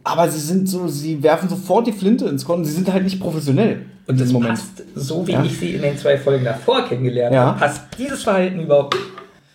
aber 0.04 0.28
sie 0.30 0.40
sind 0.40 0.68
so, 0.68 0.88
sie 0.90 1.24
werfen 1.24 1.48
sofort 1.48 1.88
die 1.88 1.94
Flinte 1.94 2.26
ins 2.26 2.44
Korn, 2.46 2.66
sie 2.66 2.74
sind 2.74 2.92
halt 2.92 3.04
nicht 3.06 3.20
professionell. 3.22 3.86
Und 4.08 4.20
das 4.20 4.28
im 4.28 4.34
Moment. 4.34 4.52
passt, 4.52 4.84
so 4.96 5.26
wie 5.26 5.32
Ja. 5.32 5.44
ich 5.44 5.58
sie 5.58 5.72
in 5.76 5.82
den 5.82 5.98
zwei 5.98 6.18
Folgen 6.18 6.44
davor 6.44 6.86
kennengelernt 6.88 7.34
Ja. 7.34 7.46
habe, 7.46 7.60
passt 7.60 7.82
dieses 7.98 8.22
Verhalten 8.22 8.60
überhaupt. 8.60 8.96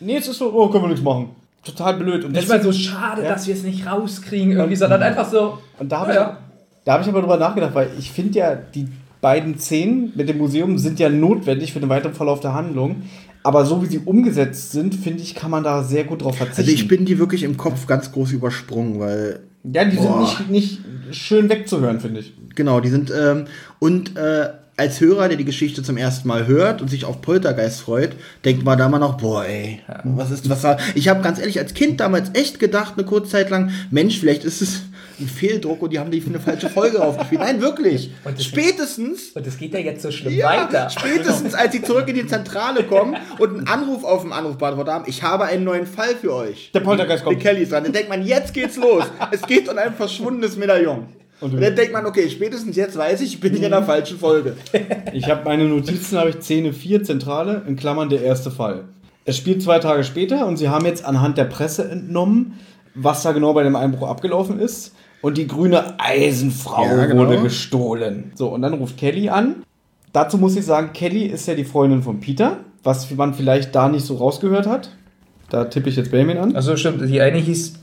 Nee, 0.00 0.16
es 0.16 0.26
ist 0.26 0.38
so, 0.38 0.52
oh, 0.52 0.68
können 0.70 0.84
wir 0.84 0.88
nichts 0.88 1.04
machen. 1.04 1.30
Total 1.62 1.94
blöd. 1.94 2.24
Und 2.24 2.32
Nicht 2.32 2.48
mal 2.48 2.60
so 2.62 2.72
schade, 2.72 3.22
Ja. 3.22 3.28
dass 3.28 3.46
wir 3.46 3.54
es 3.54 3.62
nicht 3.62 3.86
rauskriegen, 3.86 4.52
irgendwie, 4.52 4.74
sondern 4.76 5.02
einfach 5.02 5.30
so. 5.30 5.58
Und 5.78 5.92
da 5.92 6.00
habe 6.00 6.08
naja. 6.08 6.38
ich, 6.40 6.49
da 6.84 6.94
hab 6.94 7.02
ich 7.02 7.08
aber 7.08 7.20
drüber 7.20 7.36
nachgedacht, 7.36 7.74
weil 7.74 7.90
ich 7.98 8.10
finde 8.10 8.38
ja, 8.38 8.54
die 8.54 8.88
beiden 9.20 9.58
Szenen 9.58 10.12
mit 10.14 10.28
dem 10.28 10.38
Museum 10.38 10.78
sind 10.78 10.98
ja 10.98 11.08
notwendig 11.08 11.72
für 11.72 11.80
den 11.80 11.88
weiteren 11.88 12.14
Verlauf 12.14 12.40
der 12.40 12.54
Handlung. 12.54 13.02
Aber 13.42 13.64
so 13.64 13.82
wie 13.82 13.86
sie 13.86 13.98
umgesetzt 13.98 14.72
sind, 14.72 14.94
finde 14.94 15.22
ich, 15.22 15.34
kann 15.34 15.50
man 15.50 15.64
da 15.64 15.82
sehr 15.82 16.04
gut 16.04 16.22
drauf 16.22 16.36
verzichten. 16.36 16.60
Also 16.60 16.72
ich 16.72 16.88
bin 16.88 17.06
die 17.06 17.18
wirklich 17.18 17.42
im 17.42 17.56
Kopf 17.56 17.86
ganz 17.86 18.12
groß 18.12 18.32
übersprungen, 18.32 19.00
weil 19.00 19.40
ja, 19.64 19.84
die 19.84 19.96
Boah. 19.96 20.26
sind 20.26 20.50
nicht, 20.50 20.80
nicht 21.10 21.16
schön 21.16 21.48
wegzuhören, 21.48 22.00
finde 22.00 22.20
ich. 22.20 22.32
genau, 22.54 22.80
die 22.80 22.88
sind 22.88 23.10
ähm, 23.10 23.44
und 23.78 24.16
äh, 24.16 24.48
als 24.76 25.00
Hörer, 25.00 25.28
der 25.28 25.36
die 25.36 25.44
Geschichte 25.44 25.82
zum 25.82 25.98
ersten 25.98 26.26
Mal 26.26 26.46
hört 26.46 26.80
und 26.80 26.88
sich 26.88 27.04
auf 27.04 27.20
Poltergeist 27.20 27.82
freut, 27.82 28.12
denkt 28.46 28.64
man 28.64 28.78
da 28.78 28.88
mal 28.88 28.98
noch, 28.98 29.18
boah, 29.18 29.44
ey, 29.44 29.80
was 30.04 30.30
ist, 30.30 30.48
was 30.48 30.64
war. 30.64 30.78
Ich 30.94 31.08
habe 31.08 31.20
ganz 31.20 31.38
ehrlich 31.38 31.58
als 31.58 31.74
Kind 31.74 32.00
damals 32.00 32.30
echt 32.32 32.58
gedacht, 32.58 32.94
eine 32.96 33.04
kurze 33.04 33.30
Zeit 33.30 33.50
lang, 33.50 33.70
Mensch, 33.90 34.18
vielleicht 34.18 34.44
ist 34.44 34.62
es 34.62 34.82
ein 35.20 35.28
Fehldruck 35.28 35.82
und 35.82 35.92
die 35.92 35.98
haben 35.98 36.10
die 36.10 36.20
für 36.20 36.30
eine 36.30 36.40
falsche 36.40 36.68
Folge 36.68 37.02
aufgespielt. 37.02 37.40
Nein, 37.40 37.60
wirklich. 37.60 38.10
Und 38.24 38.36
das- 38.38 38.44
Spätestens. 38.44 39.30
Und 39.30 39.46
es 39.46 39.58
geht 39.58 39.72
ja 39.74 39.80
jetzt 39.80 40.02
so 40.02 40.10
schlimm 40.10 40.34
Ja, 40.34 40.48
weiter. 40.66 40.90
spätestens 40.90 41.54
als 41.54 41.72
sie 41.72 41.82
zurück 41.82 42.08
in 42.08 42.14
die 42.14 42.26
Zentrale 42.26 42.84
kommen 42.84 43.16
und 43.38 43.56
einen 43.58 43.68
Anruf 43.68 44.04
auf 44.04 44.22
dem 44.22 44.32
Anrufbeantworter 44.32 44.92
haben, 44.92 45.04
ich 45.06 45.22
habe 45.22 45.44
einen 45.44 45.64
neuen 45.64 45.86
Fall 45.86 46.14
für 46.20 46.34
euch. 46.34 46.70
Der 46.72 46.80
Poltergeist 46.80 47.24
kommt. 47.24 47.36
Die 47.38 47.42
Kelly 47.42 47.62
ist 47.62 47.72
dran. 47.72 47.84
Dann 47.84 47.92
denkt 47.92 48.08
man, 48.08 48.24
jetzt 48.24 48.54
geht's 48.54 48.76
los. 48.76 49.04
Es 49.30 49.42
geht 49.42 49.68
um 49.68 49.76
ein 49.78 49.94
verschwundenes 49.94 50.56
Medaillon. 50.56 51.06
Und, 51.40 51.54
dann 51.58 51.74
denkt 51.74 51.92
man, 51.94 52.04
okay, 52.04 52.28
spätestens 52.28 52.76
jetzt 52.76 52.98
weiß 52.98 53.22
ich, 53.22 53.34
ich 53.34 53.40
bin 53.40 53.54
hier 53.54 53.64
in 53.64 53.70
der 53.70 53.82
falschen 53.82 54.18
Folge. 54.18 54.56
Ich 55.14 55.26
habe 55.30 55.42
meine 55.44 55.64
Notizen, 55.64 56.18
habe 56.18 56.28
ich 56.30 56.36
Szene 56.42 56.74
4, 56.74 57.02
Zentrale, 57.02 57.62
in 57.66 57.76
Klammern 57.76 58.10
der 58.10 58.20
erste 58.22 58.50
Fall. 58.50 58.84
Es 59.24 59.38
spielt 59.38 59.62
zwei 59.62 59.78
Tage 59.78 60.04
später 60.04 60.46
und 60.46 60.58
sie 60.58 60.68
haben 60.68 60.84
jetzt 60.84 61.02
anhand 61.04 61.38
der 61.38 61.44
Presse 61.44 61.88
entnommen, 61.88 62.58
was 62.94 63.22
da 63.22 63.32
genau 63.32 63.54
bei 63.54 63.62
dem 63.62 63.74
Einbruch 63.76 64.06
abgelaufen 64.08 64.58
ist. 64.60 64.92
Und 65.22 65.36
die 65.38 65.46
grüne 65.46 65.98
Eisenfrau 66.00 66.84
Ja, 66.84 67.06
genau. 67.06 67.26
wurde 67.26 67.42
gestohlen. 67.42 68.32
So, 68.34 68.48
und 68.48 68.62
dann 68.62 68.74
ruft 68.74 68.96
Kelly 68.96 69.28
an. 69.28 69.56
Dazu 70.12 70.38
muss 70.38 70.56
ich 70.56 70.64
sagen, 70.64 70.92
Kelly 70.92 71.26
ist 71.26 71.46
ja 71.46 71.54
die 71.54 71.64
Freundin 71.64 72.02
von 72.02 72.20
Peter, 72.20 72.58
was 72.82 73.10
man 73.10 73.34
vielleicht 73.34 73.74
da 73.74 73.88
nicht 73.88 74.04
so 74.04 74.16
rausgehört 74.16 74.66
hat. 74.66 74.90
Da 75.50 75.64
tippe 75.64 75.88
ich 75.88 75.96
jetzt 75.96 76.10
Benjamin 76.10 76.38
an. 76.38 76.56
Achso, 76.56 76.76
stimmt. 76.76 77.02
Die 77.08 77.20
eine 77.20 77.38
hieß 77.38 77.74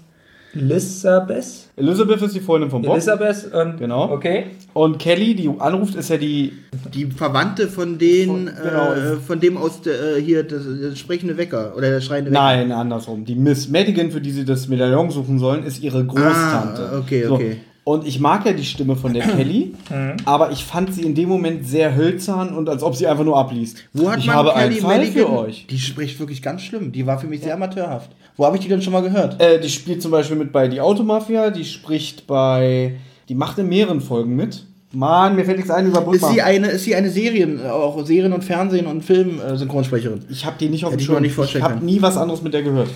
Elisabeth. 0.54 1.46
Elizabeth 1.76 2.22
ist 2.22 2.36
die 2.36 2.40
Freundin 2.40 2.70
von 2.70 2.82
Bob. 2.82 2.94
Elisabeth 2.94 3.54
und. 3.54 3.78
Genau. 3.78 4.12
Okay. 4.12 4.46
Und 4.74 5.00
Kelly, 5.00 5.36
die 5.36 5.50
anruft, 5.60 5.96
ist 5.96 6.10
ja 6.10 6.18
die 6.18 6.54
Die 6.94 7.06
Verwandte 7.06 7.68
von 7.68 7.98
den, 7.98 8.28
Von- 8.28 8.46
genau. 8.64 8.94
äh, 8.94 9.16
von 9.18 9.40
dem 9.40 9.58
aus 9.58 9.82
der, 9.82 10.18
äh, 10.18 10.22
hier, 10.22 10.44
das, 10.44 10.62
das 10.82 10.98
sprechende 11.00 11.38
Wecker 11.38 11.74
oder 11.76 11.90
der 11.90 12.02
schreiende 12.02 12.32
Wecker. 12.32 12.42
Nein, 12.42 12.72
andersrum. 12.72 13.26
Die 13.26 13.36
Miss 13.36 13.68
Madigan, 13.70 14.12
für 14.12 14.22
die 14.22 14.32
sie 14.32 14.46
das 14.46 14.68
Medaillon 14.68 15.10
suchen 15.12 15.40
sollen, 15.40 15.64
ist 15.64 15.82
ihre 15.82 16.06
Großtante. 16.06 16.90
Ah, 16.94 17.00
okay, 17.00 17.26
okay. 17.28 17.58
Und 17.88 18.06
ich 18.06 18.20
mag 18.20 18.46
ja 18.46 18.52
die 18.52 18.66
Stimme 18.66 18.98
von 18.98 19.14
der 19.14 19.24
Kelly, 19.36 19.74
Mhm. 19.90 20.18
aber 20.26 20.52
ich 20.52 20.66
fand 20.66 20.94
sie 20.94 21.04
in 21.04 21.16
dem 21.16 21.30
Moment 21.30 21.66
sehr 21.66 21.96
hölzern 21.96 22.54
und 22.54 22.68
als 22.68 22.84
ob 22.84 22.98
sie 22.98 23.08
einfach 23.08 23.24
nur 23.24 23.38
abliest. 23.38 23.78
Wo 23.94 24.12
hat 24.12 24.20
ich 24.20 24.26
man 24.28 24.36
habe 24.36 24.50
Kelly 24.50 24.64
einen 24.66 24.76
Fall 24.82 24.98
Madigan? 24.98 25.26
für 25.28 25.32
euch. 25.32 25.68
Die 25.70 25.80
spricht 25.80 26.20
wirklich 26.20 26.42
ganz 26.42 26.64
schlimm. 26.64 26.92
Die 26.92 27.06
war 27.08 27.18
für 27.18 27.28
mich 27.28 27.40
sehr 27.42 27.54
amateurhaft. 27.54 28.12
Wo 28.36 28.46
habe 28.46 28.58
ich 28.58 28.62
die 28.64 28.68
denn 28.68 28.82
schon 28.82 28.92
mal 28.92 29.02
gehört? 29.02 29.42
Äh, 29.42 29.62
die 29.62 29.70
spielt 29.70 30.02
zum 30.02 30.12
Beispiel 30.12 30.36
mit 30.36 30.52
bei 30.52 30.68
Die 30.68 30.82
Automafia, 30.82 31.50
die 31.50 31.64
spricht 31.64 32.28
bei. 32.28 32.98
Die 33.30 33.36
macht 33.36 33.58
in 33.58 33.70
mehreren 33.70 34.02
Folgen 34.02 34.36
mit. 34.36 34.66
Mann, 34.92 35.36
mir 35.38 35.46
fällt 35.46 35.58
nichts 35.58 35.72
ein 35.72 35.88
über 35.88 36.00
Ist 36.00 36.06
Brückmann. 36.06 36.34
sie 36.34 36.42
eine, 36.42 36.68
ist 36.68 36.84
sie 36.84 36.94
eine 36.96 37.10
Serien, 37.10 37.60
äh, 37.64 37.70
auch 37.70 38.06
Serien- 38.06 38.34
und 38.34 38.44
Fernsehen- 38.44 38.88
und 38.88 39.02
Film-Synchronsprecherin? 39.04 40.26
Ich 40.30 40.46
habe 40.46 40.58
die 40.60 40.68
nicht 40.70 40.84
auf 40.86 40.92
dem 40.92 41.00
ich 41.00 41.06
Schirm. 41.06 41.22
nicht 41.22 41.34
vorstellen 41.34 41.64
Ich 41.66 41.72
habe 41.72 41.86
nie 41.86 42.02
was 42.02 42.18
anderes 42.18 42.42
mit 42.42 42.54
der 42.54 42.64
gehört. 42.64 42.90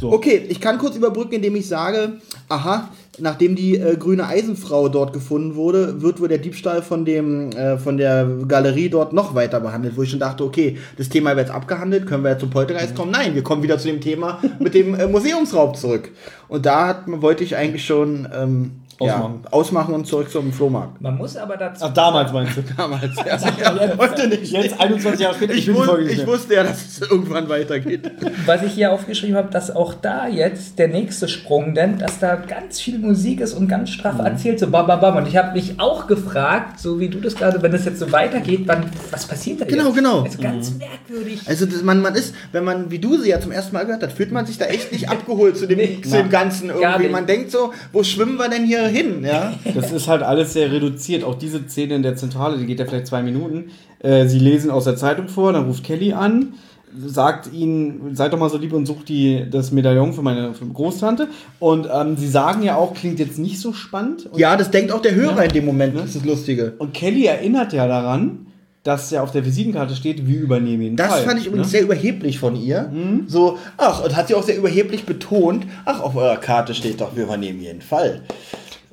So. 0.00 0.12
Okay, 0.12 0.42
ich 0.48 0.60
kann 0.60 0.76
kurz 0.78 0.94
überbrücken, 0.96 1.34
indem 1.36 1.56
ich 1.56 1.66
sage, 1.66 2.14
aha, 2.48 2.90
nachdem 3.18 3.54
die 3.54 3.76
äh, 3.76 3.96
grüne 3.96 4.26
Eisenfrau 4.26 4.88
dort 4.88 5.12
gefunden 5.12 5.54
wurde, 5.54 6.02
wird 6.02 6.20
wohl 6.20 6.28
der 6.28 6.38
Diebstahl 6.38 6.82
von 6.82 7.04
dem 7.04 7.50
äh, 7.52 7.78
von 7.78 7.96
der 7.96 8.26
Galerie 8.46 8.88
dort 8.88 9.12
noch 9.12 9.34
weiter 9.34 9.60
behandelt, 9.60 9.96
wo 9.96 10.02
ich 10.02 10.10
schon 10.10 10.20
dachte, 10.20 10.44
okay, 10.44 10.78
das 10.96 11.08
Thema 11.08 11.36
wird 11.36 11.46
jetzt 11.46 11.54
abgehandelt, 11.54 12.06
können 12.06 12.24
wir 12.24 12.30
jetzt 12.30 12.40
zum 12.40 12.50
Poltergeist 12.50 12.94
kommen? 12.94 13.10
Nein, 13.10 13.34
wir 13.34 13.42
kommen 13.42 13.62
wieder 13.62 13.78
zu 13.78 13.88
dem 13.88 14.00
Thema 14.00 14.40
mit 14.58 14.74
dem 14.74 14.94
äh, 14.94 15.06
Museumsraub 15.06 15.76
zurück. 15.76 16.10
Und 16.48 16.66
da 16.66 16.88
hat, 16.88 17.04
wollte 17.06 17.44
ich 17.44 17.56
eigentlich 17.56 17.84
schon 17.84 18.28
ähm, 18.34 18.72
Ausmachen. 18.98 19.40
Ja, 19.44 19.52
ausmachen 19.52 19.94
und 19.94 20.06
zurück 20.06 20.30
zum 20.30 20.52
Flohmarkt. 20.52 21.00
Man 21.02 21.16
muss 21.18 21.36
aber 21.36 21.56
dazu. 21.56 21.84
Ach, 21.86 21.92
damals 21.92 22.32
meinst 22.32 22.56
du? 22.56 22.62
Damals. 22.76 23.10
Ja, 23.16 23.36
Ja, 23.76 23.98
heute 23.98 24.28
nicht. 24.28 24.50
Jetzt 24.52 24.80
21 24.80 25.20
Jahre 25.20 25.34
später. 25.34 25.52
Ich, 25.54 25.66
die 25.66 25.74
wus 25.74 25.88
ich 26.08 26.26
wusste 26.26 26.54
ja, 26.54 26.62
dass 26.62 26.84
es 26.86 27.00
irgendwann 27.02 27.48
weitergeht. 27.48 28.10
Was 28.46 28.62
ich 28.62 28.72
hier 28.72 28.92
aufgeschrieben 28.92 29.36
habe, 29.36 29.50
dass 29.50 29.74
auch 29.74 29.94
da 29.94 30.26
jetzt 30.28 30.78
der 30.78 30.88
nächste 30.88 31.28
Sprung, 31.28 31.74
denn 31.74 31.98
dass 31.98 32.18
da 32.18 32.36
ganz 32.36 32.80
viel 32.80 32.98
Musik 32.98 33.40
ist 33.40 33.52
und 33.54 33.68
ganz 33.68 33.90
straff 33.90 34.18
erzählt, 34.18 34.58
so 34.60 34.68
bam, 34.68 34.86
bam, 34.86 35.00
bam. 35.00 35.16
Und 35.16 35.28
ich 35.28 35.36
habe 35.36 35.52
mich 35.52 35.78
auch 35.78 36.06
gefragt, 36.06 36.80
so 36.80 36.98
wie 36.98 37.08
du 37.08 37.20
das 37.20 37.34
gerade, 37.36 37.60
wenn 37.62 37.72
das 37.72 37.84
jetzt 37.84 37.98
so 37.98 38.10
weitergeht, 38.12 38.62
wann, 38.66 38.84
was 39.10 39.26
passiert 39.26 39.60
da 39.60 39.66
Genau, 39.66 39.86
jetzt? 39.88 39.96
genau. 39.96 40.22
Also 40.22 40.38
ganz 40.40 40.72
merkwürdig. 40.78 41.40
Also 41.46 41.66
das, 41.66 41.82
man, 41.82 42.00
man 42.00 42.14
ist, 42.14 42.34
wenn 42.52 42.64
man, 42.64 42.90
wie 42.90 42.98
du 42.98 43.18
sie 43.18 43.28
ja 43.30 43.40
zum 43.40 43.52
ersten 43.52 43.74
Mal 43.74 43.84
gehört 43.84 44.02
hast, 44.02 44.14
fühlt 44.16 44.32
man 44.32 44.46
sich 44.46 44.56
da 44.58 44.64
echt 44.66 44.90
nicht 44.92 45.08
abgeholt 45.10 45.56
zu 45.58 45.66
dem, 45.66 45.76
Nee. 45.76 46.00
zu 46.02 46.16
dem 46.16 46.30
Ganzen 46.30 46.70
irgendwie. 46.70 47.08
Man 47.10 47.26
denkt 47.26 47.50
so, 47.50 47.72
wo 47.92 48.02
schwimmen 48.02 48.36
wir 48.38 48.48
denn 48.48 48.64
hier 48.64 48.85
hin? 48.88 49.24
Ja? 49.24 49.54
Das 49.74 49.92
ist 49.92 50.08
halt 50.08 50.22
alles 50.22 50.52
sehr 50.52 50.70
reduziert. 50.72 51.24
Auch 51.24 51.34
diese 51.36 51.66
Szene 51.68 51.94
in 51.96 52.02
der 52.02 52.16
Zentrale, 52.16 52.58
die 52.58 52.66
geht 52.66 52.78
ja 52.80 52.86
vielleicht 52.86 53.06
zwei 53.06 53.22
Minuten. 53.22 53.70
Äh, 54.00 54.26
sie 54.26 54.38
lesen 54.38 54.70
aus 54.70 54.84
der 54.84 54.96
Zeitung 54.96 55.28
vor, 55.28 55.52
dann 55.52 55.64
ruft 55.66 55.84
Kelly 55.84 56.12
an, 56.12 56.54
sagt 56.98 57.52
ihnen, 57.52 58.14
seid 58.14 58.32
doch 58.32 58.38
mal 58.38 58.48
so 58.48 58.56
lieb 58.58 58.72
und 58.72 58.86
sucht 58.86 59.08
die, 59.08 59.44
das 59.50 59.70
Medaillon 59.72 60.12
für 60.14 60.22
meine 60.22 60.54
für 60.54 60.66
Großtante. 60.66 61.28
Und 61.58 61.88
ähm, 61.92 62.16
sie 62.16 62.28
sagen 62.28 62.62
ja 62.62 62.76
auch, 62.76 62.94
klingt 62.94 63.18
jetzt 63.18 63.38
nicht 63.38 63.60
so 63.60 63.72
spannend. 63.72 64.26
Und, 64.26 64.38
ja, 64.38 64.56
das 64.56 64.70
denkt 64.70 64.92
auch 64.92 65.02
der 65.02 65.14
Hörer 65.14 65.36
Ja. 65.38 65.42
in 65.42 65.52
dem 65.52 65.64
Moment, 65.66 65.96
das 65.96 66.06
ist 66.06 66.16
das 66.16 66.24
Lustige. 66.24 66.74
und 66.78 66.94
Kelly 66.94 67.26
erinnert 67.26 67.72
ja 67.72 67.86
daran, 67.86 68.46
dass 68.82 69.10
ja 69.10 69.20
auf 69.24 69.32
der 69.32 69.44
Visitenkarte 69.44 69.96
steht, 69.96 70.28
wir 70.28 70.38
übernehmen 70.40 70.80
den 70.80 70.96
Das 70.96 71.08
Fall. 71.08 71.22
fand 71.24 71.40
ich 71.40 71.48
übrigens 71.48 71.66
ne? 71.66 71.70
sehr 71.72 71.82
überheblich 71.82 72.38
von 72.38 72.54
ihr. 72.54 72.88
So, 73.26 73.58
ach, 73.78 74.04
und 74.04 74.14
hat 74.14 74.28
sie 74.28 74.36
auch 74.36 74.44
sehr 74.44 74.56
überheblich 74.56 75.04
betont, 75.04 75.66
ach, 75.84 75.98
auf 76.00 76.14
eurer 76.14 76.36
Karte 76.36 76.72
steht 76.72 77.00
doch, 77.00 77.16
wir 77.16 77.24
übernehmen 77.24 77.60
jeden 77.60 77.82
Fall. 77.82 78.22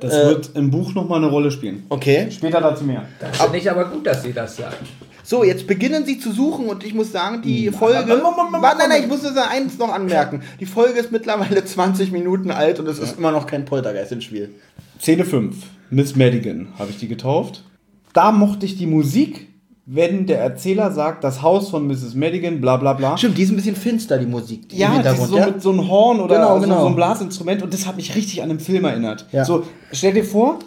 Das 0.04 0.14
äh, 0.14 0.28
wird 0.28 0.50
im 0.56 0.70
Buch 0.70 0.94
nochmal 0.94 1.20
eine 1.20 1.28
Rolle 1.28 1.50
spielen. 1.50 1.84
Okay. 1.88 2.30
Später 2.30 2.60
dazu 2.60 2.84
mehr. 2.84 3.06
Das 3.22 3.42
finde 3.42 3.58
ich 3.58 3.72
aber 3.72 3.86
gut, 3.86 4.06
dass 4.06 4.22
sie 4.22 4.34
das 4.34 4.58
sagen. 4.58 4.86
So, 5.24 5.46
jetzt 5.46 5.66
beginnen 5.66 6.06
sie 6.06 6.20
zu 6.20 6.34
suchen 6.34 6.66
und 6.66 6.84
ich 6.84 6.94
muss 6.94 7.14
sagen, 7.14 7.42
die 7.42 7.70
Na, 7.72 7.78
Folge. 7.78 8.00
Moment, 8.02 8.24
Moment, 8.24 8.38
Moment, 8.38 8.64
Warte, 8.64 8.78
nein, 8.80 8.90
nein, 8.90 9.04
ich 9.04 9.08
muss 9.08 9.24
nur 9.24 9.50
eins 9.50 9.78
noch 9.78 9.94
anmerken. 9.94 10.42
Die 10.60 10.66
Folge 10.66 11.00
ist 11.00 11.14
mittlerweile 11.14 11.64
20 11.66 12.12
Minuten 12.12 12.52
alt 12.52 12.82
und 12.82 12.88
es 12.90 13.00
ist 13.00 13.18
immer 13.18 13.32
noch 13.32 13.48
kein 13.48 13.64
Poltergeist 13.64 14.12
im 14.12 14.20
Spiel. 14.20 14.54
Szene 15.00 15.24
5. 15.24 15.56
Miss 15.90 16.18
Madigan 16.18 16.68
habe 16.78 16.90
ich 16.90 16.98
die 16.98 17.08
getauft. 17.08 17.64
Da 18.12 18.34
mochte 18.34 18.66
ich 18.66 18.78
die 18.78 18.88
Musik, 18.88 19.48
wenn 19.86 20.26
der 20.28 20.40
Erzähler 20.40 20.92
sagt, 20.92 21.24
das 21.24 21.42
Haus 21.42 21.70
von 21.70 21.86
Mrs. 21.88 22.16
Madigan, 22.16 22.62
bla 22.62 22.78
bla 22.78 22.94
bla. 22.94 23.18
Stimmt, 23.18 23.38
die 23.38 23.44
ist 23.44 23.50
ein 23.50 23.58
bisschen 23.58 23.76
finster, 23.76 24.18
die 24.18 24.26
Musik. 24.26 24.70
Die 24.70 24.78
Ja, 24.78 25.02
das 25.02 25.20
ist 25.20 25.28
so 25.30 25.38
ja? 25.38 25.48
mit 25.48 25.62
so 25.62 25.72
einem 25.72 25.90
Horn 25.90 26.22
oder 26.22 26.36
Genau, 26.36 26.56
so, 26.56 26.62
genau. 26.62 26.80
so 26.80 26.86
einem 26.88 26.96
Blasinstrument 26.96 27.62
und 27.64 27.74
das 27.74 27.86
hat 27.86 27.98
mich 27.98 28.16
richtig 28.16 28.42
an 28.42 28.50
einen 28.50 28.60
Film 28.60 28.86
erinnert. 28.86 29.26
Ja. 29.34 29.44
So, 29.44 29.64
stell 29.92 30.14
dir 30.14 30.24
vor, 30.24 30.60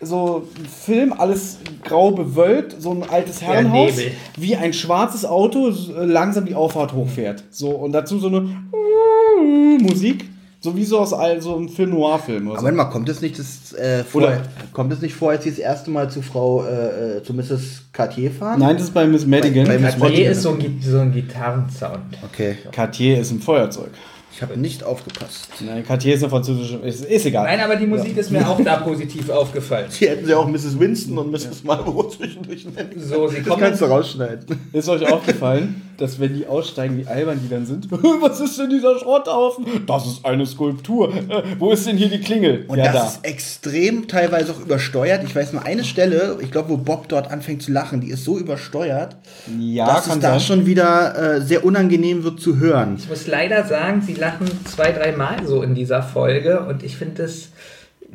so 0.00 0.48
ein 0.58 0.66
Film, 0.66 1.12
alles 1.12 1.58
grau 1.84 2.10
bewölkt, 2.10 2.74
so 2.82 2.90
ein 2.90 3.04
altes 3.08 3.42
Herrenhaus, 3.42 3.92
wie 4.36 4.56
ein 4.56 4.72
schwarzes 4.72 5.24
Auto 5.24 5.72
langsam 5.96 6.44
die 6.44 6.56
Auffahrt 6.56 6.92
hochfährt. 6.92 7.44
So, 7.50 7.70
und 7.70 7.92
dazu 7.92 8.18
so 8.18 8.26
eine 8.26 8.40
Musik, 9.80 10.28
so 10.64 10.74
wie 10.76 10.84
so 10.84 10.98
aus 10.98 11.12
all- 11.12 11.40
so 11.42 11.54
einem 11.56 11.68
Film 11.68 11.90
Noir-Film. 11.90 12.44
oder 12.48 12.52
Aber 12.52 12.60
so. 12.60 12.64
warte 12.64 12.76
mal, 12.76 12.84
kommt 12.86 13.08
es 13.10 13.20
nicht 13.20 13.38
das, 13.38 13.74
äh, 13.74 14.02
vor, 14.02 14.22
Oder- 14.22 14.42
kommt 14.72 14.90
es 14.92 15.02
nicht 15.02 15.14
vor, 15.14 15.30
als 15.30 15.44
sie 15.44 15.50
das 15.50 15.58
erste 15.58 15.90
Mal 15.90 16.10
zu 16.10 16.22
Frau, 16.22 16.64
äh, 16.64 17.18
äh, 17.18 17.22
zu 17.22 17.34
Mrs. 17.34 17.82
Cartier 17.92 18.30
fahren? 18.30 18.58
Nein, 18.60 18.76
das 18.76 18.86
ist 18.86 18.94
bei 18.94 19.06
Miss 19.06 19.26
Madigan. 19.26 19.66
Bei- 19.66 19.76
bei 19.76 19.84
Miss 19.84 19.98
Cartier 19.98 20.30
ist 20.30 20.40
so 20.42 20.50
ein, 20.52 20.80
so 20.82 20.98
ein 20.98 21.12
Gitarrensound. 21.12 21.98
Okay, 22.32 22.56
Cartier 22.72 23.20
ist 23.20 23.30
ein 23.30 23.40
Feuerzeug. 23.40 23.90
ich 24.34 24.42
habe 24.42 24.56
nicht 24.58 24.82
aufgepasst. 24.82 25.48
Nein, 25.60 25.84
Cartier 25.86 26.14
ist 26.14 26.22
eine 26.24 26.30
französische. 26.30 26.76
Ist, 26.78 27.04
ist 27.04 27.24
egal. 27.26 27.44
Nein, 27.44 27.60
aber 27.60 27.76
die 27.76 27.86
Musik 27.86 28.16
ist 28.16 28.32
mir 28.32 28.48
auch 28.48 28.60
da 28.64 28.78
positiv 28.78 29.30
aufgefallen. 29.30 29.86
Hier 29.90 30.10
hätten 30.10 30.26
sie 30.26 30.34
auch 30.34 30.48
Mrs. 30.48 30.76
Winston 30.80 31.16
und 31.18 31.30
Mrs. 31.30 31.62
Marlboro 31.62 32.08
zwischendurch 32.08 32.64
nennen. 32.64 32.90
können. 32.90 33.00
So, 33.06 33.28
sie 33.28 33.36
Das 33.36 33.46
kommen 33.46 33.60
kannst 33.62 33.80
du 33.80 33.84
rausschneiden. 33.84 34.44
Ist 34.72 34.88
euch 34.88 35.06
aufgefallen, 35.12 35.82
dass 35.98 36.18
wenn 36.20 36.34
die 36.34 36.46
aussteigen, 36.46 36.98
wie 36.98 37.06
albern 37.06 37.40
die 37.42 37.48
dann 37.48 37.66
sind? 37.66 37.90
Was 38.20 38.40
ist 38.40 38.58
denn 38.58 38.70
dieser 38.70 38.98
Schrotthaufen? 38.98 39.66
Das 39.86 40.06
ist 40.06 40.24
eine 40.24 40.46
Skulptur. 40.46 41.14
Äh, 41.14 41.42
Wo 41.58 41.70
ist 41.72 41.86
denn 41.86 41.96
hier 41.96 42.08
die 42.08 42.20
Klingel? 42.20 42.64
Und 42.68 42.78
das 42.78 43.14
ist 43.16 43.24
extrem 43.24 44.08
teilweise 44.08 44.52
auch 44.52 44.60
übersteuert. 44.60 45.22
Ich 45.24 45.34
weiß 45.34 45.52
nur 45.52 45.64
eine 45.64 45.84
Stelle, 45.84 46.38
ich 46.40 46.50
glaube, 46.50 46.70
wo 46.70 46.76
Bob 46.76 47.08
dort 47.08 47.30
anfängt 47.30 47.62
zu 47.62 47.72
lachen, 47.72 48.00
die 48.00 48.08
ist 48.10 48.24
so 48.24 48.38
übersteuert, 48.38 49.16
Ja, 49.58 49.86
dass 49.86 50.06
kann 50.06 50.18
es 50.18 50.22
da 50.22 50.30
sein. 50.32 50.40
schon 50.40 50.66
wieder 50.66 51.36
äh, 51.36 51.40
sehr 51.40 51.64
unangenehm 51.64 52.24
wird 52.24 52.40
zu 52.40 52.58
hören. 52.58 52.96
Ich 52.98 53.08
muss 53.08 53.26
leider 53.26 53.64
sagen, 53.64 54.02
sie 54.02 54.14
lachen 54.14 54.46
zwei, 54.64 54.92
dreimal 54.92 55.46
so 55.46 55.62
in 55.62 55.74
dieser 55.74 56.02
Folge 56.02 56.60
und 56.60 56.82
ich 56.82 56.96
finde 56.96 57.22
das 57.22 57.48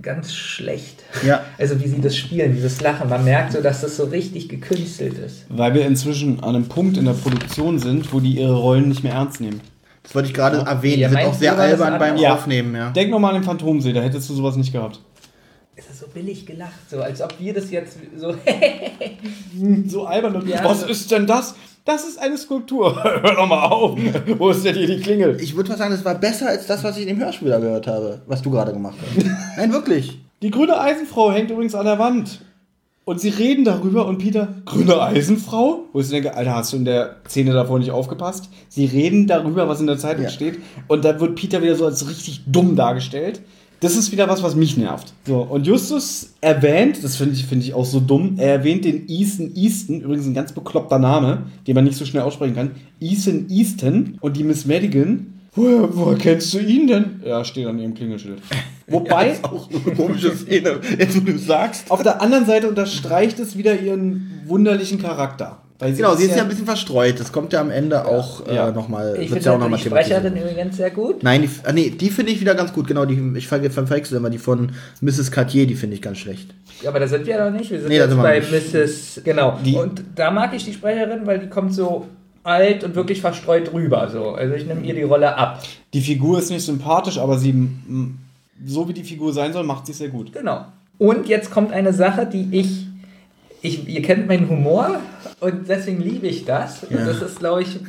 ganz 0.01 0.33
schlecht. 0.33 1.03
Ja. 1.25 1.41
Also 1.57 1.81
wie 1.83 1.87
sie 1.87 1.99
das 1.99 2.15
spielen, 2.15 2.53
dieses 2.53 2.79
Lachen. 2.79 3.09
Man 3.09 3.25
merkt 3.25 3.51
so, 3.51 3.61
dass 3.61 3.81
das 3.81 3.97
so 3.97 4.05
richtig 4.05 4.47
gekünstelt 4.47 5.17
ist. 5.17 5.45
Weil 5.49 5.73
wir 5.73 5.85
inzwischen 5.85 6.39
an 6.41 6.55
einem 6.55 6.69
Punkt 6.69 6.97
in 6.97 7.05
der 7.05 7.13
Produktion 7.13 7.79
sind, 7.79 8.13
wo 8.13 8.19
die 8.21 8.37
ihre 8.37 8.55
Rollen 8.55 8.87
nicht 8.87 9.03
mehr 9.03 9.13
ernst 9.13 9.41
nehmen. 9.41 9.59
Das 10.03 10.15
wollte 10.15 10.29
ich 10.29 10.33
gerade 10.33 10.57
erwähnen. 10.57 11.01
Ja, 11.01 11.09
Die 11.09 11.15
sind 11.15 11.25
auch 11.25 11.33
sehr 11.33 11.57
albern 11.57 11.99
beim? 11.99 12.17
Ja. 12.17 12.33
Aufnehmen, 12.33 12.73
ja. 12.75 12.91
Denk 12.91 13.11
nochmal 13.11 13.35
an 13.35 13.41
den 13.41 13.45
Phantomsee, 13.45 13.93
da 13.93 14.01
hättest 14.01 14.29
du 14.29 14.33
sowas 14.33 14.55
nicht 14.55 14.71
gehabt. 14.71 15.01
So 15.99 16.05
billig 16.13 16.45
gelacht, 16.45 16.89
so 16.89 17.01
als 17.01 17.21
ob 17.21 17.33
wir 17.39 17.53
das 17.53 17.69
jetzt 17.71 17.97
so. 18.17 18.33
So 19.87 20.05
albern. 20.05 20.35
Und 20.37 20.47
Ja. 20.47 20.63
Was 20.63 20.83
ist 20.83 21.11
denn 21.11 21.27
das? 21.27 21.55
Das 21.83 22.07
ist 22.07 22.19
eine 22.19 22.37
Skulptur. 22.37 23.03
Hör 23.23 23.35
doch 23.35 23.47
mal 23.47 23.65
auf. 23.65 23.97
Wo 24.37 24.49
ist 24.49 24.63
denn 24.63 24.75
hier 24.75 24.87
die 24.87 24.99
Klingel? 25.01 25.37
Ich 25.41 25.55
würde 25.55 25.69
mal 25.69 25.77
sagen, 25.77 25.91
das 25.91 26.05
war 26.05 26.15
besser 26.15 26.47
als 26.49 26.67
das, 26.67 26.83
was 26.83 26.95
ich 26.97 27.03
in 27.03 27.09
dem 27.09 27.19
Hörspiel 27.19 27.49
da 27.49 27.59
gehört 27.59 27.87
habe, 27.87 28.21
was 28.27 28.41
du 28.41 28.51
gerade 28.51 28.71
gemacht 28.71 28.95
hast. 29.01 29.25
Nein, 29.57 29.73
wirklich. 29.73 30.19
Die 30.41 30.51
grüne 30.51 30.79
Eisenfrau 30.79 31.31
hängt 31.31 31.51
übrigens 31.51 31.75
an 31.75 31.85
der 31.85 31.99
Wand. 31.99 32.41
Und 33.05 33.19
sie 33.19 33.29
reden 33.29 33.65
darüber 33.65 34.05
und 34.05 34.19
Peter, 34.19 34.49
grüne 34.65 35.01
Eisenfrau? 35.01 35.85
Wo 35.91 35.99
ich 35.99 36.09
denke, 36.09 36.35
Alter, 36.35 36.55
hast 36.55 36.73
du 36.73 36.77
in 36.77 36.85
der 36.85 37.15
Szene 37.27 37.53
davor 37.53 37.79
nicht 37.79 37.89
aufgepasst? 37.91 38.49
Sie 38.69 38.85
reden 38.85 39.25
darüber, 39.25 39.67
was 39.67 39.79
in 39.81 39.87
der 39.87 39.97
Zeitung 39.97 40.25
Ja. 40.25 40.29
steht. 40.29 40.59
Und 40.87 41.03
dann 41.03 41.19
wird 41.19 41.35
Peter 41.35 41.61
wieder 41.63 41.75
so 41.75 41.85
als 41.87 42.07
richtig 42.07 42.43
dumm 42.45 42.75
dargestellt. 42.75 43.41
Das 43.81 43.95
ist 43.95 44.11
wieder 44.11 44.27
was, 44.27 44.43
was 44.43 44.55
mich 44.55 44.75
nervt. 44.75 45.13
So, 45.25 45.37
und 45.41 45.65
Justus 45.65 46.33
erwähnt, 46.41 47.01
das 47.01 47.15
finde 47.15 47.35
ich, 47.35 47.45
finde 47.45 47.65
ich 47.65 47.73
auch 47.73 47.85
so 47.85 47.99
dumm, 48.01 48.35
er 48.37 48.51
erwähnt 48.53 48.83
den 48.83 49.07
Ethan 49.07 49.55
Easton, 49.55 50.01
übrigens 50.01 50.25
ein 50.27 50.33
ganz 50.33 50.51
bekloppter 50.51 50.99
Name, 50.99 51.43
den 51.65 51.75
man 51.75 51.85
nicht 51.85 51.97
so 51.97 52.03
schnell 52.05 52.23
aussprechen 52.23 52.55
kann. 52.55 52.71
Ethan 52.99 53.47
Easton 53.49 54.17
und 54.19 54.35
die 54.35 54.43
Miss 54.43 54.65
Madigan. 54.65 55.33
Woher, 55.55 55.95
woher 55.95 56.17
kennst 56.17 56.53
du 56.53 56.59
ihn 56.59 56.87
denn? 56.87 57.21
Ja, 57.25 57.43
steht 57.45 57.67
an 57.67 57.79
ihrem 57.79 57.93
Klingelschild. 57.93 58.41
Wobei, 58.87 59.29
Das 59.29 59.37
ist 59.37 59.43
auch 59.45 59.69
eine 59.69 59.95
komische 59.95 60.35
Szene, 60.35 60.79
jetzt 60.99 61.15
wo 61.15 61.21
du 61.21 61.37
sagst. 61.37 61.89
auf 61.89 62.03
der 62.03 62.21
anderen 62.21 62.45
Seite 62.45 62.67
unterstreicht 62.67 63.39
es 63.39 63.57
wieder 63.57 63.79
ihren 63.79 64.41
wunderlichen 64.45 64.99
Charakter. 65.01 65.61
Weil 65.79 65.93
Genau, 65.93 66.13
sie 66.13 66.25
ist 66.25 66.35
ja 66.35 66.43
ein 66.43 66.49
bisschen 66.49 66.65
verstreut. 66.65 67.19
Das 67.21 67.31
kommt 67.31 67.53
ja 67.53 67.61
am 67.61 67.71
Ende 67.71 68.05
auch 68.05 68.45
Ja. 68.47 68.67
äh, 68.67 68.71
nochmal. 68.73 69.15
Ich 69.19 69.29
finde 69.29 69.45
ja 69.45 69.51
auch 69.51 69.55
ja 69.55 69.59
noch 69.63 69.69
mal 69.69 69.77
die. 69.77 69.83
Sprecherin 69.83 70.35
übrigens 70.35 70.75
sehr 70.75 70.91
gut. 70.91 71.23
Nein, 71.23 71.43
die, 71.43 71.49
ah, 71.63 71.71
nee, 71.71 71.89
die 71.89 72.09
finde 72.09 72.33
ich 72.33 72.41
wieder 72.41 72.53
ganz 72.53 72.73
gut. 72.73 72.85
Genau, 72.87 73.05
die, 73.05 73.17
ich 73.37 73.47
ver- 73.47 73.61
ver- 73.61 73.71
verwechsel 73.71 74.17
immer 74.17 74.29
die 74.29 74.39
von 74.39 74.73
Mrs. 74.99 75.31
Cartier, 75.31 75.65
die 75.67 75.75
finde 75.75 75.95
ich 75.95 76.01
ganz 76.01 76.17
schlecht. 76.17 76.49
Aber 76.85 76.99
da 76.99 77.07
sind 77.07 77.25
wir 77.25 77.43
noch 77.43 77.57
nicht. 77.57 77.71
Wir 77.71 77.79
sind 77.79 77.87
Nee, 77.89 77.95
jetzt 77.97 78.15
bei 78.17 78.39
nicht. 78.39 78.73
Mrs. 78.73 79.21
Genau. 79.23 79.57
Die- 79.65 79.75
und 79.75 80.03
da 80.15 80.31
mag 80.31 80.53
ich 80.53 80.65
die 80.65 80.73
Sprecherin, 80.73 81.25
weil 81.25 81.39
die 81.39 81.47
kommt 81.47 81.73
so 81.73 82.07
alt 82.43 82.83
und 82.83 82.95
wirklich 82.95 83.21
verstreut 83.21 83.71
rüber. 83.71 84.09
So. 84.11 84.31
Also 84.31 84.55
ich 84.55 84.65
nehme 84.65 84.81
ihr 84.81 84.93
die 84.95 85.03
Rolle 85.03 85.37
ab. 85.37 85.63
Die 85.93 86.01
Figur 86.01 86.39
ist 86.39 86.49
nicht 86.49 86.65
sympathisch, 86.65 87.17
aber 87.17 87.37
sie, 87.37 87.53
so 88.65 88.87
wie 88.89 88.93
die 88.93 89.03
Figur 89.03 89.31
sein 89.33 89.53
soll, 89.53 89.63
macht 89.63 89.85
sie 89.85 89.93
sehr 89.93 90.09
gut. 90.09 90.33
Genau. 90.33 90.65
Und 90.97 91.27
jetzt 91.29 91.51
kommt 91.51 91.71
eine 91.71 91.93
Sache, 91.93 92.25
die 92.25 92.47
ich. 92.51 92.85
Ich 93.61 93.87
ihr 93.87 94.01
kennt 94.01 94.27
meinen 94.27 94.47
Humor 94.49 94.99
und 95.39 95.67
deswegen 95.67 96.01
liebe 96.01 96.27
ich 96.27 96.45
das. 96.45 96.85
Ja. 96.89 96.97
Und 96.97 97.07
das 97.07 97.21
ist, 97.21 97.39
glaube 97.39 97.61
ich, 97.63 97.79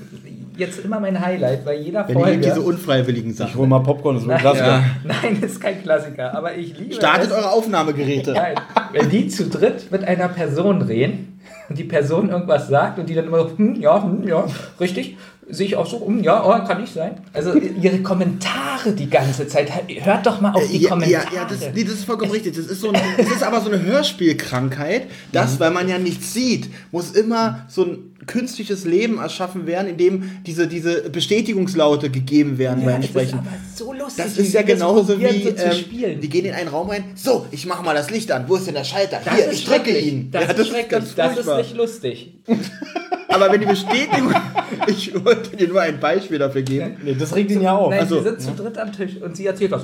jetzt 0.57 0.85
immer 0.85 1.01
mein 1.01 1.19
Highlight 1.25 1.65
bei 1.65 1.77
jeder 1.77 2.07
Wenn 2.07 2.15
Folge. 2.19 2.39
diese 2.41 2.61
unfreiwilligen 2.61 3.31
Ich 3.31 3.37
Sachen. 3.37 3.55
hol 3.55 3.67
mal 3.67 3.81
Popcorn, 3.81 4.17
das 4.17 4.27
wird 4.27 4.35
ein 4.37 4.43
Nein, 4.45 4.53
Klassiker. 4.53 4.85
nein, 5.05 5.43
ist 5.43 5.61
kein 5.61 5.83
Klassiker, 5.83 6.35
aber 6.37 6.55
ich 6.57 6.79
liebe 6.79 6.95
Startet 6.95 7.31
es. 7.31 7.33
eure 7.37 7.51
Aufnahmegeräte. 7.51 8.33
Nein, 8.33 8.57
wenn 8.93 9.09
die 9.09 9.29
zu 9.29 9.49
dritt 9.49 9.91
mit 9.91 10.05
einer 10.05 10.29
Person 10.29 10.83
reden 10.83 11.41
und 11.69 11.79
die 11.79 11.85
Person 11.85 12.29
irgendwas 12.31 12.69
sagt 12.69 12.99
und 12.99 13.09
die 13.09 13.15
dann 13.15 13.27
immer 13.27 13.49
so, 13.49 13.57
hm, 13.57 13.77
ja, 13.81 14.03
hm, 14.03 14.27
ja, 14.27 14.45
richtig, 14.81 15.17
sehe 15.53 15.67
ich 15.67 15.77
auch 15.77 15.87
so, 15.87 16.05
hm, 16.07 16.23
ja, 16.23 16.45
oh, 16.45 16.67
kann 16.67 16.81
nicht 16.81 16.93
sein. 16.93 17.17
Also 17.33 17.55
ihre 17.55 17.99
Kommentare 18.01 18.93
die 18.93 19.09
ganze 19.11 19.47
Zeit, 19.49 19.71
hört 20.03 20.27
doch 20.27 20.41
mal 20.41 20.53
auf 20.53 20.67
die 20.69 20.77
Äh, 20.77 20.81
ja, 20.81 20.89
Kommentare. 20.91 21.25
ja, 21.35 21.43
ja 21.43 21.47
das, 21.49 21.61
nee, 21.75 21.85
das 21.85 21.95
ist 21.95 22.05
vollkommen 22.05 22.31
richtig. 22.33 22.55
Das 22.57 22.67
ist, 22.67 22.81
so 22.81 22.91
ein, 22.93 23.01
das 23.17 23.27
ist 23.27 23.43
aber 23.43 23.61
so 23.61 23.71
eine 23.71 23.83
Hörspielkrankheit, 23.83 25.09
dass, 25.33 25.55
Mhm. 25.55 25.61
weil 25.61 25.71
man 25.73 25.89
ja 25.89 25.99
nichts 25.99 26.33
sieht, 26.33 26.69
muss 26.93 27.11
immer 27.13 27.67
so 27.69 27.85
ein 27.85 27.99
künstliches 28.27 28.85
Leben 28.85 29.19
erschaffen 29.19 29.67
werden, 29.67 29.89
in 29.89 29.97
dem 29.97 30.31
diese, 30.47 30.69
diese 30.69 31.09
Bestätigungslaute 31.09 32.11
gegeben 32.11 32.59
werden 32.59 32.85
beim 32.85 32.97
es 33.01 33.07
ist 33.07 33.11
Sprechen. 33.11 33.39
aber 33.39 33.49
so 33.75 33.93
lustig. 33.95 34.25
Das 34.25 34.37
ist 34.37 34.53
ja 34.53 34.61
sie 34.61 34.67
genauso 34.67 35.19
wie, 35.19 35.43
so 35.43 35.53
zu 35.53 35.65
ähm, 35.65 35.73
spielen. 35.73 36.21
die 36.21 36.29
gehen 36.29 36.45
in 36.45 36.53
einen 36.53 36.69
Raum 36.69 36.91
rein, 36.91 37.05
so, 37.15 37.47
ich 37.51 37.65
mache 37.67 37.83
mal 37.83 37.95
das 37.95 38.11
Licht 38.11 38.31
an, 38.31 38.45
wo 38.47 38.57
ist 38.57 38.67
denn 38.67 38.75
der 38.75 38.85
Schalter? 38.85 39.21
Das 39.25 39.35
Hier, 39.35 39.47
ist 39.47 39.55
ich 39.55 39.65
drücke 39.65 39.85
schrecklich. 39.91 40.07
ihn. 40.07 40.31
Das 40.31 40.43
Ja, 40.45 40.51
ist 40.51 40.69
schrecklich. 40.69 40.89
ganz 40.91 41.15
Das 41.15 41.39
ist 41.39 41.47
nicht 41.57 41.77
lustig. 41.77 42.35
Aber 43.33 43.53
wenn 43.53 43.61
die 43.61 43.67
Bestätigung, 43.67 44.35
ich 44.87 45.13
wollte 45.25 45.57
dir 45.57 45.69
nur 45.69 45.81
ein 45.81 45.99
Beispiel 46.01 46.39
dafür 46.39 46.63
geben. 46.63 46.97
Nee, 47.03 47.15
das 47.19 47.35
regt 47.35 47.51
ihn 47.51 47.63
ja 47.63 47.77
auf. 47.77 47.91
Nein, 47.91 48.01
also, 48.01 48.19
sie 48.19 48.25
sind 48.25 48.41
zu 48.41 48.51
dritt 48.53 48.77
am 48.79 48.93
Tisch 48.93 49.13
und 49.23 49.37
sie 49.37 49.47
erzählt 49.47 49.71
was. 49.71 49.83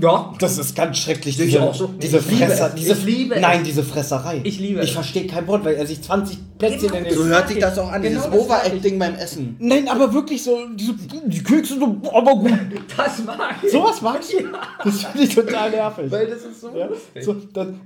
Ja, 0.00 0.32
Das 0.38 0.58
ist 0.58 0.74
ganz 0.76 0.98
schrecklich, 0.98 1.38
ich 1.38 1.46
diese, 1.46 1.62
auch 1.62 1.74
so. 1.74 1.88
diese 2.00 2.18
Ich 2.18 2.30
liebe 2.30 2.44
Fresser. 2.46 2.68
es. 2.68 2.74
Diese, 2.74 2.92
Ich 2.92 3.04
liebe 3.04 3.40
nein, 3.40 3.60
es. 3.60 3.66
diese 3.68 3.82
Fresserei. 3.82 4.40
Ich 4.44 4.58
liebe 4.58 4.80
Ich 4.82 4.92
verstehe 4.92 5.26
kein 5.26 5.46
Wort, 5.46 5.64
weil 5.64 5.74
er 5.74 5.86
sich 5.86 6.00
20 6.02 6.38
Plätzchen 6.58 6.80
Genau. 6.88 6.94
in 6.98 7.04
den. 7.04 7.14
So 7.14 7.24
hört 7.26 7.48
sich 7.48 7.58
das 7.58 7.78
auch 7.78 7.90
an, 7.92 8.00
Genau 8.02 8.20
dieses 8.22 8.34
ich. 8.34 8.40
Overacting 8.40 8.98
beim 8.98 9.14
Essen. 9.16 9.56
Nein, 9.58 9.88
aber 9.88 10.12
wirklich 10.14 10.42
so, 10.42 10.58
diese, 10.74 10.94
die 11.26 11.42
Kekse 11.42 11.78
so, 11.78 11.96
aber 12.14 12.32
gut. 12.36 12.52
das 12.96 13.24
mag 13.24 13.56
ich. 13.62 13.70
Sowas 13.72 14.00
magst 14.00 14.32
du? 14.32 14.36
Das 14.84 15.02
finde 15.04 15.26
ich 15.26 15.34
total 15.34 15.70
nervig. 15.70 16.10
Weil 16.10 16.26
das 16.28 16.42
ist 16.44 16.60
so 16.60 16.70
Ja, 16.76 16.86
lustig. 16.86 17.24
so, 17.24 17.34
dann, 17.52 17.80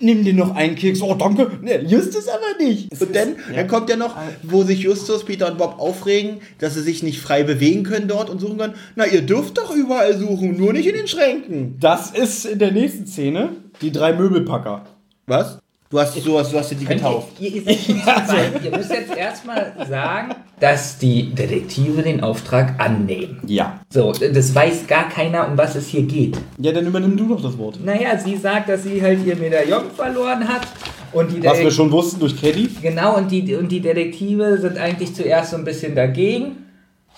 nimm 0.00 0.24
dir 0.24 0.34
noch 0.34 0.54
einen 0.54 0.74
Keks. 0.76 1.00
Oh, 1.02 1.14
danke. 1.14 1.50
Nee, 1.60 1.78
Justus 1.86 2.28
aber 2.28 2.62
nicht. 2.64 2.90
Und 3.00 3.14
dann, 3.14 3.36
dann 3.54 3.66
kommt 3.68 3.90
ja 3.90 3.96
noch, 3.96 4.16
wo 4.42 4.62
sich 4.62 4.80
Justus, 4.80 5.24
Peter 5.24 5.50
und 5.50 5.58
Bob 5.58 5.78
aufregen, 5.78 6.40
dass 6.58 6.74
sie 6.74 6.82
sich 6.82 7.02
nicht 7.02 7.20
frei 7.20 7.42
bewegen 7.42 7.82
können 7.82 8.08
dort 8.08 8.30
und 8.30 8.40
suchen 8.40 8.58
können. 8.58 8.74
Na, 8.96 9.06
ihr 9.06 9.22
dürft 9.22 9.58
doch 9.58 9.74
überall 9.74 10.16
suchen, 10.16 10.56
nur 10.56 10.72
nicht 10.72 10.86
in 10.86 10.94
den 10.94 11.08
Schränken. 11.08 11.76
Das 11.80 12.10
ist 12.10 12.44
in 12.44 12.58
der 12.58 12.72
nächsten 12.72 13.06
Szene 13.06 13.50
die 13.82 13.92
drei 13.92 14.12
Möbelpacker. 14.12 14.84
Was? 15.26 15.58
Du 15.90 15.98
hast, 15.98 16.14
hast, 16.14 16.52
du 16.52 16.56
hast 16.56 16.70
dir 16.70 16.76
die 16.76 16.84
getauft. 16.84 17.40
Ihr, 17.40 17.50
ihr, 17.50 17.66
weit. 18.06 18.64
ihr 18.64 18.70
müsst 18.70 18.92
jetzt 18.92 19.12
erstmal 19.12 19.74
sagen, 19.88 20.36
dass 20.60 20.98
die 20.98 21.34
Detektive 21.34 22.02
den 22.02 22.22
Auftrag 22.22 22.78
annehmen. 22.78 23.40
Ja. 23.44 23.80
So, 23.88 24.12
das 24.12 24.54
weiß 24.54 24.86
gar 24.86 25.08
keiner, 25.08 25.48
um 25.48 25.58
was 25.58 25.74
es 25.74 25.88
hier 25.88 26.02
geht. 26.02 26.38
Ja, 26.58 26.70
dann 26.70 26.86
übernimm 26.86 27.16
du 27.16 27.26
doch 27.26 27.42
das 27.42 27.58
Wort. 27.58 27.84
Naja, 27.84 28.16
sie 28.16 28.36
sagt, 28.36 28.68
dass 28.68 28.84
sie 28.84 29.02
halt 29.02 29.26
ihr 29.26 29.34
Medaillon 29.34 29.90
verloren 29.90 30.46
hat. 30.46 30.68
Und 31.12 31.32
die 31.32 31.44
Was 31.44 31.58
wir 31.58 31.70
schon 31.70 31.90
wussten 31.90 32.20
durch 32.20 32.40
Caddy. 32.40 32.68
Genau, 32.80 33.16
und 33.16 33.30
die, 33.30 33.54
und 33.54 33.70
die 33.70 33.80
Detektive 33.80 34.58
sind 34.58 34.78
eigentlich 34.78 35.14
zuerst 35.14 35.50
so 35.50 35.56
ein 35.56 35.64
bisschen 35.64 35.94
dagegen. 35.94 36.66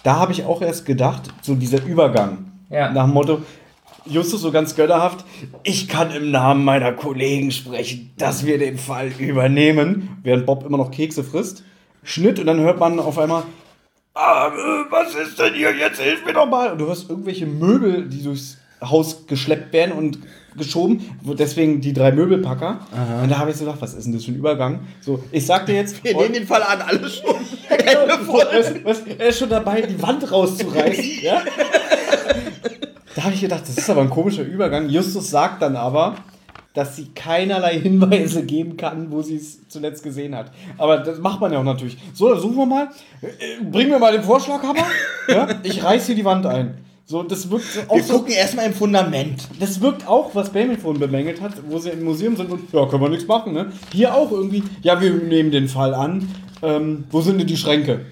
Da 0.03 0.17
habe 0.17 0.33
ich 0.33 0.45
auch 0.45 0.63
erst 0.63 0.87
gedacht, 0.87 1.23
so 1.43 1.55
dieser 1.55 1.85
Übergang. 1.85 2.53
Ja. 2.71 2.91
Nach 2.91 3.05
dem 3.05 3.13
Motto, 3.13 3.43
Justus 4.05 4.41
so 4.41 4.51
ganz 4.51 4.75
gönnerhaft, 4.75 5.25
ich 5.63 5.89
kann 5.89 6.11
im 6.11 6.31
Namen 6.31 6.65
meiner 6.65 6.93
Kollegen 6.93 7.53
sprechen, 7.53 8.11
dass 8.19 8.45
wir 8.45 8.59
den 8.59 8.79
Fall 8.79 9.13
übernehmen, 9.19 10.19
während 10.23 10.47
Bob 10.47 10.65
immer 10.65 10.79
noch 10.79 10.91
Kekse 10.91 11.23
frisst. 11.23 11.63
Schnitt 12.03 12.41
und 12.41 12.47
dann 12.47 12.61
hört 12.61 12.81
man 12.81 12.99
auf 12.99 13.19
einmal, 13.19 13.45
ah, 14.15 14.51
was 14.91 15.15
ist 15.15 15.39
denn 15.39 15.55
hier? 15.55 15.73
Jetzt 15.77 16.01
hilf 16.01 16.25
mir 16.25 16.33
doch 16.33 16.47
mal. 16.47 16.73
Und 16.73 16.79
du 16.79 16.87
hörst 16.87 17.09
irgendwelche 17.09 17.47
Möbel, 17.47 18.09
die 18.09 18.25
durchs 18.25 18.59
Haus 18.83 19.27
geschleppt 19.27 19.73
werden 19.73 19.93
und 19.93 20.19
geschoben. 20.57 21.01
Deswegen 21.39 21.81
die 21.81 21.93
drei 21.93 22.13
Möbelpacker. 22.13 22.81
Und 23.23 23.31
da 23.31 23.39
habe 23.39 23.51
ich 23.51 23.57
so 23.57 23.65
gedacht, 23.65 23.81
was 23.81 23.95
ist 23.95 24.05
denn 24.05 24.13
das 24.13 24.25
für 24.25 24.33
ein 24.33 24.37
Übergang? 24.37 24.81
So, 25.01 25.23
ich 25.31 25.47
sag 25.47 25.67
dir 25.67 25.75
jetzt. 25.75 26.03
Wir 26.05 26.17
nehmen 26.17 26.35
den 26.35 26.47
Fall 26.47 26.63
an, 26.63 26.83
alle 26.83 27.09
schon. 27.09 27.35
was, 27.69 28.85
was, 28.85 29.03
er 29.19 29.29
ist 29.29 29.39
schon 29.39 29.49
dabei, 29.49 29.83
die 29.83 30.01
Wand 30.01 30.31
rauszureißen. 30.31 31.05
ja? 31.23 31.43
Da 33.15 33.25
habe 33.25 33.35
ich 33.35 33.41
gedacht, 33.41 33.63
das 33.63 33.77
ist 33.77 33.91
aber 33.91 34.03
ein 34.03 34.11
komischer 34.11 34.43
Übergang. 34.43 34.89
Justus 34.89 35.31
sagt 35.31 35.63
dann 35.63 35.77
aber, 35.77 36.17
dass 36.75 36.97
sie 36.97 37.09
keinerlei 37.15 37.79
Hinweise 37.79 38.45
geben 38.45 38.77
kann, 38.77 39.11
wo 39.11 39.21
sie 39.23 39.37
es 39.37 39.69
zuletzt 39.69 40.03
gesehen 40.03 40.35
hat. 40.35 40.51
Aber 40.79 40.99
das 40.99 41.19
macht 41.19 41.41
man 41.41 41.53
ja 41.53 41.59
auch 41.59 41.65
natürlich. 41.65 41.99
So, 42.15 42.31
dann 42.31 42.41
suchen 42.41 42.57
wir 42.57 42.67
mal. 42.67 42.89
Äh, 43.21 43.63
Bring 43.71 43.91
mir 43.91 43.99
mal 43.99 44.13
den 44.13 44.23
Vorschlaghammer. 44.23 44.87
Ja? 45.29 45.49
Ich 45.63 45.85
reiß 45.85 46.07
hier 46.07 46.15
die 46.15 46.25
Wand 46.25 46.47
ein. 46.47 46.79
So, 47.05 47.23
das 47.23 47.51
wirkt 47.51 47.65
auch 47.89 47.97
Wir 47.97 48.03
so, 48.03 48.15
gucken 48.19 48.33
erstmal 48.33 48.67
im 48.67 48.73
Fundament. 48.73 49.49
das 49.59 49.81
wirkt 49.81 50.07
auch, 50.07 50.35
was 50.35 50.51
Bamel 50.51 50.79
vorhin 50.79 51.01
bemängelt 51.01 51.41
hat, 51.41 51.55
wo 51.69 51.79
sie 51.79 51.91
im 51.91 52.05
Museum 52.05 52.37
sind 52.37 52.51
und 52.51 52.73
ja, 52.73 52.87
können 52.87 53.03
wir 53.03 53.09
nichts 53.09 53.27
machen, 53.27 53.53
ne? 53.53 53.73
Hier 53.93 54.15
auch 54.15 54.31
irgendwie, 54.31 54.63
ja, 54.83 55.01
wir 55.01 55.11
nehmen 55.11 55.51
den 55.51 55.69
Fall 55.69 55.95
an. 55.95 56.29
Ähm, 56.63 57.05
wo 57.11 57.21
sind 57.21 57.39
denn 57.39 57.47
die 57.49 57.57
Schränke? 57.57 58.03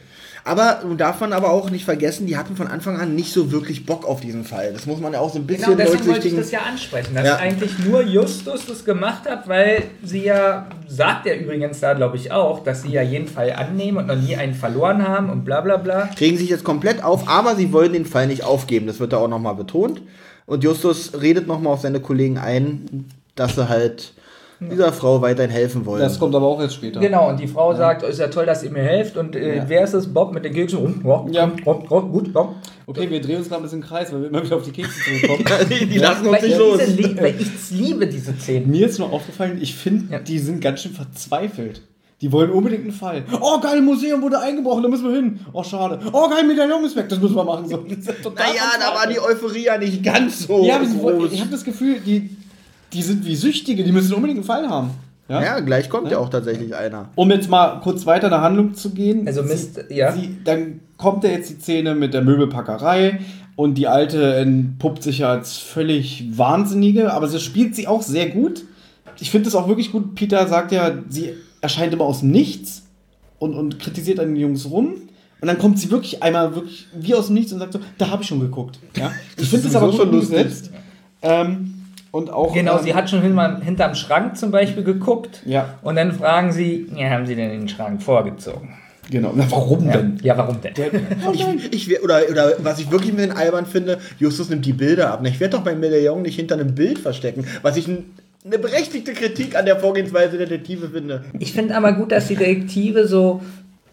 Aber 0.45 0.81
darf 0.97 1.21
man 1.21 1.33
aber 1.33 1.51
auch 1.51 1.71
nicht 1.71 1.85
vergessen, 1.85 2.27
die 2.27 2.37
hatten 2.37 2.57
von 2.57 2.67
Anfang 2.67 2.99
an 2.99 3.15
nicht 3.15 3.33
so 3.33 3.53
wirklich 3.53 3.87
Bock 3.87 4.07
auf 4.07 4.21
diesen 4.21 4.45
Fall. 4.45 4.73
Das 4.73 4.87
muss 4.87 5.01
man 5.01 5.13
ja 5.13 5.21
auch 5.21 5.33
so 5.33 5.39
ein 5.39 5.47
bisschen 5.47 5.77
Genau, 5.77 5.77
deswegen 5.77 6.07
wollte 6.07 6.29
ich 6.29 6.37
das 6.37 6.51
ja 6.51 6.61
ansprechen, 6.61 7.15
dass 7.15 7.27
Ja. 7.27 7.37
eigentlich 7.37 7.79
nur 7.81 8.03
Justus 8.03 8.67
das 8.67 8.85
gemacht 8.85 9.29
hat, 9.29 9.49
weil 9.49 9.85
sie 10.03 10.25
ja, 10.25 10.67
sagt 10.89 11.27
er 11.27 11.39
übrigens 11.39 11.81
da, 11.81 11.93
glaube 11.95 12.17
ich, 12.17 12.33
auch, 12.33 12.65
dass 12.65 12.83
sie 12.83 12.91
ja 12.91 13.03
jeden 13.03 13.29
Fall 13.29 13.53
annehmen 13.53 13.99
und 13.99 14.07
noch 14.07 14.17
nie 14.17 14.37
einen 14.37 14.55
verloren 14.55 15.07
haben 15.07 15.31
und 15.31 15.45
bla 15.45 15.61
bla 15.61 15.77
bla. 15.77 16.09
Kriegen 16.17 16.37
sich 16.37 16.49
jetzt 16.49 16.65
komplett 16.65 17.03
auf, 17.05 17.29
aber 17.29 17.57
sie 17.57 17.73
wollen 17.73 17.93
den 17.93 18.07
Fall 18.07 18.27
nicht 18.27 18.45
aufgeben. 18.45 18.87
Das 18.87 18.99
wird 19.01 19.13
da 19.13 19.19
auch 19.19 19.29
nochmal 19.29 19.55
betont. 19.55 20.01
Und 20.47 20.65
Justus 20.65 21.13
redet 21.21 21.47
nochmal 21.47 21.75
auf 21.75 21.81
seine 21.81 22.01
Kollegen 22.01 22.39
ein, 22.39 23.05
dass 23.37 23.55
sie 23.55 23.69
halt 23.69 24.15
dieser 24.61 24.93
Frau 24.93 25.23
weiterhin 25.23 25.51
helfen 25.51 25.87
wollen. 25.87 26.03
Das 26.03 26.19
kommt 26.19 26.35
aber 26.35 26.47
auch 26.47 26.61
jetzt 26.61 26.75
später. 26.75 27.01
Genau, 27.01 27.29
und 27.31 27.41
die 27.41 27.47
Frau 27.49 27.75
sagt, 27.75 28.03
ist 28.03 28.19
ja 28.19 28.29
toll, 28.29 28.45
dass 28.47 28.63
ihr 28.63 28.71
mir 28.71 28.83
helft. 28.83 29.17
Und 29.17 29.35
äh, 29.35 29.57
Ja. 29.57 29.65
wer 29.69 29.85
ist 29.85 29.95
das? 29.95 30.07
Bob 30.07 30.33
mit 30.35 30.45
den 30.45 30.53
Keksen? 30.53 31.03
Ja, 31.05 31.25
Ja. 31.31 31.53
ja. 31.65 31.73
gut, 31.73 32.31
komm. 32.35 32.57
Okay, 32.87 33.09
wir 33.09 33.21
drehen 33.21 33.39
uns 33.39 33.49
gerade 33.49 33.61
ein 33.61 33.65
bisschen 33.65 33.81
im 33.81 33.87
Kreis, 33.89 34.13
weil 34.13 34.21
wir 34.23 34.29
immer 34.29 34.45
wieder 34.45 34.57
auf 34.57 34.63
die 34.65 34.73
Kekse 34.73 34.93
zurückkommen. 35.03 35.45
die, 35.71 35.87
die 35.87 35.99
lassen 35.99 36.27
uns 36.27 36.33
Weil 36.37 36.43
nicht 36.43 36.53
ich, 36.53 36.59
los. 36.59 36.79
diese, 36.85 36.93
lie- 37.09 37.17
weil 37.21 37.35
ich 37.41 37.71
liebe 37.71 38.07
diese 38.07 38.35
Szenen. 38.35 38.71
Mir 38.71 38.87
ist 38.87 38.99
nur 38.99 39.13
aufgefallen, 39.13 39.59
ich 39.63 39.75
finde, 39.75 40.13
Ja. 40.13 40.19
die 40.19 40.39
sind 40.39 40.61
ganz 40.61 40.83
schön 40.83 40.93
verzweifelt. 40.93 41.83
Die 42.21 42.31
wollen 42.33 42.51
unbedingt 42.51 42.83
einen 42.83 42.93
Fall. 42.93 43.23
Oh, 43.41 43.59
geil, 43.61 43.81
Museum 43.81 44.21
wurde 44.21 44.39
eingebrochen, 44.41 44.83
da 44.83 44.91
müssen 44.91 45.09
wir 45.09 45.15
hin. 45.17 45.41
Oh, 45.55 45.63
schade. 45.63 46.01
Oh, 46.13 46.29
geil, 46.29 46.45
Medaillon 46.47 46.85
ist 46.85 46.95
weg, 46.95 47.09
das 47.09 47.19
müssen 47.19 47.35
wir 47.35 47.45
machen. 47.45 47.67
So, 47.67 47.79
Naja, 47.79 48.63
da 48.79 48.95
war 48.95 49.07
die. 49.09 49.19
Euphorie 49.19 49.65
ja 49.65 49.79
nicht 49.79 50.03
ganz 50.03 50.41
so 50.47 50.63
Ja, 50.67 50.77
aber 50.77 50.85
ich 51.33 51.41
habe 51.41 51.51
das 51.51 51.65
Gefühl, 51.65 51.97
die, 52.05 52.29
die 52.93 53.03
sind 53.03 53.25
wie 53.25 53.37
Süchtige, 53.37 53.85
die 53.85 53.93
müssen 53.93 54.15
unbedingt 54.15 54.39
einen 54.39 54.47
Fall 54.47 54.69
haben. 54.69 54.91
Ja? 55.29 55.43
Ja, 55.43 55.61
gleich 55.61 55.89
kommt 55.89 56.11
ja 56.11 56.19
auch 56.19 56.29
tatsächlich 56.29 56.75
einer. 56.75 57.09
Um 57.15 57.31
jetzt 57.31 57.49
mal 57.49 57.81
kurz 57.81 58.05
weiter 58.05 58.27
in 58.27 58.33
der 58.33 58.41
Handlung 58.41 58.75
zu 58.75 58.91
gehen. 58.91 59.29
Also 59.29 59.45
Mist, 59.45 59.85
ja. 59.89 60.11
Sie, 60.13 60.39
dann 60.45 60.81
kommt 60.97 61.23
ja 61.23 61.31
jetzt 61.31 61.51
die 61.51 61.61
Szene 61.61 61.95
mit 61.95 62.15
der 62.15 62.23
Möbelpackerei 62.23 63.21
und 63.55 63.75
die 63.75 63.87
Alte 63.87 64.35
entpuppt 64.35 65.05
sich 65.05 65.19
ja 65.19 65.31
als 65.31 65.59
völlig 65.59 66.37
Wahnsinnige, 66.37 67.13
aber 67.13 67.29
sie 67.29 67.39
spielt 67.39 67.77
sie 67.77 67.87
auch 67.87 68.03
sehr 68.03 68.29
gut. 68.29 68.65
Ich 69.21 69.31
finde 69.31 69.45
das 69.45 69.55
auch 69.55 69.69
wirklich 69.69 69.93
gut. 69.93 70.17
Peter 70.17 70.49
sagt 70.49 70.73
ja, 70.73 70.93
sie 71.09 71.35
erscheint 71.61 71.93
immer 71.93 72.05
aus 72.05 72.21
dem 72.21 72.33
Nichts 72.33 72.83
und, 73.39 73.55
und 73.55 73.79
kritisiert 73.79 74.19
an 74.19 74.29
den 74.29 74.37
Jungs 74.37 74.69
rum. 74.69 74.95
Und 75.41 75.47
dann 75.47 75.59
kommt 75.59 75.79
sie 75.79 75.91
wirklich 75.91 76.23
einmal 76.23 76.55
wirklich 76.55 76.89
wie 76.93 77.15
aus 77.15 77.27
dem 77.27 77.35
Nichts 77.35 77.53
und 77.53 77.61
sagt 77.61 77.73
so, 77.73 77.81
da 77.99 78.11
habe 78.11 78.23
ich 78.23 78.29
schon 78.29 78.41
geguckt. 78.41 78.79
Ja? 78.97 79.13
Ich 79.37 79.49
finde 79.49 79.67
das 79.67 79.77
aber 79.77 79.87
lustig. 79.87 80.45
lustig. 80.45 80.71
Ähm, 81.23 81.80
und 82.13 82.31
auch, 82.33 82.53
Genau, 82.55 82.79
ähm, 82.79 82.85
sie 82.85 82.95
hat 82.95 83.09
schon 83.11 83.23
hinter, 83.23 83.61
hinterm 83.63 83.95
Schrank 83.95 84.37
zum 84.37 84.51
Beispiel 84.51 84.83
geguckt. 84.85 85.43
Ja. 85.45 85.75
Und 85.83 85.97
dann 85.97 86.13
fragen 86.13 86.53
sie, 86.53 86.87
ja, 86.97 87.11
haben 87.11 87.27
sie 87.27 87.37
denn 87.37 87.51
den 87.51 87.69
Schrank 87.69 88.03
vorgezogen? 88.03 88.71
Genau. 89.11 89.33
Na, 89.35 89.45
warum 89.51 89.87
Ja, 89.87 89.97
denn? 89.97 90.19
ja 90.23 90.39
warum 90.39 90.59
denn? 90.61 90.73
Ich, 91.33 91.73
ich, 91.73 91.89
wär- 91.89 92.03
oder, 92.05 92.21
oder 92.31 92.53
was 92.59 92.79
ich 92.79 92.91
wirklich 92.93 93.13
mit 93.13 93.21
den 93.25 93.33
albern 93.33 93.67
finde, 93.67 93.99
Justus 94.19 94.49
nimmt 94.51 94.65
die 94.67 94.73
Bilder 94.73 95.13
ab. 95.13 95.21
Ich 95.25 95.41
werde 95.41 95.57
doch 95.57 95.65
beim 95.65 95.81
Medaillon 95.81 96.23
nicht 96.23 96.37
hinter 96.37 96.55
einem 96.55 96.75
Bild 96.75 96.99
verstecken, 97.01 97.45
was 97.63 97.77
ich 97.77 97.89
eine 97.89 98.59
berechtigte 98.59 99.13
Kritik 99.13 99.57
an 99.57 99.67
der 99.67 99.77
Vorgehensweise 99.81 100.39
der 100.39 100.47
Detektive 100.47 100.89
finde. 100.91 101.25
Ich 101.39 101.53
finde 101.53 101.77
aber 101.77 101.93
gut, 101.93 102.13
dass 102.13 102.29
die 102.29 102.37
Detektive 102.37 103.07
so. 103.07 103.41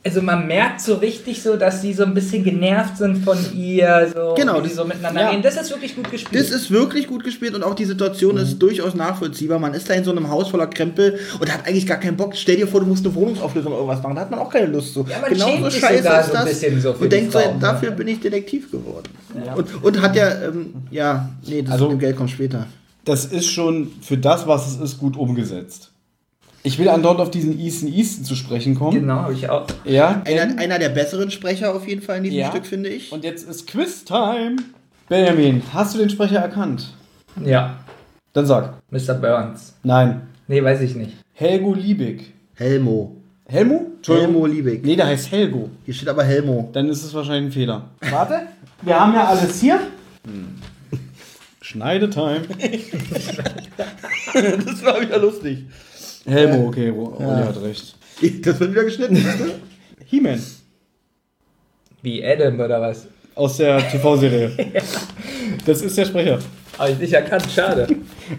Also 0.08 0.22
man 0.22 0.48
merkt 0.48 0.80
so 0.80 0.96
richtig 0.96 1.44
so, 1.44 1.58
dass 1.58 1.82
sie 1.82 1.92
so 1.92 2.04
ein 2.04 2.14
bisschen 2.14 2.42
genervt 2.42 2.96
sind 2.98 3.26
von 3.26 3.38
ihr, 3.54 4.10
so 4.16 4.36
Genau, 4.38 4.62
die 4.62 4.70
das- 4.70 4.78
so 4.78 4.86
miteinander 4.86 5.20
ja. 5.20 5.30
reden. 5.32 5.42
Das 5.44 5.58
ist 5.58 5.70
wirklich 5.70 5.98
gut 5.98 6.10
gespielt. 6.10 6.42
Das 6.42 6.50
ist 6.50 6.72
wirklich 6.72 7.08
gut 7.08 7.26
gespielt 7.26 7.54
und 7.56 7.64
auch 7.64 7.76
die 7.76 7.84
Situation 7.84 8.36
Mhm. 8.36 8.42
ist 8.42 8.58
durchaus 8.60 8.96
nachvollziehbar. 8.96 9.60
Man 9.60 9.74
ist 9.74 9.90
da 9.90 9.96
in 9.96 10.06
so 10.06 10.12
einem 10.12 10.30
Haus 10.30 10.48
voller 10.48 10.68
Krempel 10.68 11.20
und 11.42 11.54
hat 11.54 11.68
eigentlich 11.68 11.86
gar 11.86 11.98
keinen 12.00 12.16
Bock. 12.16 12.38
Stell 12.38 12.56
dir 12.56 12.68
vor, 12.68 12.80
du 12.80 12.86
musst 12.86 13.06
eine 13.06 13.14
Wohnungsauflösung 13.16 13.74
oder 13.74 13.82
irgendwas 13.82 14.02
machen. 14.02 14.16
Da 14.16 14.22
hat 14.22 14.32
man 14.32 14.40
auch 14.40 14.50
keine 14.50 14.68
Lust 14.68 14.94
zu. 14.94 15.06
Ja, 15.10 15.18
schämt 15.36 15.72
sich 15.72 15.82
scheiße 15.82 15.96
ist 15.98 16.04
so 16.06 16.10
ein 16.10 16.30
das. 16.32 16.46
bisschen 16.46 16.80
so 16.82 16.92
und 16.94 17.12
denkt 17.12 17.34
so, 17.34 17.40
Frauen, 17.40 17.60
dafür 17.60 17.90
ne? 17.90 17.96
bin 17.98 18.08
ich 18.08 18.20
Detektiv 18.22 18.72
geworden. 18.72 19.10
Und, 19.58 19.84
und 19.84 20.02
hat 20.02 20.16
ja, 20.16 20.30
ähm, 20.46 20.74
ja, 20.90 21.30
nee, 21.46 21.62
das 21.64 21.74
Also- 21.74 21.86
mit 21.90 21.98
dem 21.98 22.00
Geld 22.00 22.16
kommt 22.16 22.32
später. 22.32 22.66
das 23.04 23.26
ist 23.26 23.48
schon 23.48 23.92
für 24.02 24.18
das, 24.18 24.48
was 24.48 24.68
es 24.68 24.80
ist, 24.80 25.00
gut 25.00 25.18
umgesetzt. 25.18 25.92
Ich 26.64 26.78
will 26.80 26.90
andauernd 26.90 27.20
auf 27.22 27.32
diesen 27.32 27.58
Easton 27.58 27.88
Easton 27.92 28.26
zu 28.26 28.36
sprechen 28.36 28.76
kommen. 28.76 29.00
genau, 29.00 29.16
habe 29.22 29.34
ich 29.34 29.50
auch. 29.50 29.68
Ja. 29.86 30.22
Einer, 30.26 30.58
einer 30.60 30.80
der 30.80 30.90
besseren 30.90 31.32
Sprecher 31.32 31.74
auf 31.74 31.88
jeden 31.88 32.02
Fall 32.02 32.18
in 32.18 32.24
diesem 32.24 32.40
Ja. 32.40 32.50
Stück, 32.52 32.66
finde 32.66 32.90
ich. 32.90 33.12
Und 33.12 33.24
jetzt 33.24 33.48
ist 33.48 33.68
Quiz-Time. 33.68 34.58
Benjamin, 35.08 35.62
hast 35.74 35.94
du 35.96 36.00
den 36.00 36.10
Sprecher 36.10 36.40
erkannt? 36.40 36.94
Ja, 37.46 37.78
Dann 38.34 38.46
sag. 38.46 38.74
Mr. 38.92 39.14
Burns. 39.14 39.74
Nein. 39.84 40.22
Nee, 40.48 40.62
weiß 40.64 40.82
ich 40.82 40.96
nicht. 40.96 41.14
Helgo 41.34 41.74
Liebig. 41.74 42.34
Helmo. 42.56 43.16
Helmo? 43.48 43.88
Helmo 44.06 44.46
Liebig. 44.46 44.84
Nee, 44.86 44.96
der 44.98 45.08
heißt 45.08 45.32
Helgo. 45.32 45.70
Hier 45.86 45.94
steht 45.94 46.10
aber 46.10 46.24
Helmo. 46.24 46.70
Dann 46.74 46.90
ist 46.90 47.04
es 47.04 47.14
wahrscheinlich 47.14 47.52
ein 47.52 47.52
Fehler. 47.54 47.90
Warte. 48.10 48.42
Wir 48.82 49.00
haben 49.00 49.14
ja 49.14 49.26
alles 49.28 49.62
hier. 49.62 49.80
Schneidetime. 51.62 52.42
das 54.34 54.84
war 54.86 55.02
wieder 55.02 55.20
lustig. 55.20 55.66
Helmo, 56.28 56.68
okay, 56.68 56.90
Ro- 56.90 57.16
Olli 57.18 57.44
hat 57.44 57.62
recht. 57.62 57.96
Das 58.46 58.60
wird 58.60 58.72
wieder 58.72 58.84
geschnitten. 58.84 59.18
He-Man. 60.06 60.42
Wie 62.02 62.24
Adam 62.26 62.60
oder 62.60 62.82
was? 62.82 63.08
Aus 63.36 63.58
der 63.58 63.78
TV-Serie. 63.90 64.52
Das 65.66 65.82
ist 65.82 65.98
der 65.98 66.06
Sprecher. 66.06 66.40
Habe 66.78 66.92
ich 66.92 67.00
nicht 67.00 67.14
erkannt, 67.14 67.48
schade. 67.54 67.88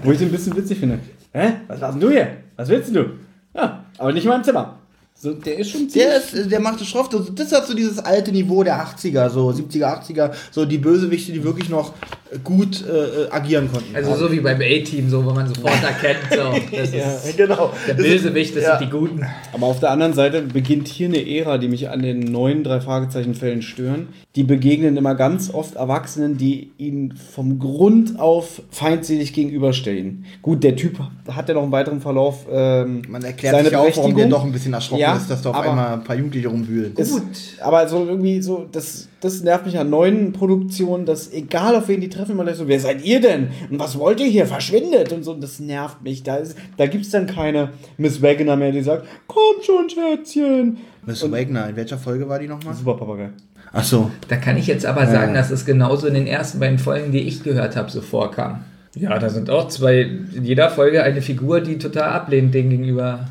Wo 0.03 0.13
ich 0.13 0.19
den 0.19 0.29
ein 0.29 0.33
bisschen 0.33 0.55
witzig 0.57 0.79
finde. 0.79 0.99
Hä? 1.33 1.53
Was 1.67 1.81
machst 1.81 1.95
denn 1.95 2.01
du 2.01 2.11
hier? 2.11 2.29
Was 2.57 2.69
willst 2.69 2.89
denn 2.95 3.05
du? 3.05 3.11
Ja, 3.55 3.85
aber 3.97 4.13
nicht 4.13 4.25
in 4.25 4.31
meinem 4.31 4.45
Zimmer. 4.45 4.78
So, 5.21 5.33
der 5.33 5.59
ist 5.59 5.73
schon 5.73 5.89
Der, 5.89 6.19
ist, 6.19 6.49
der 6.49 6.61
macht 6.61 6.81
es 6.81 6.87
schroff. 6.87 7.09
Das, 7.09 7.23
das 7.35 7.51
hat 7.51 7.67
so 7.67 7.75
dieses 7.75 7.99
alte 7.99 8.31
Niveau 8.31 8.63
der 8.63 8.81
80er, 8.81 9.29
so 9.29 9.49
70er, 9.49 10.05
80er, 10.05 10.31
so 10.53 10.65
die 10.65 10.79
Bösewichte, 10.79 11.33
die 11.33 11.43
wirklich 11.43 11.69
noch 11.69 11.93
äh, 12.31 12.39
gut 12.45 12.85
äh, 12.87 13.25
äh, 13.25 13.31
agieren 13.31 13.69
konnten. 13.73 13.97
Also 13.97 14.15
so 14.15 14.31
wie 14.31 14.39
beim 14.39 14.61
A-Team, 14.61 15.11
so 15.11 15.25
wo 15.25 15.33
man 15.33 15.49
sofort 15.49 15.83
erkennt, 15.83 16.21
so. 16.31 16.55
Das 16.79 16.91
ist, 16.91 17.37
genau. 17.37 17.73
der 17.89 17.95
Bösewicht, 17.95 18.55
das 18.55 18.63
ja. 18.63 18.79
sind 18.79 18.87
die 18.87 18.97
Guten. 18.97 19.27
Aber 19.53 19.67
auf 19.67 19.81
der 19.81 19.91
anderen 19.91 20.13
Seite 20.13 20.43
beginnt 20.43 20.87
hier 20.87 21.09
eine 21.09 21.29
Ära, 21.29 21.59
die 21.59 21.67
mich 21.67 21.89
an 21.89 22.01
den 22.03 22.21
neuen 22.21 22.63
drei 22.63 22.81
Fragezeichen-Fällen 22.81 23.63
stören. 23.63 24.09
Die 24.37 24.45
begegnen 24.45 24.97
immer 24.97 25.17
ganz 25.17 25.53
oft 25.53 25.75
Erwachsenen, 25.75 26.39
die 26.39 26.71
ihnen 26.79 27.17
vom 27.17 27.59
Grund 27.59 28.21
auf 28.21 28.63
feindselig 28.71 29.33
gegenüberstehen. 29.33 30.27
Gut, 30.43 30.63
der 30.63 30.77
Typ 30.77 31.01
hat 31.29 31.49
ja 31.49 31.55
noch 31.55 31.65
einen 31.65 31.73
weiteren 31.73 32.01
Verlauf. 32.01 32.47
Ähm, 32.49 33.03
Man 33.09 33.25
erklärt 33.25 33.65
sich 33.65 33.73
ja 33.73 33.81
auch, 33.81 33.97
warum 33.97 34.15
der 34.15 34.29
doch 34.29 34.45
ein 34.45 34.53
bisschen 34.53 34.75
erschrocken 34.75 35.01
Ja, 35.01 35.08
ist, 35.17 35.31
dass 35.31 35.43
da 35.43 35.51
auf 35.51 35.57
aber- 35.57 35.71
einmal 35.71 35.93
ein 35.95 36.05
paar 36.05 36.17
Jugendliche 36.17 36.49
rumwühlen. 36.49 36.95
Ist, 36.97 37.23
aber 37.61 37.89
so 37.89 38.05
irgendwie 38.07 38.41
so, 38.43 38.67
das, 38.71 39.09
das 39.21 39.43
nervt 39.43 39.67
mich 39.67 39.79
an 39.79 39.91
neuen 39.91 40.33
Produktionen, 40.33 41.07
dass 41.07 41.33
egal 41.33 41.75
auf 41.77 41.89
wen 41.89 42.01
die 42.01 42.09
treffen, 42.09 42.37
man 42.37 42.47
gleich 42.47 42.59
so, 42.59 42.69
wer 42.69 42.79
seid 42.81 43.05
ihr 43.05 43.21
denn? 43.21 43.49
Und 43.71 43.79
was 43.79 43.99
wollt 43.99 44.21
ihr 44.21 44.27
hier? 44.27 44.47
Verschwindet! 44.47 45.13
Und 45.13 45.23
so, 45.25 45.35
das 45.35 45.59
nervt 45.61 46.03
mich. 46.03 46.23
Da, 46.23 46.37
ist- 46.37 46.57
da 46.77 46.87
gibt 46.87 47.05
es 47.05 47.11
dann 47.11 47.27
keine 47.27 47.71
Miss 47.97 48.21
Wagner 48.23 48.57
mehr, 48.57 48.73
die 48.73 48.83
sagt, 48.83 49.07
komm 49.27 49.63
schon, 49.65 49.89
Schätzchen. 49.89 50.79
Miss 51.07 51.23
Wagner, 51.31 51.69
in 51.71 51.77
welcher 51.77 51.99
Folge 51.99 52.29
war 52.29 52.39
die 52.39 52.49
nochmal? 52.49 52.75
Super 52.75 52.95
Papagei. 52.95 53.31
Ach 53.73 53.85
so. 53.85 54.11
Da 54.29 54.37
kann 54.37 54.57
ich 54.57 54.67
jetzt 54.67 54.87
aber 54.87 55.07
sagen, 55.07 55.35
dass 55.35 55.51
es 55.51 55.65
genauso 55.67 56.07
in 56.07 56.15
den 56.15 56.27
ersten 56.27 56.59
beiden 56.59 56.79
Folgen, 56.79 57.13
die 57.13 57.21
ich 57.21 57.43
gehört 57.43 57.77
habe, 57.77 57.91
so 57.91 58.01
vorkam. 58.01 58.65
Ja, 58.95 59.19
da 59.19 59.29
sind 59.29 59.51
auch 59.51 59.69
zwei, 59.69 60.01
in 60.35 60.45
jeder 60.45 60.71
Folge 60.71 61.03
eine 61.03 61.21
Figur, 61.23 61.61
die 61.61 61.79
total 61.79 62.09
ablehnt 62.11 62.55
dem 62.55 62.71
gegenüber. 62.71 63.29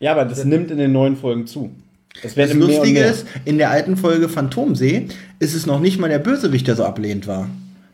Ja, 0.00 0.12
aber 0.12 0.24
das 0.24 0.44
nimmt 0.44 0.70
in 0.70 0.78
den 0.78 0.92
neuen 0.92 1.16
Folgen 1.16 1.46
zu. 1.46 1.70
Das 2.22 2.34
Das 2.34 2.54
mehr 2.54 2.54
Lustige 2.54 3.00
mehr. 3.00 3.10
ist, 3.10 3.26
in 3.44 3.58
der 3.58 3.70
alten 3.70 3.96
Folge 3.96 4.28
Phantomsee 4.28 5.08
ist 5.40 5.54
es 5.54 5.66
noch 5.66 5.80
nicht 5.80 5.98
mal 5.98 6.08
der 6.08 6.18
Bösewicht, 6.20 6.66
der 6.68 6.76
so 6.76 6.84
ablehnend 6.84 7.26
war. 7.26 7.48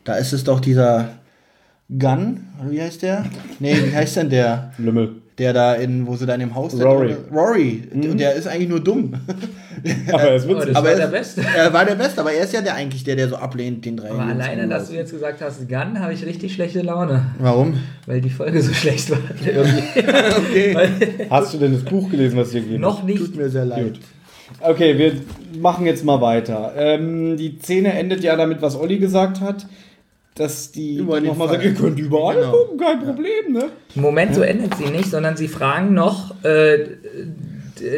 Da 0.04 0.14
ist 0.16 0.32
es 0.32 0.44
doch 0.44 0.60
dieser 0.60 1.10
oder 2.60 2.70
wie 2.70 2.80
heißt 2.80 3.02
der? 3.02 3.24
Nee, 3.58 3.76
wie 3.84 3.94
heißt 3.94 4.16
denn 4.16 4.30
der? 4.30 4.72
Lümmel. 4.78 5.16
Der 5.38 5.52
da 5.52 5.74
in, 5.74 6.06
wo 6.06 6.16
sie 6.16 6.26
da 6.26 6.34
in 6.34 6.40
dem 6.40 6.54
Haus 6.54 6.72
sind? 6.72 6.82
Rory. 6.82 7.16
Rory. 7.32 7.82
Und 7.92 8.18
der 8.18 8.34
ist 8.34 8.46
eigentlich 8.46 8.68
nur 8.68 8.80
dumm. 8.80 9.14
Aber 10.12 10.22
er 10.22 10.36
ist 10.36 10.46
Oh, 10.48 10.54
das 10.54 10.66
witzig. 10.66 10.74
war 10.74 10.88
er 10.90 10.96
der 10.96 11.06
Beste. 11.06 11.40
Er 11.56 11.72
war 11.72 11.84
der 11.84 11.94
Beste, 11.94 12.20
aber 12.20 12.32
er 12.32 12.44
ist 12.44 12.52
ja 12.52 12.60
der 12.60 12.74
eigentlich 12.74 13.04
der, 13.04 13.16
der 13.16 13.28
so 13.28 13.36
ablehnt, 13.36 13.84
den 13.84 13.96
drei. 13.96 14.10
Aber 14.10 14.18
Jungs 14.20 14.32
alleine, 14.32 14.68
dass 14.68 14.88
du 14.88 14.94
jetzt 14.94 15.12
gesagt 15.12 15.40
hast, 15.40 15.68
Gun, 15.68 16.00
habe 16.00 16.12
ich 16.12 16.24
richtig 16.24 16.54
schlechte 16.54 16.82
Laune. 16.82 17.26
Warum? 17.38 17.74
Weil 18.06 18.20
die 18.20 18.30
Folge 18.30 18.60
so 18.62 18.72
schlecht 18.72 19.10
war. 19.10 19.18
Okay. 19.96 20.76
Hast 21.30 21.54
du 21.54 21.58
denn 21.58 21.72
das 21.74 21.82
Buch 21.84 22.10
gelesen, 22.10 22.38
was 22.38 22.52
hier 22.52 22.60
gegeben 22.62 22.80
noch 22.80 23.02
nicht. 23.02 23.18
Tut 23.18 23.36
mir 23.36 23.48
sehr 23.48 23.64
leid. 23.64 23.84
Gut. 23.94 24.00
Okay, 24.60 24.98
wir 24.98 25.12
machen 25.60 25.86
jetzt 25.86 26.04
mal 26.04 26.20
weiter. 26.20 26.72
Ähm, 26.76 27.36
die 27.36 27.58
Szene 27.62 27.92
endet 27.94 28.22
ja 28.24 28.36
damit, 28.36 28.60
was 28.62 28.76
Olli 28.76 28.98
gesagt 28.98 29.40
hat, 29.40 29.66
dass 30.34 30.72
die 30.72 31.00
nochmal 31.00 31.48
sagen, 31.48 31.62
ihr 31.62 31.74
könnt 31.74 31.98
überall 31.98 32.36
Genau. 32.36 32.52
gucken, 32.52 32.78
kein 32.78 32.98
Problem, 33.00 33.52
ne? 33.52 33.64
Im 33.94 34.02
Moment 34.02 34.34
so 34.34 34.42
endet 34.42 34.74
sie 34.76 34.90
nicht, 34.90 35.10
sondern 35.10 35.36
sie 35.36 35.48
fragen 35.48 35.94
noch 35.94 36.34
äh, 36.44 36.78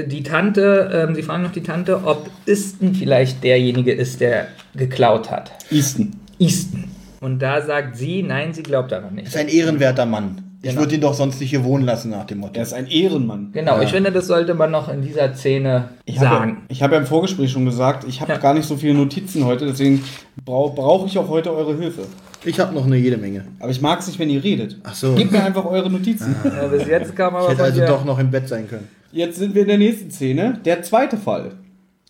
die 0.06 0.22
Tante, 0.22 1.06
ähm, 1.08 1.14
sie 1.14 1.22
fragen 1.22 1.42
noch 1.42 1.52
die 1.52 1.62
Tante, 1.62 2.00
ob 2.04 2.30
Easton 2.46 2.94
vielleicht 2.94 3.42
derjenige 3.44 3.92
ist, 3.92 4.20
der 4.20 4.46
geklaut 4.74 5.30
hat. 5.30 5.52
Easton. 5.70 6.12
Easton. 6.38 6.84
Und 7.20 7.40
da 7.40 7.60
sagt 7.62 7.96
sie, 7.96 8.22
nein, 8.22 8.52
sie 8.52 8.62
glaubt 8.62 8.90
daran 8.92 9.14
nicht. 9.14 9.28
Ist 9.28 9.36
ein 9.36 9.48
ehrenwerter 9.48 10.06
Mann. 10.06 10.42
Ich 10.64 10.68
Genau. 10.70 10.82
würde 10.82 10.94
ihn 10.94 11.00
doch 11.00 11.14
sonst 11.14 11.40
nicht 11.40 11.50
hier 11.50 11.64
wohnen 11.64 11.84
lassen, 11.84 12.10
nach 12.10 12.24
dem 12.24 12.38
Motto. 12.38 12.54
Er 12.54 12.62
ist 12.62 12.72
ein 12.72 12.86
Ehrenmann. 12.86 13.50
Genau, 13.52 13.80
ich 13.80 13.90
finde, 13.90 14.12
das 14.12 14.28
sollte 14.28 14.54
man 14.54 14.70
noch 14.70 14.88
in 14.88 15.02
dieser 15.02 15.34
Szene 15.34 15.88
Ich 16.04 16.20
habe, 16.20 16.28
sagen. 16.28 16.62
ich 16.68 16.82
habe 16.84 16.94
ja 16.94 17.00
im 17.00 17.06
Vorgespräch 17.06 17.50
schon 17.50 17.64
gesagt, 17.64 18.04
ich 18.08 18.20
habe 18.20 18.32
Ja. 18.32 18.38
gar 18.38 18.54
nicht 18.54 18.66
so 18.66 18.76
viele 18.76 18.94
Notizen 18.94 19.44
heute, 19.44 19.66
deswegen 19.66 20.04
brauche 20.44 20.74
brauche 20.76 21.06
ich 21.08 21.18
auch 21.18 21.28
heute 21.28 21.52
eure 21.52 21.76
Hilfe. 21.76 22.02
Ich 22.44 22.60
habe 22.60 22.74
noch 22.74 22.86
eine 22.86 22.96
jede 22.96 23.16
Menge. 23.16 23.44
Aber 23.58 23.70
ich 23.70 23.80
mag 23.80 23.98
es 24.00 24.06
nicht, 24.06 24.18
wenn 24.20 24.30
ihr 24.30 24.42
redet. 24.42 24.76
Ach 24.84 24.94
so. 24.94 25.14
Gebt 25.16 25.32
mir 25.32 25.44
einfach 25.44 25.64
eure 25.64 25.90
Notizen. 25.90 26.34
Ja, 26.44 26.66
bis 26.68 26.86
jetzt 26.86 27.14
kam 27.16 27.34
Ich 27.34 27.38
aber 27.40 27.46
hätte 27.48 27.56
von 27.56 27.64
also 27.64 27.80
dir- 27.80 27.86
doch 27.86 28.04
noch 28.04 28.18
im 28.20 28.30
Bett 28.30 28.48
sein 28.48 28.68
können. 28.68 28.88
Jetzt 29.12 29.38
sind 29.38 29.54
wir 29.54 29.62
in 29.62 29.68
der 29.68 29.78
nächsten 29.78 30.10
Szene. 30.10 30.58
Der 30.64 30.82
zweite 30.82 31.18
Fall. 31.18 31.52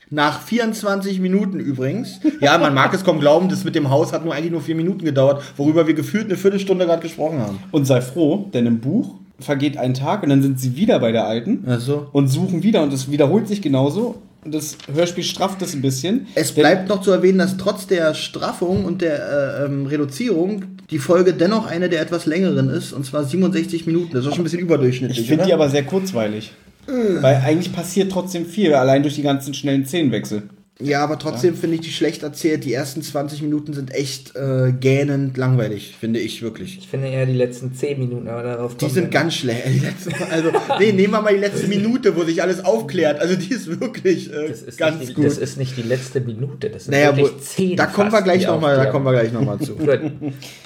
Nach 0.08 0.40
24 0.40 1.18
Minuten 1.20 1.58
übrigens. 1.58 2.20
Ja, 2.40 2.58
man 2.58 2.74
mag 2.74 2.94
es 2.94 3.02
kaum 3.02 3.18
glauben, 3.18 3.48
das 3.48 3.64
mit 3.64 3.74
dem 3.74 3.90
Haus 3.90 4.12
hat 4.12 4.24
nur 4.24 4.34
eigentlich 4.34 4.52
nur 4.52 4.60
vier 4.60 4.74
Minuten 4.76 5.04
gedauert, 5.04 5.42
worüber 5.56 5.86
wir 5.86 5.94
gefühlt 5.94 6.26
eine 6.26 6.36
Viertelstunde 6.36 6.84
gerade 6.86 7.02
gesprochen 7.02 7.38
haben. 7.38 7.58
Und 7.72 7.86
sei 7.86 8.00
froh, 8.00 8.48
denn 8.52 8.66
im 8.66 8.78
Buch 8.80 9.14
vergeht 9.40 9.78
ein 9.78 9.94
Tag 9.94 10.22
und 10.22 10.28
dann 10.28 10.42
sind 10.42 10.60
sie 10.60 10.76
wieder 10.76 11.00
bei 11.00 11.10
der 11.12 11.26
Alten 11.26 11.64
Also. 11.66 12.06
und 12.12 12.28
suchen 12.28 12.62
wieder 12.62 12.82
und 12.82 12.92
es 12.92 13.10
wiederholt 13.10 13.48
sich 13.48 13.62
genauso. 13.62 14.20
Und 14.44 14.54
das 14.54 14.76
Hörspiel 14.92 15.24
strafft 15.24 15.62
es 15.62 15.74
ein 15.74 15.82
bisschen. 15.82 16.26
Es 16.34 16.52
bleibt 16.52 16.88
noch 16.88 17.00
zu 17.00 17.10
erwähnen, 17.10 17.38
dass 17.38 17.56
trotz 17.56 17.86
der 17.86 18.14
Straffung 18.14 18.84
und 18.84 19.00
der 19.00 19.60
äh, 19.60 19.64
ähm, 19.64 19.86
Reduzierung 19.86 20.64
die 20.90 20.98
Folge 20.98 21.32
dennoch 21.32 21.66
eine 21.66 21.88
der 21.88 22.00
etwas 22.02 22.26
längeren 22.26 22.68
ist, 22.68 22.92
und 22.92 23.06
zwar 23.06 23.24
67 23.24 23.86
Minuten. 23.86 24.10
Das 24.12 24.22
ist 24.22 24.26
auch 24.26 24.34
schon 24.34 24.42
ein 24.42 24.44
bisschen 24.44 24.60
überdurchschnittlich. 24.60 25.20
Ich 25.20 25.28
finde 25.28 25.46
die 25.46 25.54
aber 25.54 25.70
sehr 25.70 25.84
kurzweilig. 25.84 26.52
Weil 26.86 27.36
eigentlich 27.36 27.72
passiert 27.72 28.10
trotzdem 28.12 28.46
viel, 28.46 28.74
allein 28.74 29.02
durch 29.02 29.14
die 29.14 29.22
ganzen 29.22 29.54
schnellen 29.54 29.86
Szenenwechsel. 29.86 30.42
Ja, 30.80 31.04
aber 31.04 31.16
trotzdem 31.18 31.54
finde 31.54 31.76
ich 31.76 31.82
die 31.82 31.90
schlecht 31.92 32.24
erzählt. 32.24 32.64
Die 32.64 32.72
ersten 32.72 33.02
20 33.02 33.40
Minuten 33.42 33.72
sind 33.72 33.94
echt 33.94 34.34
äh, 34.34 34.72
gähnend 34.72 35.36
langweilig, 35.36 35.94
finde 36.00 36.18
ich 36.18 36.42
wirklich. 36.42 36.78
Ich 36.78 36.88
finde 36.88 37.06
eher 37.08 37.24
die 37.24 37.34
letzten 37.34 37.72
10 37.72 38.00
Minuten, 38.00 38.26
aber 38.26 38.42
darauf 38.42 38.72
Die 38.72 38.78
kommen 38.86 38.94
sind 38.94 39.04
wir 39.04 39.10
ganz 39.10 39.34
schlecht. 39.34 39.62
Also, 40.30 40.50
nee, 40.80 40.90
nehmen 40.92 41.12
wir 41.12 41.20
mal 41.22 41.34
die 41.34 41.40
letzte 41.40 41.68
Minute, 41.68 42.16
wo 42.16 42.24
sich 42.24 42.42
alles 42.42 42.64
aufklärt. 42.64 43.20
Also, 43.20 43.36
die 43.36 43.50
ist 43.52 43.80
wirklich 43.80 44.32
äh, 44.32 44.48
Das 44.48 44.62
ist, 44.62 44.78
ganz 44.78 44.98
nicht 44.98 45.10
die, 45.10 45.14
gut. 45.14 45.26
das 45.26 45.38
ist 45.38 45.56
nicht 45.56 45.76
die 45.76 45.82
letzte 45.82 46.20
Minute, 46.20 46.68
das 46.70 46.84
sind 46.86 46.92
naja, 46.94 47.16
wirklich 47.16 47.38
10 47.42 47.76
da 47.76 47.86
kommen 47.86 48.10
wir 48.10 48.22
gleich 48.22 48.46
nochmal, 48.46 48.74
da 48.76 48.86
kommen 48.86 49.04
wir 49.04 49.12
gleich 49.12 49.32
nochmal 49.32 49.60
zu. 49.60 49.76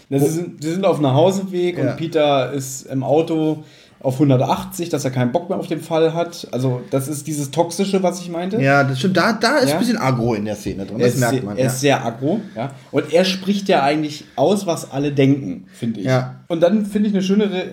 Das 0.09 0.23
ist, 0.23 0.41
sie 0.61 0.71
sind 0.71 0.85
auf 0.87 0.99
einem 0.99 1.13
Hauseweg 1.13 1.77
Ja. 1.79 1.91
und 1.91 1.97
Peter 1.97 2.53
ist 2.53 2.87
im 2.87 3.03
Auto 3.03 3.65
auf 4.01 4.15
180, 4.15 4.89
dass 4.91 5.05
er 5.05 5.11
keinen 5.11 5.33
Bock 5.33 5.49
mehr 5.49 5.59
auf 5.59 5.67
den 5.67 5.81
Fall 5.81 6.13
hat. 6.15 6.47
Also, 6.53 6.83
das 6.91 7.09
ist 7.09 7.27
dieses 7.27 7.51
Toxische, 7.51 8.03
was 8.03 8.21
ich 8.21 8.29
meinte. 8.31 8.61
Ja, 8.61 8.85
das 8.85 8.99
stimmt. 8.99 9.17
Da, 9.17 9.33
da 9.33 9.59
ist 9.59 9.69
Ja. 9.71 9.75
ein 9.75 9.79
bisschen 9.81 9.99
Agro 9.99 10.35
in 10.35 10.45
der 10.45 10.55
Szene 10.57 10.85
drin. 10.87 10.99
Das 10.99 11.17
merkt 11.17 11.45
man. 11.45 11.57
er 11.57 11.65
Ja. 11.65 11.71
ist 11.71 11.81
sehr 11.81 12.05
aggro, 12.05 12.41
ja. 12.55 12.73
Und 12.93 13.13
er 13.13 13.25
spricht 13.25 13.69
ja 13.69 13.83
eigentlich 13.83 14.25
aus, 14.37 14.67
was 14.67 14.91
alle 14.93 15.13
denken, 15.13 15.67
finde 15.73 16.01
ich. 16.01 16.07
Ja. 16.07 16.37
Und 16.49 16.61
dann 16.63 16.87
finde 16.87 17.09
ich 17.09 17.15
eine 17.15 17.23
schöne, 17.23 17.51
Re 17.51 17.65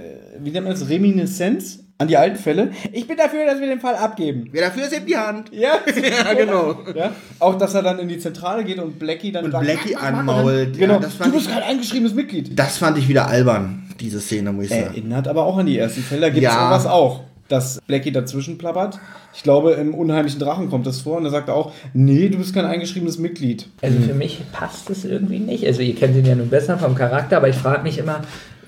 wie 0.42 0.50
nennt 0.52 0.66
man 0.66 0.74
das, 0.74 0.90
Reminiszenz 0.90 1.80
an 2.04 2.08
die 2.08 2.18
alten 2.18 2.38
Fälle. 2.38 2.72
Ich 2.91 3.08
bin 3.08 3.18
dafür, 3.18 3.45
dass 3.45 3.60
wir 3.60 3.68
den 3.68 3.80
Fall 3.80 3.95
abgeben. 3.95 4.49
Wer 4.51 4.62
dafür 4.68 4.84
ist, 4.84 4.93
hebt 4.95 5.10
die 5.10 5.18
Hand. 5.18 5.51
Ja, 5.51 5.80
Ja, 6.26 6.34
genau. 6.34 6.76
ja. 6.95 7.12
Auch, 7.39 7.58
dass 7.58 7.74
er 7.74 7.82
dann 7.82 7.97
in 7.99 8.08
die 8.08 8.20
Zentrale 8.20 8.64
geht 8.64 8.80
und 8.80 8.99
Blackie 8.99 9.32
dann 9.32 9.45
Und 9.45 9.51
sagt, 9.51 9.64
Blackie 9.64 9.95
anmault. 9.95 10.78
Genau, 10.78 10.93
Ja, 10.95 10.99
das 10.99 11.16
fand 11.16 11.32
du 11.32 11.38
bist 11.38 11.47
ich- 11.47 11.54
kein 11.54 11.64
eingeschriebenes 11.64 12.14
Mitglied. 12.14 12.58
Das 12.58 12.78
fand 12.78 12.97
ich 12.97 13.08
wieder 13.08 13.28
albern, 13.28 13.84
diese 13.99 14.20
Szene, 14.22 14.51
muss 14.54 14.66
ich 14.66 14.70
sagen. 14.72 14.84
Erinnert 14.86 15.28
aber 15.28 15.45
auch 15.45 15.58
an 15.58 15.66
die 15.66 15.78
ersten 15.78 16.01
Fälle. 16.04 16.22
Da 16.22 16.30
gibt 16.30 16.45
es 16.45 16.54
Ja. 16.54 16.68
sowas 16.70 16.86
auch, 16.86 17.22
dass 17.49 17.80
Blackie 17.88 18.12
dazwischen 18.12 18.58
plappert. 18.58 18.99
Ich 19.36 19.43
glaube, 19.43 19.72
im 19.74 19.93
Unheimlichen 19.95 20.39
Drachen 20.39 20.70
kommt 20.70 20.86
das 20.88 21.01
vor 21.01 21.18
und 21.18 21.24
da 21.24 21.30
sagt 21.30 21.49
er 21.49 21.56
auch, 21.56 21.72
nee, 21.93 22.30
du 22.30 22.38
bist 22.38 22.54
kein 22.54 22.66
eingeschriebenes 22.66 23.18
Mitglied. 23.18 23.68
Also 23.82 23.99
für 23.99 24.14
mich 24.14 24.41
passt 24.51 24.89
es 24.89 25.06
irgendwie 25.06 25.39
nicht. 25.39 25.66
Also 25.66 25.82
ihr 25.82 25.95
kennt 25.95 26.16
ihn 26.16 26.26
ja 26.26 26.36
nun 26.36 26.49
besser 26.49 26.78
vom 26.78 26.95
Charakter, 26.95 27.38
aber 27.38 27.49
ich 27.49 27.56
frage 27.56 27.84
mich 27.84 27.97
immer, 27.97 28.22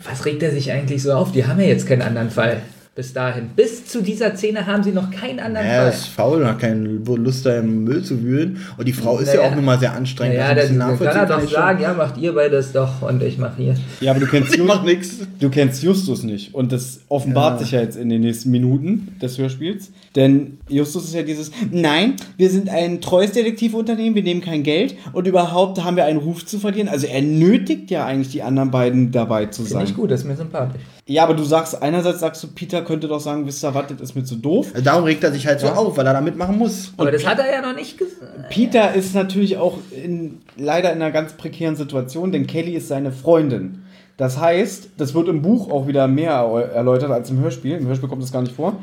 was 0.07 0.25
regt 0.25 0.43
er 0.43 0.51
sich 0.51 0.71
eigentlich 0.71 1.01
so 1.01 1.13
auf? 1.13 1.31
Die 1.31 1.45
haben 1.47 1.59
ja 1.59 1.67
jetzt 1.67 1.87
keinen 1.87 2.01
anderen 2.03 2.29
Fall. 2.29 2.61
Bis 2.95 3.11
dahin. 3.11 3.49
Bis 3.57 3.85
zu 3.85 4.01
dieser 4.01 4.37
Szene 4.37 4.65
haben 4.65 4.81
sie 4.81 4.93
noch 4.93 5.11
keinen 5.11 5.41
anderen 5.41 5.67
Naja, 5.67 5.81
Fall. 5.81 5.89
ist 5.91 6.05
faul, 6.07 6.45
hat 6.47 6.59
keine 6.59 6.79
Lust, 6.87 7.45
da 7.45 7.57
im 7.59 7.83
Müll 7.83 8.01
zu 8.03 8.23
wühlen. 8.23 8.57
Und 8.77 8.87
die 8.87 8.93
Frau 8.93 9.19
ist 9.19 9.27
ja 9.33 9.41
Naja. 9.41 9.49
auch 9.51 9.55
nun 9.55 9.65
mal 9.65 9.77
sehr 9.77 9.91
anstrengend. 9.93 10.37
Naja, 10.37 10.55
also 10.61 10.73
dann 10.79 10.97
kann 10.97 11.15
er 11.17 11.25
doch 11.25 11.49
sagen, 11.51 11.81
ja, 11.81 11.93
macht 11.93 12.15
ihr 12.17 12.33
beides 12.33 12.71
doch 12.71 13.01
und 13.01 13.21
ich 13.21 13.37
mache 13.37 13.57
hier. 13.57 13.75
Ja, 13.99 14.11
aber 14.11 14.21
du 14.21 14.27
kennst, 14.27 14.53
Ich 14.55 14.61
Ju- 14.61 14.65
mach 14.65 14.83
nix. 14.85 15.17
du 15.41 15.49
kennst 15.49 15.83
Justus 15.83 16.23
nicht. 16.23 16.53
Und 16.55 16.71
das 16.71 17.01
offenbart 17.09 17.59
Ja. 17.59 17.65
sich 17.65 17.71
ja 17.73 17.81
jetzt 17.81 17.97
in 17.97 18.07
den 18.07 18.21
nächsten 18.21 18.49
Minuten 18.49 19.09
des 19.21 19.37
Hörspiels. 19.37 19.91
Denn 20.15 20.59
Justus 20.69 21.03
ist 21.03 21.15
ja 21.15 21.23
dieses, 21.23 21.51
nein, 21.71 22.13
wir 22.37 22.49
sind 22.49 22.69
ein 22.69 23.01
treues 23.01 23.33
Detektivunternehmen, 23.33 24.15
wir 24.15 24.23
nehmen 24.23 24.39
kein 24.39 24.63
Geld 24.63 24.95
und 25.11 25.27
überhaupt 25.27 25.83
haben 25.83 25.97
wir 25.97 26.05
einen 26.05 26.19
Ruf 26.19 26.45
zu 26.45 26.59
verlieren. 26.59 26.87
Also 26.87 27.07
er 27.07 27.21
nötigt 27.21 27.91
ja 27.91 28.05
eigentlich 28.05 28.29
die 28.29 28.41
anderen 28.41 28.71
beiden 28.71 29.11
dabei 29.11 29.47
zu 29.47 29.63
Finde 29.63 29.73
sein. 29.79 29.83
ich 29.85 29.95
gut, 29.95 30.11
das 30.11 30.21
ist 30.21 30.27
mir 30.27 30.37
sympathisch. 30.37 30.79
Ja, 31.07 31.23
aber 31.23 31.35
du 31.35 31.43
sagst, 31.43 31.81
einerseits 31.83 32.19
sagst 32.19 32.41
du, 32.43 32.47
Peter 32.47 32.81
könnte 32.81 33.07
doch 33.07 33.19
sagen, 33.19 33.45
wisst 33.45 33.63
ihr 33.63 33.75
was, 33.75 33.85
das 33.87 34.01
ist 34.01 34.15
mir 34.15 34.23
zu 34.23 34.37
doof. 34.37 34.69
Also 34.73 34.83
darum 34.83 35.03
regt 35.03 35.23
er 35.23 35.31
sich 35.31 35.45
halt 35.45 35.59
so 35.59 35.67
Ja. 35.67 35.75
auf, 35.75 35.95
weil 35.97 36.07
er 36.07 36.13
da 36.13 36.21
mitmachen 36.21 36.57
muss. 36.57 36.93
Aber 36.97 37.11
das 37.11 37.25
hat 37.27 37.37
er 37.37 37.51
ja 37.51 37.61
noch 37.61 37.75
nicht 37.75 37.99
gesagt. 37.99 38.49
Peter 38.49 38.93
ist 38.95 39.13
natürlich 39.13 39.57
auch 39.57 39.77
in, 39.91 40.39
leider 40.57 40.91
in 40.91 41.01
einer 41.01 41.11
ganz 41.11 41.33
prekären 41.33 41.75
Situation, 41.75 42.31
denn 42.31 42.47
Kelly 42.47 42.73
ist 42.73 42.87
seine 42.87 43.11
Freundin. 43.11 43.83
Das 44.17 44.39
heißt, 44.39 44.91
das 44.97 45.13
wird 45.13 45.27
im 45.27 45.41
Buch 45.43 45.69
auch 45.69 45.87
wieder 45.87 46.07
mehr 46.07 46.31
erläutert 46.73 47.11
als 47.11 47.29
im 47.29 47.37
Hörspiel. 47.39 47.75
Im 47.77 47.85
Hörspiel 47.85 48.09
kommt 48.09 48.23
das 48.23 48.31
gar 48.31 48.41
nicht 48.41 48.55
vor, 48.55 48.77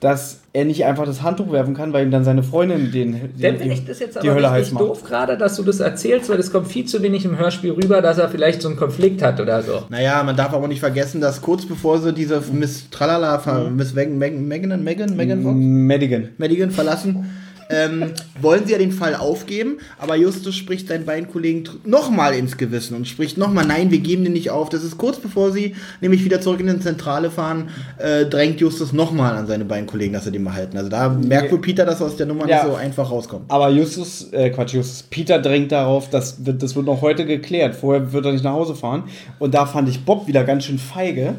dass 0.00 0.40
er 0.52 0.64
nicht 0.64 0.84
einfach 0.84 1.04
das 1.04 1.22
Handtuch 1.22 1.50
werfen 1.52 1.74
kann, 1.74 1.92
weil 1.92 2.04
ihm 2.06 2.10
dann 2.10 2.22
seine 2.24 2.42
Freundin 2.42 2.92
den, 2.92 3.12
die, 3.36 3.42
Dann 3.42 3.56
finde 3.58 3.74
ich 3.74 3.84
das 3.84 3.98
jetzt 3.98 4.14
die 4.22 4.28
aber 4.28 4.36
Hölle 4.36 4.50
heiß 4.50 4.58
richtig 4.60 4.74
macht. 4.74 4.84
doof 4.84 5.02
gerade, 5.04 5.36
dass 5.36 5.56
du 5.56 5.62
das 5.64 5.80
erzählst, 5.80 6.30
weil 6.30 6.38
es 6.38 6.52
kommt 6.52 6.68
viel 6.68 6.84
zu 6.84 7.02
wenig 7.02 7.24
im 7.24 7.36
Hörspiel 7.38 7.72
rüber, 7.72 8.00
dass 8.00 8.18
er 8.18 8.28
vielleicht 8.28 8.62
so 8.62 8.68
einen 8.68 8.76
Konflikt 8.76 9.22
hat 9.22 9.40
oder 9.40 9.62
so. 9.62 9.82
Naja, 9.88 10.22
man 10.22 10.36
darf 10.36 10.52
aber 10.52 10.68
nicht 10.68 10.80
vergessen, 10.80 11.20
dass 11.20 11.40
kurz 11.42 11.66
bevor 11.66 12.00
sie 12.00 12.12
diese 12.12 12.40
Miss 12.52 12.88
Tralala, 12.90 13.38
ver- 13.40 13.70
Miss 13.70 13.94
Megan, 13.94 14.18
Megan, 14.18 14.46
Megan, 14.46 14.84
Megan, 14.84 15.16
Megan 15.16 15.42
Fox? 15.42 15.56
Madigan. 15.58 16.28
Madigan 16.38 16.70
verlassen, 16.70 17.30
ähm, 17.70 18.12
wollen 18.40 18.64
sie 18.66 18.72
ja 18.72 18.78
den 18.78 18.92
Fall 18.92 19.14
aufgeben, 19.14 19.78
aber 19.98 20.16
Justus 20.16 20.56
spricht 20.56 20.88
seinen 20.88 21.04
beiden 21.04 21.30
Kollegen 21.30 21.64
nochmal 21.84 22.34
ins 22.34 22.56
Gewissen 22.56 22.96
und 22.96 23.06
spricht 23.06 23.36
nochmal, 23.36 23.66
nein, 23.66 23.90
wir 23.90 23.98
geben 23.98 24.24
den 24.24 24.32
nicht 24.32 24.50
auf. 24.50 24.68
Das 24.68 24.82
ist 24.84 24.96
kurz 24.98 25.18
bevor 25.18 25.52
sie 25.52 25.74
nämlich 26.00 26.24
wieder 26.24 26.40
zurück 26.40 26.60
in 26.60 26.66
die 26.66 26.80
Zentrale 26.80 27.30
fahren, 27.30 27.68
äh, 27.98 28.24
drängt 28.26 28.60
Justus 28.60 28.92
nochmal 28.92 29.36
an 29.36 29.46
seine 29.46 29.64
beiden 29.64 29.86
Kollegen, 29.86 30.12
dass 30.12 30.24
sie 30.24 30.32
den 30.32 30.44
behalten. 30.44 30.76
Also 30.78 30.88
da 30.88 31.08
merkt 31.08 31.52
wohl 31.52 31.60
Peter, 31.60 31.84
dass 31.84 32.00
er 32.00 32.06
aus 32.06 32.16
der 32.16 32.26
Nummer 32.26 32.48
Ja. 32.48 32.62
nicht 32.64 32.72
so 32.72 32.76
einfach 32.76 33.10
rauskommt. 33.10 33.44
Aber 33.48 33.68
Justus, 33.70 34.32
äh, 34.32 34.50
Quatsch, 34.50 34.74
Justus, 34.74 35.02
Peter 35.02 35.38
drängt 35.38 35.72
darauf, 35.72 36.08
dass 36.10 36.36
das 36.42 36.74
wird 36.74 36.86
noch 36.86 37.02
heute 37.02 37.26
geklärt. 37.26 37.74
Vorher 37.74 38.12
wird 38.12 38.24
er 38.24 38.32
nicht 38.32 38.44
nach 38.44 38.52
Hause 38.52 38.74
fahren. 38.74 39.04
Und 39.38 39.54
da 39.54 39.66
fand 39.66 39.88
ich 39.88 40.04
Bob 40.04 40.26
wieder 40.26 40.44
ganz 40.44 40.64
schön 40.64 40.78
feige. 40.78 41.34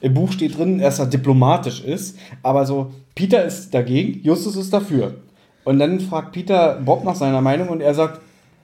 Im 0.00 0.14
Buch 0.14 0.32
steht 0.32 0.58
drin, 0.58 0.78
dass 0.78 0.98
er 0.98 1.06
diplomatisch 1.06 1.82
ist. 1.84 2.16
Aber 2.42 2.66
so, 2.66 2.92
Peter 3.14 3.44
ist 3.44 3.72
dagegen, 3.72 4.20
Justus 4.22 4.56
ist 4.56 4.72
dafür. 4.72 5.14
Und 5.64 5.78
dann 5.78 6.00
fragt 6.00 6.32
Peter 6.32 6.78
Bob 6.84 7.04
nach 7.04 7.14
seiner 7.14 7.40
Meinung 7.40 7.68
und 7.68 7.80
er 7.80 7.94
sagt, 7.94 8.20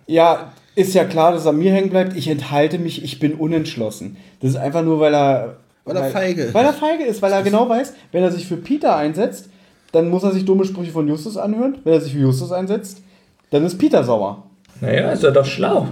ja, 0.07 0.53
ist 0.75 0.95
ja 0.95 1.05
klar, 1.05 1.33
dass 1.33 1.47
er 1.47 1.53
mir 1.53 1.73
hängen 1.73 1.91
bleibt. 1.91 2.17
Ich 2.17 2.29
enthalte 2.29 2.79
mich, 2.79 3.03
ich 3.03 3.19
bin 3.19 3.35
unentschlossen. 3.35 4.17
Das 4.41 4.51
ist 4.51 4.57
einfach 4.57 4.83
nur, 4.83 5.01
weil 5.01 5.15
er. 5.15 5.57
Weil 5.85 5.97
er 5.97 6.11
feige 6.11 6.43
ist. 6.43 6.55
Weil 6.55 6.65
er 6.65 6.73
feige 6.73 7.05
ist, 7.05 7.23
weil 7.23 7.33
er 7.33 7.43
genau 7.43 7.69
weiß, 7.69 7.95
wenn 8.13 8.23
er 8.23 8.31
sich 8.31 8.47
für 8.47 8.57
Peter 8.57 8.97
einsetzt, 8.97 9.49
dann 9.93 10.11
muss 10.11 10.23
er 10.23 10.33
sich 10.33 10.45
dumme 10.45 10.65
Sprüche 10.65 10.93
von 10.93 11.09
Justus 11.09 11.37
anhören. 11.37 11.79
Wenn 11.85 11.95
er 11.95 12.01
sich 12.01 12.13
für 12.13 12.21
Justus 12.21 12.53
einsetzt, 12.53 13.03
dann 13.51 13.65
ist 13.65 13.79
Peter 13.79 14.05
sauer. 14.05 14.45
Naja, 14.81 15.11
ist 15.11 15.25
er 15.25 15.33
doch 15.33 15.47
schlau. 15.47 15.89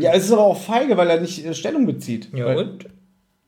Ja, 0.00 0.12
es 0.14 0.24
ist 0.24 0.32
aber 0.32 0.44
auch 0.44 0.58
feige, 0.58 0.96
weil 0.96 1.10
er 1.10 1.20
nicht 1.20 1.44
äh, 1.44 1.54
Stellung 1.54 1.86
bezieht. 1.86 2.30
Ja, 2.34 2.46
weil, 2.46 2.58
und? 2.58 2.86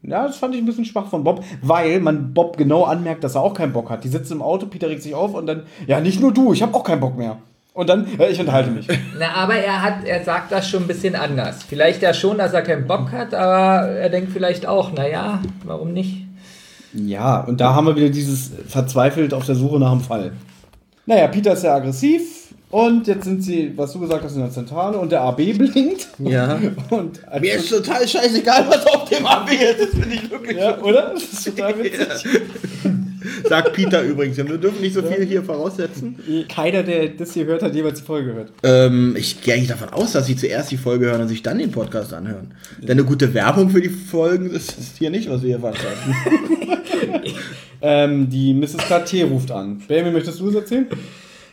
Ja, 0.02 0.26
das 0.26 0.36
fand 0.36 0.54
ich 0.54 0.60
ein 0.60 0.66
bisschen 0.66 0.84
schwach 0.84 1.08
von 1.08 1.24
Bob, 1.24 1.44
weil 1.62 2.00
man 2.00 2.32
Bob 2.32 2.56
genau 2.56 2.84
anmerkt, 2.84 3.22
dass 3.22 3.34
er 3.34 3.42
auch 3.42 3.54
keinen 3.54 3.72
Bock 3.72 3.90
hat. 3.90 4.02
Die 4.04 4.08
sitzen 4.08 4.34
im 4.34 4.42
Auto, 4.42 4.66
Peter 4.66 4.88
regt 4.88 5.02
sich 5.02 5.14
auf 5.14 5.34
und 5.34 5.46
dann, 5.46 5.64
ja, 5.86 6.00
nicht 6.00 6.20
nur 6.20 6.32
du, 6.32 6.52
ich 6.52 6.62
habe 6.62 6.74
auch 6.74 6.84
keinen 6.84 7.00
Bock 7.00 7.16
mehr. 7.18 7.36
Und 7.72 7.88
dann, 7.88 8.06
ja, 8.18 8.28
ich 8.28 8.38
enthalte 8.38 8.70
mich. 8.70 8.88
Na, 9.18 9.32
aber 9.34 9.54
er 9.54 9.82
hat, 9.82 10.04
er 10.04 10.24
sagt 10.24 10.50
das 10.52 10.68
schon 10.68 10.84
ein 10.84 10.88
bisschen 10.88 11.14
anders. 11.14 11.62
Vielleicht 11.62 12.02
ja 12.02 12.12
schon, 12.14 12.38
dass 12.38 12.52
er 12.52 12.62
keinen 12.62 12.86
Bock 12.86 13.12
hat, 13.12 13.34
aber 13.34 13.88
er 13.88 14.08
denkt 14.08 14.32
vielleicht 14.32 14.66
auch, 14.66 14.92
naja, 14.92 15.40
warum 15.64 15.92
nicht? 15.92 16.26
Ja, 16.92 17.40
und 17.40 17.60
da 17.60 17.74
haben 17.74 17.86
wir 17.86 17.94
wieder 17.94 18.08
dieses 18.08 18.50
verzweifelt 18.66 19.32
auf 19.32 19.46
der 19.46 19.54
Suche 19.54 19.78
nach 19.78 19.92
dem 19.92 20.00
Fall. 20.00 20.32
Naja, 21.06 21.28
Peter 21.28 21.52
ist 21.52 21.60
sehr 21.60 21.74
aggressiv, 21.74 22.49
Und 22.70 23.08
jetzt 23.08 23.24
sind 23.24 23.42
sie, 23.42 23.72
was 23.76 23.92
du 23.92 23.98
gesagt 23.98 24.22
hast, 24.22 24.34
in 24.34 24.42
der 24.42 24.50
Zentrale 24.50 24.96
und 24.96 25.10
der 25.10 25.22
AB 25.22 25.52
blinkt. 25.58 26.08
Ja. 26.20 26.60
Und 26.90 27.20
Mir 27.40 27.54
ist 27.54 27.68
total 27.68 28.06
scheißegal, 28.06 28.66
was 28.68 28.86
auf 28.86 29.08
dem 29.08 29.26
AB 29.26 29.50
ist. 29.50 29.80
Das 29.80 29.90
finde 29.90 30.14
ich 30.14 30.30
wirklich 30.30 30.56
ja, 30.56 30.78
oder? 30.80 31.10
Das 31.14 31.22
ist 31.24 31.44
total 31.44 31.82
witzig. 31.82 32.30
Sagt 33.48 33.72
Peter 33.72 34.02
übrigens. 34.02 34.36
Wir 34.36 34.44
dürfen 34.44 34.80
nicht 34.80 34.94
so 34.94 35.02
viel 35.02 35.24
hier 35.26 35.42
voraussetzen. 35.42 36.16
Keiner, 36.48 36.84
der 36.84 37.08
das 37.08 37.34
hier 37.34 37.44
hört, 37.46 37.62
hat 37.62 37.74
jemals 37.74 37.98
die 38.00 38.06
Folge 38.06 38.30
gehört. 38.30 38.52
Ähm, 38.62 39.16
ich 39.18 39.42
gehe 39.42 39.54
eigentlich 39.54 39.68
davon 39.68 39.88
aus, 39.90 40.12
dass 40.12 40.26
sie 40.26 40.36
zuerst 40.36 40.70
die 40.70 40.76
Folge 40.76 41.06
hören 41.06 41.20
und 41.20 41.28
sich 41.28 41.42
dann 41.42 41.58
den 41.58 41.72
Podcast 41.72 42.14
anhören. 42.14 42.54
Denn 42.78 42.92
eine 42.92 43.04
gute 43.04 43.34
Werbung 43.34 43.70
für 43.70 43.80
die 43.80 43.88
Folgen 43.88 44.48
ist 44.50 44.76
hier 44.98 45.10
nicht, 45.10 45.28
was 45.28 45.42
wir 45.42 45.48
hier 45.48 45.60
veranstalten. 45.60 46.14
Ähm, 47.82 48.28
die 48.28 48.52
Mrs. 48.52 48.76
KT 48.76 49.24
ruft 49.30 49.50
an. 49.50 49.82
Baby, 49.88 50.10
möchtest 50.10 50.40
du 50.40 50.48
es 50.48 50.54
erzählen? 50.54 50.86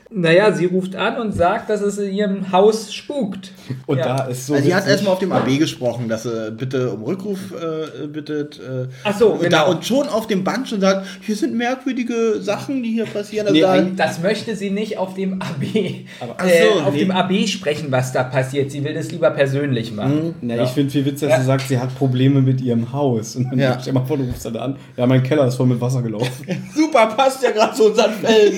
Naja, 0.10 0.54
sie 0.54 0.66
ruft 0.68 0.96
an 0.96 1.20
und 1.20 1.34
sagt, 1.34 1.70
dass 1.70 1.82
es 1.82 1.98
in 1.98 2.14
ihrem 2.14 2.52
Haus 2.54 2.94
spukt. 2.94 3.52
Und 3.88 3.98
Ja. 3.98 4.16
da 4.18 4.24
ist 4.26 4.48
so. 4.48 4.54
Also 4.54 4.66
sie 4.66 4.74
hat 4.74 4.88
erstmal 4.88 5.12
auf 5.14 5.20
dem 5.20 5.34
AB 5.34 5.58
gesprochen, 5.58 6.08
dass 6.08 6.24
sie 6.24 6.52
bitte 6.52 6.92
um 6.92 7.04
Rückruf 7.04 7.38
äh, 7.52 8.08
bittet. 8.08 8.58
Äh, 8.60 8.88
Ach 9.04 9.18
so, 9.20 9.32
und, 9.34 9.42
genau. 9.42 9.50
da, 9.58 9.64
und 9.64 9.86
schon 9.86 10.08
auf 10.08 10.26
dem 10.28 10.46
Band 10.46 10.70
schon 10.70 10.80
sagt, 10.80 11.06
hier 11.22 11.36
sind 11.36 11.56
merkwürdige 11.56 12.40
Sachen, 12.42 12.84
die 12.84 12.94
hier 12.94 13.06
passieren. 13.06 13.48
Also 13.48 13.56
Nee, 13.60 13.62
da, 13.98 14.06
Das 14.06 14.22
möchte 14.22 14.56
sie 14.56 14.70
nicht 14.70 14.98
auf 14.98 15.14
dem 15.16 15.42
AB, 15.42 16.06
Aber- 16.22 16.42
äh, 16.50 16.64
so, 16.74 16.80
auf 16.82 16.94
nee. 16.94 17.00
dem 17.00 17.12
AB 17.12 17.46
sprechen, 17.48 17.88
was 17.92 18.14
da 18.14 18.24
passiert. 18.24 18.72
Sie 18.72 18.84
will 18.86 18.94
das 18.94 19.12
lieber 19.12 19.30
persönlich 19.32 19.92
machen. 19.92 20.36
Na, 20.42 20.56
Ja. 20.56 20.64
ich 20.64 20.70
finde 20.70 20.90
viel 20.92 21.06
witziger, 21.06 21.28
dass 21.32 21.40
Ja. 21.40 21.42
sie 21.44 21.48
sagt, 21.48 21.68
sie 21.68 21.78
hat 21.80 21.94
Probleme 21.98 22.42
mit 22.42 22.62
ihrem 22.62 22.94
Haus. 22.94 23.36
Und 23.36 23.52
dann 23.52 23.60
Ja. 23.60 23.78
stell 23.82 23.92
mal 23.92 24.06
vor, 24.06 24.18
du 24.18 24.24
rufst 24.24 24.46
dann 24.46 24.56
an. 24.56 24.76
Ja, 24.96 25.06
mein 25.06 25.22
Keller 25.22 25.48
ist 25.48 25.56
voll 25.56 25.68
mit 25.68 25.82
Wasser 25.82 26.02
gelaufen. 26.02 26.46
super, 26.74 27.08
passt 27.08 27.44
ja 27.44 27.52
gerade 27.52 27.76
zu 27.76 27.88
unseren 27.88 28.14
Fällen. 28.14 28.54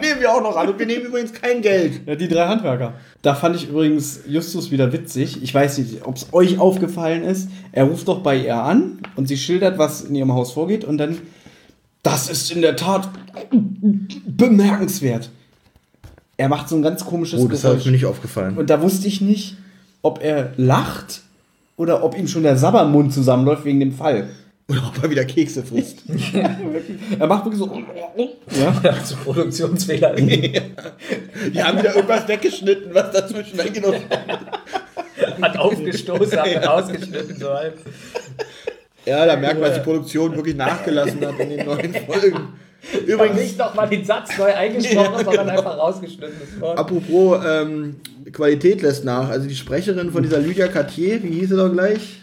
Nehmen 0.00 0.20
wir 0.20 0.32
auch 0.32 0.42
noch 0.42 0.56
an. 0.56 0.68
Und 0.70 0.78
wir 0.78 0.86
nehmen 0.86 0.93
übrigens 1.02 1.32
kein 1.32 1.62
Geld. 1.62 2.02
Ja, 2.06 2.14
die 2.14 2.28
drei 2.28 2.46
Handwerker. 2.46 2.94
Da 3.22 3.34
fand 3.34 3.56
ich 3.56 3.68
übrigens 3.68 4.20
Justus 4.28 4.70
wieder 4.70 4.92
witzig. 4.92 5.42
Ich 5.42 5.52
weiß 5.54 5.78
nicht, 5.78 6.06
ob 6.06 6.16
es 6.16 6.26
euch 6.32 6.58
aufgefallen 6.58 7.22
ist. 7.24 7.48
Er 7.72 7.84
ruft 7.84 8.06
doch 8.08 8.20
bei 8.20 8.36
ihr 8.36 8.56
an 8.62 8.98
und 9.16 9.26
sie 9.28 9.36
schildert, 9.36 9.78
was 9.78 10.02
in 10.02 10.14
ihrem 10.14 10.32
Haus 10.32 10.52
vorgeht. 10.52 10.84
Und 10.84 10.98
dann, 10.98 11.18
das 12.02 12.28
ist 12.30 12.50
in 12.52 12.62
der 12.62 12.76
Tat 12.76 13.08
bemerkenswert. 14.26 15.30
Er 16.36 16.48
macht 16.48 16.68
so 16.68 16.76
ein 16.76 16.82
ganz 16.82 17.04
komisches 17.04 17.40
Oh, 17.40 17.48
das 17.48 17.62
hat 17.64 17.72
Geräusch. 17.72 17.86
mir 17.86 17.92
nicht 17.92 18.06
aufgefallen. 18.06 18.56
Und 18.56 18.70
da 18.70 18.82
wusste 18.82 19.06
ich 19.06 19.20
nicht, 19.20 19.56
ob 20.02 20.22
er 20.22 20.52
lacht 20.56 21.22
oder 21.76 22.04
ob 22.04 22.18
ihm 22.18 22.28
schon 22.28 22.42
der 22.42 22.56
Sabbermund 22.56 23.12
zusammenläuft 23.12 23.64
wegen 23.64 23.80
dem 23.80 23.92
Fall. 23.92 24.28
Oder 24.68 24.86
ob 24.88 25.02
er 25.02 25.10
wieder 25.10 25.24
Kekse 25.24 25.62
frisst. 25.62 25.98
Er 27.18 27.26
macht 27.26 27.44
wirklich 27.44 27.60
so. 27.60 27.82
Ja. 28.16 28.94
So 29.04 29.16
Produktionsfehler. 29.16 30.12
Die 30.14 31.62
haben 31.62 31.78
wieder 31.78 31.94
irgendwas 31.94 32.26
weggeschnitten, 32.26 32.94
was 32.94 33.12
dazwischen 33.12 33.58
weggenommen 33.58 34.00
hat 35.40 35.58
aufgestoßen, 35.58 36.38
hat 36.38 36.66
rausgeschnitten. 36.66 37.36
So 37.38 37.50
halb. 37.50 37.78
Ja, 39.04 39.26
da 39.26 39.36
merkt 39.36 39.60
man, 39.60 39.68
dass 39.68 39.78
die 39.78 39.84
Produktion 39.84 40.34
wirklich 40.34 40.56
nachgelassen 40.56 41.24
hat 41.26 41.38
in 41.38 41.50
den 41.50 41.66
neuen 41.66 41.94
Folgen. 41.94 42.48
Übrigens 43.06 43.40
nicht 43.40 43.58
nochmal 43.58 43.88
den 43.88 44.04
Satz 44.04 44.36
neu 44.38 44.52
eingesprochen, 44.52 45.24
sondern 45.24 45.50
einfach 45.50 45.78
rausgeschnitten. 45.78 46.60
Wort. 46.60 46.78
apropos 46.78 47.40
ähm, 47.46 47.96
Qualität 48.32 48.82
lässt 48.82 49.04
nach. 49.04 49.30
Also 49.30 49.48
die 49.48 49.54
Sprecherin 49.54 50.10
von 50.10 50.22
dieser 50.22 50.38
Lydia 50.38 50.68
Cartier, 50.68 51.22
wie 51.22 51.30
hieß 51.30 51.50
sie 51.50 51.56
doch 51.56 51.72
gleich? 51.72 52.20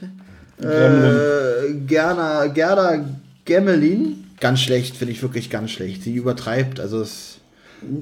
Äh, 0.63 1.73
Gerda, 1.87 2.47
Gerda 2.47 3.05
Gemmelin. 3.45 4.25
Ganz 4.39 4.61
schlecht, 4.61 4.97
finde 4.97 5.13
ich 5.13 5.21
wirklich 5.21 5.49
ganz 5.49 5.71
schlecht. 5.71 6.03
Sie 6.03 6.13
übertreibt, 6.13 6.79
also 6.79 7.01
es 7.01 7.41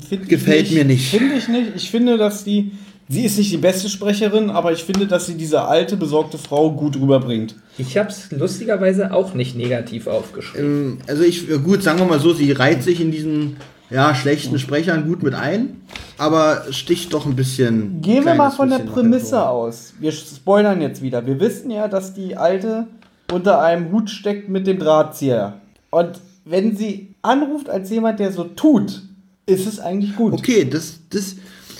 Find 0.09 0.27
Gefällt 0.27 0.71
mir 0.71 0.83
nicht. 0.83 1.09
Finde 1.09 1.35
ich 1.35 1.47
nicht. 1.47 1.71
Ich 1.75 1.89
finde, 1.89 2.17
dass 2.17 2.43
die. 2.43 2.71
Sie 3.11 3.25
ist 3.25 3.39
nicht 3.39 3.51
die 3.51 3.57
beste 3.57 3.89
Sprecherin, 3.89 4.51
aber 4.51 4.71
ich 4.71 4.83
finde, 4.83 5.07
dass 5.07 5.25
sie 5.25 5.33
diese 5.33 5.63
alte, 5.63 5.97
besorgte 5.97 6.37
Frau 6.37 6.71
gut 6.71 6.95
rüberbringt. 6.95 7.55
Ich 7.79 7.97
habe 7.97 8.09
es 8.09 8.29
lustigerweise 8.29 9.11
auch 9.11 9.33
nicht 9.33 9.55
negativ 9.55 10.05
aufgeschrieben. 10.05 10.65
Ähm, 10.65 10.97
also 11.07 11.23
ich, 11.23 11.47
gut, 11.63 11.81
sagen 11.81 11.97
wir 11.97 12.05
mal 12.05 12.19
so, 12.19 12.33
sie 12.33 12.51
reiht 12.51 12.83
sich 12.83 13.01
in 13.01 13.09
diesen 13.09 13.57
ja, 13.89 14.13
schlechten 14.13 14.59
Sprechern 14.59 15.07
gut 15.07 15.23
mit 15.23 15.33
ein, 15.33 15.81
aber 16.17 16.65
sticht 16.71 17.13
doch 17.13 17.25
ein 17.25 17.35
bisschen. 17.35 18.01
Gehen 18.01 18.25
wir 18.25 18.35
mal 18.35 18.51
von 18.51 18.69
der 18.69 18.79
Prämisse 18.79 19.47
aus. 19.47 19.93
Wir 19.99 20.11
spoilern 20.11 20.81
jetzt 20.81 21.01
wieder. 21.01 21.25
Wir 21.25 21.39
wissen 21.39 21.71
ja, 21.71 21.87
dass 21.87 22.13
die 22.13 22.37
Alte 22.37 22.87
unter 23.31 23.61
einem 23.61 23.91
Hut 23.91 24.09
steckt 24.09 24.49
mit 24.49 24.67
dem 24.67 24.79
Drahtzieher. 24.79 25.59
Und 25.89 26.19
wenn 26.45 26.75
sie 26.75 27.15
anruft 27.21 27.69
als 27.69 27.89
jemand, 27.89 28.19
der 28.19 28.31
so 28.31 28.43
tut, 28.43 29.01
ist 29.45 29.67
es 29.67 29.79
eigentlich 29.79 30.15
gut. 30.15 30.33
Okay, 30.33 30.65
das, 30.65 30.99
das 31.09 31.35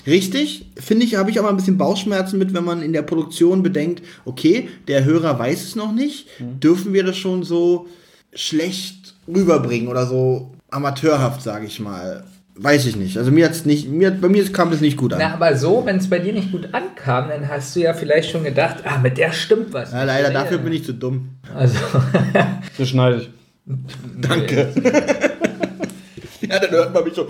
richtig. 0.07 0.71
Finde 0.77 1.05
ich, 1.05 1.15
habe 1.15 1.29
ich 1.29 1.39
aber 1.39 1.49
ein 1.49 1.57
bisschen 1.57 1.77
Bauchschmerzen 1.77 2.39
mit, 2.39 2.53
wenn 2.53 2.65
man 2.65 2.81
in 2.81 2.93
der 2.93 3.03
Produktion 3.03 3.63
bedenkt, 3.63 4.03
okay, 4.25 4.69
der 4.87 5.05
Hörer 5.05 5.37
weiß 5.37 5.63
es 5.63 5.75
noch 5.75 5.91
nicht. 5.91 6.27
Mhm. 6.39 6.59
Dürfen 6.59 6.93
wir 6.93 7.03
das 7.03 7.17
schon 7.17 7.43
so 7.43 7.87
schlecht 8.33 9.15
rüberbringen 9.27 9.87
oder 9.87 10.05
so 10.05 10.51
amateurhaft, 10.71 11.41
sage 11.41 11.65
ich 11.65 11.79
mal. 11.79 12.23
Weiß 12.61 12.85
ich 12.87 12.97
nicht. 12.97 13.17
Also 13.17 13.31
mir 13.31 13.45
hat's 13.45 13.63
nicht, 13.63 13.87
mir, 13.87 14.11
bei 14.11 14.27
mir 14.27 14.45
kam 14.51 14.69
das 14.69 14.81
nicht 14.81 14.97
gut 14.97 15.13
an. 15.13 15.19
Na, 15.19 15.33
aber 15.33 15.55
so, 15.55 15.85
wenn 15.85 15.95
es 15.95 16.09
bei 16.09 16.19
dir 16.19 16.33
nicht 16.33 16.51
gut 16.51 16.73
ankam, 16.73 17.29
dann 17.29 17.47
hast 17.47 17.73
du 17.73 17.79
ja 17.79 17.93
vielleicht 17.93 18.31
schon 18.31 18.43
gedacht, 18.43 18.83
ah, 18.83 18.97
mit 18.97 19.17
der 19.17 19.31
stimmt 19.31 19.71
was. 19.71 19.93
ja, 19.93 20.03
leider, 20.03 20.29
dafür 20.31 20.57
bin 20.57 20.73
ich 20.73 20.83
zu 20.83 20.93
dumm. 20.93 21.37
Also, 21.55 21.77
Das 22.77 22.89
schneide 22.89 23.17
ich. 23.17 23.29
Danke. 24.19 24.69
ja, 26.41 26.59
dann 26.59 26.71
hört 26.71 26.93
man 26.93 27.03
mich 27.05 27.13
so. 27.13 27.27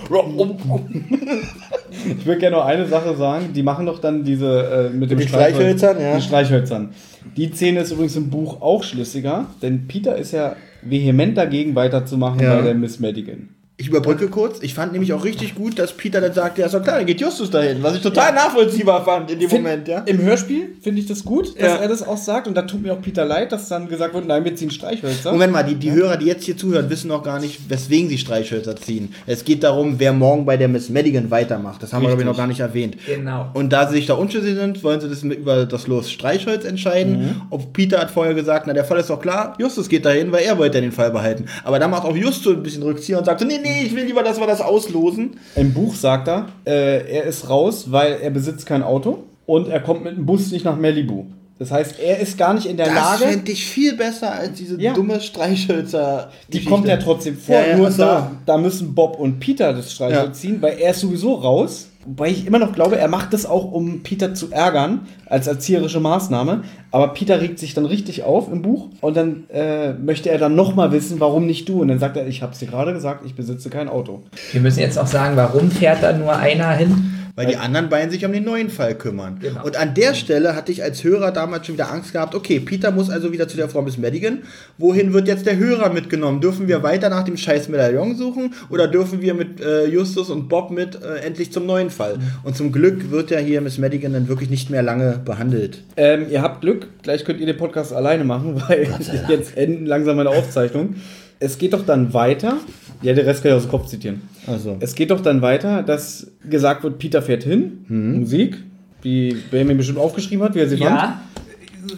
Ich 2.17 2.25
würde 2.25 2.39
gerne 2.39 2.55
noch 2.55 2.65
eine 2.65 2.87
Sache 2.87 3.15
sagen. 3.15 3.53
Die 3.53 3.61
machen 3.61 3.85
doch 3.85 3.99
dann 3.99 4.23
diese 4.23 4.89
äh, 4.91 4.95
mit 4.95 5.11
dem 5.11 5.21
Streichhölzern, 5.21 6.01
ja. 6.01 6.15
Die 6.15 6.21
Streichhölzern. 6.23 6.89
Die 7.37 7.51
Szene 7.51 7.81
ist 7.81 7.91
übrigens 7.91 8.15
im 8.15 8.31
Buch 8.31 8.61
auch 8.61 8.83
schlüssiger, 8.83 9.45
denn 9.61 9.87
Peter 9.87 10.15
ist 10.15 10.31
ja 10.31 10.55
vehement 10.81 11.35
dagegen 11.37 11.75
weiterzumachen 11.75 12.39
Ja. 12.41 12.55
bei 12.57 12.61
der 12.61 12.75
Miss 12.75 12.99
Madigan. 12.99 13.49
Ich 13.81 13.87
überbrücke 13.87 14.27
kurz. 14.27 14.59
Ich 14.61 14.73
fand 14.73 14.91
nämlich 14.91 15.13
auch 15.13 15.23
richtig 15.23 15.55
gut, 15.55 15.79
dass 15.79 15.93
Peter 15.93 16.19
dann 16.19 16.33
sagt, 16.33 16.57
ja, 16.57 16.65
ist 16.65 16.73
doch 16.75 16.83
klar, 16.83 16.97
dann 16.97 17.05
geht 17.05 17.21
Justus 17.21 17.49
dahin. 17.49 17.81
Was 17.81 17.95
ich 17.95 18.01
total 18.01 18.33
nachvollziehbar 18.33 19.05
fand 19.05 19.31
in 19.31 19.39
dem 19.39 19.49
Find- 19.49 19.63
Moment, 19.63 19.87
ja. 19.87 19.99
Im 19.99 20.21
Hörspiel 20.21 20.75
finde 20.81 20.99
ich 20.99 21.07
das 21.07 21.23
gut, 21.23 21.55
dass 21.57 21.63
Ja. 21.65 21.75
er 21.77 21.87
das 21.87 22.05
auch 22.05 22.17
sagt. 22.17 22.49
Und 22.49 22.55
da 22.55 22.63
tut 22.63 22.81
mir 22.81 22.91
auch 22.91 23.01
Peter 23.01 23.23
leid, 23.23 23.53
dass 23.53 23.69
dann 23.69 23.87
gesagt 23.87 24.13
wird, 24.13 24.27
nein, 24.27 24.43
wir 24.43 24.53
ziehen 24.53 24.69
Streichhölzer. 24.69 25.31
Moment 25.31 25.53
mal, 25.53 25.63
die, 25.63 25.75
die 25.75 25.91
Hörer, 25.91 26.17
die 26.17 26.25
jetzt 26.25 26.43
hier 26.43 26.57
zuhören, 26.57 26.89
wissen 26.89 27.07
noch 27.07 27.23
gar 27.23 27.39
nicht, 27.39 27.69
weswegen 27.69 28.09
sie 28.09 28.17
Streichhölzer 28.17 28.75
ziehen. 28.75 29.13
Es 29.25 29.45
geht 29.45 29.63
darum, 29.63 29.95
wer 29.97 30.11
morgen 30.11 30.45
bei 30.45 30.57
der 30.57 30.67
Miss 30.67 30.89
Madigan 30.89 31.31
weitermacht. 31.31 31.81
Das 31.81 31.93
haben 31.93 32.01
wir, 32.01 32.09
glaube 32.09 32.23
ich, 32.23 32.25
noch 32.25 32.33
Richtig. 32.33 32.37
gar 32.41 32.47
nicht 32.47 32.59
erwähnt. 32.59 32.97
genau. 33.07 33.47
Und 33.53 33.71
da 33.71 33.87
sie 33.87 33.93
sich 33.95 34.07
da 34.07 34.15
unschlüssig 34.15 34.55
sind, 34.55 34.83
wollen 34.83 34.99
sie 34.99 35.07
das 35.07 35.23
über 35.23 35.65
das 35.65 35.87
Los 35.87 36.11
Streichholz 36.11 36.65
entscheiden. 36.65 37.41
Ob 37.49 37.71
Peter 37.71 37.99
hat 37.99 38.11
vorher 38.11 38.33
gesagt, 38.33 38.67
na 38.67 38.73
der 38.73 38.83
Fall 38.83 38.99
ist 38.99 39.09
doch 39.09 39.21
klar, 39.21 39.55
Justus 39.57 39.87
geht 39.87 40.03
dahin, 40.05 40.33
weil 40.33 40.43
er 40.43 40.57
wollte 40.57 40.79
ja 40.79 40.81
den 40.81 40.91
Fall 40.91 41.11
behalten. 41.11 41.45
Aber 41.63 41.79
da 41.79 41.87
macht 41.87 42.03
auch 42.03 42.15
Justus 42.17 42.55
ein 42.57 42.63
bisschen 42.63 42.83
Rückzieher 42.83 43.17
und 43.19 43.23
sagt 43.25 43.39
so, 43.39 43.45
nee, 43.47 43.57
nee, 43.69 43.83
ich 43.87 43.95
will 43.95 44.05
lieber, 44.05 44.23
dass 44.23 44.39
wir 44.39 44.47
das 44.47 44.61
auslosen. 44.61 45.37
Im 45.55 45.73
Buch 45.73 45.95
sagt 45.95 46.27
er, 46.27 46.47
äh, 46.65 47.11
er 47.17 47.23
ist 47.25 47.49
raus, 47.49 47.91
weil 47.91 48.17
er 48.21 48.29
besitzt 48.31 48.65
kein 48.65 48.83
Auto 48.83 49.19
und 49.45 49.69
er 49.69 49.79
kommt 49.79 50.03
mit 50.03 50.15
dem 50.17 50.25
Bus 50.25 50.51
nicht 50.51 50.65
nach 50.65 50.77
Malibu. 50.77 51.25
Das 51.57 51.71
heißt, 51.71 51.99
er 51.99 52.19
ist 52.19 52.37
gar 52.37 52.53
nicht 52.53 52.67
in 52.67 52.77
der 52.77 52.85
Das 52.85 52.95
Lage. 52.95 53.23
fände 53.25 53.51
ich 53.51 53.65
viel 53.65 53.93
besser 53.97 54.31
als 54.31 54.53
diese 54.57 54.79
Ja. 54.81 54.93
dumme 54.93 55.19
Streichhölzer. 55.19 56.31
Die 56.47 56.63
kommt 56.63 56.87
ja 56.87 56.95
trotzdem 56.95 57.37
vor, 57.37 57.55
Ja, 57.55 57.67
ja, 57.67 57.77
nur 57.77 57.89
da, 57.89 58.31
da 58.45 58.57
müssen 58.57 58.95
Bob 58.95 59.19
und 59.19 59.39
Peter 59.41 59.73
das 59.73 59.91
Streichholz 59.93 60.39
ziehen, 60.39 60.61
weil 60.61 60.77
er 60.79 60.91
ist 60.91 61.01
sowieso 61.01 61.33
raus. 61.33 61.88
Wobei 62.05 62.29
ich 62.29 62.47
immer 62.47 62.59
noch 62.59 62.71
glaube, 62.71 62.97
er 62.97 63.09
macht 63.09 63.33
das 63.33 63.45
auch, 63.45 63.71
um 63.71 64.03
Peter 64.03 64.33
zu 64.33 64.51
ärgern, 64.51 65.01
als 65.25 65.47
erzieherische 65.47 65.99
Maßnahme. 65.99 66.63
Aber 66.91 67.09
Peter 67.09 67.41
regt 67.41 67.59
sich 67.59 67.73
dann 67.73 67.85
richtig 67.85 68.23
auf 68.23 68.49
im 68.51 68.61
Buch 68.61 68.87
und 69.01 69.17
dann 69.17 69.49
äh, 69.49 69.93
möchte 69.93 70.29
er 70.29 70.37
dann 70.37 70.55
nochmal 70.55 70.93
wissen, 70.93 71.19
warum 71.19 71.45
nicht 71.45 71.67
du? 71.67 71.81
Und 71.81 71.89
dann 71.89 71.99
sagt 71.99 72.15
er, 72.15 72.25
ich 72.25 72.41
hab's 72.41 72.59
dir 72.59 72.67
gerade 72.67 72.93
gesagt, 72.93 73.25
ich 73.25 73.35
besitze 73.35 73.69
kein 73.69 73.89
Auto. 73.89 74.23
Wir 74.53 74.61
müssen 74.61 74.79
jetzt 74.79 74.97
auch 74.97 75.07
sagen, 75.07 75.35
warum 75.35 75.69
fährt 75.69 76.01
da 76.01 76.13
nur 76.13 76.35
einer 76.35 76.71
hin? 76.71 77.18
Weil 77.39 77.47
die 77.47 77.55
anderen 77.55 77.87
beiden 77.87 78.11
sich 78.11 78.25
um 78.25 78.33
den 78.33 78.43
neuen 78.43 78.69
Fall 78.69 78.95
kümmern. 78.95 79.37
Genau. 79.39 79.63
Und 79.63 79.77
an 79.77 79.93
der 79.93 80.13
Stelle 80.13 80.57
hatte 80.57 80.73
ich 80.73 80.83
als 80.83 81.05
Hörer 81.05 81.31
damals 81.31 81.65
schon 81.65 81.75
wieder 81.75 81.89
Angst 81.89 82.11
gehabt, 82.11 82.35
okay, 82.35 82.59
Peter 82.59 82.91
muss 82.91 83.09
also 83.09 83.31
wieder 83.31 83.47
zu 83.47 83.55
der 83.55 83.69
Frau 83.69 83.81
Miss 83.81 83.97
Madigan. 83.97 84.39
Wohin 84.77 85.13
wird 85.13 85.29
jetzt 85.29 85.45
der 85.45 85.55
Hörer 85.55 85.93
mitgenommen? 85.93 86.41
Dürfen 86.41 86.67
wir 86.67 86.83
weiter 86.83 87.07
nach 87.07 87.23
dem 87.23 87.37
scheiß 87.37 87.69
Medaillon 87.69 88.17
suchen 88.17 88.55
oder 88.69 88.89
dürfen 88.89 89.21
wir 89.21 89.35
mit 89.35 89.61
äh, 89.61 89.85
Justus 89.85 90.29
und 90.29 90.49
Bob 90.49 90.69
mit 90.69 91.01
äh, 91.01 91.19
endlich 91.25 91.53
zum 91.53 91.65
neuen 91.65 91.91
Fall? 91.91 92.19
Und 92.43 92.57
zum 92.57 92.73
Glück 92.73 93.09
wird 93.09 93.31
ja 93.31 93.39
hier 93.39 93.61
Miss 93.61 93.77
Madigan 93.77 94.11
dann 94.11 94.27
wirklich 94.27 94.49
nicht 94.49 94.69
mehr 94.69 94.83
lange 94.83 95.21
behandelt. 95.23 95.81
Ähm, 95.95 96.25
ihr 96.29 96.41
habt 96.41 96.59
Glück, 96.59 96.87
gleich 97.03 97.23
könnt 97.23 97.39
ihr 97.39 97.45
den 97.45 97.55
Podcast 97.55 97.93
alleine 97.93 98.25
machen, 98.25 98.61
weil 98.67 98.85
jetzt 99.29 99.55
enden 99.55 99.85
langsam 99.85 100.17
meine 100.17 100.31
Aufzeichnung. 100.31 100.95
Es 101.39 101.57
geht 101.57 101.73
doch 101.73 101.85
dann 101.85 102.13
weiter. 102.13 102.57
Ja, 103.01 103.13
der 103.13 103.25
Rest 103.25 103.43
kann 103.43 103.51
ich 103.51 103.57
aus 103.57 103.63
dem 103.63 103.71
Kopf 103.71 103.87
zitieren. 103.87 104.21
Also. 104.45 104.77
Es 104.79 104.93
geht 104.93 105.11
doch 105.11 105.21
dann 105.21 105.41
weiter, 105.41 105.83
dass 105.83 106.31
gesagt 106.49 106.83
wird, 106.83 106.99
Peter 106.99 107.21
fährt 107.21 107.43
hin, 107.43 107.85
Musik, 107.87 108.57
wie 109.01 109.37
Benjamin 109.49 109.77
bestimmt 109.77 109.99
aufgeschrieben 109.99 110.43
hat, 110.43 110.55
wie 110.55 110.59
er 110.59 110.67
sie 110.67 110.77
fand. 110.77 110.89
Ja, 110.89 111.21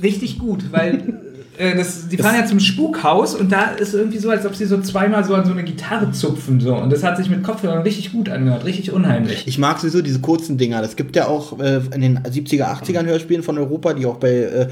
richtig 0.03 0.37
gut, 0.37 0.65
weil 0.71 1.21
äh, 1.57 1.75
das, 1.75 2.07
die 2.07 2.17
fahren 2.17 2.35
ja 2.35 2.45
zum 2.45 2.59
Spukhaus 2.59 3.35
und 3.35 3.51
da 3.51 3.71
ist 3.71 3.93
irgendwie 3.93 4.17
so, 4.17 4.29
als 4.29 4.45
ob 4.45 4.55
sie 4.55 4.65
so 4.65 4.79
zweimal 4.81 5.23
so 5.23 5.35
an 5.35 5.45
so 5.45 5.51
eine 5.51 5.63
Gitarre 5.63 6.11
zupfen. 6.11 6.59
So. 6.59 6.75
Und 6.75 6.91
das 6.91 7.03
hat 7.03 7.17
sich 7.17 7.29
mit 7.29 7.43
Kopfhörern 7.43 7.81
richtig 7.81 8.11
gut 8.11 8.29
angehört, 8.29 8.65
richtig 8.65 8.91
unheimlich. 8.91 9.47
Ich 9.47 9.57
mag 9.57 9.79
sowieso 9.79 10.01
diese 10.01 10.19
kurzen 10.19 10.57
Dinger. 10.57 10.81
Das 10.81 10.95
gibt 10.95 11.15
ja 11.15 11.27
auch 11.27 11.59
äh, 11.59 11.81
in 11.93 12.01
den 12.01 12.19
70er, 12.19 12.65
80ern 12.65 13.05
Hörspielen 13.05 13.43
von 13.43 13.57
Europa, 13.57 13.93
die 13.93 14.05
auch 14.05 14.17
bei 14.17 14.31
äh, 14.31 14.67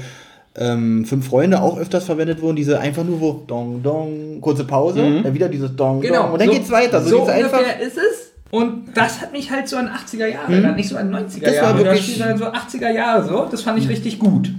ähm, 0.56 1.04
Fünf 1.04 1.28
Freunde 1.28 1.60
auch 1.62 1.78
öfters 1.78 2.04
verwendet 2.04 2.42
wurden. 2.42 2.56
Diese 2.56 2.80
einfach 2.80 3.04
nur 3.04 3.20
wo 3.20 3.32
Dong 3.46 3.82
Dong, 3.82 4.40
kurze 4.40 4.64
Pause, 4.64 5.20
dann 5.22 5.34
wieder 5.34 5.48
dieses 5.48 5.74
Dong 5.76 6.00
Genau. 6.00 6.22
Dong 6.24 6.32
und 6.32 6.40
dann 6.40 6.48
so, 6.48 6.54
geht's 6.54 6.70
weiter. 6.70 7.00
So, 7.02 7.10
So 7.10 7.16
geht's 7.18 7.30
einfach. 7.30 7.60
ist 7.80 7.96
es. 7.96 8.32
Und 8.50 8.88
das 8.96 9.20
hat 9.20 9.30
mich 9.32 9.50
halt 9.52 9.68
so 9.68 9.76
an 9.76 9.88
80er 9.88 10.26
Jahre 10.26 10.52
erinnert, 10.52 10.76
nicht 10.76 10.88
so 10.88 10.96
an 10.96 11.08
90er 11.14 11.40
Das 11.42 11.54
war 11.56 11.62
Jahre, 11.62 11.78
wirklich- 11.78 11.94
Hörspiel, 11.98 12.16
sondern 12.16 12.38
so 12.38 12.44
80er 12.46 12.90
Jahre 12.90 13.28
so. 13.28 13.46
Das 13.48 13.62
fand 13.62 13.78
ich 13.78 13.88
richtig 13.88 14.18
gut. 14.18 14.50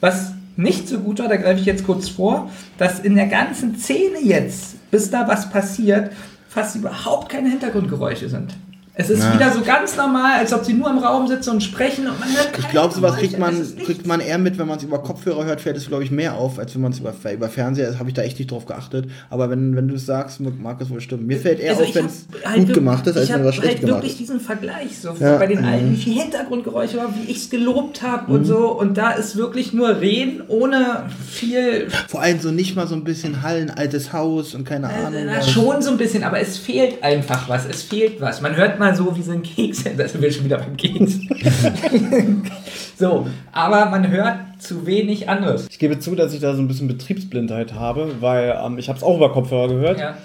Was 0.00 0.32
nicht 0.56 0.88
so 0.88 0.98
gut 0.98 1.20
war, 1.20 1.28
da 1.28 1.36
greife 1.36 1.60
ich 1.60 1.66
jetzt 1.66 1.86
kurz 1.86 2.08
vor, 2.08 2.50
dass 2.78 2.98
in 2.98 3.14
der 3.14 3.26
ganzen 3.26 3.76
Szene 3.76 4.18
jetzt, 4.24 4.90
bis 4.90 5.10
da 5.10 5.28
was 5.28 5.48
passiert, 5.50 6.10
fast 6.48 6.74
überhaupt 6.74 7.28
keine 7.28 7.48
Hintergrundgeräusche 7.50 8.28
sind. 8.28 8.54
Es 8.98 9.10
ist 9.10 9.20
Na. 9.20 9.34
wieder 9.34 9.52
so 9.52 9.60
ganz 9.60 9.94
normal, 9.94 10.38
als 10.40 10.54
ob 10.54 10.64
sie 10.64 10.72
nur 10.72 10.88
im 10.88 10.96
Raum 10.96 11.28
sitzen 11.28 11.50
und 11.50 11.62
sprechen 11.62 12.06
und 12.08 12.18
man 12.18 12.30
hört 12.34 12.48
Ich 12.58 12.70
glaube, 12.70 12.94
sowas 12.94 13.16
kriegt 13.16 13.38
man, 13.38 13.54
kriegt 13.84 14.06
man 14.06 14.20
eher 14.20 14.38
mit, 14.38 14.56
wenn 14.58 14.66
man 14.66 14.78
es 14.78 14.84
über 14.84 15.02
Kopfhörer 15.02 15.44
hört, 15.44 15.60
fällt 15.60 15.76
es, 15.76 15.86
glaube 15.86 16.02
ich, 16.02 16.10
mehr 16.10 16.34
auf, 16.34 16.58
als 16.58 16.74
wenn 16.74 16.80
man 16.80 16.92
es 16.92 17.00
über, 17.00 17.12
über 17.30 17.48
Fernseher 17.50 17.88
ist. 17.90 17.98
Habe 17.98 18.08
ich 18.08 18.14
da 18.14 18.22
echt 18.22 18.38
nicht 18.38 18.50
drauf 18.50 18.64
geachtet. 18.64 19.10
Aber 19.28 19.50
wenn, 19.50 19.76
wenn 19.76 19.86
du 19.88 19.96
es 19.96 20.06
sagst, 20.06 20.40
mag 20.40 20.80
es 20.80 20.88
wohl 20.88 21.02
stimmen. 21.02 21.26
Mir 21.26 21.36
fällt 21.38 21.60
eher 21.60 21.72
Also 21.72 21.82
auf, 21.82 21.88
ich 21.90 21.94
wenn 21.94 22.06
es 22.06 22.26
halt 22.42 22.66
gut 22.68 22.74
gemacht 22.74 23.06
ist, 23.06 23.16
als 23.18 23.28
ich 23.28 23.34
wenn 23.34 23.44
was 23.44 23.54
schlecht 23.54 23.68
halt 23.72 23.80
gemacht 23.82 23.96
wirklich 23.96 24.12
ist. 24.12 24.20
diesen 24.20 24.40
Vergleich 24.40 24.98
so 24.98 25.14
Ja. 25.20 25.36
bei 25.36 25.46
den 25.46 25.62
alten, 25.62 25.90
Mhm. 25.90 25.92
wie 25.92 25.96
viel 26.00 26.14
Hintergrundgeräusche 26.22 26.96
war, 26.96 27.14
wie 27.14 27.30
ich 27.30 27.36
es 27.36 27.50
gelobt 27.50 28.00
habe 28.00 28.32
und 28.32 28.46
so. 28.46 28.72
Und 28.72 28.96
da 28.96 29.10
ist 29.10 29.36
wirklich 29.36 29.74
nur 29.74 30.00
Reden 30.00 30.42
ohne 30.48 31.02
viel. 31.30 31.88
Vor 32.08 32.22
allem 32.22 32.40
so 32.40 32.50
nicht 32.50 32.76
mal 32.76 32.86
so 32.86 32.94
ein 32.94 33.04
bisschen 33.04 33.42
Hall, 33.42 33.60
ein 33.60 33.68
altes 33.70 34.14
Haus 34.14 34.54
und 34.54 34.64
keine 34.64 34.88
Ahnung. 34.88 35.20
Na, 35.26 35.36
was. 35.36 35.50
schon 35.50 35.82
so 35.82 35.90
ein 35.90 35.98
bisschen, 35.98 36.24
aber 36.24 36.40
es 36.40 36.56
fehlt 36.56 37.02
einfach 37.02 37.46
was. 37.50 37.66
Es 37.66 37.82
fehlt 37.82 38.22
was. 38.22 38.40
Man 38.40 38.56
hört 38.56 38.78
mal 38.78 38.85
so, 38.94 39.16
wie 39.16 39.22
so 39.22 39.32
ein 39.32 39.42
Keks. 39.42 39.84
Da 39.96 40.06
sind 40.06 40.20
wir 40.22 40.30
schon 40.30 40.44
wieder 40.44 40.58
beim 40.58 40.76
Keks. 40.76 41.18
so, 42.98 43.26
aber 43.52 43.86
man 43.86 44.08
hört 44.10 44.36
zu 44.58 44.86
wenig 44.86 45.28
anderes. 45.28 45.66
Ich 45.70 45.78
gebe 45.78 45.98
zu, 45.98 46.14
dass 46.14 46.32
ich 46.34 46.40
da 46.40 46.54
so 46.54 46.62
ein 46.62 46.68
bisschen 46.68 46.88
Betriebsblindheit 46.88 47.74
habe, 47.74 48.16
weil 48.20 48.56
ähm, 48.64 48.78
ich 48.78 48.88
habe 48.88 48.96
es 48.98 49.02
auch 49.04 49.16
über 49.16 49.32
Kopfhörer 49.32 49.68
gehört, 49.68 50.00
Ja. 50.00 50.16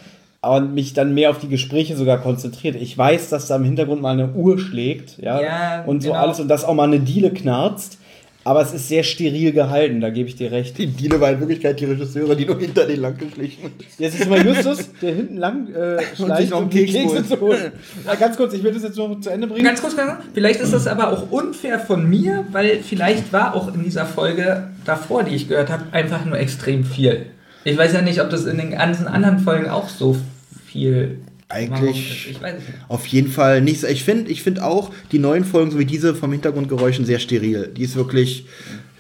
aber 0.41 0.61
mich 0.61 0.93
dann 0.93 1.13
mehr 1.13 1.29
auf 1.29 1.39
die 1.39 1.49
Gespräche 1.49 1.95
sogar 1.95 2.17
konzentriert. 2.19 2.75
Ich 2.75 2.97
weiß, 2.97 3.29
dass 3.29 3.47
da 3.47 3.55
im 3.57 3.63
Hintergrund 3.63 4.01
mal 4.01 4.11
eine 4.13 4.29
Uhr 4.33 4.57
schlägt, 4.59 5.17
ja, 5.19 5.41
Ja, 5.41 5.83
und 5.85 6.01
so 6.01 6.09
genau. 6.09 6.21
alles 6.21 6.39
und 6.39 6.47
dass 6.47 6.63
auch 6.63 6.73
mal 6.73 6.85
eine 6.85 6.99
Diele 6.99 7.31
knarzt, 7.31 7.97
aber 8.43 8.61
es 8.61 8.73
ist 8.73 8.87
sehr 8.87 9.03
steril 9.03 9.51
gehalten, 9.51 10.01
da 10.01 10.09
gebe 10.09 10.27
ich 10.27 10.35
dir 10.35 10.51
recht. 10.51 10.77
Die 10.77 10.87
Diele 10.87 11.21
war 11.21 11.31
in 11.31 11.39
Wirklichkeit 11.39 11.79
die 11.79 11.85
Regisseure, 11.85 12.35
die 12.35 12.45
nur 12.45 12.59
hinter 12.59 12.85
den 12.85 13.01
lang 13.01 13.17
geschlichen 13.17 13.61
sind. 13.61 13.73
Jetzt 13.99 14.19
ist 14.19 14.29
mal 14.29 14.43
Justus, 14.43 14.89
der 14.99 15.13
hinten 15.13 15.37
lang 15.37 15.67
äh, 15.73 16.01
schleicht, 16.15 16.49
noch 16.49 16.57
einen 16.57 16.65
um 16.65 16.69
die 16.69 16.85
Kekse 16.85 17.15
holt. 17.15 17.27
zu 17.27 17.39
holen. 17.39 17.71
Ja, 18.05 18.15
ganz 18.15 18.37
kurz, 18.37 18.53
ich 18.53 18.63
will 18.63 18.73
das 18.73 18.83
jetzt 18.83 18.97
noch 18.97 19.19
zu 19.19 19.29
Ende 19.29 19.47
bringen. 19.47 19.63
Ganz 19.63 19.81
kurz, 19.81 19.95
ganz 19.95 20.15
kurz. 20.15 20.25
vielleicht 20.33 20.59
ist 20.59 20.73
das 20.73 20.87
aber 20.87 21.11
auch 21.11 21.29
unfair 21.31 21.79
von 21.79 22.09
mir, 22.09 22.45
weil 22.51 22.79
vielleicht 22.81 23.31
war 23.31 23.55
auch 23.55 23.73
in 23.73 23.83
dieser 23.83 24.05
Folge 24.05 24.69
davor, 24.85 25.23
die 25.23 25.35
ich 25.35 25.47
gehört 25.47 25.69
habe, 25.69 25.83
einfach 25.91 26.25
nur 26.25 26.39
extrem 26.39 26.83
viel. 26.83 27.27
Ich 27.63 27.77
weiß 27.77 27.93
ja 27.93 28.01
nicht, 28.01 28.21
ob 28.21 28.31
das 28.31 28.45
in 28.45 28.57
den 28.57 28.71
ganzen 28.71 29.07
anderen 29.07 29.37
Folgen 29.37 29.69
auch 29.69 29.87
so 29.87 30.17
viel 30.65 31.19
Eigentlich- 31.51 32.11
ist. 32.25 32.31
Ich 32.31 32.41
weiß 32.41 32.55
es 32.59 32.67
nicht. 32.67 32.77
Auf 32.87 33.05
jeden 33.07 33.29
Fall 33.29 33.61
nicht. 33.61 33.81
so- 33.81 33.87
Ich 33.87 34.03
finde 34.03 34.31
ich 34.31 34.43
find 34.43 34.61
auch 34.61 34.91
die 35.11 35.19
neuen 35.19 35.43
Folgen, 35.43 35.71
so 35.71 35.79
wie 35.79 35.85
diese 35.85 36.15
vom 36.15 36.31
Hintergrundgeräuschen, 36.31 37.05
sehr 37.05 37.19
steril. 37.19 37.69
Die 37.75 37.83
ist 37.83 37.95
wirklich 37.95 38.45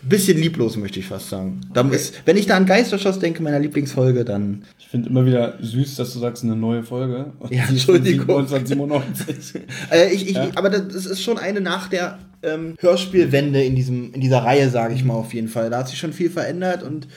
ein 0.03 0.09
bisschen 0.09 0.37
lieblos, 0.39 0.77
möchte 0.77 0.99
ich 0.99 1.05
fast 1.05 1.29
sagen. 1.29 1.61
Da 1.73 1.81
ist, 1.89 2.15
wenn 2.25 2.35
ich 2.37 2.47
da 2.47 2.57
an 2.57 2.65
Geisterschoss 2.65 3.19
denke, 3.19 3.43
meiner 3.43 3.59
Lieblingsfolge, 3.59 4.25
dann. 4.25 4.63
Ich 4.79 4.87
finde 4.87 5.09
immer 5.09 5.25
wieder 5.25 5.57
süß, 5.61 5.95
dass 5.95 6.11
du 6.13 6.19
sagst, 6.19 6.43
eine 6.43 6.55
neue 6.55 6.83
Folge. 6.83 7.27
Und 7.39 7.51
Ja, 7.53 7.63
Entschuldigung. 7.69 8.27
1997. 8.39 9.61
Äh, 9.91 10.13
ich, 10.13 10.27
ich, 10.29 10.35
Ja. 10.35 10.49
Aber 10.55 10.69
das 10.69 10.87
das 10.93 11.05
ist 11.05 11.21
schon 11.21 11.37
eine 11.37 11.61
nach 11.61 11.87
der 11.87 12.17
ähm, 12.43 12.75
Hörspielwende 12.79 13.63
in, 13.63 13.75
diesem, 13.75 14.11
in 14.13 14.21
dieser 14.21 14.39
Reihe, 14.39 14.69
sage 14.69 14.93
ich 14.95 15.03
mal 15.03 15.13
auf 15.13 15.33
jeden 15.33 15.47
Fall. 15.47 15.69
Da 15.69 15.77
hat 15.79 15.89
sich 15.89 15.99
schon 15.99 16.11
viel 16.13 16.29
verändert 16.31 16.81
und 16.83 17.07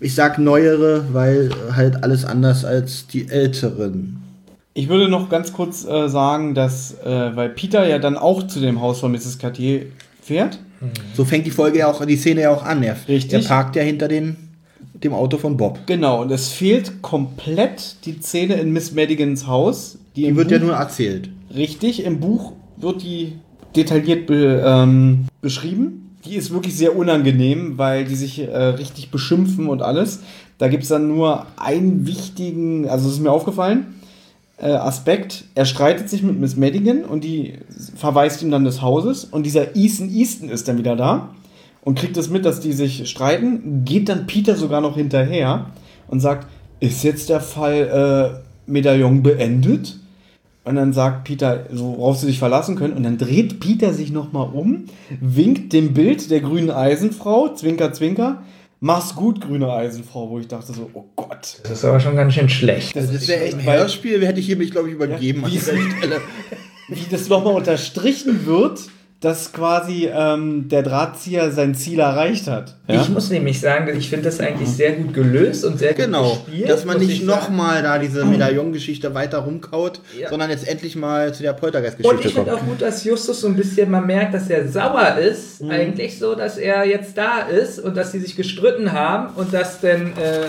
ich 0.00 0.14
sag 0.14 0.38
neuere, 0.38 1.04
weil 1.12 1.50
halt 1.76 2.02
alles 2.02 2.24
anders 2.24 2.64
als 2.64 3.06
die 3.06 3.28
älteren. 3.28 4.21
Ich 4.74 4.88
würde 4.88 5.08
noch 5.08 5.28
ganz 5.28 5.52
kurz 5.52 5.84
äh, 5.84 6.08
sagen, 6.08 6.54
dass, 6.54 6.94
äh, 7.04 7.30
weil 7.36 7.50
Peter 7.50 7.86
ja 7.86 7.98
dann 7.98 8.16
auch 8.16 8.46
zu 8.46 8.58
dem 8.60 8.80
Haus 8.80 9.00
von 9.00 9.12
Mrs. 9.12 9.38
Cartier 9.38 9.86
fährt. 10.22 10.58
So 11.14 11.24
fängt 11.24 11.46
die 11.46 11.50
Folge 11.52 11.78
ja 11.78 11.88
auch, 11.90 12.04
die 12.04 12.16
Szene 12.16 12.40
ja 12.42 12.50
auch 12.50 12.64
an. 12.64 12.82
Er, 12.82 12.96
Richtig. 13.06 13.32
er 13.44 13.48
parkt 13.48 13.76
ja 13.76 13.82
hinter 13.82 14.08
den, 14.08 14.36
dem 14.94 15.12
Auto 15.12 15.36
von 15.38 15.56
Bob. 15.56 15.78
Genau, 15.86 16.22
und 16.22 16.32
es 16.32 16.48
fehlt 16.48 17.02
komplett 17.02 17.96
die 18.04 18.18
Szene 18.20 18.54
in 18.54 18.72
Miss 18.72 18.92
Madigans 18.92 19.46
Haus. 19.46 19.98
Die 20.16 20.24
im 20.24 20.36
wird 20.36 20.50
ja 20.50 20.58
Buch- 20.58 20.66
nur 20.66 20.74
erzählt. 20.76 21.28
Richtig, 21.54 22.04
im 22.04 22.18
Buch 22.18 22.52
wird 22.78 23.02
die 23.02 23.34
detailliert 23.76 24.26
be, 24.26 24.62
ähm, 24.66 25.26
beschrieben. 25.40 26.16
Die 26.24 26.34
ist 26.34 26.52
wirklich 26.52 26.76
sehr 26.76 26.96
unangenehm, 26.96 27.78
weil 27.78 28.04
die 28.04 28.14
sich 28.16 28.40
äh, 28.40 28.56
richtig 28.56 29.10
beschimpfen 29.10 29.68
und 29.68 29.82
alles. 29.82 30.20
Da 30.58 30.68
gibt 30.68 30.82
es 30.84 30.88
dann 30.88 31.08
nur 31.08 31.46
einen 31.56 32.06
wichtigen, 32.06 32.88
also 32.88 33.08
es 33.08 33.14
ist 33.14 33.20
mir 33.22 33.30
aufgefallen, 33.30 33.86
Aspekt. 34.66 35.44
Er 35.54 35.64
streitet 35.64 36.08
sich 36.08 36.22
mit 36.22 36.38
Miss 36.38 36.56
Madigan 36.56 37.04
und 37.04 37.24
die 37.24 37.54
verweist 37.96 38.42
ihm 38.42 38.50
dann 38.50 38.64
des 38.64 38.82
Hauses. 38.82 39.24
Und 39.24 39.44
dieser 39.44 39.74
Easton 39.76 40.10
Easton 40.10 40.48
ist 40.48 40.68
dann 40.68 40.78
wieder 40.78 40.96
da 40.96 41.30
und 41.82 41.98
kriegt 41.98 42.16
es 42.16 42.30
mit, 42.30 42.44
dass 42.44 42.60
die 42.60 42.72
sich 42.72 43.08
streiten. 43.08 43.84
Geht 43.84 44.08
dann 44.08 44.26
Peter 44.26 44.56
sogar 44.56 44.80
noch 44.80 44.96
hinterher 44.96 45.66
und 46.08 46.20
sagt, 46.20 46.46
ist 46.80 47.02
jetzt 47.04 47.28
der 47.28 47.40
Fall 47.40 48.42
äh, 48.66 48.70
Medaillon 48.70 49.22
beendet? 49.22 49.98
Und 50.64 50.76
dann 50.76 50.92
sagt 50.92 51.24
Peter, 51.24 51.66
worauf 51.72 52.18
sie 52.18 52.26
sich 52.26 52.38
verlassen 52.38 52.76
können. 52.76 52.94
Und 52.94 53.02
dann 53.02 53.18
dreht 53.18 53.58
Peter 53.58 53.92
sich 53.92 54.12
nochmal 54.12 54.48
um, 54.52 54.84
winkt 55.20 55.72
dem 55.72 55.92
Bild 55.92 56.30
der 56.30 56.40
grünen 56.40 56.70
Eisenfrau, 56.70 57.52
Zwinker, 57.54 57.92
Zwinker. 57.92 58.42
Mach's 58.84 59.14
gut, 59.14 59.40
grüne 59.40 59.72
Eisenfrau, 59.72 60.28
wo 60.28 60.40
ich 60.40 60.48
dachte 60.48 60.72
so, 60.72 60.90
oh 60.92 61.04
Gott. 61.14 61.58
Das 61.62 61.70
ist 61.70 61.84
aber 61.84 62.00
schon 62.00 62.16
ganz 62.16 62.34
schön 62.34 62.48
schlecht. 62.48 62.96
Das, 62.96 63.08
ist 63.10 63.28
wäre 63.28 63.44
echt 63.44 63.54
ein 63.54 63.62
Hörspiel, 63.64 64.26
hätte 64.26 64.40
ich 64.40 64.46
hier 64.46 64.56
mich, 64.56 64.72
glaube 64.72 64.88
ich, 64.88 64.94
übergeben 64.96 65.38
Ja, 65.42 65.46
an 65.46 65.52
wie 65.52 65.54
dieser 65.56 65.72
ist- 65.74 65.96
Stelle. 65.98 66.20
Wie 66.88 67.06
das 67.08 67.28
nochmal 67.28 67.54
unterstrichen 67.54 68.44
wird, 68.44 68.80
dass 69.22 69.52
quasi 69.52 70.10
ähm, 70.12 70.68
der 70.68 70.82
Drahtzieher 70.82 71.50
sein 71.52 71.74
Ziel 71.74 72.00
erreicht 72.00 72.48
hat. 72.48 72.74
Ich 72.88 73.08
muss 73.08 73.30
nämlich 73.30 73.60
sagen, 73.60 73.88
ich 73.96 74.10
finde 74.10 74.24
das 74.26 74.40
eigentlich 74.40 74.68
sehr 74.68 74.92
gut 74.92 75.14
gelöst 75.14 75.64
und 75.64 75.78
sehr 75.78 75.94
Genau, 75.94 76.28
gut 76.34 76.46
gespielt. 76.46 76.68
dass 76.68 76.84
man 76.84 76.98
nicht 76.98 77.24
nochmal 77.24 77.82
da 77.82 77.98
diese 77.98 78.24
Medaillon-Geschichte 78.24 79.14
weiter 79.14 79.38
rumkaut, 79.38 80.00
Ja. 80.20 80.28
sondern 80.28 80.50
jetzt 80.50 80.68
endlich 80.68 80.96
mal 80.96 81.32
zu 81.32 81.42
der 81.42 81.52
Und 81.52 81.60
Poltergeist-Geschichte 81.60 82.28
ich 82.28 82.34
finde 82.34 82.50
kommt. 82.50 82.62
auch 82.62 82.66
gut, 82.66 82.82
dass 82.82 83.04
Justus 83.04 83.40
so 83.40 83.46
ein 83.46 83.54
bisschen, 83.56 83.90
man 83.90 84.06
merkt, 84.06 84.34
dass 84.34 84.50
er 84.50 84.68
sauer 84.68 85.16
ist, 85.18 85.62
Mhm. 85.62 85.70
eigentlich 85.70 86.18
so, 86.18 86.34
dass 86.34 86.58
er 86.58 86.84
jetzt 86.84 87.16
da 87.16 87.42
ist 87.42 87.78
und 87.78 87.96
dass 87.96 88.12
sie 88.12 88.18
sich 88.18 88.34
gestritten 88.36 88.92
haben 88.92 89.32
und 89.36 89.54
dass 89.54 89.80
denn 89.80 90.08
äh, 90.18 90.46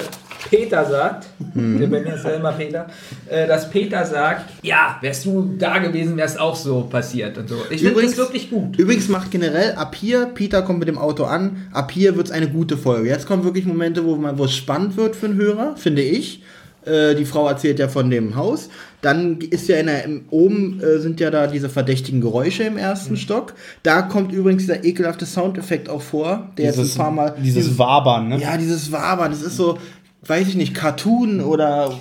Peter 0.50 0.86
sagt, 0.86 1.28
Mhm. 1.54 1.80
der 1.80 1.88
bei 1.88 2.02
mir 2.02 2.16
ist 2.16 2.24
ja 2.24 2.32
immer 2.32 2.52
Peter, 2.54 2.88
äh, 3.30 3.48
dass 3.48 3.70
Peter 3.70 4.06
sagt, 4.06 4.50
ja, 4.64 4.98
wärst 5.02 5.26
du 5.26 5.54
da 5.58 5.78
gewesen, 5.80 6.18
wäre 6.18 6.28
es 6.28 6.38
auch 6.38 6.56
so 6.56 6.82
passiert 6.90 7.38
und 7.38 7.48
so. 7.50 7.56
Ich 7.70 7.82
finde 7.82 7.86
das 7.86 7.92
Übrigens- 7.92 8.18
wirklich 8.18 8.50
gut. 8.50 8.78
Übrigens 8.80 9.08
macht 9.10 9.32
generell 9.32 9.74
ab 9.74 9.96
hier, 9.96 10.26
Peter 10.34 10.62
kommt 10.62 10.80
mit 10.80 10.88
dem 10.88 10.98
Auto 10.98 11.24
an, 11.26 11.68
ab 11.72 11.92
hier 11.92 12.16
wird 12.16 12.28
es 12.28 12.32
eine 12.34 12.50
gute 12.50 12.78
Folge. 12.78 13.10
Jetzt 13.10 13.28
kommen 13.28 13.44
wirklich 13.44 13.66
Momente, 13.66 14.04
wo, 14.06 14.16
man, 14.16 14.38
wo 14.38 14.46
es 14.46 14.56
spannend 14.56 14.98
wird 14.98 15.16
für 15.16 15.28
den 15.28 15.38
Hörer, 15.38 15.76
finde 15.78 16.02
ich. 16.02 16.42
Äh, 16.86 17.16
die 17.16 17.24
Frau 17.24 17.48
erzählt 17.48 17.80
ja 17.80 17.88
von 17.88 18.10
dem 18.10 18.36
Haus. 18.36 18.68
Dann 19.02 19.40
ist 19.40 19.70
ja 19.70 19.78
in 19.78 19.86
der, 19.86 20.04
im, 20.04 20.26
oben 20.32 20.82
äh, 20.82 21.00
sind 21.00 21.20
ja 21.22 21.32
da 21.32 21.48
diese 21.48 21.70
verdächtigen 21.70 22.20
Geräusche 22.20 22.64
im 22.64 22.78
ersten 22.78 23.16
Stock. 23.16 23.54
Da 23.84 24.02
kommt 24.02 24.34
übrigens 24.34 24.64
dieser 24.64 24.84
ekelhafte 24.84 25.26
Soundeffekt 25.26 25.88
auch 25.88 26.02
vor, 26.02 26.50
der 26.58 26.66
jetzt 26.66 26.78
Dieses, 26.80 26.96
ein 26.96 26.98
paar 26.98 27.12
Mal. 27.12 27.36
dieses 27.42 27.78
Wabern, 27.80 28.28
ne? 28.30 28.40
Ja, 28.42 28.58
dieses 28.58 28.92
Wabern, 28.92 29.32
das 29.32 29.42
ist 29.44 29.56
so, 29.56 29.78
weiß 30.26 30.50
ich 30.50 30.56
nicht, 30.56 30.74
Cartoon 30.74 31.42
oder. 31.42 31.94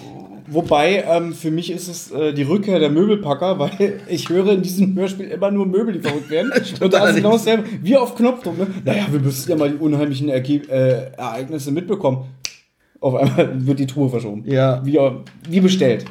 Wobei, 0.49 1.05
ähm, 1.09 1.33
für 1.33 1.51
mich 1.51 1.71
ist 1.71 1.89
es 1.89 2.11
äh, 2.11 2.35
die 2.35 2.43
Rückkehr 2.43 2.79
der 2.79 2.91
Möbelpacker, 2.91 3.59
weil 3.59 4.01
ich 4.09 4.29
höre 4.29 4.53
in 4.53 4.63
diesem 4.63 4.95
Hörspiel 4.95 5.27
immer 5.27 5.51
nur 5.51 5.67
Möbel, 5.67 5.95
die 5.95 6.01
verrückt 6.01 6.31
werden. 6.31 6.53
Und 6.81 6.93
da 6.93 7.09
ist 7.09 7.17
genau 7.17 7.33
dasselbe, 7.33 7.65
wie 7.81 7.97
auf 7.97 8.15
Knopfdruck. 8.15 8.59
Ne? 8.59 8.67
Naja, 8.85 9.07
wir 9.11 9.21
müssen 9.21 9.51
ja 9.51 9.57
mal 9.57 9.71
die 9.71 9.77
unheimlichen 9.77 10.29
Erge 10.29 10.63
äh, 10.69 11.17
Ereignisse 11.17 11.71
mitbekommen. 11.71 12.27
Auf 13.01 13.15
einmal 13.15 13.67
wird 13.67 13.79
die 13.79 13.87
Truhe 13.87 14.09
verschoben. 14.11 14.45
Ja. 14.47 14.85
Wie, 14.85 14.99
wie 15.49 15.61
bestellt. 15.61 16.05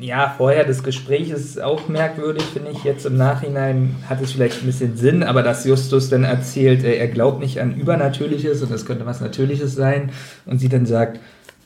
Ja, 0.00 0.34
vorher 0.36 0.64
das 0.64 0.82
Gespräch 0.82 1.30
ist 1.30 1.60
auch 1.60 1.88
merkwürdig, 1.88 2.42
finde 2.42 2.70
ich. 2.70 2.84
Jetzt 2.84 3.06
im 3.06 3.16
Nachhinein 3.16 3.96
hat 4.08 4.20
es 4.20 4.32
vielleicht 4.32 4.60
ein 4.60 4.66
bisschen 4.66 4.98
Sinn, 4.98 5.22
aber 5.22 5.42
dass 5.42 5.64
Justus 5.64 6.10
dann 6.10 6.24
erzählt, 6.24 6.84
äh, 6.84 6.96
er 6.96 7.08
glaubt 7.08 7.40
nicht 7.40 7.60
an 7.60 7.74
Übernatürliches 7.74 8.62
und 8.62 8.70
das 8.70 8.84
könnte 8.84 9.06
was 9.06 9.22
Natürliches 9.22 9.74
sein 9.74 10.10
und 10.44 10.58
sie 10.58 10.68
dann 10.68 10.84
sagt, 10.84 11.18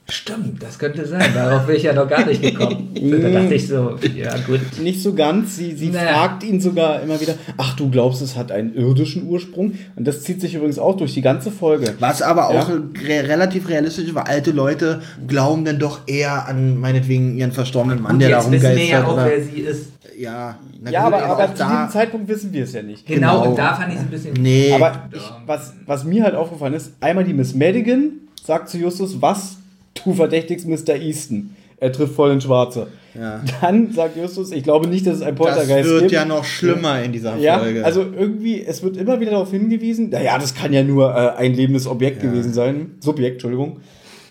Stimmt, 0.06 0.62
das 0.62 0.78
könnte 0.78 1.06
sein. 1.06 1.22
Darauf 1.34 1.66
bin 1.66 1.76
ich 1.76 1.84
ja 1.84 1.94
noch 1.94 2.06
gar 2.06 2.26
nicht 2.26 2.42
gekommen. 2.42 2.90
da 3.22 3.28
dachte 3.30 3.54
ich 3.54 3.66
so, 3.66 3.96
ja 4.14 4.34
gut. 4.46 4.60
Nicht 4.82 5.02
so 5.02 5.14
ganz. 5.14 5.56
Sie, 5.56 5.72
sie 5.74 5.88
Naja. 5.88 6.12
fragt 6.12 6.44
ihn 6.44 6.60
sogar 6.60 7.00
immer 7.00 7.18
wieder, 7.22 7.34
ach, 7.56 7.74
du 7.74 7.88
glaubst, 7.90 8.20
es 8.20 8.36
hat 8.36 8.52
einen 8.52 8.74
irdischen 8.74 9.26
Ursprung? 9.26 9.72
Und 9.96 10.06
das 10.06 10.22
zieht 10.22 10.42
sich 10.42 10.54
übrigens 10.54 10.78
auch 10.78 10.96
durch 10.98 11.14
die 11.14 11.22
ganze 11.22 11.50
Folge. 11.50 11.94
Was 12.00 12.20
aber 12.20 12.48
auch 12.48 12.68
Ja. 12.68 12.80
re 13.02 13.28
relativ 13.28 13.66
realistisch 13.70 14.04
ist, 14.08 14.14
weil 14.14 14.24
alte 14.24 14.50
Leute 14.50 15.00
glauben 15.26 15.64
dann 15.64 15.78
doch 15.78 16.00
eher 16.06 16.46
an 16.48 16.78
meinetwegen 16.78 17.38
ihren 17.38 17.52
verstorbenen 17.52 18.02
Mann, 18.02 18.18
der 18.18 18.28
da 18.28 18.36
Jetzt 18.42 18.50
wissen 18.50 18.62
wir 18.62 18.68
rumgeistert. 18.70 18.90
ja 19.00 19.06
auch, 19.06 19.12
oder, 19.14 19.26
wer 19.26 19.42
sie 19.42 19.60
ist. 19.62 19.86
ja, 20.18 20.58
na 20.82 20.90
Ja, 20.90 21.04
gut, 21.06 21.14
aber, 21.14 21.24
aber 21.24 21.44
auch 21.44 21.54
zu 21.54 21.64
diesem 21.64 21.88
Zeitpunkt 21.90 22.28
wissen 22.28 22.52
wir 22.52 22.64
es 22.64 22.74
ja 22.74 22.82
nicht. 22.82 23.06
Genau, 23.06 23.38
Genau. 23.40 23.50
und 23.52 23.58
da 23.58 23.74
fand 23.74 23.88
ich 23.90 23.96
es 23.98 24.02
ein 24.02 24.08
bisschen. 24.10 24.32
Nee, 24.34 24.70
Aber 24.74 25.08
ich, 25.14 25.22
was, 25.46 25.72
was 25.86 26.04
mir 26.04 26.24
halt 26.24 26.34
aufgefallen 26.34 26.74
ist, 26.74 26.92
einmal 27.00 27.24
die 27.24 27.32
Miss 27.32 27.54
Madigan 27.54 28.10
sagt 28.44 28.68
zu 28.68 28.76
Justus, 28.76 29.22
was 29.22 29.56
du 30.02 30.12
verdächtigst 30.14 30.66
Mr. 30.66 30.96
Easton. 30.96 31.54
Er 31.78 31.92
trifft 31.92 32.14
voll 32.14 32.30
den 32.30 32.40
Schwarze. 32.40 32.86
Ja. 33.18 33.42
Dann 33.60 33.92
sagt 33.92 34.16
Justus, 34.16 34.52
ich 34.52 34.62
glaube 34.64 34.88
nicht, 34.88 35.06
dass 35.06 35.16
es 35.16 35.22
ein 35.22 35.36
das 35.36 35.44
Poltergeist 35.46 35.88
wird 35.88 36.00
gibt. 36.02 36.12
ja 36.12 36.24
noch 36.24 36.44
schlimmer 36.44 37.02
in 37.02 37.12
dieser 37.12 37.36
Ja, 37.36 37.58
Folge. 37.58 37.84
also 37.84 38.00
irgendwie, 38.02 38.62
es 38.64 38.82
wird 38.82 38.96
immer 38.96 39.20
wieder 39.20 39.32
darauf 39.32 39.50
hingewiesen, 39.50 40.08
naja, 40.10 40.38
das 40.38 40.54
kann 40.54 40.72
ja 40.72 40.82
nur 40.82 41.10
äh, 41.14 41.30
ein 41.36 41.54
lebendes 41.54 41.86
Objekt 41.86 42.20
gewesen 42.22 42.52
sein. 42.52 42.92
Subjekt, 43.00 43.34
Entschuldigung. 43.34 43.78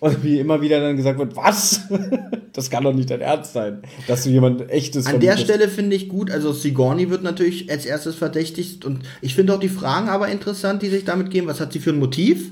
Und 0.03 0.21
wie 0.21 0.37
immer 0.37 0.61
wieder 0.61 0.81
dann 0.81 0.97
gesagt 0.97 1.17
wird, 1.17 1.33
was? 1.37 1.79
das 2.51 2.69
kann 2.69 2.83
doch 2.83 2.93
nicht 2.93 3.09
dein 3.09 3.21
Ernst 3.21 3.53
sein, 3.53 3.83
dass 4.05 4.25
du 4.25 4.31
jemand 4.31 4.69
echtes 4.69 5.05
An 5.05 5.21
der. 5.21 5.37
Stelle 5.37 5.69
finde 5.69 5.95
ich 5.95 6.09
gut, 6.09 6.29
also 6.29 6.51
Sigourney 6.51 7.09
wird 7.09 7.23
natürlich 7.23 7.71
als 7.71 7.85
erstes 7.85 8.13
verdächtigt 8.15 8.83
und 8.83 9.03
ich 9.21 9.33
finde 9.33 9.55
auch 9.55 9.61
die 9.61 9.69
Fragen 9.69 10.09
aber 10.09 10.27
interessant, 10.27 10.81
die 10.81 10.89
sich 10.89 11.05
damit 11.05 11.31
geben. 11.31 11.47
Was 11.47 11.61
hat 11.61 11.71
sie 11.71 11.79
für 11.79 11.91
ein 11.91 11.99
Motiv? 11.99 12.51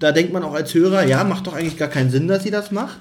Da 0.00 0.12
denkt 0.12 0.34
man 0.34 0.42
auch 0.42 0.52
als 0.52 0.74
Hörer, 0.74 1.06
ja, 1.06 1.24
macht 1.24 1.46
doch 1.46 1.54
eigentlich 1.54 1.78
gar 1.78 1.88
keinen 1.88 2.10
Sinn, 2.10 2.28
dass 2.28 2.42
sie 2.42 2.50
das 2.50 2.72
macht. 2.72 2.98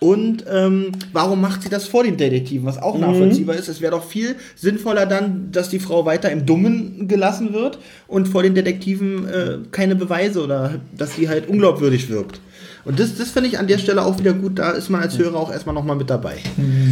Und 0.00 0.44
ähm, 0.50 0.90
warum 1.12 1.40
macht 1.40 1.62
sie 1.62 1.68
das 1.68 1.86
vor 1.86 2.02
den 2.02 2.16
Detektiven, 2.16 2.66
was 2.66 2.78
auch 2.78 2.98
nachvollziehbar 2.98 3.54
ist? 3.54 3.68
Es 3.68 3.80
wäre 3.80 3.92
doch 3.92 4.04
viel 4.04 4.34
sinnvoller 4.56 5.06
dann, 5.06 5.52
dass 5.52 5.68
die 5.68 5.78
Frau 5.78 6.04
weiter 6.04 6.32
im 6.32 6.46
Dummen 6.46 7.06
gelassen 7.06 7.52
wird 7.52 7.78
und 8.08 8.26
vor 8.26 8.42
den 8.42 8.56
Detektiven 8.56 9.28
äh, 9.28 9.58
keine 9.70 9.94
Beweise 9.94 10.42
oder 10.42 10.80
dass 10.96 11.14
sie 11.14 11.28
halt 11.28 11.48
unglaubwürdig 11.48 12.08
wirkt. 12.08 12.40
Und 12.84 12.98
das, 12.98 13.16
das 13.16 13.30
finde 13.30 13.48
ich 13.48 13.58
an 13.58 13.66
der 13.66 13.78
Stelle 13.78 14.04
auch 14.04 14.18
wieder 14.18 14.32
gut, 14.32 14.58
da 14.58 14.70
ist 14.70 14.88
man 14.90 15.00
als 15.02 15.18
Hörer 15.18 15.36
auch 15.36 15.52
erstmal 15.52 15.74
nochmal 15.74 15.96
mit 15.96 16.08
dabei. 16.10 16.36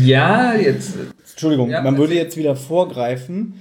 Ja, 0.04 0.54
jetzt. 0.54 0.92
Entschuldigung, 1.30 1.70
Ja, 1.70 1.82
man 1.82 1.96
würde 1.98 2.14
jetzt 2.14 2.36
wieder 2.36 2.56
vorgreifen, 2.56 3.54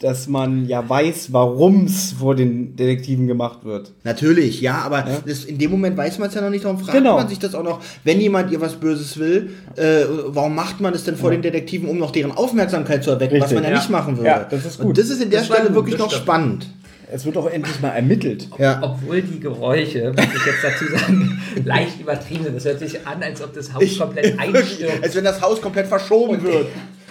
dass 0.00 0.28
man 0.28 0.66
ja 0.68 0.88
weiß, 0.88 1.32
warum 1.32 1.86
es 1.86 2.12
vor 2.12 2.36
den 2.36 2.76
Detektiven 2.76 3.26
gemacht 3.26 3.64
wird. 3.64 3.90
Natürlich, 4.04 4.60
ja, 4.60 4.76
aber 4.82 5.04
Das, 5.26 5.44
in 5.44 5.58
dem 5.58 5.72
Moment 5.72 5.96
weiß 5.96 6.20
man 6.20 6.28
es 6.28 6.34
ja 6.36 6.40
noch 6.40 6.50
nicht, 6.50 6.64
darum 6.64 6.78
fragt 6.78 6.96
Genau. 6.96 7.16
man 7.16 7.26
sich 7.28 7.40
das 7.40 7.54
auch 7.56 7.64
noch, 7.64 7.80
wenn 8.04 8.20
jemand 8.20 8.52
ihr 8.52 8.60
was 8.60 8.74
Böses 8.76 9.18
will, 9.18 9.50
äh, 9.74 10.02
warum 10.28 10.54
macht 10.54 10.80
man 10.80 10.94
es 10.94 11.02
denn 11.02 11.16
vor 11.16 11.32
den 11.32 11.42
Detektiven, 11.42 11.88
um 11.88 11.98
noch 11.98 12.12
deren 12.12 12.30
Aufmerksamkeit 12.30 13.02
zu 13.02 13.10
erwecken, 13.10 13.36
was 13.40 13.50
Richtig. 13.50 13.56
man 13.56 13.64
ja, 13.64 13.70
Ja. 13.70 13.76
nicht 13.76 13.90
machen 13.90 14.16
würde. 14.16 14.28
Ja, 14.28 14.46
das 14.48 14.64
ist 14.66 14.78
gut. 14.78 14.86
Und 14.86 14.98
das 14.98 15.10
ist 15.10 15.20
in 15.20 15.30
der 15.30 15.40
Das 15.40 15.48
Stelle 15.48 15.74
wirklich 15.74 15.98
noch 15.98 16.10
stimmt. 16.10 16.22
spannend. 16.22 16.66
Es 17.10 17.24
wird 17.24 17.36
auch 17.38 17.46
endlich 17.50 17.80
mal 17.80 17.90
ermittelt. 17.90 18.48
Ja. 18.58 18.80
Obwohl 18.82 19.22
die 19.22 19.40
Geräusche, 19.40 20.12
muss 20.14 20.26
ich 20.26 20.46
jetzt 20.46 20.62
dazu 20.62 20.84
sagen, 20.94 21.40
leicht 21.64 22.00
übertrieben 22.00 22.44
sind. 22.44 22.56
Das 22.56 22.64
hört 22.66 22.78
sich 22.80 23.06
an, 23.06 23.22
als 23.22 23.42
ob 23.42 23.54
das 23.54 23.72
Haus 23.72 23.98
komplett 23.98 24.38
einstürzt. 24.38 25.02
Als 25.02 25.14
wenn 25.16 25.24
das 25.24 25.40
Haus 25.40 25.60
komplett 25.62 25.86
verschoben 25.86 26.42
wird. 26.42 26.66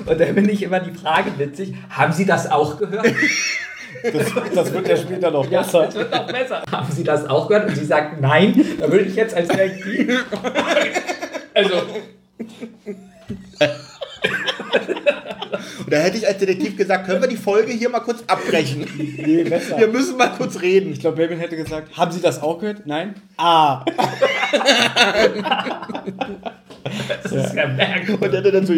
Und 0.06 0.20
dann 0.20 0.36
bin 0.36 0.48
ich 0.50 0.62
immer 0.62 0.80
die 0.80 0.92
Frage 0.98 1.32
witzig, 1.38 1.74
haben 1.90 2.14
Sie 2.14 2.26
das 2.26 2.50
auch 2.50 2.78
gehört? 2.78 3.08
Das, 4.14 4.28
das 4.54 4.74
wird 4.74 4.88
ja 4.88 4.96
später 4.96 5.32
noch 5.32 5.50
Ja, 5.50 5.64
besser. 5.64 5.86
das 5.86 5.96
wird 5.96 6.12
noch 6.12 6.28
besser. 6.28 6.62
Haben 6.72 6.92
Sie 6.92 7.04
das 7.04 7.26
auch 7.28 7.48
gehört? 7.48 7.68
Und 7.70 7.76
sie 7.78 7.86
sagt 7.86 8.22
nein. 8.22 8.54
Da 8.80 8.92
würde 8.92 9.06
ich 9.06 9.16
jetzt 9.16 9.34
als 9.36 9.48
Detektiv. 9.48 10.24
Also, 11.56 11.74
Und 12.80 12.96
da 15.90 15.98
hätte 15.98 16.18
ich 16.18 16.28
als 16.28 16.38
Detektiv 16.38 16.76
gesagt, 16.76 17.06
können 17.06 17.22
wir 17.22 17.30
die 17.30 17.38
Folge 17.38 17.72
hier 17.72 17.90
mal 17.90 18.02
kurz 18.02 18.24
abbrechen? 18.28 18.86
Nee, 18.98 19.44
besser. 19.44 19.78
Wir 19.78 19.88
müssen 19.88 20.18
mal 20.18 20.34
kurz 20.38 20.62
reden. 20.62 20.92
Ich 20.92 21.00
glaube, 21.00 21.18
Babyn 21.18 21.40
hätte 21.40 21.56
gesagt, 21.56 21.98
haben 21.98 22.12
Sie 22.12 22.22
das 22.22 22.42
auch 22.42 22.60
gehört? 22.60 22.86
Nein? 22.86 23.16
Ah. 23.38 23.86
das 27.24 27.32
ist 27.32 27.54
ja 27.56 27.68
merkwürdig. 27.68 28.22
Und 28.22 28.34
hätte 28.34 28.52
dann 28.52 28.66
so. 28.66 28.74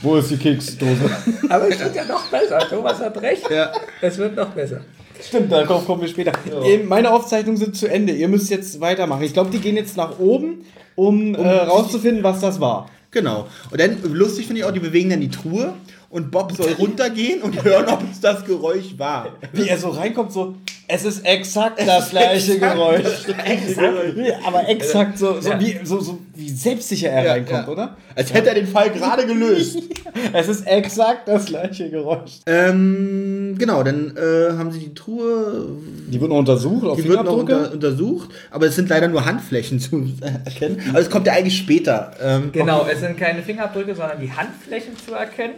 Wo 0.00 0.16
ist 0.16 0.30
die 0.30 0.36
Keksdose? 0.36 1.10
Aber 1.48 1.68
es 1.68 1.78
wird 1.80 1.94
ja 1.94 2.04
noch 2.04 2.26
besser. 2.28 2.58
Thomas 2.68 3.00
hat 3.00 3.20
recht. 3.20 3.50
Ja. 3.50 3.72
Es 4.00 4.18
wird 4.18 4.36
noch 4.36 4.50
besser. 4.50 4.80
Stimmt, 5.20 5.52
darauf 5.52 5.86
kommen 5.86 6.02
wir 6.02 6.08
später. 6.08 6.32
Ähm, 6.64 6.88
Meine 6.88 7.10
Aufzeichnungen 7.10 7.56
sind 7.56 7.76
zu 7.76 7.86
Ende. 7.86 8.12
Ihr 8.12 8.28
müsst 8.28 8.50
jetzt 8.50 8.80
weitermachen. 8.80 9.22
Ich 9.22 9.32
glaube, 9.32 9.50
die 9.50 9.58
gehen 9.58 9.76
jetzt 9.76 9.96
nach 9.96 10.18
oben, 10.18 10.64
um, 10.96 11.34
äh, 11.34 11.48
rauszufinden, 11.48 12.24
was 12.24 12.40
das 12.40 12.60
war. 12.60 12.88
Genau. 13.12 13.48
Und 13.70 13.78
dann, 13.78 14.02
lustig 14.12 14.46
finde 14.46 14.60
ich 14.60 14.64
auch, 14.64 14.72
die 14.72 14.80
bewegen 14.80 15.10
dann 15.10 15.20
die 15.20 15.30
Truhe 15.30 15.74
und 16.12 16.30
Bob 16.30 16.52
soll 16.52 16.72
runtergehen 16.78 17.42
und 17.42 17.64
hören, 17.64 17.86
ob 17.88 18.02
es 18.12 18.20
das 18.20 18.44
Geräusch 18.44 18.96
war. 18.98 19.30
Wie 19.52 19.66
er 19.68 19.78
so 19.78 19.88
reinkommt, 19.88 20.30
so, 20.32 20.54
es 20.86 21.04
ist 21.06 21.24
exakt 21.24 21.80
das 21.84 22.10
gleiche 22.10 22.52
exakt 22.54 22.74
Geräusch. 22.74 23.02
das 23.02 23.24
gleiche 23.24 23.74
Geräusch. 23.74 24.14
Nee, 24.16 24.32
aber 24.46 24.68
exakt 24.68 25.16
so, 25.18 25.40
so, 25.40 25.48
Ja. 25.50 25.58
wie, 25.60 25.78
so, 25.84 26.00
so 26.00 26.18
wie 26.34 26.50
selbstsicher 26.50 27.08
er 27.08 27.24
Ja, 27.24 27.32
reinkommt, 27.32 27.66
ja. 27.66 27.72
oder? 27.72 27.96
Als 28.14 28.32
hätte 28.34 28.50
er 28.50 28.54
den 28.56 28.66
Fall 28.66 28.90
gerade 28.90 29.26
gelöst. 29.26 29.78
Es 30.34 30.46
ist 30.48 30.66
exakt 30.66 31.26
das 31.26 31.46
gleiche 31.46 31.88
Geräusch. 31.88 32.40
ähm, 32.46 33.54
genau, 33.58 33.82
dann 33.82 34.14
äh, 34.16 34.52
haben 34.58 34.70
sie 34.70 34.78
die 34.80 34.94
Truhe, 34.94 35.66
Die 36.08 36.20
wird 36.20 36.30
noch 36.30 36.38
untersucht, 36.38 36.84
auf 36.86 36.96
die 37.00 37.08
wird 37.08 37.24
noch 37.24 37.38
Fingerabdrücke. 37.38 37.56
unter, 37.56 37.72
untersucht, 37.90 38.30
aber 38.50 38.66
es 38.66 38.76
sind 38.76 38.88
leider 38.90 39.08
nur 39.08 39.24
Handflächen 39.24 39.80
zu 39.80 40.06
erkennen. 40.44 40.80
Aber 40.90 41.00
es 41.00 41.08
kommt 41.10 41.26
ja 41.26 41.32
eigentlich 41.32 41.56
später. 41.56 42.12
Ähm, 42.22 42.50
Genau, 42.52 42.86
es 42.90 43.00
sind 43.00 43.16
keine 43.18 43.42
Fingerabdrücke, 43.42 43.94
sondern 43.94 44.20
die 44.20 44.30
Handflächen 44.30 44.92
zu 45.06 45.14
erkennen. 45.14 45.54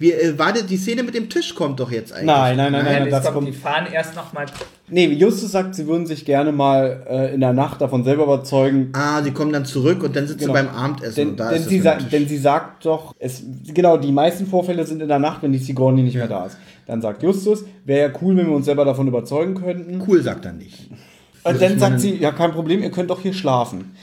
Wie, 0.00 0.12
äh, 0.12 0.32
warte, 0.38 0.64
die 0.64 0.78
Szene 0.78 1.02
mit 1.02 1.14
dem 1.14 1.28
Tisch 1.28 1.54
kommt 1.54 1.78
doch 1.78 1.90
jetzt 1.90 2.12
eigentlich. 2.12 2.24
Nein, 2.26 2.56
nein, 2.56 2.72
nein, 2.72 2.84
nein, 2.86 2.94
Nein, 3.02 3.10
das 3.10 3.22
das 3.22 3.32
kommt, 3.34 3.44
kommt. 3.44 3.48
die 3.48 3.52
fahren 3.52 3.86
erst 3.92 4.16
nochmal. 4.16 4.46
Nee, 4.88 5.06
Justus 5.08 5.52
sagt, 5.52 5.74
sie 5.74 5.86
würden 5.86 6.06
sich 6.06 6.24
gerne 6.24 6.52
mal 6.52 7.06
äh, 7.08 7.34
in 7.34 7.40
der 7.40 7.52
Nacht 7.52 7.82
davon 7.82 8.02
selber 8.02 8.24
überzeugen. 8.24 8.88
Ah, 8.94 9.22
sie 9.22 9.30
kommen 9.32 9.52
dann 9.52 9.66
zurück 9.66 10.02
und 10.02 10.16
dann 10.16 10.26
sitzen 10.26 10.46
Genau. 10.46 10.56
sie 10.56 10.62
beim 10.64 10.74
Abendessen 10.74 11.14
Denn, 11.16 11.28
und 11.28 11.36
da 11.36 11.48
denn, 11.50 11.56
ist 11.58 11.62
es 11.64 11.68
sie 11.68 11.80
sagt, 11.80 12.00
Tisch. 12.00 12.10
denn 12.10 12.28
sie 12.28 12.38
sagt 12.38 12.86
doch, 12.86 13.14
es, 13.18 13.42
genau, 13.74 13.98
die 13.98 14.10
meisten 14.10 14.46
Vorfälle 14.46 14.86
sind 14.86 15.02
in 15.02 15.08
der 15.08 15.18
Nacht, 15.18 15.42
wenn 15.42 15.52
die 15.52 15.58
Sigourney 15.58 16.02
nicht 16.02 16.16
mehr 16.16 16.28
da 16.28 16.46
ist. 16.46 16.56
Dann 16.86 17.02
sagt 17.02 17.22
Justus, 17.22 17.64
wäre 17.84 18.08
ja 18.10 18.18
cool, 18.22 18.36
wenn 18.38 18.46
wir 18.46 18.54
uns 18.56 18.64
selber 18.64 18.86
davon 18.86 19.06
überzeugen 19.06 19.54
könnten. 19.54 20.02
Cool 20.08 20.22
sagt 20.22 20.46
er 20.46 20.52
nicht. 20.54 20.88
Und 21.44 21.54
ich 21.54 21.60
dann 21.60 21.68
meine- 21.72 21.78
sagt 21.78 22.00
sie, 22.00 22.16
ja, 22.16 22.32
kein 22.32 22.52
Problem, 22.52 22.82
ihr 22.82 22.90
könnt 22.90 23.10
doch 23.10 23.20
hier 23.20 23.34
schlafen. 23.34 23.94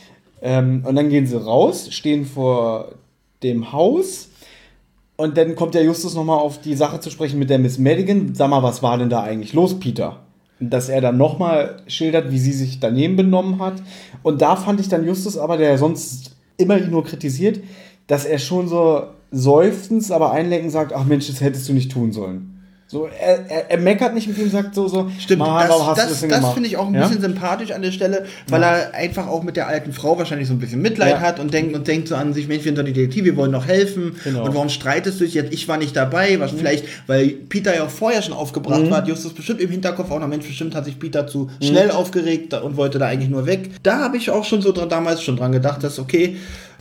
Ähm, 0.43 0.83
und 0.85 0.95
dann 0.95 1.09
gehen 1.09 1.25
sie 1.25 1.37
raus, 1.43 1.87
stehen 1.91 2.25
vor 2.27 2.89
dem 3.41 3.71
Haus. 3.73 4.29
Und 5.17 5.35
dann 5.35 5.55
kommt 5.55 5.73
der 5.73 5.83
Justus 5.83 6.13
nochmal 6.13 6.37
auf 6.37 6.61
die 6.61 6.75
Sache 6.75 6.99
zu 6.99 7.09
sprechen 7.09 7.39
mit 7.39 7.49
der 7.49 7.57
Miss 7.57 7.79
Madigan. 7.79 8.35
Sag 8.35 8.49
mal, 8.49 8.63
was 8.63 8.83
war 8.83 8.97
denn 8.97 9.09
da 9.09 9.23
eigentlich 9.23 9.53
los, 9.53 9.79
Peter? 9.79 10.19
Dass 10.59 10.89
er 10.89 11.01
dann 11.01 11.17
nochmal 11.17 11.81
schildert, 11.87 12.31
wie 12.31 12.39
sie 12.39 12.53
sich 12.53 12.79
daneben 12.79 13.15
benommen 13.15 13.59
hat. 13.59 13.81
Und 14.21 14.41
da 14.41 14.55
fand 14.55 14.79
ich 14.79 14.89
dann 14.89 15.05
Justus 15.05 15.37
aber, 15.37 15.57
der 15.57 15.77
sonst 15.79 16.35
immer 16.57 16.77
nur 16.79 17.03
kritisiert, 17.03 17.59
dass 18.05 18.25
er 18.25 18.37
schon 18.37 18.67
so 18.67 19.03
seufzend, 19.31 20.09
aber 20.11 20.31
einlenkend 20.31 20.71
sagt, 20.71 20.93
ach 20.93 21.05
Mensch, 21.05 21.27
das 21.27 21.41
hättest 21.41 21.67
du 21.67 21.73
nicht 21.73 21.91
tun 21.91 22.11
sollen. 22.11 22.56
So, 22.89 23.05
er, 23.07 23.45
er, 23.49 23.69
er 23.71 23.77
meckert 23.79 24.13
nicht 24.13 24.29
mit 24.29 24.37
ihm, 24.37 24.49
sagt 24.49 24.73
so, 24.73 24.87
so, 24.87 25.11
Stimmt, 25.19 25.39
Mann, 25.39 25.67
warum 25.67 25.87
hast 25.87 25.97
du 25.97 26.01
das, 26.03 26.09
das, 26.11 26.19
denn 26.21 26.29
das 26.29 26.39
gemacht? 26.39 26.53
finde 26.53 26.69
ich 26.69 26.77
auch 26.77 26.87
ein 26.87 26.93
Ja? 26.93 27.01
bisschen 27.05 27.19
sympathisch 27.21 27.71
an 27.71 27.81
der 27.81 27.91
Stelle, 27.91 28.25
weil 28.47 28.63
er 28.63 28.93
einfach 28.93 29.27
auch 29.27 29.43
mit 29.43 29.57
der 29.57 29.67
alten 29.67 29.91
Frau 29.91 30.17
wahrscheinlich 30.17 30.47
so 30.47 30.53
ein 30.53 30.59
bisschen 30.59 30.81
Mitleid 30.81 31.15
Ja. 31.15 31.19
hat 31.19 31.41
und 31.41 31.53
denkt 31.53 31.75
und 31.75 31.85
denkt 31.85 32.07
so 32.07 32.15
an 32.15 32.31
sich, 32.33 32.47
Mensch, 32.47 32.63
wir 32.63 32.69
sind 32.69 32.77
doch 32.77 32.85
die 32.85 32.93
Detektive, 32.93 33.25
wir 33.25 33.35
wollen 33.35 33.51
doch 33.51 33.67
helfen. 33.67 34.15
Genau. 34.23 34.45
Und 34.45 34.55
warum 34.55 34.69
streitest 34.69 35.19
du 35.19 35.25
dich 35.25 35.33
jetzt? 35.33 35.51
Ich 35.53 35.67
war 35.67 35.75
nicht 35.77 35.97
dabei, 35.97 36.39
was 36.39 36.51
vielleicht, 36.51 36.85
weil 37.07 37.27
Peter 37.27 37.75
ja 37.75 37.83
auch 37.83 37.89
vorher 37.89 38.21
schon 38.21 38.33
aufgebracht 38.33 38.83
Mhm. 38.83 38.89
war, 38.91 39.05
Justus 39.05 39.33
bestimmt 39.33 39.59
im 39.59 39.69
Hinterkopf 39.69 40.09
auch 40.09 40.19
noch, 40.21 40.27
Mensch, 40.29 40.47
bestimmt 40.47 40.73
hat 40.73 40.85
sich 40.85 40.97
Peter 40.97 41.27
zu 41.27 41.49
schnell 41.61 41.91
aufgeregt 41.91 42.53
und 42.53 42.77
wollte 42.77 42.99
da 42.99 43.07
eigentlich 43.07 43.29
nur 43.29 43.45
weg. 43.45 43.69
Da 43.83 43.99
habe 43.99 44.15
ich 44.15 44.29
auch 44.31 44.45
schon 44.45 44.61
so 44.61 44.71
dran, 44.71 44.87
damals 44.87 45.21
schon 45.21 45.35
dran 45.35 45.51
gedacht, 45.51 45.83
dass 45.83 45.99
okay, 45.99 46.37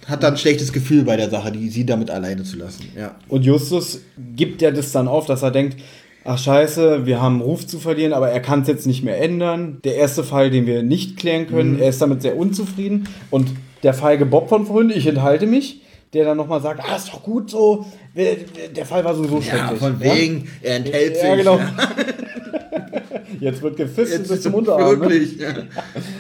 hat 0.07 0.23
da 0.23 0.29
ein 0.29 0.37
schlechtes 0.37 0.73
Gefühl 0.73 1.05
bei 1.05 1.17
der 1.17 1.31
Sache, 1.31 1.53
die 1.53 1.69
sie 1.69 1.85
damit 1.87 2.11
alleine 2.11 2.43
zu 2.45 2.57
lassen. 2.57 2.85
Ja. 2.97 3.15
Und 3.29 3.45
Justus 3.45 4.01
gibt 4.37 4.63
ja 4.63 4.71
das 4.71 4.93
dann 4.93 5.09
auf, 5.09 5.27
dass 5.27 5.43
er 5.43 5.51
denkt, 5.51 5.77
ach 6.25 6.39
scheiße, 6.39 7.07
wir 7.07 7.21
haben 7.21 7.35
einen 7.37 7.43
Ruf 7.43 7.67
zu 7.67 7.79
verlieren, 7.79 8.13
aber 8.13 8.31
er 8.31 8.41
kann 8.41 8.63
es 8.63 8.69
jetzt 8.69 8.87
nicht 8.87 9.03
mehr 9.03 9.21
ändern. 9.21 9.79
Der 9.85 9.97
erste 9.97 10.25
Fall, 10.25 10.51
den 10.51 10.67
wir 10.67 10.83
nicht 10.83 11.17
klären 11.17 11.47
können, 11.47 11.79
er 11.79 11.89
ist 11.89 12.01
damit 12.01 12.23
sehr 12.23 12.37
unzufrieden. 12.37 13.09
Und 13.31 13.51
der 13.83 13.95
feige 13.95 14.27
Bob 14.27 14.49
von 14.49 14.67
vorhin, 14.67 14.91
ich 14.91 15.07
enthalte 15.07 15.47
mich, 15.47 15.83
der 16.13 16.25
dann 16.25 16.37
nochmal 16.37 16.63
sagt, 16.63 16.81
ah, 16.89 16.97
ist 16.97 17.09
doch 17.09 17.23
gut 17.23 17.51
so, 17.51 17.85
der 18.15 18.87
Fall 18.87 19.05
war 19.05 19.15
sowieso 19.15 19.39
Ja, 19.39 19.43
schrecklich. 19.59 19.79
von 19.81 20.01
wegen, 20.01 20.49
er 20.63 20.77
enthält 20.77 21.15
sich. 21.17 21.25
Ja, 21.25 21.35
genau. 21.37 21.61
Jetzt 23.41 23.63
wird 23.63 23.79
Jetzt 23.79 23.97
bis 23.97 24.11
ist 24.13 24.43
zum 24.43 24.55
Unterarm. 24.61 24.95
Ne? 24.95 25.01
wirklich. 25.01 25.39
Ja. 25.39 25.53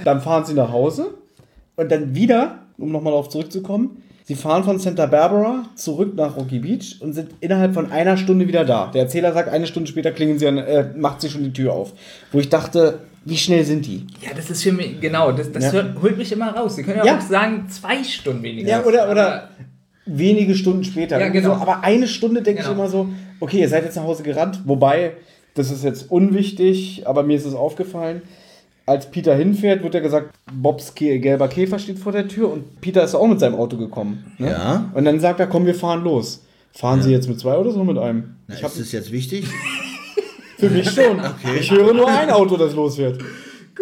Dann 0.04 0.20
fahren 0.20 0.44
sie 0.44 0.54
nach 0.54 0.70
Hause 0.70 1.14
und 1.76 1.90
dann 1.90 2.14
wieder, 2.14 2.65
um 2.78 2.92
nochmal 2.92 3.12
darauf 3.12 3.28
zurückzukommen, 3.28 4.02
sie 4.24 4.34
fahren 4.34 4.64
von 4.64 4.78
Santa 4.78 5.06
Barbara 5.06 5.64
zurück 5.76 6.14
nach 6.16 6.36
Rocky 6.36 6.58
Beach 6.58 6.96
und 7.00 7.12
sind 7.14 7.30
innerhalb 7.40 7.74
von 7.74 7.90
einer 7.92 8.16
Stunde 8.16 8.46
wieder 8.48 8.64
da. 8.64 8.90
Der 8.92 9.02
Erzähler 9.02 9.32
sagt, 9.32 9.48
eine 9.48 9.66
Stunde 9.66 9.88
später 9.88 10.12
klingen 10.12 10.38
sie 10.38 10.46
an, 10.48 10.58
äh, 10.58 10.90
macht 10.96 11.20
sie 11.20 11.30
schon 11.30 11.44
die 11.44 11.52
Tür 11.52 11.72
auf. 11.72 11.92
Wo 12.32 12.38
ich 12.40 12.48
dachte, 12.48 13.00
Wie 13.28 13.36
schnell 13.36 13.64
sind 13.64 13.84
die? 13.86 14.06
Ja, 14.24 14.30
das 14.36 14.50
ist 14.50 14.62
für 14.62 14.70
mich, 14.70 15.00
genau, 15.00 15.32
das, 15.32 15.50
das 15.50 15.64
Ja. 15.64 15.72
hört, 15.72 16.00
holt 16.00 16.16
mich 16.16 16.30
immer 16.30 16.54
raus. 16.54 16.76
Sie 16.76 16.84
können 16.84 16.98
ja, 16.98 17.06
Ja. 17.06 17.16
auch 17.18 17.20
sagen, 17.20 17.66
zwei 17.68 18.04
Stunden 18.04 18.40
weniger. 18.44 18.68
Ja, 18.68 18.84
oder, 18.84 19.10
oder 19.10 19.48
wenige 20.04 20.54
Stunden 20.54 20.84
später. 20.84 21.18
Ja, 21.18 21.28
genau. 21.30 21.56
So, 21.56 21.60
aber 21.60 21.82
eine 21.82 22.06
Stunde 22.06 22.42
denke 22.42 22.60
ich 22.60 22.68
Genau. 22.68 22.78
immer 22.82 22.88
so, 22.88 23.08
okay, 23.40 23.58
ihr 23.62 23.68
seid 23.68 23.82
jetzt 23.84 23.96
nach 23.96 24.04
Hause 24.04 24.22
gerannt. 24.22 24.60
Wobei, 24.64 25.14
das 25.54 25.72
ist 25.72 25.82
jetzt 25.82 26.08
unwichtig, 26.08 27.02
aber 27.04 27.24
mir 27.24 27.36
ist 27.36 27.46
es 27.46 27.54
aufgefallen. 27.54 28.22
Als 28.86 29.10
Peter 29.10 29.34
hinfährt, 29.34 29.82
wird 29.82 29.94
ja 29.94 30.00
gesagt, 30.00 30.34
Bobs 30.52 30.94
gelber 30.94 31.48
Käfer 31.48 31.78
steht 31.80 31.98
vor 31.98 32.12
der 32.12 32.28
Tür 32.28 32.52
und 32.52 32.80
Peter 32.80 33.02
ist 33.02 33.16
auch 33.16 33.26
mit 33.26 33.40
seinem 33.40 33.56
Auto 33.56 33.76
gekommen. 33.76 34.32
Ne? 34.38 34.50
Ja. 34.50 34.90
Und 34.94 35.04
dann 35.04 35.18
sagt 35.18 35.40
er, 35.40 35.48
komm, 35.48 35.66
wir 35.66 35.74
fahren 35.74 36.04
los. 36.04 36.44
Fahren 36.72 37.02
Sie 37.02 37.10
jetzt 37.10 37.28
mit 37.28 37.40
zwei 37.40 37.54
Autos 37.54 37.74
oder 37.74 37.84
mit 37.84 37.98
einem? 37.98 38.36
Na, 38.46 38.54
Ich 38.54 38.62
hab, 38.62 38.70
ist 38.70 38.80
das 38.80 38.92
jetzt 38.92 39.10
wichtig? 39.10 39.46
für 40.58 40.70
mich 40.70 40.88
schon. 40.90 41.20
Ich 41.58 41.70
höre 41.70 41.94
nur 41.94 42.08
ein 42.08 42.30
Auto, 42.30 42.56
das 42.56 42.74
losfährt. 42.74 43.18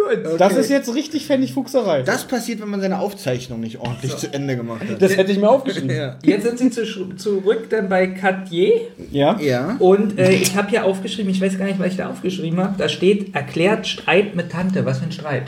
Gut. 0.05 0.41
Das 0.41 0.57
ist 0.57 0.71
jetzt 0.71 0.95
richtig 0.95 1.27
Pfennigfuchserei. 1.27 2.03
Das, 2.03 2.23
Das 2.23 2.25
passiert, 2.29 2.61
wenn 2.61 2.69
man 2.69 2.81
seine 2.81 2.99
Aufzeichnung 2.99 3.61
nicht 3.61 3.79
ordentlich 3.79 4.17
zu 4.17 4.33
Ende 4.33 4.57
gemacht 4.57 4.83
hat. 4.89 5.01
hätte 5.01 5.33
ich 5.33 5.39
mir 5.39 5.49
aufgeschrieben. 5.49 5.91
ja. 5.91 6.17
Jetzt 6.23 6.45
sind 6.45 6.59
Sie 6.59 6.71
zu, 6.71 7.15
zurück 7.17 7.69
dann 7.71 7.89
bei 7.89 8.07
Cartier. 8.09 8.89
Ja? 9.11 9.39
Ja. 9.41 9.77
Und 9.79 10.19
äh, 10.19 10.33
ich 10.33 10.57
habe 10.57 10.71
hier 10.71 10.85
aufgeschrieben, 10.85 11.31
ich 11.31 11.41
weiß 11.41 11.59
gar 11.59 11.67
nicht, 11.67 11.79
was 11.79 11.89
ich 11.89 11.97
da 11.97 12.09
aufgeschrieben 12.11 12.61
habe. 12.61 12.75
Da 12.79 12.89
steht, 12.89 13.35
erklärt 13.35 13.87
Streit 13.87 14.35
mit 14.35 14.53
Tante. 14.53 14.85
Was 14.85 14.99
für 14.99 15.05
ein 15.05 15.13
Streit? 15.13 15.45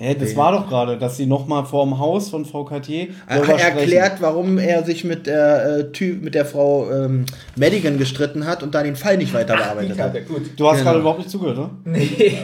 Hä, 0.00 0.14
das 0.18 0.36
war 0.36 0.52
doch 0.52 0.68
gerade, 0.68 0.96
dass 0.96 1.16
sie 1.16 1.26
nochmal 1.26 1.64
vorm 1.64 1.98
Haus 1.98 2.30
von 2.30 2.44
Frau 2.44 2.64
Cartier 2.64 3.08
Er 3.26 3.38
darüber 3.40 3.58
erklärt, 3.60 4.18
warum 4.20 4.56
er 4.58 4.84
sich 4.84 5.02
mit 5.02 5.26
der, 5.26 5.66
äh, 5.78 5.92
Typ, 5.92 6.22
mit 6.22 6.36
der 6.36 6.44
Frau 6.44 6.88
ähm, 6.88 7.26
Madigan 7.56 7.98
gestritten 7.98 8.46
hat 8.46 8.62
und 8.62 8.76
dann 8.76 8.84
den 8.84 8.94
Fall 8.94 9.16
nicht 9.16 9.34
weiter 9.34 9.56
bearbeitet 9.56 9.98
hat. 9.98 10.14
gut. 10.28 10.42
Du 10.56 10.68
hast 10.68 10.78
Genau. 10.78 10.84
gerade 10.90 11.00
überhaupt 11.00 11.18
nicht 11.18 11.30
zugehört, 11.30 11.58
ne? 11.58 11.70
Nee. 11.84 12.38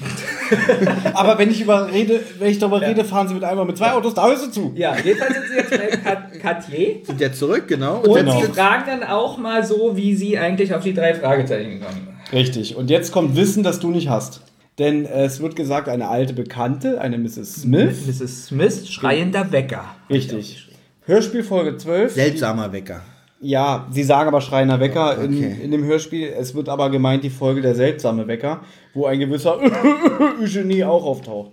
Aber 1.14 1.38
wenn 1.38 1.50
ich 1.50 1.60
über 1.60 1.92
rede, 1.92 2.20
wenn 2.38 2.50
ich 2.50 2.58
darüber 2.58 2.80
rede, 2.80 3.04
fahren 3.04 3.28
sie 3.28 3.34
mit 3.34 3.44
einmal 3.44 3.66
mit 3.66 3.76
zwei 3.78 3.92
Autos, 3.92 4.14
da 4.14 4.26
hörst 4.26 4.46
du 4.46 4.50
zu. 4.50 4.72
Ja, 4.74 4.96
jedenfalls 5.04 5.34
sind 5.34 5.44
Sie 5.48 5.56
jetzt 5.56 5.70
bei 5.70 6.38
Cartier. 6.38 6.96
Sind 7.04 7.20
jetzt 7.20 7.38
zurück, 7.38 7.68
genau. 7.68 7.98
Und 8.00 8.14
Genau. 8.14 8.40
Sie 8.40 8.46
fragen 8.48 8.84
dann 8.86 9.02
auch 9.04 9.38
mal 9.38 9.64
so, 9.64 9.92
wie 9.96 10.14
Sie 10.16 10.38
eigentlich 10.38 10.74
auf 10.74 10.82
die 10.82 10.94
drei 10.94 11.14
Fragezeichen 11.14 11.80
kommen. 11.80 12.08
Richtig. 12.32 12.76
Und 12.76 12.90
jetzt 12.90 13.12
kommt 13.12 13.36
Wissen, 13.36 13.62
das 13.62 13.78
du 13.78 13.90
nicht 13.90 14.08
hast. 14.08 14.40
Denn 14.80 15.04
es 15.04 15.40
wird 15.40 15.54
gesagt, 15.54 15.88
eine 15.88 16.08
alte 16.08 16.32
Bekannte, 16.32 17.00
eine 17.00 17.18
Mrs. 17.18 17.62
Smith. 17.62 18.06
Mrs. 18.06 18.46
Smith, 18.46 18.88
schreiender 18.90 19.52
Wecker. 19.52 19.84
Richtig. 20.08 20.68
Hörspielfolge 21.04 21.76
12. 21.76 22.14
Seltsamer 22.14 22.72
Wecker. 22.72 23.02
Ja, 23.42 23.86
sie 23.90 24.02
sagen 24.02 24.28
aber 24.28 24.40
schreiender 24.40 24.80
Wecker 24.80 25.18
Okay. 25.18 25.24
in, 25.24 25.60
in 25.60 25.70
dem 25.70 25.84
Hörspiel. 25.84 26.28
Es 26.28 26.54
wird 26.54 26.68
aber 26.70 26.88
gemeint 26.90 27.22
die 27.24 27.30
Folge 27.30 27.60
der 27.60 27.74
seltsame 27.74 28.26
Wecker, 28.26 28.60
wo 28.94 29.04
ein 29.04 29.20
gewisser 29.20 29.58
Eugenie 30.40 30.82
auch 30.84 31.04
auftaucht. 31.04 31.52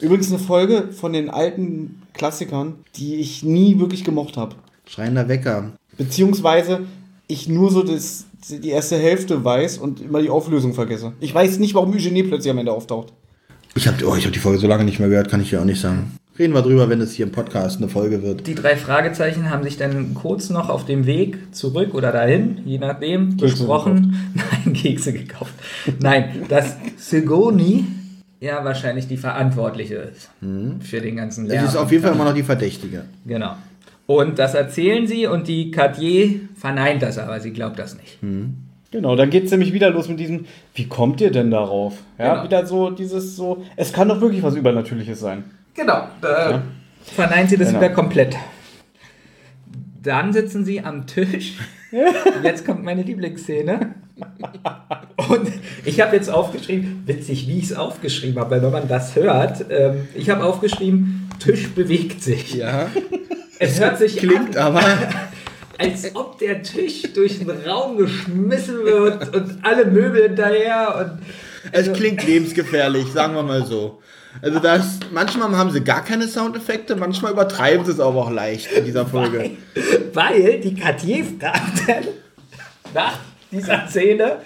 Übrigens 0.00 0.30
eine 0.30 0.38
Folge 0.38 0.92
von 0.92 1.12
den 1.12 1.30
alten 1.30 2.02
Klassikern, 2.14 2.76
die 2.94 3.16
ich 3.16 3.42
nie 3.42 3.80
wirklich 3.80 4.04
gemocht 4.04 4.36
habe. 4.36 4.54
Schreiender 4.86 5.28
Wecker. 5.28 5.72
Beziehungsweise 5.96 6.82
ich 7.28 7.48
nur 7.48 7.70
so 7.70 7.82
das, 7.82 8.24
die 8.48 8.70
erste 8.70 8.96
Hälfte 8.96 9.44
weiß 9.44 9.78
und 9.78 10.00
immer 10.00 10.20
die 10.20 10.30
Auflösung 10.30 10.74
vergesse. 10.74 11.12
Ich 11.20 11.34
weiß 11.34 11.58
nicht, 11.58 11.74
warum 11.74 11.92
Eugenie 11.92 12.24
plötzlich 12.24 12.50
am 12.50 12.58
Ende 12.58 12.72
auftaucht. 12.72 13.12
Ich 13.76 13.86
habe 13.86 14.04
oh, 14.06 14.16
ich 14.16 14.24
hab 14.24 14.32
die 14.32 14.38
Folge 14.38 14.58
so 14.58 14.66
lange 14.66 14.84
nicht 14.84 14.98
mehr 14.98 15.08
gehört, 15.08 15.28
kann 15.28 15.40
ich 15.40 15.50
ja 15.50 15.60
auch 15.60 15.64
nicht 15.64 15.80
sagen. 15.80 16.16
Reden 16.38 16.54
wir 16.54 16.62
drüber, 16.62 16.88
wenn 16.88 17.00
es 17.00 17.12
hier 17.12 17.26
im 17.26 17.32
Podcast 17.32 17.78
eine 17.78 17.88
Folge 17.88 18.22
wird. 18.22 18.46
Die 18.46 18.54
drei 18.54 18.76
Fragezeichen 18.76 19.50
haben 19.50 19.64
sich 19.64 19.76
dann 19.76 20.14
kurz 20.14 20.50
noch 20.50 20.68
auf 20.68 20.86
dem 20.86 21.04
Weg 21.04 21.36
zurück 21.52 21.94
oder 21.94 22.12
dahin, 22.12 22.58
je 22.64 22.78
nachdem, 22.78 23.36
Kekse 23.36 23.56
besprochen. 23.56 24.16
Nein, 24.64 24.72
Kekse 24.72 25.12
gekauft. 25.12 25.52
Nein, 26.00 26.44
dass 26.48 26.76
Sigoni 26.96 27.86
ja 28.40 28.64
wahrscheinlich 28.64 29.08
die 29.08 29.16
Verantwortliche 29.16 29.96
ist 29.96 30.30
für 30.80 31.00
den 31.00 31.16
ganzen 31.16 31.46
Es 31.46 31.52
Lärm. 31.52 31.64
ist 31.66 31.76
auf 31.76 31.90
jeden 31.90 32.04
Fall 32.04 32.14
immer 32.14 32.24
noch 32.24 32.34
die 32.34 32.44
Verdächtige. 32.44 33.04
Genau. 33.26 33.56
Und 34.10 34.38
das 34.38 34.54
erzählen 34.54 35.06
sie 35.06 35.26
und 35.26 35.48
die 35.48 35.70
Cartier 35.70 36.40
verneint 36.56 37.02
das 37.02 37.18
aber, 37.18 37.40
sie 37.40 37.52
glaubt 37.52 37.78
das 37.78 37.94
nicht. 37.94 38.18
Genau, 38.90 39.16
dann 39.16 39.28
geht 39.28 39.44
es 39.44 39.50
nämlich 39.50 39.74
wieder 39.74 39.90
los 39.90 40.08
mit 40.08 40.18
diesem, 40.18 40.46
wie 40.74 40.86
kommt 40.88 41.20
ihr 41.20 41.30
denn 41.30 41.50
darauf? 41.50 41.98
Ja, 42.18 42.30
Genau. 42.32 42.44
wieder 42.44 42.64
so 42.66 42.88
dieses 42.88 43.36
so, 43.36 43.62
es 43.76 43.92
kann 43.92 44.08
doch 44.08 44.18
wirklich 44.22 44.42
was 44.42 44.54
Übernatürliches 44.54 45.20
sein. 45.20 45.44
Genau. 45.74 46.04
Da 46.22 46.50
Ja. 46.52 46.62
verneint 47.02 47.50
sie 47.50 47.58
das 47.58 47.68
Genau. 47.68 47.80
wieder 47.82 47.90
komplett. 47.90 48.34
Dann 50.02 50.32
sitzen 50.32 50.64
sie 50.64 50.80
am 50.80 51.06
Tisch. 51.06 51.58
Jetzt 52.42 52.64
kommt 52.64 52.82
meine 52.82 53.02
Lieblingsszene. 53.02 53.94
Und 55.28 55.50
ich 55.84 56.00
habe 56.00 56.16
jetzt 56.16 56.30
aufgeschrieben, 56.30 57.02
witzig, 57.04 57.46
wie 57.46 57.58
ich 57.58 57.64
es 57.64 57.72
aufgeschrieben 57.76 58.40
habe, 58.40 58.52
weil 58.52 58.62
wenn 58.62 58.72
man 58.72 58.88
das 58.88 59.14
hört, 59.16 59.66
ähm, 59.70 60.08
ich 60.14 60.30
habe 60.30 60.44
aufgeschrieben, 60.44 61.28
Tisch 61.40 61.68
bewegt 61.74 62.22
sich. 62.22 62.54
Ja. 62.54 62.86
Es 63.58 63.80
hört 63.80 63.98
sich 63.98 64.16
Klingt 64.16 64.56
an, 64.56 64.76
aber. 64.76 64.82
als 65.78 66.14
ob 66.14 66.38
der 66.38 66.62
Tisch 66.62 67.02
durch 67.14 67.38
den 67.38 67.50
Raum 67.50 67.96
geschmissen 67.96 68.84
wird 68.84 69.34
und 69.34 69.58
alle 69.62 69.84
Möbel 69.86 70.24
hinterher. 70.24 70.96
Und 70.96 71.22
Es 71.72 71.92
klingt 71.92 72.26
lebensgefährlich, 72.26 73.06
sagen 73.12 73.34
wir 73.34 73.44
mal 73.44 73.64
so. 73.64 74.02
Also 74.42 74.58
das, 74.58 75.00
manchmal 75.12 75.56
haben 75.56 75.70
sie 75.70 75.82
gar 75.82 76.04
keine 76.04 76.28
Soundeffekte, 76.28 76.96
manchmal 76.96 77.32
übertreiben 77.32 77.84
sie 77.84 77.92
es 77.92 78.00
aber 78.00 78.22
auch 78.22 78.30
leicht 78.30 78.70
in 78.72 78.84
dieser 78.84 79.06
Folge. 79.06 79.52
Weil 80.12 80.60
die 80.60 80.74
Cartier 80.74 81.24
fragt 81.24 81.88
dann 81.88 82.04
nach 82.94 83.18
dieser 83.50 83.86
Szene, 83.88 84.38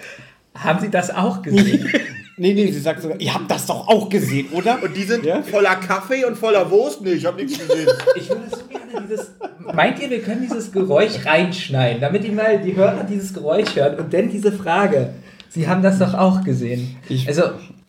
haben 0.55 0.79
Sie 0.79 0.89
das 0.89 1.09
auch 1.09 1.41
gesehen? 1.41 1.89
Nee, 2.37 2.53
nee, 2.53 2.71
sie 2.71 2.79
sagt 2.79 3.01
sogar, 3.01 3.19
ihr 3.21 3.33
habt 3.33 3.49
das 3.51 3.65
doch 3.67 3.87
auch 3.87 4.09
gesehen, 4.09 4.47
oder? 4.51 4.81
Und 4.81 4.95
die 4.97 5.03
sind 5.03 5.23
Ja? 5.23 5.41
voller 5.43 5.75
Kaffee 5.75 6.25
und 6.25 6.35
voller 6.37 6.69
Wurst. 6.71 7.01
Nee, 7.01 7.11
ich 7.13 7.25
habe 7.25 7.41
nichts 7.43 7.59
gesehen. 7.59 7.87
Ich 8.15 8.27
würde 8.29 8.41
so 8.49 8.57
gerne 8.69 9.07
dieses. 9.07 9.31
Meint 9.73 9.99
ihr, 10.01 10.09
wir 10.09 10.21
können 10.21 10.41
dieses 10.41 10.71
Geräusch 10.71 11.25
reinschneiden, 11.25 12.01
damit 12.01 12.23
die 12.23 12.31
mal 12.31 12.59
die 12.59 12.75
Hörer 12.75 13.03
dieses 13.03 13.33
Geräusch 13.33 13.75
hören 13.75 13.97
und 13.99 14.13
dann 14.13 14.29
diese 14.29 14.51
Frage. 14.51 15.13
Sie 15.49 15.67
haben 15.67 15.83
das 15.83 15.99
doch 15.99 16.13
auch 16.15 16.43
gesehen. 16.43 16.95
Ich- 17.09 17.27
also, 17.27 17.43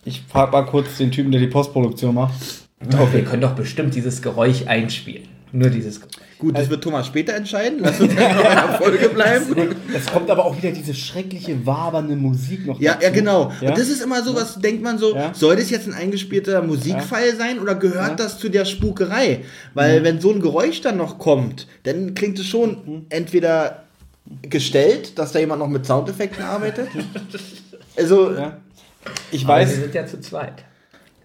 Ich 0.05 0.23
frag 0.29 0.53
mal 0.53 0.67
kurz 0.67 0.99
den 0.99 1.11
Typen, 1.11 1.33
der 1.33 1.41
die 1.41 1.47
Postproduktion 1.47 2.15
macht. 2.15 2.35
wir 2.81 3.25
können 3.25 3.41
doch 3.41 3.55
bestimmt 3.55 3.95
dieses 3.95 4.21
Geräusch 4.21 4.67
einspielen. 4.67 5.25
Nur 5.53 5.71
dieses 5.71 6.01
Geräusch. 6.01 6.17
Gut, 6.39 6.59
das 6.59 6.69
wird 6.69 6.83
Thomas 6.83 7.07
später 7.07 7.33
entscheiden. 7.35 7.79
Lass 7.81 8.01
uns 8.01 8.13
noch 8.15 8.21
in 8.21 8.37
der 8.37 8.79
Folge 8.81 9.09
bleiben. 9.09 9.77
Es 9.95 10.07
kommt 10.07 10.29
aber 10.31 10.45
auch 10.45 10.57
wieder 10.57 10.73
diese 10.73 10.93
schreckliche, 10.95 11.65
wabernde 11.65 12.17
Musik 12.17 12.67
noch 12.67 12.81
Ja, 12.81 12.95
dazu. 12.95 13.05
ja, 13.05 13.11
genau. 13.11 13.53
Ja? 13.61 13.69
Und 13.71 13.79
das 13.79 13.89
ist 13.89 14.03
immer 14.03 14.23
so, 14.23 14.35
was 14.35 14.57
denkt 14.59 14.83
man 14.83 14.99
so, 14.99 15.15
Ja. 15.15 15.33
soll 15.33 15.57
das 15.57 15.71
jetzt 15.71 15.87
ein 15.87 15.95
eingespielter 15.95 16.61
Musikfall 16.63 17.35
sein 17.37 17.59
oder 17.61 17.75
gehört 17.77 18.09
Ja. 18.11 18.15
das 18.17 18.39
zu 18.39 18.49
der 18.49 18.65
Spukerei? 18.65 19.45
Weil 19.75 20.03
wenn 20.03 20.21
so 20.21 20.33
ein 20.33 20.41
Geräusch 20.41 20.81
dann 20.81 20.97
noch 20.97 21.19
kommt, 21.19 21.69
dann 21.85 22.15
klingt 22.15 22.39
es 22.41 22.47
schon 22.47 23.07
entweder 23.11 23.85
gestellt, 24.43 25.19
dass 25.19 25.33
da 25.33 25.39
jemand 25.39 25.61
noch 25.61 25.69
mit 25.69 25.87
Soundeffekten 25.87 26.45
arbeitet. 26.45 26.89
Also, 27.97 28.33
ja. 28.35 28.57
Ich 29.31 29.45
Aber 29.45 29.55
weiß, 29.55 29.71
wir 29.71 29.83
sind 29.85 29.95
ja 29.95 30.05
zu 30.05 30.21
zweit. 30.21 30.65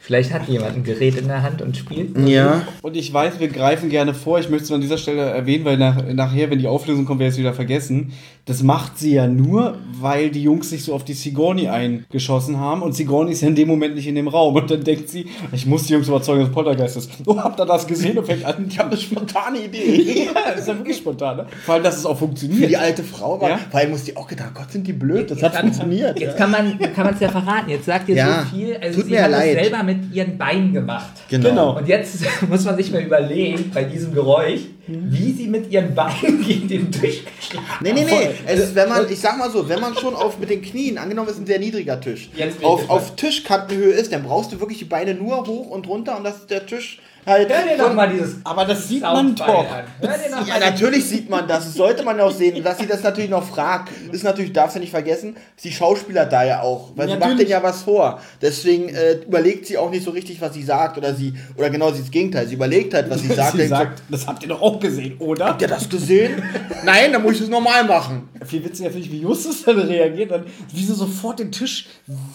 Vielleicht 0.01 0.33
hat 0.33 0.47
jemand 0.47 0.77
ein 0.77 0.83
Gerät 0.85 1.17
in 1.17 1.27
der 1.27 1.43
Hand 1.43 1.61
und 1.61 1.75
spielt. 1.75 2.17
ja. 2.17 2.65
und 2.81 2.95
ich 2.95 3.13
weiß, 3.13 3.39
wir 3.39 3.49
greifen 3.49 3.89
gerne 3.89 4.13
vor. 4.13 4.39
Ich 4.39 4.49
möchte 4.49 4.63
es 4.63 4.71
an 4.71 4.79
dieser 4.79 4.97
Stelle 4.97 5.21
erwähnen, 5.21 5.65
weil 5.65 5.77
nach, 5.77 6.01
nachher, 6.13 6.49
wenn 6.49 6.57
die 6.57 6.67
Auflösung 6.67 7.03
kommt, 7.03 7.19
werde 7.19 7.29
ich 7.29 7.35
es 7.35 7.39
wieder 7.39 7.53
vergessen. 7.53 8.13
Das 8.45 8.63
macht 8.63 8.97
sie 8.97 9.13
ja 9.13 9.27
nur, 9.27 9.77
weil 9.99 10.31
die 10.31 10.41
Jungs 10.41 10.71
sich 10.71 10.83
so 10.83 10.95
auf 10.95 11.03
die 11.03 11.13
Sigourney 11.13 11.67
eingeschossen 11.67 12.57
haben 12.57 12.81
und 12.81 12.93
Sigourney 12.95 13.31
ist 13.33 13.41
ja 13.41 13.47
in 13.47 13.53
dem 13.55 13.67
Moment 13.67 13.93
nicht 13.95 14.07
in 14.07 14.15
dem 14.15 14.27
Raum. 14.27 14.55
Und 14.55 14.71
dann 14.71 14.83
denkt 14.83 15.07
sie, 15.09 15.27
ich 15.51 15.67
muss 15.67 15.83
die 15.83 15.93
Jungs 15.93 16.07
überzeugen, 16.07 16.41
dass 16.41 16.51
Poltergeist 16.51 16.97
ist. 16.97 17.11
Oh, 17.27 17.37
habt 17.37 17.59
ihr 17.59 17.65
das 17.67 17.85
gesehen? 17.85 18.17
Und 18.17 18.25
fängt 18.25 18.43
an, 18.45 18.65
ich 18.67 18.79
habe 18.79 18.89
eine 18.91 18.97
spontane 18.99 19.65
Idee. 19.65 20.25
ja, 20.33 20.51
das 20.51 20.61
ist 20.61 20.67
ja 20.67 20.75
wirklich 20.77 20.97
spontan. 20.97 21.37
Ne? 21.37 21.45
Vor 21.63 21.75
allem, 21.75 21.83
dass 21.83 21.97
es 21.97 22.05
auch 22.05 22.13
Für 22.17 22.25
funktioniert. 22.25 22.69
die 22.71 22.77
alte 22.77 23.03
Frau 23.03 23.39
war, 23.39 23.49
Ja. 23.49 23.59
vor 23.69 23.79
allem 23.79 23.91
muss 23.91 24.03
die 24.05 24.17
auch 24.17 24.27
gedacht, 24.27 24.55
Gott, 24.55 24.71
sind 24.71 24.87
die 24.87 24.93
blöd, 24.93 25.29
das 25.29 25.37
Jetzt 25.41 25.45
hat 25.45 25.53
kann- 25.53 25.61
funktioniert. 25.65 26.19
Jetzt 26.19 26.31
ja. 26.31 26.37
kann 26.37 26.49
man 26.51 26.79
kann 26.79 27.05
man 27.05 27.13
es 27.13 27.19
ja 27.19 27.29
verraten. 27.29 27.69
Jetzt 27.69 27.85
sagt 27.85 28.09
ihr 28.09 28.15
Ja, 28.15 28.47
so 28.49 28.55
viel. 28.57 28.77
Also 28.81 28.95
tut 29.01 29.05
sie 29.05 29.11
mir 29.15 29.23
haben 29.23 29.31
leid. 29.31 29.55
das 29.57 29.63
selber 29.63 29.83
mit 29.83 30.13
ihren 30.15 30.37
Beinen 30.39 30.73
gemacht. 30.73 31.11
Genau. 31.29 31.77
Und 31.77 31.87
jetzt 31.87 32.19
muss 32.49 32.65
man 32.65 32.75
sich 32.77 32.91
mal 32.91 33.01
überlegen, 33.01 33.69
bei 33.73 33.83
diesem 33.83 34.11
Geräusch. 34.13 34.61
Wie 34.89 35.31
sie 35.33 35.47
mit 35.47 35.71
ihren 35.71 35.93
Beinen 35.95 36.43
gegen 36.45 36.67
den 36.67 36.91
Tisch 36.91 37.23
geschlagen 37.25 37.65
Nee, 37.81 37.93
nee, 37.93 38.03
nee. 38.03 38.09
Voll. 38.09 38.33
Es 38.45 38.59
ist, 38.59 38.75
wenn 38.75 38.89
man, 38.89 39.09
ich 39.09 39.19
sag 39.19 39.37
mal 39.37 39.49
so, 39.49 39.67
wenn 39.67 39.79
man 39.79 39.95
schon 39.95 40.15
auf 40.15 40.39
mit 40.39 40.49
den 40.49 40.61
Knien, 40.61 40.97
angenommen 40.97 41.29
es 41.29 41.35
ist 41.35 41.41
ein 41.41 41.47
sehr 41.47 41.59
niedriger 41.59 41.99
Tisch, 41.99 42.29
auf, 42.61 42.89
auf 42.89 43.15
Tischkantenhöhe 43.15 43.93
ist, 43.93 44.11
dann 44.11 44.23
brauchst 44.23 44.51
du 44.51 44.59
wirklich 44.59 44.79
die 44.79 44.85
Beine 44.85 45.13
nur 45.13 45.45
hoch 45.45 45.69
und 45.69 45.87
runter 45.87 46.17
und 46.17 46.23
dass 46.23 46.47
der 46.47 46.65
Tisch 46.65 46.99
halt. 47.29 47.49
Hör 47.49 47.63
dir 47.63 47.77
doch 47.77 47.93
mal 47.93 48.09
dieses 48.09 48.37
Aber 48.43 48.65
das 48.65 48.87
sieht 48.87 49.01
man 49.01 49.35
doch. 49.35 49.65
Ja, 49.65 49.85
mal 50.01 50.59
natürlich 50.59 51.05
sieht 51.07 51.29
man 51.29 51.47
das. 51.47 51.65
Das 51.65 51.73
sollte 51.73 52.03
man 52.03 52.19
auch 52.19 52.31
sehen. 52.31 52.55
Und 52.55 52.65
dass 52.65 52.77
sie 52.77 52.87
das 52.87 53.03
natürlich 53.03 53.29
noch 53.29 53.43
fragt, 53.43 53.89
ist 54.11 54.23
natürlich, 54.23 54.53
darfst 54.53 54.75
du 54.75 54.79
nicht 54.79 54.91
vergessen, 54.91 55.35
ist 55.55 55.65
die 55.65 55.71
Schauspieler 55.71 56.25
da 56.25 56.43
ja 56.43 56.61
auch. 56.61 56.89
Weil 56.95 57.07
sie 57.07 57.13
macht 57.13 57.21
Natürlich. 57.21 57.47
denen 57.47 57.51
ja 57.51 57.63
was 57.63 57.83
vor. 57.83 58.19
Deswegen 58.41 58.89
äh, 58.89 59.13
überlegt 59.13 59.65
sie 59.65 59.77
auch 59.77 59.89
nicht 59.89 60.03
so 60.03 60.11
richtig, 60.11 60.41
was 60.41 60.53
sie 60.53 60.63
sagt. 60.63 60.97
Oder 60.97 61.13
sie, 61.13 61.33
oder 61.55 61.69
genau 61.69 61.91
das 61.91 62.09
Gegenteil. 62.09 62.47
Sie 62.47 62.55
überlegt 62.55 62.93
halt, 62.93 63.09
was 63.09 63.21
sie 63.21 63.27
sagt. 63.33 63.51
Sie 63.51 63.57
denkt 63.57 63.73
so, 63.73 63.77
sagt, 63.77 64.01
das 64.09 64.27
habt 64.27 64.43
ihr 64.43 64.49
doch 64.49 64.61
auch 64.79 64.81
gesehen, 64.81 65.17
oder? 65.19 65.45
Habt 65.47 65.61
ihr 65.61 65.67
das 65.67 65.89
gesehen? 65.89 66.41
Nein, 66.85 67.11
dann 67.13 67.21
muss 67.21 67.33
ich 67.33 67.39
das 67.41 67.49
normal 67.49 67.83
machen. 67.85 68.29
viel 68.45 68.63
witziger 68.63 68.89
finde 68.89 69.05
ich, 69.05 69.11
wie 69.11 69.19
Justus 69.21 69.63
dann 69.63 69.79
reagiert, 69.79 70.31
dann 70.31 70.45
wie 70.73 70.83
sie 70.83 70.93
sofort 70.93 71.39
den 71.39 71.51
Tisch 71.51 71.87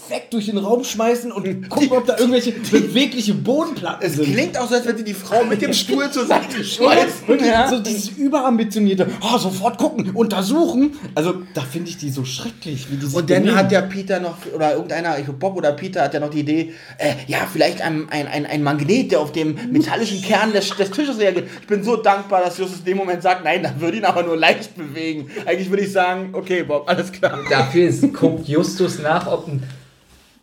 weg 0.08 0.30
durch 0.30 0.46
den 0.46 0.58
Raum 0.58 0.84
schmeißen 0.84 1.32
und 1.32 1.68
gucken, 1.68 1.92
ob 1.92 2.06
da 2.06 2.16
irgendwelche 2.18 2.52
bewegliche 2.52 3.34
Bodenplatten 3.34 4.06
Es 4.06 4.14
sind. 4.16 4.32
klingt 4.32 4.58
auch 4.58 4.68
so, 4.68 4.74
als 4.74 4.86
wenn 4.86 4.96
sie 4.98 5.04
die 5.04 5.14
Frau 5.14 5.44
mit 5.44 5.62
dem 5.62 5.72
Stuhl 5.84 6.10
zur 6.10 6.26
Seite 6.26 6.62
schmeißt. 6.62 7.26
Wirklich, 7.28 7.48
Ja. 7.48 7.68
so 7.68 7.78
dieses 7.78 8.10
überambitionierte, 8.10 9.06
oh, 9.22 9.38
sofort 9.38 9.78
gucken, 9.78 10.10
untersuchen. 10.10 10.92
Also, 11.14 11.34
da 11.54 11.62
finde 11.62 11.88
ich 11.90 11.96
die 11.96 12.10
so 12.10 12.24
schrecklich, 12.24 12.90
wie 12.90 12.96
die 12.96 13.06
sich 13.06 13.14
Und 13.16 13.30
dann 13.30 13.40
benehmen. 13.42 13.58
hat 13.58 13.70
der 13.70 13.82
Peter 13.82 14.20
noch, 14.20 14.36
oder 14.54 14.72
irgendeiner, 14.74 15.18
ich 15.18 15.24
glaube 15.24 15.38
Bob 15.38 15.56
oder 15.56 15.72
Peter 15.72 16.02
hat 16.02 16.14
ja 16.14 16.20
noch 16.20 16.30
die 16.30 16.40
Idee, 16.40 16.72
äh, 16.98 17.14
ja, 17.26 17.38
vielleicht 17.50 17.80
ein, 17.80 18.08
ein, 18.10 18.26
ein, 18.28 18.46
ein 18.46 18.62
Magnet, 18.62 19.12
der 19.12 19.20
auf 19.20 19.32
dem 19.32 19.56
metallischen 19.70 20.20
Kern 20.22 20.52
des, 20.52 20.70
des 20.76 20.90
Tisches 20.90 21.18
reagiert. 21.18 21.48
Ich 21.60 21.66
bin 21.66 21.82
so 21.82 21.96
dankbar, 21.96 22.33
dass 22.40 22.58
Justus 22.58 22.80
in 22.80 22.84
dem 22.84 22.96
Moment 22.96 23.22
sagt, 23.22 23.44
nein, 23.44 23.62
dann 23.62 23.80
würde 23.80 23.98
ihn 23.98 24.04
aber 24.04 24.22
nur 24.22 24.36
leicht 24.36 24.76
bewegen. 24.76 25.30
Eigentlich 25.46 25.70
würde 25.70 25.82
ich 25.84 25.92
sagen, 25.92 26.30
okay, 26.32 26.62
Bob, 26.62 26.88
alles 26.88 27.12
klar. 27.12 27.38
Dafür 27.50 27.88
ist, 27.88 28.12
guckt 28.12 28.48
Justus 28.48 28.98
nach, 28.98 29.26
ob 29.26 29.48
ein 29.48 29.62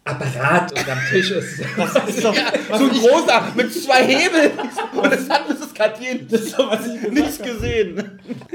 Apparat 0.03 0.71
unterm 0.71 0.99
Tisch 1.11 1.31
ist. 1.31 1.59
ist 2.07 2.23
doch, 2.23 2.35
was 2.69 2.79
So 2.79 2.85
ein 2.85 2.91
großer 2.91 3.43
mit 3.55 3.73
zwei 3.73 4.03
Hebeln. 4.03 4.51
Und 4.93 5.11
das 5.11 5.29
hat 5.29 5.47
Mrs. 5.81 5.93
Katjen 5.93 6.27
das 6.29 6.41
ist 6.41 6.57
doch, 6.59 6.71
was 6.71 6.87
ich 6.87 7.11
nichts 7.11 7.39
habe. 7.39 7.51
gesehen. 7.51 8.03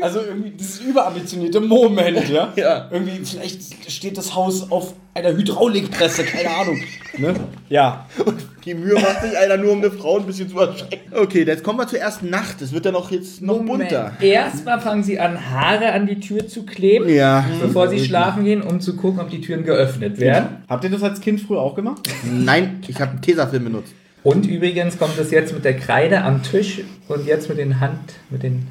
Also 0.01 0.21
irgendwie 0.21 0.51
dieses 0.51 0.81
überambitionierte 0.81 1.61
Moment, 1.61 2.29
ja? 2.29 2.53
Ja. 2.57 2.89
Irgendwie, 2.91 3.25
vielleicht 3.25 3.91
steht 3.91 4.17
das 4.19 4.35
Haus 4.35 4.71
auf 4.71 4.95
einer 5.15 5.31
Hydraulikpresse, 5.33 6.25
keine 6.25 6.51
Ahnung. 6.51 6.79
Ne? 7.19 7.35
Ja. 7.71 8.07
Und 8.25 8.37
die 8.67 8.75
Mühe 8.75 8.95
macht 8.95 9.23
sich 9.23 9.37
einer 9.39 9.57
nur, 9.57 9.73
um 9.73 9.79
eine 9.79 9.91
Frau 9.91 10.19
ein 10.19 10.27
bisschen 10.27 10.49
zu 10.49 10.59
erschrecken. 10.59 11.13
Okay, 11.15 11.45
jetzt 11.45 11.63
kommen 11.65 11.79
wir 11.79 11.87
zur 11.89 11.99
ersten 11.99 12.29
Nacht. 12.29 12.61
Es 12.61 12.73
wird 12.73 12.85
ja 12.85 12.93
noch 12.93 13.11
jetzt 13.11 13.41
noch 13.41 13.59
bunter. 13.65 14.13
Erstmal 14.21 14.81
fangen 14.81 15.03
sie 15.03 15.19
an, 15.19 15.51
Haare 15.51 15.93
an 15.93 16.07
die 16.07 16.21
Tür 16.21 16.47
zu 16.47 16.65
kleben, 16.67 17.09
Ja. 17.09 17.45
bevor 17.63 17.89
sie 17.89 18.05
schlafen 18.05 18.45
gehen, 18.45 18.61
um 18.63 18.81
zu 18.81 18.97
gucken, 18.97 19.21
ob 19.21 19.31
die 19.31 19.41
Türen 19.41 19.65
geöffnet 19.65 20.21
werden. 20.21 20.59
Habt 20.69 20.85
ihr 20.85 20.91
das 20.91 21.03
als 21.03 21.21
Kind 21.21 21.41
früher 21.41 21.61
auch 21.61 21.75
gemacht? 21.75 22.03
Nein, 22.25 22.81
ich 22.87 23.01
habe 23.01 23.13
einen 23.13 23.23
Tesafilm 23.23 23.65
benutzt. 23.65 23.95
Und 24.27 24.45
übrigens 24.45 24.99
kommt 24.99 25.17
es 25.21 25.31
jetzt 25.31 25.55
mit 25.55 25.65
der 25.65 25.77
Kreide 25.77 26.23
am 26.23 26.43
Tisch 26.43 26.81
und 27.07 27.27
jetzt 27.27 27.49
mit 27.49 27.59
den 27.59 27.79
Hand, 27.79 28.15
mit 28.29 28.43
den 28.43 28.67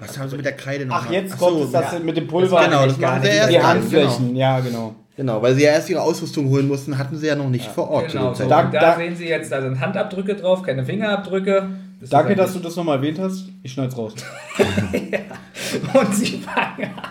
Was 0.00 0.18
haben 0.18 0.28
sie 0.28 0.34
mit 0.34 0.44
der 0.44 0.56
Kreide 0.56 0.84
noch? 0.84 1.04
Ach, 1.06 1.10
jetzt 1.12 1.34
Ach 1.34 1.38
kommt 1.38 1.58
so, 1.58 1.64
es 1.66 1.70
das 1.70 1.92
ja. 1.92 1.98
mit 2.00 2.16
dem 2.16 2.26
Pulver. 2.26 2.64
Genau, 2.64 2.86
das 2.86 2.98
machen 2.98 3.22
sie 3.22 3.28
erst. 3.28 3.52
die 3.52 3.62
Handflächen, 3.62 4.34
ja, 4.34 4.58
genau. 4.58 4.96
Genau. 5.14 5.34
genau, 5.34 5.42
weil 5.42 5.54
sie 5.54 5.62
ja 5.62 5.70
erst 5.70 5.90
ihre 5.90 6.02
Ausrüstung 6.02 6.48
holen 6.48 6.66
mussten, 6.66 6.98
hatten 6.98 7.16
sie 7.16 7.28
ja 7.28 7.36
noch 7.36 7.48
nicht 7.48 7.66
vor 7.66 7.88
Ort. 7.88 8.10
Genau, 8.10 8.34
so. 8.34 8.48
da, 8.48 8.64
da- 8.64 8.96
sehen 8.96 9.14
Sie 9.14 9.28
jetzt, 9.28 9.52
da 9.52 9.62
sind 9.62 9.78
Handabdrücke 9.78 10.34
drauf, 10.34 10.64
keine 10.64 10.84
Fingerabdrücke. 10.84 11.68
Das 12.00 12.08
Danke, 12.08 12.34
dass 12.34 12.54
du 12.54 12.60
das 12.60 12.76
nochmal 12.76 12.96
erwähnt 12.96 13.18
hast. 13.18 13.48
Ich 13.62 13.72
schneid's 13.72 13.96
raus. 13.96 14.14
Und 15.94 16.14
sie 16.14 16.38
fangen 16.38 16.90
an. 16.96 17.10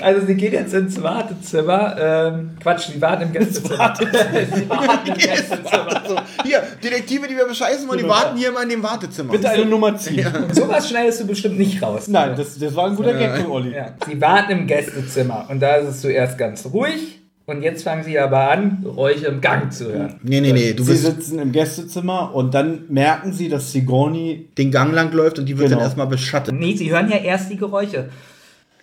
Also 0.00 0.26
sie 0.26 0.34
geht 0.34 0.52
jetzt 0.52 0.74
ins 0.74 1.00
Wartezimmer. 1.02 1.96
Ähm, 1.98 2.56
Quatsch, 2.60 2.88
sie 2.92 3.00
warten 3.00 3.22
im 3.22 3.32
Gästezimmer. 3.32 3.94
sie 4.54 4.68
warten 4.68 5.08
im 5.08 5.14
Gästezimmer. 5.14 6.02
so, 6.06 6.16
hier, 6.44 6.62
Detektive, 6.82 7.28
die 7.28 7.36
wir 7.36 7.46
bescheißen 7.46 7.88
wollen, 7.88 8.00
die 8.00 8.08
warten 8.08 8.36
hier 8.36 8.52
mal 8.52 8.64
in 8.64 8.68
dem 8.68 8.82
Wartezimmer. 8.82 9.32
Bitte 9.32 9.48
eine 9.48 9.64
Nummer 9.64 9.96
ziehen. 9.96 10.26
Und 10.26 10.54
sowas 10.54 10.88
schneidest 10.88 11.20
du 11.20 11.26
bestimmt 11.26 11.58
nicht 11.58 11.82
raus. 11.82 12.08
Nein, 12.08 12.34
das, 12.36 12.58
das 12.58 12.74
war 12.74 12.86
ein 12.86 12.96
guter 12.96 13.14
Gag 13.14 13.38
von 13.38 13.50
Olli. 13.50 13.74
Ja. 13.74 13.94
Sie 14.06 14.20
warten 14.20 14.52
im 14.52 14.66
Gästezimmer 14.66 15.46
und 15.48 15.60
da 15.60 15.76
ist 15.76 15.88
es 15.88 16.00
zuerst 16.02 16.36
ganz 16.36 16.66
ruhig. 16.66 17.20
Und 17.48 17.62
jetzt 17.62 17.84
fangen 17.84 18.02
sie 18.02 18.18
aber 18.18 18.50
an, 18.50 18.78
Geräusche 18.82 19.26
im 19.26 19.40
Gang 19.40 19.72
zu 19.72 19.92
hören. 19.92 20.18
Nee, 20.24 20.40
nee, 20.40 20.52
nee, 20.52 20.72
du 20.72 20.82
Sie 20.82 20.96
sitzen 20.96 21.38
im 21.38 21.52
Gästezimmer 21.52 22.34
und 22.34 22.52
dann 22.54 22.86
merken 22.88 23.32
sie, 23.32 23.48
dass 23.48 23.70
Sigourney 23.70 24.48
den 24.58 24.72
Gang 24.72 24.92
lang 24.92 25.12
läuft 25.12 25.38
und 25.38 25.46
die 25.46 25.56
wird 25.56 25.68
Genau. 25.68 25.78
dann 25.78 25.86
erstmal 25.86 26.08
beschattet. 26.08 26.54
Nee, 26.56 26.74
sie 26.74 26.90
hören 26.90 27.08
ja 27.08 27.18
erst 27.18 27.48
die 27.50 27.56
Geräusche. 27.56 28.08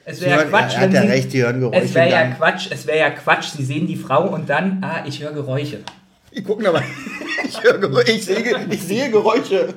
Es 0.05 0.21
wäre 0.21 0.31
ja 0.39 0.43
Quatsch, 0.45 0.75
er 0.75 0.79
hat 0.79 0.87
wenn 0.87 0.93
ja 0.95 1.01
sie, 1.01 1.07
recht, 1.07 1.33
die 1.33 1.43
hören 1.43 1.59
Geräusche 1.59 1.83
Es 1.83 1.93
wäre 1.93 2.09
ja. 2.09 2.25
Quatsch, 2.31 2.67
es 2.71 2.87
wäre 2.87 2.99
ja 2.99 3.09
Quatsch. 3.09 3.49
Sie 3.57 3.63
sehen 3.65 3.85
die 3.85 3.95
Frau 3.97 4.29
und 4.33 4.49
dann, 4.49 4.81
ah, 4.81 5.03
ich 5.05 5.21
höre 5.21 5.33
Geräusche. 5.33 5.79
Die 6.35 6.41
gucken 6.41 6.65
aber, 6.65 6.81
ich, 7.45 7.61
höre 7.63 7.77
Geräusche, 7.79 8.11
ich, 8.13 8.25
sehe, 8.25 8.55
ich 8.69 8.81
sehe 8.81 9.11
Geräusche. 9.11 9.73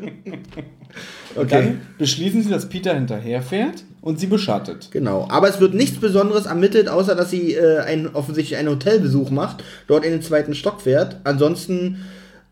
Und 1.35 1.53
dann 1.53 1.81
beschließen 1.99 2.43
sie, 2.43 2.51
dass 2.51 2.69
Peter 2.69 2.95
hinterherfährt 2.95 3.85
und 4.07 4.21
sie 4.21 4.29
beschattet. 4.29 4.89
Genau, 4.93 5.27
aber 5.29 5.49
es 5.49 5.59
wird 5.61 5.75
nichts 5.75 5.99
Besonderes 5.99 6.47
ermittelt, 6.47 6.89
außer 6.89 7.17
dass 7.17 7.29
sie 7.31 7.55
äh, 7.55 7.81
ein, 7.81 8.15
offensichtlich 8.15 8.57
einen 8.57 8.69
Hotelbesuch 8.69 9.31
macht, 9.31 9.65
dort 9.89 10.05
in 10.05 10.13
den 10.13 10.23
zweiten 10.23 10.55
Stock 10.55 10.81
fährt. 10.81 11.17
Ansonsten 11.25 12.05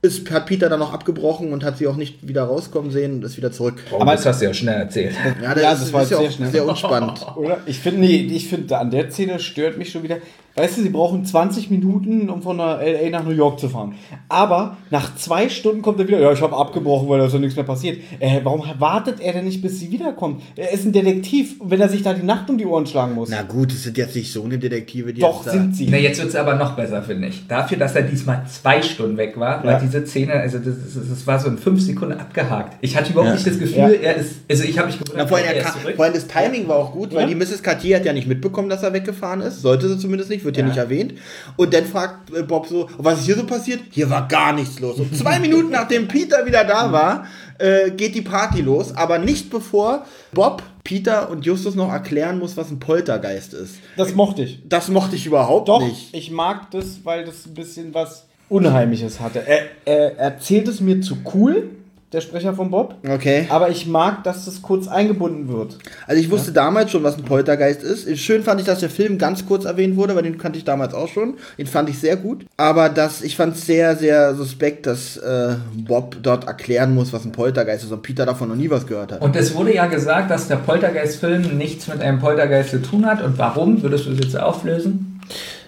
ist, 0.02 0.28
hat 0.32 0.46
Peter 0.46 0.68
dann 0.68 0.80
noch 0.80 0.92
abgebrochen 0.92 1.52
und 1.52 1.62
hat 1.64 1.78
sie 1.78 1.86
auch 1.86 1.94
nicht 1.96 2.26
wieder 2.26 2.42
rauskommen 2.42 2.90
sehen 2.90 3.14
und 3.14 3.24
ist 3.24 3.36
wieder 3.36 3.52
zurück. 3.52 3.76
Aber 3.98 4.12
das 4.12 4.26
hast 4.26 4.40
du 4.42 4.46
ja 4.46 4.52
schnell 4.52 4.74
erzählt. 4.80 5.14
Ja, 5.40 5.54
das, 5.54 5.62
Ja, 5.62 5.72
ist, 5.72 5.82
das 5.82 5.92
war 5.92 6.02
ist 6.02 6.10
ja 6.10 6.16
sehr 6.18 6.28
auch 6.28 6.32
schnell. 6.32 6.50
sehr 6.50 6.66
unspannend. 6.66 7.26
Oder? 7.36 7.58
Ich 7.66 7.78
finde, 7.78 8.00
nee, 8.00 8.16
ich 8.32 8.48
finde, 8.48 8.76
an 8.76 8.90
der 8.90 9.10
Szene 9.12 9.38
stört 9.38 9.78
mich 9.78 9.90
schon 9.92 10.02
wieder. 10.02 10.16
Weißt 10.56 10.78
du, 10.78 10.82
sie 10.82 10.90
brauchen 10.90 11.24
20 11.24 11.68
Minuten, 11.70 12.30
um 12.30 12.40
von 12.40 12.58
der 12.58 12.78
LA 12.80 13.10
nach 13.10 13.24
New 13.24 13.32
York 13.32 13.58
zu 13.58 13.68
fahren. 13.68 13.94
Aber 14.28 14.76
nach 14.90 15.16
zwei 15.16 15.48
Stunden 15.48 15.82
kommt 15.82 15.98
er 15.98 16.06
wieder, 16.06 16.20
ja, 16.20 16.30
ich 16.30 16.40
habe 16.42 16.56
abgebrochen, 16.56 17.08
weil 17.08 17.18
da 17.18 17.26
ist 17.26 17.32
ja 17.32 17.40
nichts 17.40 17.56
mehr 17.56 17.64
passiert. 17.64 17.98
Äh, 18.20 18.38
warum 18.44 18.62
wartet 18.78 19.18
er 19.20 19.32
denn 19.32 19.46
nicht, 19.46 19.62
bis 19.62 19.80
sie 19.80 19.90
wiederkommt? 19.90 20.42
Er 20.54 20.70
ist 20.70 20.84
ein 20.84 20.92
Detektiv, 20.92 21.56
wenn 21.60 21.80
er 21.80 21.88
sich 21.88 22.02
da 22.04 22.14
die 22.14 22.22
Nacht 22.24 22.48
um 22.50 22.56
die 22.56 22.66
Ohren 22.66 22.86
schlagen 22.86 23.14
muss. 23.14 23.30
Na 23.30 23.42
gut, 23.42 23.72
es 23.72 23.82
sind 23.82 23.98
jetzt 23.98 24.14
nicht 24.14 24.32
so 24.32 24.44
eine 24.44 24.56
Detektive, 24.58 25.12
die 25.12 25.22
Doch, 25.22 25.42
sind 25.42 25.74
sie. 25.74 25.88
Na, 25.90 25.96
jetzt 25.96 26.18
wird 26.20 26.28
es 26.28 26.36
aber 26.36 26.54
noch 26.54 26.76
besser, 26.76 27.02
finde 27.02 27.28
ich. 27.28 27.48
Dafür, 27.48 27.76
dass 27.76 27.96
er 27.96 28.02
diesmal 28.02 28.44
zwei 28.48 28.80
Stunden 28.80 29.16
weg 29.16 29.34
war, 29.36 29.64
war 29.64 29.72
Ja. 29.72 29.78
diese 29.80 30.06
Szene, 30.06 30.34
also 30.34 30.58
das, 30.58 30.74
das, 30.94 31.08
das 31.08 31.26
war 31.26 31.40
so 31.40 31.48
in 31.48 31.58
fünf 31.58 31.80
Sekunden 31.80 32.14
abgehakt. 32.20 32.78
Ich 32.80 32.96
hatte 32.96 33.10
überhaupt 33.10 33.30
Ja. 33.30 33.34
nicht 33.34 33.46
das 33.48 33.58
Gefühl, 33.58 33.76
Ja. 33.78 33.88
er 33.88 34.14
ist, 34.16 34.36
also 34.48 34.62
ich 34.62 34.78
habe 34.78 34.86
mich 34.86 35.00
gewundert, 35.00 35.16
Na, 35.24 35.26
vor 35.26 35.36
allem, 35.38 35.46
er 35.48 35.54
er 35.54 35.60
ist 35.62 35.66
kam, 35.72 35.80
zurück. 35.80 35.96
vor 35.96 36.04
allem 36.04 36.14
das 36.14 36.28
Timing 36.28 36.68
war 36.68 36.76
auch 36.76 36.92
gut, 36.92 37.12
weil 37.12 37.26
die 37.26 37.34
Mrs. 37.34 37.60
Cartier 37.60 37.96
hat 37.96 38.04
ja 38.04 38.12
nicht 38.12 38.28
mitbekommen, 38.28 38.68
dass 38.68 38.84
er 38.84 38.92
weggefahren 38.92 39.40
ist. 39.40 39.60
Sollte 39.62 39.88
sie 39.88 39.98
zumindest 39.98 40.30
nicht, 40.30 40.43
wird 40.44 40.56
hier 40.56 40.64
Ja. 40.64 40.68
nicht 40.68 40.78
erwähnt. 40.78 41.14
Und 41.56 41.72
dann 41.74 41.84
fragt 41.86 42.32
äh, 42.34 42.42
Bob 42.42 42.66
so, 42.66 42.88
was 42.98 43.20
ist 43.20 43.26
hier 43.26 43.36
so 43.36 43.44
passiert? 43.46 43.80
Hier 43.90 44.08
war 44.10 44.28
gar 44.28 44.52
nichts 44.52 44.80
los. 44.80 44.98
Und 44.98 45.16
zwei 45.16 45.38
Minuten 45.40 45.70
nachdem 45.70 46.08
Peter 46.08 46.44
wieder 46.46 46.64
da 46.64 46.92
war, 46.92 47.26
äh, 47.58 47.90
geht 47.90 48.14
die 48.14 48.22
Party 48.22 48.60
los. 48.60 48.94
Aber 48.96 49.18
nicht 49.18 49.50
bevor 49.50 50.04
Bob, 50.32 50.62
Peter 50.84 51.30
und 51.30 51.46
Justus 51.46 51.74
noch 51.74 51.90
erklären 51.90 52.38
muss, 52.38 52.56
was 52.56 52.70
ein 52.70 52.78
Poltergeist 52.78 53.54
ist. 53.54 53.76
Das 53.96 54.14
mochte 54.14 54.42
ich. 54.42 54.60
Das 54.68 54.88
mochte 54.88 55.16
ich 55.16 55.24
überhaupt 55.26 55.68
Doch, 55.68 55.80
nicht. 55.80 56.14
ich 56.14 56.30
mag 56.30 56.70
das, 56.72 57.00
weil 57.04 57.24
das 57.24 57.46
ein 57.46 57.54
bisschen 57.54 57.94
was 57.94 58.26
Unheimliches 58.50 59.20
hatte. 59.20 59.42
Er, 59.46 59.62
er 59.86 60.18
erzählt 60.18 60.68
es 60.68 60.80
mir 60.80 61.00
zu 61.00 61.16
cool, 61.34 61.70
der 62.14 62.20
Sprecher 62.20 62.54
von 62.54 62.70
Bob. 62.70 62.94
Okay. 63.06 63.46
Aber 63.50 63.68
ich 63.68 63.86
mag, 63.86 64.24
dass 64.24 64.44
das 64.44 64.62
kurz 64.62 64.88
eingebunden 64.88 65.48
wird. 65.48 65.78
Also 66.06 66.20
ich 66.20 66.30
wusste 66.30 66.52
damals 66.52 66.90
schon, 66.90 67.02
was 67.02 67.18
ein 67.18 67.24
Poltergeist 67.24 67.82
ist. 67.82 68.18
Schön 68.18 68.42
fand 68.42 68.60
ich, 68.60 68.66
dass 68.66 68.80
der 68.80 68.90
Film 68.90 69.18
ganz 69.18 69.46
kurz 69.46 69.64
erwähnt 69.64 69.96
wurde, 69.96 70.14
weil 70.14 70.22
den 70.22 70.38
kannte 70.38 70.58
ich 70.58 70.64
damals 70.64 70.94
auch 70.94 71.08
schon. 71.08 71.34
Den 71.58 71.66
fand 71.66 71.90
ich 71.90 71.98
sehr 71.98 72.16
gut. 72.16 72.46
Aber 72.56 72.88
das, 72.88 73.22
ich 73.22 73.36
fand 73.36 73.56
es 73.56 73.66
sehr, 73.66 73.96
sehr 73.96 74.34
suspekt, 74.34 74.86
dass 74.86 75.16
äh, 75.16 75.56
Bob 75.76 76.16
dort 76.22 76.46
erklären 76.46 76.94
muss, 76.94 77.12
was 77.12 77.24
ein 77.24 77.32
Poltergeist 77.32 77.84
ist 77.84 77.92
und 77.92 78.02
Peter 78.02 78.24
davon 78.24 78.48
noch 78.48 78.56
nie 78.56 78.70
was 78.70 78.86
gehört 78.86 79.12
hat. 79.12 79.20
Und 79.20 79.36
es 79.36 79.54
wurde 79.54 79.74
ja 79.74 79.86
gesagt, 79.86 80.30
dass 80.30 80.48
der 80.48 80.56
Poltergeist-Film 80.56 81.58
nichts 81.58 81.88
mit 81.88 82.00
einem 82.00 82.20
Poltergeist 82.20 82.70
zu 82.70 82.80
tun 82.80 83.06
hat. 83.06 83.22
Und 83.22 83.36
warum? 83.38 83.82
Würdest 83.82 84.06
du 84.06 84.10
das 84.10 84.20
jetzt 84.20 84.38
auflösen? 84.38 85.20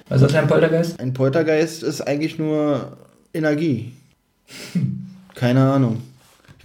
Was 0.09 0.23
ist 0.23 0.35
ein 0.37 0.47
Poltergeist? 0.47 1.01
Ein 1.01 1.13
Poltergeist 1.13 1.83
ist 1.83 2.01
eigentlich 2.01 2.39
nur 2.39 2.93
Energie. 3.35 3.93
Keine 5.35 5.69
Ahnung. 5.69 6.03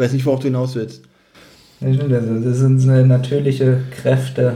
Ich 0.02 0.06
weiß 0.06 0.14
nicht, 0.14 0.26
worauf 0.26 0.40
du 0.40 0.45
hinaus 0.45 0.73
willst. 0.73 1.03
Das 1.80 2.57
sind 2.57 2.84
natürliche 3.07 3.82
Kräfte. 3.91 4.56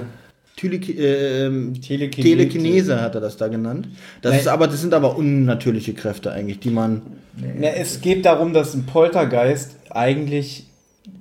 Tele 0.55 0.77
äh, 0.77 1.45
ähm, 1.45 1.79
Telekinese. 1.79 2.35
Telekinese 2.35 2.99
hat 2.99 3.13
er 3.13 3.21
das 3.21 3.37
da 3.37 3.47
genannt. 3.47 3.87
Das, 4.23 4.31
Nein. 4.31 4.39
ist 4.41 4.47
aber, 4.47 4.65
das 4.65 4.81
sind 4.81 4.95
aber 4.95 5.15
unnatürliche 5.15 5.93
Kräfte 5.93 6.31
eigentlich, 6.31 6.61
die 6.61 6.71
man. 6.71 7.03
Na, 7.37 7.67
es 7.67 8.01
geht 8.01 8.25
darum, 8.25 8.53
dass 8.53 8.73
ein 8.73 8.87
Poltergeist 8.87 9.75
eigentlich 9.91 10.65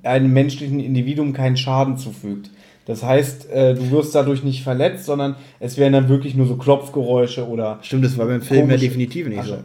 einem 0.03 0.33
menschlichen 0.33 0.81
Individuum 0.81 1.35
keinen 1.35 1.59
Schaden 1.59 1.99
zufügt. 1.99 2.51
Das 2.87 3.03
heißt, 3.03 3.51
äh, 3.51 3.75
du 3.75 3.91
wirst 3.91 4.15
dadurch 4.15 4.43
nicht 4.43 4.63
verletzt, 4.63 5.05
sondern 5.05 5.37
es 5.61 5.77
wären 5.77 5.93
dann 5.93 6.09
wirklich 6.09 6.35
nur 6.35 6.47
so 6.47 6.57
Klopfgeräusche 6.57 7.47
oder. 7.47 7.79
Stimmt, 7.83 8.07
das 8.07 8.17
war 8.17 8.25
beim 8.25 8.41
Film 8.41 8.71
ja 8.71 8.79
definitiv 8.79 9.29
nicht 9.29 9.45
so. 9.45 9.59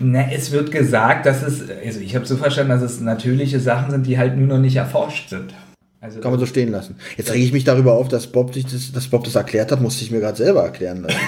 Na, 0.00 0.30
es 0.32 0.50
wird 0.52 0.70
gesagt, 0.70 1.26
dass 1.26 1.42
es, 1.42 1.62
also 1.84 2.00
ich 2.00 2.14
habe 2.14 2.26
so 2.26 2.36
verstanden, 2.36 2.70
dass 2.70 2.82
es 2.82 3.00
natürliche 3.00 3.60
Sachen 3.60 3.90
sind, 3.90 4.06
die 4.06 4.18
halt 4.18 4.36
nur 4.36 4.46
noch 4.48 4.58
nicht 4.58 4.76
erforscht 4.76 5.30
sind. 5.30 5.54
Also 6.00 6.20
Kann 6.20 6.30
man 6.30 6.38
so 6.40 6.46
stehen 6.46 6.70
lassen. 6.70 6.96
Jetzt 7.16 7.32
rege 7.32 7.44
ich 7.44 7.52
mich 7.52 7.64
darüber 7.64 7.94
auf, 7.94 8.08
dass 8.08 8.26
Bob, 8.28 8.52
das, 8.52 8.92
dass 8.92 9.08
Bob 9.08 9.24
das 9.24 9.34
erklärt 9.34 9.72
hat, 9.72 9.80
musste 9.80 10.04
ich 10.04 10.10
mir 10.10 10.20
gerade 10.20 10.36
selber 10.36 10.62
erklären 10.62 11.02
lassen. 11.08 11.18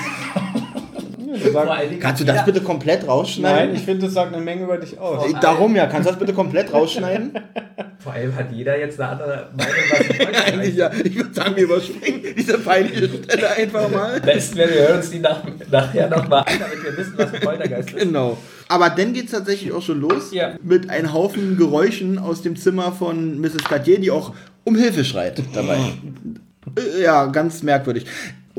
sagen, 1.53 1.69
Vor 1.69 1.99
Kannst 2.01 2.21
du 2.21 2.25
das 2.25 2.37
Ja. 2.37 2.43
bitte 2.43 2.61
komplett 2.61 3.01
nein, 3.01 3.09
rausschneiden? 3.11 3.75
ich 3.75 3.83
finde, 3.83 4.07
das 4.07 4.15
sagt 4.15 4.35
eine 4.35 4.43
Menge 4.43 4.65
über 4.65 4.77
dich 4.77 4.99
aus. 4.99 5.27
Ich, 5.29 5.37
darum 5.39 5.75
ja, 5.75 5.87
kannst 5.87 6.07
du 6.07 6.11
das 6.13 6.19
bitte 6.19 6.33
komplett 6.33 6.73
rausschneiden? 6.73 7.33
Vor 7.99 8.13
allem 8.13 8.35
hat 8.37 8.53
jeder 8.53 8.79
jetzt 8.79 9.01
eine 9.01 9.11
andere 9.11 9.49
Meinung, 9.57 9.75
was 9.91 10.45
Eigentlich 10.47 10.77
ja. 10.77 10.91
Ich 11.03 11.17
würde 11.17 11.35
sagen, 11.35 11.57
wir 11.57 11.65
überspringen 11.65 12.23
diese 12.37 12.59
peinliche 12.59 13.09
Stelle 13.09 13.51
einfach 13.51 13.91
mal. 13.91 14.21
Besten 14.21 14.57
wäre, 14.57 14.71
wir 14.73 14.81
hören 14.89 14.97
uns 14.99 15.11
die 15.11 15.19
nach, 15.19 15.43
nachher 15.71 16.09
nochmal 16.09 16.45
an, 16.47 16.55
damit 16.61 16.85
wir 16.85 16.97
wissen, 16.97 17.15
was 17.17 17.35
ein 17.35 17.41
Poltergeist 17.41 17.91
ist. 17.91 17.99
Genau. 17.99 18.39
Aber 18.69 18.91
dann 18.91 19.13
geht 19.15 19.27
es 19.27 19.31
tatsächlich 19.31 19.73
auch 19.73 19.83
schon 19.83 20.01
los 20.01 20.33
Ja. 20.33 20.57
mit 20.63 20.91
einem 20.91 21.13
Haufen 21.13 21.57
Geräuschen 21.57 22.19
aus 22.19 22.43
dem 22.43 22.57
Zimmer 22.57 22.93
von 22.93 23.41
Mrs. 23.41 23.65
Cartier, 23.65 23.99
die 23.99 24.11
auch 24.11 24.35
um 24.65 24.77
Hilfe 24.77 25.05
schreit 25.05 25.43
dabei. 25.55 25.79
Äh, 26.77 27.03
Ja, 27.03 27.27
ganz 27.27 27.63
merkwürdig. 27.63 28.05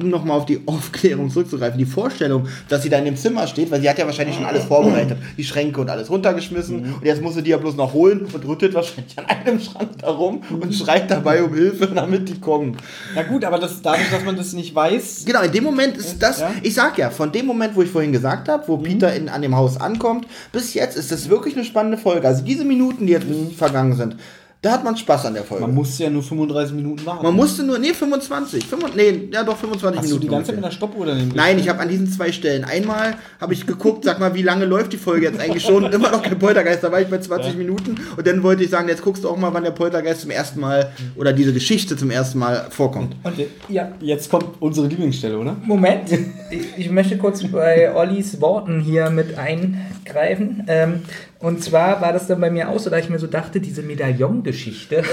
Um 0.02 0.10
nochmal 0.10 0.38
auf 0.38 0.46
die 0.46 0.62
Aufklärung 0.66 1.30
zurückzugreifen, 1.30 1.78
die 1.78 1.86
Vorstellung, 1.86 2.48
dass 2.68 2.84
sie 2.84 2.90
da 2.90 2.98
in 2.98 3.06
dem 3.06 3.16
Zimmer 3.18 3.48
steht, 3.48 3.70
weil 3.72 3.82
sie 3.82 3.90
hat 3.90 3.98
ja 3.98 4.06
wahrscheinlich 4.06 4.36
schon 4.36 4.46
alles 4.46 4.64
vorbereitet, 4.66 5.18
die 5.38 5.44
Schränke 5.44 5.82
und 5.82 5.90
alles 5.90 6.10
runtergeschmissen 6.10 6.94
und 6.96 7.06
jetzt 7.06 7.22
muss 7.22 7.36
sie 7.36 7.44
die 7.44 7.52
ja 7.52 7.58
bloß 7.58 7.76
noch 7.76 7.94
holen 7.94 8.26
und 8.32 8.48
rüttelt 8.48 8.74
wahrscheinlich 8.74 9.18
an 9.18 9.26
einem 9.26 9.60
Schrank 9.60 9.90
da 10.00 10.10
rum 10.10 10.42
und 10.50 10.74
schreit 10.74 11.10
dabei 11.12 11.44
um 11.44 11.54
Hilfe, 11.54 11.88
damit 11.88 12.30
die 12.30 12.40
kommen. 12.40 12.78
Na 13.16 13.24
gut, 13.24 13.44
aber 13.46 13.60
das, 13.60 13.82
dadurch, 13.82 14.10
dass 14.12 14.24
man 14.24 14.36
das 14.38 14.54
nicht 14.54 14.74
weiß, 14.74 15.24
Genau, 15.26 15.42
in 15.42 15.52
dem 15.52 15.64
Moment 15.64 15.98
ist 15.98 16.20
das, 16.22 16.40
Ja. 16.40 16.52
ich 16.64 16.74
sag 16.74 16.98
ja, 16.98 17.10
von 17.10 17.32
dem 17.32 17.46
Moment, 17.46 17.76
wo 17.76 17.82
ich 17.82 17.90
vorhin 17.90 18.12
gesagt 18.12 18.48
habe, 18.50 18.64
wo 18.68 18.78
Peter 18.78 19.14
in, 19.14 19.30
an 19.30 19.42
dem 19.42 19.56
Haus 19.56 19.80
ankommt, 19.80 20.28
bis 20.52 20.74
jetzt 20.74 20.98
ist 20.98 21.12
das 21.12 21.30
wirklich 21.30 21.56
eine 21.56 21.66
spannende 21.66 21.98
Folge. 21.98 22.28
Also 22.28 22.44
diese 22.44 22.66
Minuten, 22.66 23.06
die 23.08 23.14
jetzt 23.14 23.26
vergangen 23.58 23.96
sind, 23.96 24.16
da 24.62 24.72
hat 24.74 24.84
man 24.84 24.98
Spaß 24.98 25.26
an 25.28 25.36
der 25.36 25.44
Folge. 25.46 25.66
man 25.66 25.74
muss 25.74 25.98
ja 26.00 26.10
nur 26.10 26.22
35 26.22 26.76
Minuten 26.76 27.06
warten. 27.06 27.24
Man 27.24 27.34
musste 27.34 27.64
nur, 27.64 27.80
nee, 27.80 27.94
25, 27.94 28.66
25 28.66 28.96
nee, 28.96 29.30
ja 29.34 29.44
doch 29.46 29.56
25 29.56 29.98
Hast 30.00 30.06
Minuten. 30.06 30.22
du 30.22 30.28
die 30.28 30.32
ganze 30.32 30.48
Zeit 30.48 30.56
mit 30.58 30.66
einer 30.66 30.74
Stoppuhr 30.74 31.06
daneben 31.06 31.32
Nein, 31.34 31.60
ich 31.60 31.70
habe 31.70 31.80
an 31.80 31.88
diesen 31.88 32.12
zwei 32.12 32.34
Stellen. 32.34 32.66
Einmal 32.66 33.16
habe 33.40 33.54
ich 33.54 33.66
geguckt, 33.66 34.04
sag 34.04 34.20
mal, 34.20 34.34
wie 34.36 34.42
lange 34.42 34.66
läuft 34.66 34.92
die 34.92 34.98
Folge 34.98 35.28
jetzt 35.28 35.40
eigentlich 35.40 35.64
schon? 35.64 35.86
Und 35.86 35.94
immer 35.94 36.12
noch 36.12 36.22
kein 36.22 36.38
Poltergeist, 36.38 36.84
da 36.84 36.92
war 36.92 37.00
ich 37.00 37.08
bei 37.08 37.20
20 37.20 37.56
Minuten. 37.56 37.96
Und 38.18 38.28
dann 38.28 38.44
wollte 38.44 38.64
ich 38.66 38.70
sagen, 38.70 38.90
jetzt 38.90 39.02
guckst 39.02 39.24
du 39.24 39.30
auch 39.30 39.38
mal, 39.38 39.54
wann 39.54 39.64
der 39.64 39.72
Poltergeist 39.72 40.22
zum 40.22 40.32
ersten 40.32 40.60
Mal 40.60 40.92
oder 41.16 41.32
diese 41.32 41.54
Geschichte 41.54 41.96
zum 41.96 42.12
ersten 42.12 42.40
Mal 42.40 42.68
vorkommt. 42.70 43.16
Und 43.24 43.36
Ja. 43.70 43.92
jetzt 44.02 44.30
kommt 44.30 44.46
unsere 44.60 44.88
Lieblingsstelle, 44.88 45.38
oder? 45.38 45.56
Moment, 45.64 46.12
ich, 46.52 46.68
ich 46.76 46.92
möchte 46.92 47.18
kurz 47.18 47.42
bei 47.44 47.96
Ollis 47.96 48.42
Worten 48.42 48.82
hier 48.82 49.10
mit 49.10 49.38
eingreifen. 49.38 50.66
Ähm, 50.68 51.02
und 51.40 51.64
zwar 51.64 52.02
war 52.02 52.14
das 52.14 52.28
dann 52.28 52.42
bei 52.42 52.52
mir 52.52 52.70
auch 52.70 52.80
so, 52.80 52.90
da 52.90 52.98
ich 52.98 53.10
mir 53.10 53.20
so 53.20 53.28
dachte, 53.28 53.62
diese 53.62 53.82
Medaillon-Geschichte 53.82 55.04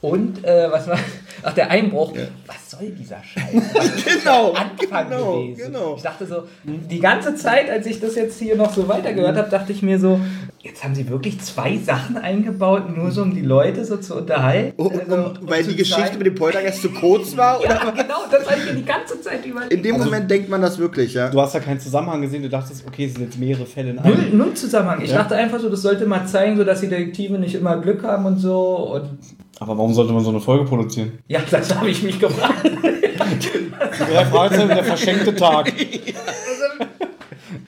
und 0.00 0.44
äh, 0.44 0.70
was 0.70 0.86
war, 0.88 0.98
ach 1.42 1.54
der 1.54 1.70
Einbruch, 1.70 2.12
was 2.46 2.70
soll 2.70 2.90
dieser 2.90 3.22
Scheiß? 3.22 3.44
Genau, 4.18 4.52
Anfang 4.52 5.08
genau, 5.08 5.42
gewesen? 5.42 5.72
genau. 5.72 5.94
Ich 5.96 6.02
dachte 6.02 6.26
so, 6.26 6.42
die 6.64 6.98
ganze 7.00 7.34
Zeit, 7.34 7.70
als 7.70 7.86
ich 7.86 8.00
das 8.00 8.14
jetzt 8.14 8.38
hier 8.38 8.56
noch 8.56 8.72
so 8.72 8.88
weitergehört 8.88 9.36
habe, 9.36 9.48
dachte 9.50 9.72
ich 9.72 9.82
mir 9.82 9.98
so, 9.98 10.20
jetzt 10.60 10.82
haben 10.84 10.94
sie 10.94 11.08
wirklich 11.08 11.40
zwei 11.40 11.76
Sachen 11.78 12.16
eingebaut, 12.16 12.94
nur 12.94 13.10
so 13.10 13.22
um 13.22 13.34
die 13.34 13.42
Leute 13.42 13.84
so 13.84 13.96
zu 13.98 14.16
unterhalten. 14.16 14.74
Oh, 14.76 14.84
um, 14.86 15.00
Also, 15.00 15.14
um, 15.16 15.34
weil 15.48 15.62
die 15.64 15.76
Geschichte 15.76 16.02
zeigen- 16.02 16.18
mit 16.18 16.26
dem 16.26 16.34
Poltergeist 16.34 16.82
zu 16.82 16.90
kurz 16.90 17.36
war? 17.36 17.60
Oder? 17.60 17.68
Ja, 17.68 17.90
genau, 17.90 18.16
das 18.30 18.48
habe 18.50 18.60
ich 18.60 18.66
mir 18.66 18.74
die 18.80 18.84
ganze 18.84 19.20
Zeit 19.20 19.44
überlegt. 19.46 19.72
In 19.72 19.82
dem 19.82 19.98
Moment 19.98 20.30
denkt 20.30 20.48
man 20.48 20.60
das 20.60 20.78
wirklich, 20.78 21.14
ja. 21.14 21.28
Du 21.30 21.40
hast 21.40 21.54
da 21.54 21.60
keinen 21.60 21.80
Zusammenhang 21.80 22.20
gesehen, 22.22 22.42
du 22.42 22.48
dachtest, 22.48 22.84
okay, 22.86 23.06
es 23.06 23.14
sind 23.14 23.22
jetzt 23.24 23.38
mehrere 23.38 23.66
Fälle 23.66 23.90
in 23.90 23.96
Null, 23.96 24.04
einem. 24.14 24.36
null 24.36 24.54
Zusammenhang. 24.54 25.00
Ich 25.02 25.10
Ja. 25.10 25.18
dachte 25.18 25.36
einfach 25.36 25.60
so, 25.60 25.68
das 25.68 25.82
sollte 25.82 26.06
mal 26.06 26.26
zeigen, 26.26 26.56
so 26.56 26.64
dass 26.64 26.80
die 26.80 26.88
Detektive 26.88 27.38
nicht 27.38 27.54
immer 27.54 27.76
Glück 27.78 28.02
haben 28.02 28.26
und 28.26 28.38
so. 28.38 28.58
Und 28.94 29.18
Aber 29.60 29.76
warum 29.76 29.92
sollte 29.94 30.12
man 30.12 30.22
so 30.22 30.30
eine 30.30 30.40
Folge 30.40 30.64
produzieren? 30.64 31.18
Ja, 31.28 31.40
das 31.50 31.74
habe 31.74 31.90
ich 31.90 32.02
mich 32.02 32.18
gefragt. 32.18 32.70
Ja, 34.12 34.24
Fragezeichen, 34.24 34.68
der 34.68 34.84
verschenkte 34.84 35.34
Tag. 35.34 35.72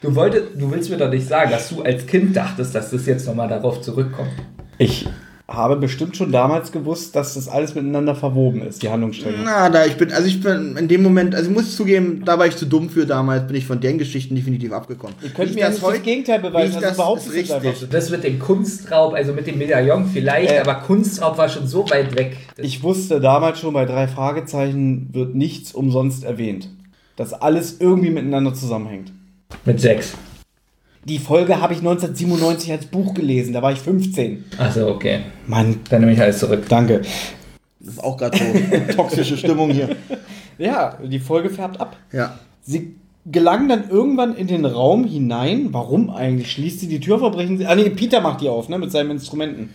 Du, 0.00 0.14
wolltest, 0.14 0.46
du 0.54 0.70
willst 0.70 0.90
mir 0.90 0.96
doch 0.96 1.10
nicht 1.10 1.26
sagen, 1.26 1.50
dass 1.50 1.68
du 1.68 1.82
als 1.82 2.06
Kind 2.06 2.34
dachtest, 2.34 2.74
dass 2.74 2.90
das 2.90 3.06
jetzt 3.06 3.26
nochmal 3.26 3.48
darauf 3.48 3.82
zurückkommt. 3.82 4.32
Ich 4.78 5.06
habe 5.52 5.76
bestimmt 5.76 6.16
schon 6.16 6.30
damals 6.30 6.70
gewusst, 6.70 7.16
dass 7.16 7.34
das 7.34 7.48
alles 7.48 7.74
miteinander 7.74 8.14
verwoben 8.14 8.62
ist, 8.62 8.82
die 8.82 8.88
Handlungsstränge. 8.88 9.38
Na, 9.44 9.68
da 9.68 9.84
ich 9.84 9.96
bin, 9.96 10.12
also 10.12 10.28
ich 10.28 10.40
bin 10.40 10.76
in 10.76 10.86
dem 10.86 11.02
Moment, 11.02 11.34
also 11.34 11.50
ich 11.50 11.56
muss 11.56 11.74
zugeben, 11.76 12.22
da 12.24 12.38
war 12.38 12.46
ich 12.46 12.56
zu 12.56 12.66
dumm 12.66 12.88
für 12.88 13.04
damals, 13.04 13.48
bin 13.48 13.56
ich 13.56 13.66
von 13.66 13.80
den 13.80 13.98
Geschichten 13.98 14.36
definitiv 14.36 14.72
abgekommen. 14.72 15.16
Ihr 15.22 15.30
könnt 15.30 15.54
mir 15.54 15.68
nicht 15.68 15.82
das 15.82 16.02
Gegenteil 16.02 16.38
wie 16.38 16.48
beweisen, 16.48 16.70
ich 16.70 16.76
also 16.76 16.86
das 16.86 16.94
überhaupt 16.94 17.26
ist 17.26 17.34
nicht 17.34 17.52
richtig. 17.52 17.88
Das 17.90 18.10
mit 18.10 18.22
dem 18.22 18.38
Kunstraub, 18.38 19.12
also 19.14 19.32
mit 19.32 19.46
dem 19.48 19.58
Medaillon 19.58 20.06
vielleicht, 20.06 20.52
Äh. 20.52 20.60
aber 20.60 20.76
Kunstraub 20.76 21.36
war 21.36 21.48
schon 21.48 21.66
so 21.66 21.88
weit 21.90 22.16
weg. 22.16 22.36
Ich 22.56 22.82
wusste 22.84 23.20
damals 23.20 23.58
schon, 23.58 23.74
bei 23.74 23.86
drei 23.86 24.06
Fragezeichen 24.06 25.08
wird 25.12 25.34
nichts 25.34 25.72
umsonst 25.72 26.22
erwähnt. 26.24 26.68
Dass 27.16 27.32
alles 27.34 27.80
irgendwie 27.80 28.10
miteinander 28.10 28.54
zusammenhängt. 28.54 29.12
mit 29.64 29.80
sechs. 29.80 30.12
Die 31.04 31.18
Folge 31.18 31.60
habe 31.60 31.72
ich 31.72 31.78
1997 31.80 32.70
als 32.72 32.86
Buch 32.86 33.14
gelesen, 33.14 33.52
da 33.54 33.62
war 33.62 33.72
ich 33.72 33.78
15. 33.78 34.44
Achso, 34.58 34.88
okay. 34.88 35.20
Mann, 35.46 35.76
Dann 35.88 36.00
nehme 36.00 36.12
ich 36.12 36.20
alles 36.20 36.38
zurück. 36.38 36.64
danke. 36.68 37.00
Das 37.80 37.94
ist 37.94 38.04
auch 38.04 38.16
gerade 38.18 38.36
so 38.36 38.92
toxische 38.96 39.36
Stimmung 39.38 39.70
hier. 39.70 39.96
Ja, 40.58 40.98
die 41.02 41.18
Folge 41.18 41.48
färbt 41.48 41.80
ab. 41.80 41.96
Ja. 42.12 42.38
Sie 42.62 42.94
gelangen 43.24 43.68
dann 43.70 43.88
irgendwann 43.88 44.36
in 44.36 44.46
den 44.46 44.66
Raum 44.66 45.04
hinein. 45.04 45.68
Warum 45.72 46.10
eigentlich? 46.10 46.52
Schließt 46.52 46.80
sie 46.80 46.88
die 46.88 47.00
Tür, 47.00 47.18
verbrechen 47.18 47.56
sie. 47.56 47.66
Ah, 47.66 47.74
nee, 47.74 47.88
Peter 47.88 48.20
macht 48.20 48.42
die 48.42 48.48
auf, 48.50 48.68
ne? 48.68 48.78
Mit 48.78 48.92
seinen 48.92 49.12
Instrumenten. 49.12 49.70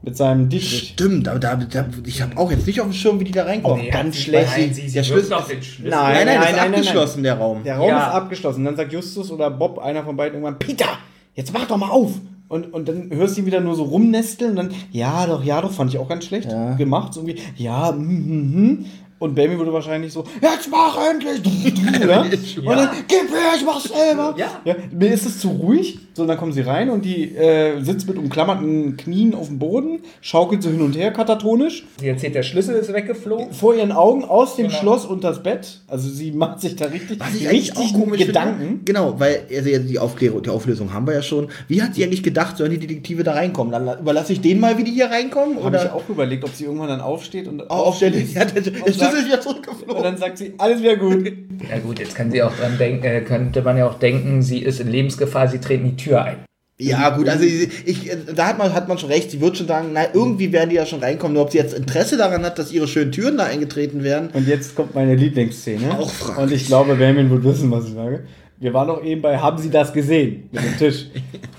Mit 0.00 0.16
seinem 0.16 0.48
Dietrich. 0.48 0.90
Stimmt, 0.94 1.26
da, 1.26 1.38
da, 1.38 1.56
da, 1.56 1.86
ich 2.06 2.22
habe 2.22 2.36
auch 2.38 2.50
jetzt 2.52 2.66
nicht 2.66 2.80
auf 2.80 2.86
dem 2.86 2.92
Schirm, 2.92 3.18
wie 3.18 3.24
die 3.24 3.32
da 3.32 3.42
reinkommen. 3.44 3.84
Oh, 3.88 3.90
ganz 3.90 4.16
schlecht. 4.16 4.50
Nein, 4.56 4.72
sie, 4.72 4.88
sie 4.88 4.94
Der 4.94 5.02
Schlüssel- 5.02 5.32
auf 5.34 5.48
den 5.48 5.60
Schlüssel. 5.62 5.90
Nein, 5.90 6.14
nein, 6.14 6.26
nein, 6.26 6.26
nein, 6.26 6.36
ist 6.36 6.44
nein, 6.44 6.70
nein, 6.70 6.80
abgeschlossen, 6.80 7.22
der 7.24 7.34
Raum. 7.34 7.64
Der 7.64 7.76
Raum 7.78 7.88
Ja. 7.88 8.06
ist 8.08 8.14
abgeschlossen. 8.14 8.64
Dann 8.64 8.76
sagt 8.76 8.92
Justus 8.92 9.30
oder 9.32 9.50
Bob, 9.50 9.78
einer 9.80 10.04
von 10.04 10.16
beiden, 10.16 10.34
irgendwann: 10.34 10.58
Peter, 10.58 10.86
jetzt 11.34 11.52
mach 11.52 11.66
doch 11.66 11.76
mal 11.76 11.90
auf! 11.90 12.12
Und, 12.48 12.72
und 12.72 12.88
dann 12.88 13.10
hörst 13.10 13.36
du 13.36 13.40
ihn 13.40 13.46
wieder 13.46 13.60
nur 13.60 13.74
so 13.74 13.82
rumnesteln 13.82 14.52
und 14.52 14.56
dann, 14.56 14.70
ja 14.92 15.26
doch, 15.26 15.44
ja 15.44 15.60
doch, 15.60 15.70
fand 15.72 15.92
ich 15.92 15.98
auch 15.98 16.08
ganz 16.08 16.24
schlecht 16.24 16.50
Ja. 16.50 16.74
gemacht. 16.74 17.12
So 17.12 17.20
irgendwie, 17.20 17.42
ja, 17.56 17.90
hm, 17.90 17.98
hm, 18.08 18.54
hm. 18.54 18.84
Und 19.18 19.34
Baby 19.34 19.58
würde 19.58 19.72
wahrscheinlich 19.72 20.12
so, 20.12 20.24
jetzt 20.40 20.70
mach 20.70 20.96
endlich! 21.10 21.42
ja? 22.06 22.20
Und 22.20 22.32
dann, 22.66 22.88
gib 23.08 23.30
her, 23.30 23.52
ich 23.56 23.64
mach's 23.66 23.84
selber! 23.84 24.34
Ja. 24.38 24.76
Mir 24.92 25.12
ist 25.12 25.26
es 25.26 25.40
zu 25.40 25.48
ruhig. 25.48 25.98
So, 26.18 26.22
und 26.22 26.28
dann 26.28 26.36
kommen 26.36 26.52
sie 26.52 26.62
rein 26.62 26.90
und 26.90 27.04
die 27.04 27.32
äh, 27.36 27.80
sitzt 27.80 28.08
mit 28.08 28.18
umklammerten 28.18 28.96
Knien 28.96 29.34
auf 29.36 29.46
dem 29.46 29.60
Boden, 29.60 30.00
schaukelt 30.20 30.64
so 30.64 30.68
hin 30.68 30.80
und 30.82 30.96
her 30.96 31.12
katatonisch. 31.12 31.84
Sie 32.00 32.08
erzählt, 32.08 32.34
der 32.34 32.42
Schlüssel 32.42 32.74
ist 32.74 32.92
weggeflogen. 32.92 33.52
Vor 33.52 33.76
ihren 33.76 33.92
Augen 33.92 34.24
aus 34.24 34.56
dem 34.56 34.66
Genau. 34.66 34.78
Schloss 34.80 35.04
unters 35.04 35.44
Bett. 35.44 35.78
Also 35.86 36.08
sie 36.08 36.32
macht 36.32 36.60
sich 36.60 36.74
da 36.74 36.86
richtig, 36.86 37.20
Was 37.20 37.34
ich 37.36 37.48
richtig 37.48 37.76
auch 37.76 37.92
komisch 37.92 38.26
Gedanken. 38.26 38.58
Finde, 38.60 38.84
genau, 38.84 39.14
weil 39.20 39.42
also 39.54 39.68
jetzt 39.70 39.88
die, 39.88 39.98
Aufklärung, 40.00 40.42
die 40.42 40.50
Auflösung 40.50 40.92
haben 40.92 41.06
wir 41.06 41.14
ja 41.14 41.22
schon. 41.22 41.46
Wie 41.68 41.80
hat 41.82 41.94
sie 41.94 42.02
eigentlich 42.02 42.24
gedacht, 42.24 42.56
sollen 42.56 42.72
die 42.72 42.78
Detektive 42.78 43.22
da 43.22 43.34
reinkommen? 43.34 43.70
Dann 43.72 43.84
la- 43.84 44.00
überlasse 44.00 44.32
ich 44.32 44.40
denen 44.40 44.58
mal, 44.60 44.76
wie 44.76 44.82
die 44.82 44.90
hier 44.90 45.06
reinkommen? 45.06 45.62
Habe 45.62 45.76
ich 45.76 45.82
Oder 45.82 45.94
auch 45.94 46.08
überlegt, 46.08 46.42
ob 46.42 46.50
sie 46.50 46.64
irgendwann 46.64 46.88
dann 46.88 47.00
aufsteht 47.00 47.46
und 47.46 47.62
Oh, 47.68 47.74
aufstellen? 47.74 48.28
Ja, 48.34 48.44
der, 48.44 48.60
der 48.62 48.72
und 48.72 48.78
Schlüssel 48.82 48.98
sagt- 48.98 49.14
ist 49.18 49.26
wieder 49.26 49.36
Und 49.36 49.42
zurückgeflogen. 49.44 50.02
dann 50.02 50.16
sagt 50.16 50.38
sie, 50.38 50.54
alles 50.58 50.80
wieder 50.82 50.96
gut. 50.96 51.26
Ja 51.70 51.78
gut, 51.78 52.00
jetzt 52.00 52.14
kann 52.16 52.30
sie 52.32 52.42
auch 52.42 52.52
dran 52.56 52.76
denken, 52.76 53.04
äh, 53.04 53.20
könnte 53.20 53.62
man 53.62 53.76
ja 53.76 53.86
auch 53.88 53.98
denken, 53.98 54.42
sie 54.42 54.58
ist 54.58 54.80
in 54.80 54.88
Lebensgefahr, 54.88 55.48
sie 55.48 55.58
treten 55.58 55.84
die 55.84 55.96
Tür 55.96 56.07
ein. 56.16 56.38
Ja, 56.80 57.10
gut, 57.16 57.28
also 57.28 57.42
ich, 57.42 58.08
da 58.36 58.46
hat 58.46 58.58
man, 58.58 58.72
hat 58.72 58.86
man 58.86 58.98
schon 58.98 59.10
recht. 59.10 59.32
Sie 59.32 59.40
wird 59.40 59.56
schon 59.56 59.66
sagen, 59.66 59.88
na, 59.92 60.14
irgendwie 60.14 60.52
werden 60.52 60.70
die 60.70 60.76
ja 60.76 60.86
schon 60.86 61.00
reinkommen. 61.00 61.34
Nur 61.34 61.42
ob 61.42 61.50
sie 61.50 61.58
jetzt 61.58 61.74
Interesse 61.74 62.16
daran 62.16 62.44
hat, 62.44 62.56
dass 62.56 62.70
ihre 62.70 62.86
schönen 62.86 63.10
Türen 63.10 63.36
da 63.36 63.44
eingetreten 63.44 64.04
werden. 64.04 64.30
Und 64.32 64.46
jetzt 64.46 64.76
kommt 64.76 64.94
meine 64.94 65.16
Lieblingsszene. 65.16 65.98
Auch 65.98 66.08
fraglich. 66.08 66.44
Und 66.44 66.52
ich 66.52 66.66
glaube, 66.66 66.94
Benjamin 66.94 67.30
wird 67.30 67.42
wissen, 67.42 67.68
was 67.72 67.86
ich 67.86 67.94
sage. 67.94 68.22
Wir 68.60 68.74
waren 68.74 68.88
doch 68.88 69.04
eben 69.04 69.22
bei, 69.22 69.38
haben 69.38 69.58
Sie 69.58 69.70
das 69.70 69.92
gesehen? 69.92 70.48
Mit 70.50 70.64
dem 70.64 70.76
Tisch. 70.78 71.06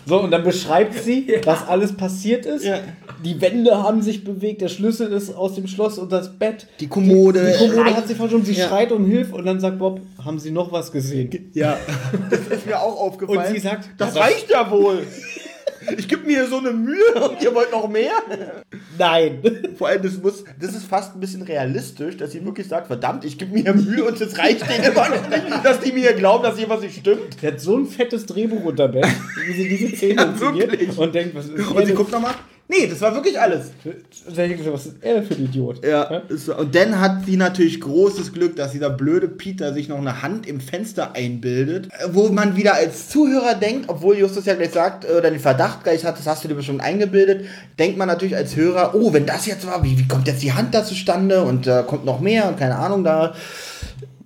So, 0.05 0.21
und 0.21 0.31
dann 0.31 0.43
beschreibt 0.43 0.95
sie, 0.95 1.27
was 1.45 1.67
alles 1.67 1.95
passiert 1.95 2.45
ist. 2.45 2.65
Ja. 2.65 2.79
Die 3.23 3.39
Wände 3.39 3.77
haben 3.81 4.01
sich 4.01 4.23
bewegt, 4.23 4.61
der 4.61 4.67
Schlüssel 4.67 5.11
ist 5.13 5.33
aus 5.33 5.53
dem 5.55 5.67
Schloss 5.67 5.97
und 5.99 6.11
das 6.11 6.37
Bett. 6.37 6.67
Die 6.79 6.87
Kommode. 6.87 7.39
Die, 7.45 7.51
die 7.51 7.57
Kommode 7.57 7.81
Schreit. 7.81 7.95
hat 7.95 8.07
sich 8.07 8.17
verschoben, 8.17 8.43
sie 8.43 8.53
Ja. 8.53 8.67
schreit 8.67 8.91
um 8.91 9.05
Hilfe 9.05 9.35
und 9.35 9.45
dann 9.45 9.59
sagt 9.59 9.77
Bob, 9.77 10.01
haben 10.25 10.39
Sie 10.39 10.51
noch 10.51 10.71
was 10.71 10.91
gesehen? 10.91 11.51
Ja, 11.53 11.77
das 12.31 12.39
ist 12.47 12.65
mir 12.65 12.79
auch 12.79 12.99
aufgefallen. 12.99 13.39
Und 13.39 13.53
sie 13.53 13.59
sagt, 13.59 13.89
das 13.97 14.15
ja, 14.15 14.21
reicht 14.21 14.49
ja 14.49 14.69
wohl. 14.71 15.03
Ich 15.97 16.07
gebe 16.07 16.25
mir 16.25 16.47
so 16.47 16.57
eine 16.57 16.71
Mühe 16.71 17.13
und 17.29 17.41
ihr 17.41 17.53
wollt 17.53 17.71
noch 17.71 17.87
mehr. 17.87 18.11
Nein. 18.97 19.41
Vor 19.77 19.87
allem, 19.87 20.01
das, 20.01 20.17
muss, 20.17 20.43
das 20.59 20.75
ist 20.75 20.85
fast 20.85 21.15
ein 21.15 21.19
bisschen 21.19 21.41
realistisch, 21.41 22.17
dass 22.17 22.31
sie 22.31 22.43
wirklich 22.43 22.67
sagt, 22.67 22.87
verdammt, 22.87 23.25
ich 23.25 23.37
gebe 23.37 23.53
mir 23.53 23.73
Mühe 23.73 24.03
und 24.03 24.19
es 24.19 24.37
reicht 24.37 24.69
denen 24.69 24.91
immer 24.91 25.09
noch 25.09 25.29
nicht, 25.29 25.45
dass 25.63 25.79
die 25.79 25.91
mir 25.91 26.13
glauben, 26.13 26.43
dass 26.43 26.57
hier 26.57 26.69
was 26.69 26.81
nicht 26.81 26.99
stimmt. 26.99 27.41
Der 27.41 27.53
hat 27.53 27.61
so 27.61 27.77
ein 27.77 27.85
fettes 27.85 28.25
Drehbuch 28.25 28.63
unter 28.65 28.87
Bett, 28.87 29.07
wie 29.45 29.53
sie 29.53 29.69
diese 29.69 29.95
Szene 29.95 30.33
Ja, 30.55 31.03
und 31.03 31.15
denkt, 31.15 31.35
was 31.35 31.47
ist 31.47 31.71
Und 31.71 31.85
sie 31.85 31.93
guckt 31.93 32.11
nochmal, 32.11 32.35
nee, 32.69 32.87
das 32.87 33.01
war 33.01 33.13
wirklich 33.13 33.37
alles. 33.39 33.71
was 34.23 34.85
ist 34.85 34.95
er 35.01 35.23
für 35.23 35.33
ein 35.33 35.45
Idiot? 35.45 35.85
Ja, 35.85 36.21
und 36.57 36.73
dann 36.75 36.99
hat 37.01 37.25
sie 37.25 37.35
natürlich 37.35 37.81
großes 37.81 38.31
Glück, 38.31 38.55
dass 38.55 38.71
dieser 38.71 38.89
blöde 38.89 39.27
Peter 39.27 39.73
sich 39.73 39.89
noch 39.89 39.97
eine 39.97 40.21
Hand 40.21 40.47
im 40.47 40.61
Fenster 40.61 41.13
einbildet, 41.15 41.87
äh, 41.87 42.07
wo 42.13 42.29
man 42.29 42.55
wieder 42.55 42.75
als 42.75 43.09
Zuhörer 43.09 43.55
denkt, 43.55 43.85
obwohl 43.89 44.17
Justus 44.17 44.45
ja 44.45 44.53
gleich 44.55 44.71
sagt, 44.71 45.03
äh, 45.05 45.13
oder 45.17 45.31
den 45.31 45.39
Verdacht 45.39 45.83
gleich 45.83 46.05
hat, 46.05 46.17
das 46.17 46.27
hast 46.27 46.43
du 46.43 46.47
dir 46.47 46.55
bestimmt 46.55 46.81
eingebildet, 46.81 47.45
denkt 47.77 47.97
man 47.97 48.07
natürlich 48.07 48.35
als 48.35 48.55
Hörer, 48.55 48.93
oh, 48.95 49.11
wenn 49.13 49.25
das 49.25 49.45
jetzt 49.47 49.65
war, 49.67 49.83
wie, 49.83 49.97
wie 49.97 50.07
kommt 50.07 50.27
jetzt 50.27 50.43
die 50.43 50.53
Hand 50.53 50.73
da 50.73 50.85
zustande 50.85 51.41
und 51.43 51.67
da 51.67 51.81
kommt 51.81 52.05
noch 52.05 52.19
mehr 52.21 52.47
und 52.47 52.57
keine 52.57 52.77
Ahnung 52.77 53.03
da. 53.03 53.33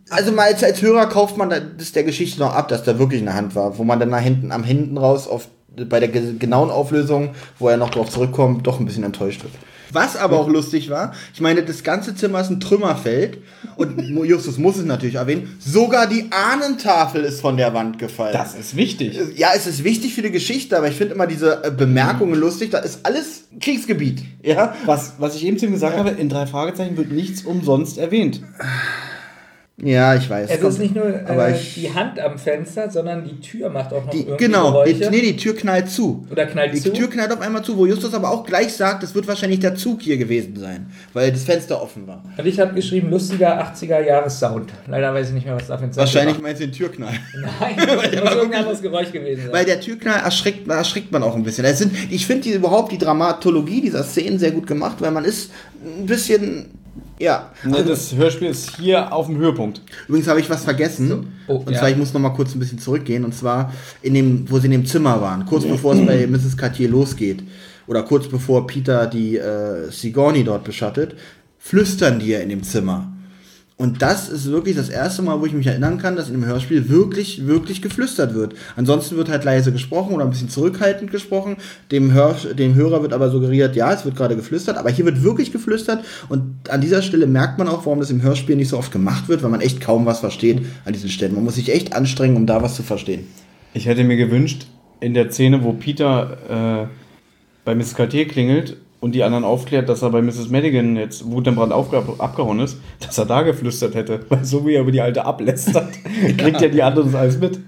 Also 0.10 0.32
mal 0.32 0.44
als, 0.48 0.64
als 0.64 0.82
Hörer 0.82 1.08
kauft 1.08 1.38
man 1.38 1.50
da- 1.50 1.60
das 1.60 1.92
der 1.92 2.04
Geschichte 2.04 2.40
noch 2.40 2.54
ab, 2.54 2.68
dass 2.68 2.84
da 2.84 3.00
wirklich 3.00 3.22
eine 3.22 3.34
Hand 3.34 3.56
war, 3.56 3.78
wo 3.78 3.84
man 3.84 4.00
dann 4.00 4.10
nach 4.10 4.20
hinten, 4.22 4.52
am 4.52 4.64
hinten 4.64 4.98
raus 4.98 5.28
auf, 5.28 5.48
bei 5.90 6.00
der 6.00 6.10
ge- 6.10 6.36
genauen 6.38 6.70
Auflösung, 6.70 7.30
wo 7.60 7.68
er 7.70 7.78
noch 7.78 7.90
drauf 7.90 8.10
zurückkommt, 8.10 8.66
doch 8.68 8.80
ein 8.80 8.86
bisschen 8.86 9.04
enttäuscht 9.04 9.44
wird. 9.44 9.54
Was 9.92 10.16
aber 10.18 10.40
auch 10.40 10.48
lustig 10.50 10.90
war, 10.90 11.14
ich 11.36 11.42
meine, 11.42 11.62
das 11.62 11.84
ganze 11.84 12.16
Zimmer 12.16 12.42
ist 12.42 12.50
ein 12.50 12.60
Trümmerfeld 12.60 13.38
und 13.76 14.00
Justus 14.26 14.58
muss 14.58 14.78
es 14.78 14.86
natürlich 14.86 15.16
erwähnen, 15.16 15.56
sogar 15.60 16.08
die 16.08 16.26
Ahnentafel 16.32 17.24
ist 17.24 17.42
von 17.42 17.58
der 17.58 17.76
Wand 17.76 18.00
gefallen. 18.00 18.34
Das 18.34 18.56
ist 18.56 18.76
wichtig. 18.76 19.20
ja, 19.36 19.50
es 19.56 19.68
ist 19.68 19.84
wichtig 19.84 20.16
für 20.16 20.24
die 20.24 20.32
Geschichte, 20.32 20.76
aber 20.78 20.88
ich 20.88 20.96
finde 20.96 21.14
immer 21.14 21.28
diese 21.28 21.64
äh, 21.64 21.70
Bemerkungen 21.70 22.34
lustig, 22.34 22.72
da 22.72 22.80
ist 22.80 23.02
alles 23.06 23.44
Kriegsgebiet. 23.62 24.24
Ja, 24.42 24.74
Was, 24.88 25.14
was 25.20 25.36
ich 25.36 25.46
eben 25.46 25.60
zu 25.60 25.68
ihm 25.68 25.74
gesagt 25.74 25.96
habe, 25.96 26.10
in 26.10 26.28
drei 26.28 26.48
Fragezeichen 26.48 26.98
wird 26.98 27.12
nichts 27.12 27.44
umsonst 27.44 28.00
erwähnt. 28.00 28.42
Ja, 29.82 30.14
ich 30.14 30.30
weiß. 30.30 30.52
Es 30.52 30.62
ist 30.62 30.78
nicht 30.80 30.94
nur 30.94 31.22
aber 31.26 31.50
äh, 31.50 31.56
ich- 31.56 31.74
die 31.74 31.92
Hand 31.92 32.20
am 32.20 32.38
Fenster, 32.38 32.92
sondern 32.92 33.24
die 33.26 33.40
Tür 33.40 33.72
macht 33.72 33.92
auch 33.92 34.06
noch 34.06 34.12
Die, 34.12 34.20
irgendwie 34.20 34.46
genau, 34.46 34.84
die, 34.86 34.94
Geräusche. 34.94 35.10
nee, 35.10 35.22
die 35.22 35.36
Tür 35.36 35.56
knallt 35.56 35.90
zu. 35.90 36.28
Oder 36.32 36.46
knallt 36.46 36.76
Die 36.76 36.80
zu. 36.80 36.94
Tür 36.94 37.10
knallt 37.10 37.32
auf 37.32 37.42
einmal 37.42 37.64
zu, 37.64 37.76
wo 37.76 37.88
Justus 37.88 38.14
aber 38.14 38.30
auch 38.30 38.46
gleich 38.46 38.72
sagt, 38.72 39.02
das 39.02 39.16
wird 39.16 39.28
wahrscheinlich 39.28 39.62
der 39.62 39.74
Zug 39.74 40.04
hier 40.04 40.18
gewesen 40.18 40.58
sein, 40.58 40.86
weil 41.14 41.32
das 41.32 41.44
Fenster 41.44 41.82
offen 41.82 42.06
war. 42.06 42.24
Und 42.38 42.46
ich 42.46 42.60
habe 42.60 42.76
geschrieben, 42.76 43.10
lustiger 43.10 43.60
80er-Jahres-Sound. 43.74 44.72
Leider 44.88 45.12
weiß 45.12 45.30
ich 45.30 45.34
nicht 45.34 45.46
mehr, 45.48 45.56
was 45.56 45.66
da 45.68 45.78
für 45.78 45.86
ein 45.86 45.92
Sound 45.92 45.98
Wahrscheinlich 45.98 46.36
war. 46.36 46.44
meinst 46.44 46.62
du 46.62 46.68
den 46.68 46.74
Türknall. 46.74 47.14
Nein, 47.60 47.76
das 47.78 47.88
muss 48.24 48.32
irgendein 48.36 48.60
anderes 48.60 48.82
Geräusch 48.82 49.12
gewesen 49.12 49.42
sein. 49.46 49.54
Weil 49.54 49.66
der 49.66 49.82
Türknall 49.82 50.20
erschreckt, 50.24 50.70
da 50.70 50.76
erschrickt 50.78 51.12
man 51.12 51.24
auch 51.24 51.36
ein 51.36 51.42
bisschen. 51.44 51.66
Es 51.66 51.80
sind, 51.80 51.94
ich 52.12 52.28
finde 52.28 52.44
die, 52.44 52.52
überhaupt 52.52 52.92
die 52.92 53.00
Dramatologie 53.00 53.82
dieser 53.82 54.04
Szenen 54.04 54.38
sehr 54.38 54.52
gut 54.52 54.68
gemacht, 54.68 54.98
weil 55.00 55.10
man 55.12 55.26
ist 55.26 55.52
ein 55.84 56.06
bisschen, 56.06 56.68
ja. 57.20 57.52
Ne, 57.64 57.84
das 57.84 58.16
Hörspiel 58.16 58.50
ist 58.50 58.78
hier 58.78 59.12
auf 59.14 59.28
dem 59.28 59.38
Höhepunkt. 59.38 59.82
Übrigens 60.08 60.28
habe 60.28 60.40
ich 60.40 60.50
was 60.50 60.64
vergessen. 60.64 61.34
Oh, 61.48 61.56
und 61.58 61.72
ja. 61.72 61.80
zwar, 61.80 61.90
ich 61.90 61.98
muss 61.98 62.14
noch 62.14 62.22
mal 62.22 62.30
kurz 62.30 62.56
ein 62.56 62.60
bisschen 62.60 62.80
zurückgehen. 62.80 63.24
Und 63.24 63.34
zwar, 63.34 63.74
in 64.02 64.14
dem, 64.14 64.50
wo 64.50 64.60
sie 64.60 64.66
in 64.66 64.72
dem 64.72 64.86
Zimmer 64.86 65.22
waren, 65.22 65.46
kurz 65.46 65.66
bevor 65.66 65.94
es 65.94 66.06
bei 66.06 66.28
Mrs. 66.28 66.58
Cartier 66.58 66.90
losgeht, 66.90 67.44
oder 67.88 68.04
kurz 68.04 68.28
bevor 68.28 68.66
Peter 68.68 69.08
die 69.08 69.38
äh, 69.38 69.90
Sigourney 69.92 70.44
dort 70.44 70.64
beschattet, 70.64 71.16
flüstern 71.60 72.20
die 72.20 72.28
ja 72.28 72.40
in 72.40 72.50
dem 72.50 72.64
Zimmer. 72.64 73.13
Und 73.76 74.04
das 74.04 74.30
ist 74.30 74.52
wirklich 74.52 74.76
das 74.76 74.90
erste 74.90 75.24
Mal, 75.24 75.42
wo 75.42 75.46
ich 75.46 75.54
mich 75.54 75.66
erinnern 75.66 75.98
kann, 75.98 76.16
dass 76.16 76.28
in 76.28 76.36
dem 76.36 76.46
Hörspiel 76.46 76.90
wirklich, 76.90 77.48
wirklich 77.48 77.82
geflüstert 77.82 78.36
wird. 78.36 78.54
Ansonsten 78.76 79.18
wird 79.18 79.30
halt 79.30 79.44
leise 79.44 79.72
gesprochen 79.72 80.14
oder 80.14 80.24
ein 80.24 80.30
bisschen 80.30 80.50
zurückhaltend 80.50 81.12
gesprochen. 81.12 81.58
Dem, 81.92 82.14
Hör 82.14 82.36
dem 82.54 82.76
Hörer 82.76 83.02
wird 83.02 83.14
aber 83.14 83.30
suggeriert, 83.30 83.76
ja, 83.76 83.92
es 83.92 84.06
wird 84.06 84.16
gerade 84.16 84.36
geflüstert, 84.36 84.78
aber 84.78 84.92
hier 84.92 85.06
wird 85.06 85.24
wirklich 85.24 85.52
geflüstert. 85.52 86.06
Und 86.30 86.70
an 86.70 86.82
dieser 86.82 87.02
Stelle 87.02 87.26
merkt 87.26 87.58
man 87.58 87.68
auch, 87.68 87.86
warum 87.86 88.00
das 88.00 88.12
im 88.12 88.22
Hörspiel 88.22 88.56
nicht 88.56 88.70
so 88.70 88.78
oft 88.78 88.92
gemacht 88.92 89.28
wird, 89.28 89.42
weil 89.42 89.50
man 89.50 89.62
echt 89.62 89.82
kaum 89.82 90.06
was 90.06 90.20
versteht 90.20 90.62
an 90.86 90.94
diesen 90.94 91.10
Stellen. 91.10 91.34
Man 91.34 91.44
muss 91.44 91.56
sich 91.56 91.74
echt 91.74 91.94
anstrengen, 91.94 92.36
um 92.38 92.46
da 92.46 92.62
was 92.62 92.76
zu 92.76 92.84
verstehen. 92.84 93.28
Ich 93.74 93.88
hätte 93.88 94.04
mir 94.04 94.18
gewünscht, 94.18 94.68
in 95.00 95.16
der 95.16 95.32
Szene, 95.32 95.64
wo 95.64 95.74
Peter 95.74 96.86
äh, 96.86 96.88
bei 97.66 97.76
Mrs. 97.76 97.96
Cartier 97.96 98.28
klingelt 98.28 98.78
und 99.04 99.12
die 99.12 99.22
anderen 99.24 99.44
aufklärt, 99.44 99.90
dass 99.90 100.02
er 100.02 100.12
bei 100.12 100.22
Mrs. 100.22 100.48
Madigan 100.50 100.96
jetzt 100.96 101.30
Wutentbrand 101.30 101.74
aufge- 101.74 102.18
abgehauen 102.20 102.62
ist, 102.62 102.78
dass 103.02 103.18
er 103.18 103.26
da 103.26 103.42
geflüstert 103.42 103.96
hätte. 103.96 104.22
Weil 104.30 104.46
so 104.46 104.66
wie 104.66 104.76
er 104.76 104.82
über 104.82 104.94
die 104.94 105.02
Alte 105.02 105.26
ablästert, 105.26 105.90
kriegt 106.38 106.62
ja 106.62 106.70
die 106.70 106.82
andere 106.82 107.06
das 107.06 107.16
alles 107.16 107.38
mit. 107.38 107.60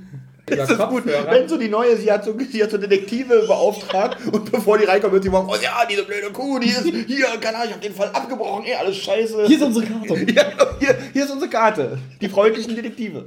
Das 0.45 0.69
ist 0.69 0.77
gut. 0.89 1.03
Wenn 1.07 1.49
so 1.49 1.57
die 1.57 1.67
neue, 1.67 1.97
sie 1.97 2.09
hat 2.09 2.23
so, 2.23 2.33
sie 2.51 2.63
hat 2.63 2.69
so 2.71 2.77
Detektive 2.77 3.45
beauftragt 3.47 4.17
und 4.31 4.49
bevor 4.51 4.77
die 4.77 4.85
reinkommt, 4.85 5.11
wird 5.11 5.23
sie 5.23 5.29
morgen, 5.29 5.49
oh 5.49 5.55
ja, 5.61 5.85
diese 5.89 6.03
blöde 6.03 6.31
Kuh, 6.31 6.59
die 6.59 6.67
ist 6.69 6.83
hier, 6.83 7.25
keine 7.41 7.57
Ahnung, 7.57 7.69
ich 7.69 7.73
hab 7.73 7.81
den 7.81 7.93
Fall 7.93 8.09
abgebrochen, 8.13 8.63
ey, 8.65 8.75
alles 8.75 8.95
scheiße. 8.95 9.47
Hier 9.47 9.57
ist 9.57 9.63
unsere 9.63 9.85
Karte. 9.87 10.13
ja, 10.31 10.43
hier, 10.79 10.95
hier 11.13 11.25
ist 11.25 11.31
unsere 11.31 11.49
Karte. 11.49 11.97
Die 12.21 12.29
freundlichen 12.29 12.75
Detektive. 12.75 13.25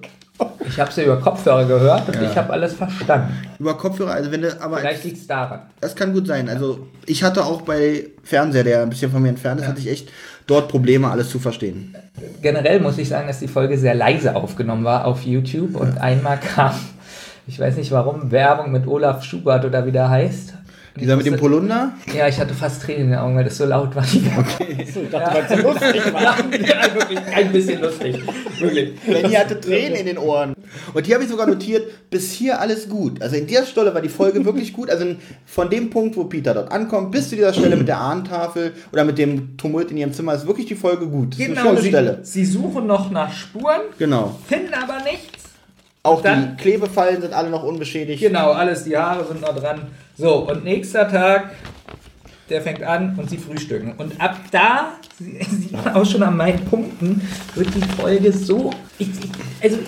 Ich 0.67 0.79
habe 0.79 0.91
es 0.91 0.97
ja 0.97 1.05
über 1.05 1.21
Kopfhörer 1.21 1.65
gehört 1.65 2.09
und 2.09 2.23
ich 2.23 2.37
habe 2.37 2.53
alles 2.53 2.75
verstanden. 2.75 3.33
Über 3.59 3.77
Kopfhörer, 3.77 4.13
also 4.13 4.31
wenn 4.31 4.43
du, 4.43 4.63
aber 4.63 4.79
Vielleicht 4.79 5.05
liegt 5.05 5.17
es 5.17 5.27
daran. 5.27 5.61
das 5.81 5.97
kann 5.97 6.13
gut 6.13 6.27
sein. 6.27 6.49
Also 6.49 6.87
ich 7.07 7.25
hatte 7.25 7.45
auch 7.45 7.63
bei 7.63 8.07
Fernseher, 8.23 8.65
der 8.65 8.83
ein 8.83 8.91
bisschen 8.91 9.11
von 9.11 9.23
mir 9.23 9.31
entfernt 9.31 9.61
ist, 9.61 9.67
hatte 9.67 9.81
ich 9.81 9.89
echt 9.89 10.11
dort 10.47 10.69
Probleme, 10.69 11.11
alles 11.11 11.31
zu 11.31 11.39
verstehen. 11.39 11.95
Generell 12.43 12.81
muss 12.81 12.99
ich 12.99 13.09
sagen, 13.09 13.27
dass 13.29 13.39
die 13.41 13.49
Folge 13.49 13.79
sehr 13.79 13.95
leise 13.95 14.37
aufgenommen 14.37 14.85
war 14.85 15.07
auf 15.07 15.23
YouTube 15.23 15.75
und 15.75 15.99
einmal 15.99 16.39
kam, 16.39 16.75
ich 17.47 17.59
weiß 17.59 17.77
nicht 17.77 17.91
warum, 17.91 18.31
Werbung 18.31 18.71
mit 18.71 18.87
Olaf 18.87 19.25
Schubert 19.25 19.65
oder 19.65 19.87
wie 19.87 19.93
der 19.93 20.09
heißt. 20.11 20.55
Dieser 20.99 21.17
mit 21.17 21.27
dem 21.27 21.37
Polunder? 21.37 21.93
Ja, 22.15 22.29
ich 22.29 22.39
hatte 22.39 22.55
fast 22.55 22.83
Tränen 22.83 23.05
in 23.05 23.11
den 23.11 23.19
Augen, 23.19 23.37
weil 23.37 23.45
das 23.45 23.57
so 23.57 23.65
laut 23.65 23.95
war. 23.95 24.05
Ich 24.05 24.23
dachte, 25.11 25.35
weil 25.35 25.45
es 25.49 25.63
so 25.63 25.69
lustig 25.69 26.13
war. 26.13 26.23
ja, 26.23 26.35
ja, 26.61 26.95
wirklich 26.95 27.19
ein 27.35 27.53
bisschen 27.53 27.81
lustig. 27.81 28.19
Wirklich. 28.59 28.93
Lenny 29.07 29.33
hatte 29.35 29.61
Tränen 29.61 29.95
in 29.97 30.07
den 30.07 30.19
Ohren. 30.19 30.55
Und 30.95 31.07
hier 31.07 31.15
habe 31.15 31.25
ich 31.25 31.31
sogar 31.31 31.47
notiert, 31.47 32.11
bis 32.11 32.33
hier 32.33 32.61
alles 32.61 32.89
gut. 32.89 33.23
Also 33.23 33.37
in 33.37 33.47
dieser 33.47 33.65
Stelle 33.65 33.95
war 33.95 34.01
die 34.01 34.09
Folge 34.09 34.45
wirklich 34.45 34.73
gut. 34.73 34.91
Also 34.91 35.05
von 35.47 35.71
dem 35.71 35.91
Punkt, 35.91 36.17
wo 36.17 36.25
Peter 36.25 36.55
dort 36.55 36.71
ankommt, 36.73 37.11
bis 37.13 37.29
zu 37.31 37.37
dieser 37.37 37.53
Stelle 37.55 37.77
mit 37.77 37.89
der 37.89 37.99
Ahnentafel 37.99 38.73
oder 38.93 39.05
mit 39.05 39.19
dem 39.19 39.57
Tumult 39.57 39.91
in 39.91 39.97
ihrem 39.97 40.13
Zimmer, 40.13 40.35
ist 40.35 40.47
wirklich 40.47 40.67
die 40.67 40.75
Folge 40.75 41.07
gut. 41.07 41.33
Das 41.35 41.41
ist 41.41 41.47
Genau, 41.47 41.77
sie, 41.77 41.89
Stelle. 41.89 42.19
sie 42.23 42.45
suchen 42.45 42.87
noch 42.87 43.11
nach 43.11 43.33
Spuren, 43.33 43.81
Genau. 43.99 44.37
finden 44.49 44.75
aber 44.75 45.03
nichts. 45.05 45.45
Auch 46.03 46.23
Dann- 46.23 46.57
die 46.57 46.63
Klebefallen 46.63 47.21
sind 47.21 47.35
alle 47.35 47.51
noch 47.51 47.63
unbeschädigt. 47.65 48.21
Genau, 48.23 48.53
alles, 48.53 48.85
die 48.85 48.97
Haare 48.97 49.27
sind 49.27 49.41
noch 49.43 49.55
dran. 49.55 49.81
So, 50.19 50.49
und 50.51 50.65
nächster 50.65 51.09
Tag, 51.09 51.53
der 52.51 52.61
fängt 52.61 52.83
an 52.83 53.15
und 53.17 53.31
sie 53.31 53.39
frühstücken. 53.39 53.93
Und 53.99 54.21
ab 54.21 54.37
da, 54.51 54.95
sie- 55.19 55.39
sieht 55.51 55.73
man 55.73 55.95
auch 55.95 56.05
schon 56.05 56.23
an 56.25 56.37
meinen 56.37 56.65
Punkten, 56.65 57.23
wird 57.55 57.69
die 57.75 57.83
Folge 58.01 58.33
so. 58.33 58.71
Ich, 58.99 59.09
ich, 59.11 59.31
also, 59.63 59.79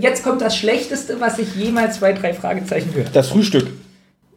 jetzt 0.00 0.24
kommt 0.24 0.40
das 0.40 0.56
Schlechteste, 0.56 1.20
was 1.20 1.38
ich 1.38 1.54
jemals 1.56 1.98
bei 1.98 2.12
drei 2.14 2.32
Fragezeichen 2.32 2.88
gehört 2.90 3.08
habe. 3.08 3.14
Das 3.14 3.28
Frühstück. 3.28 3.66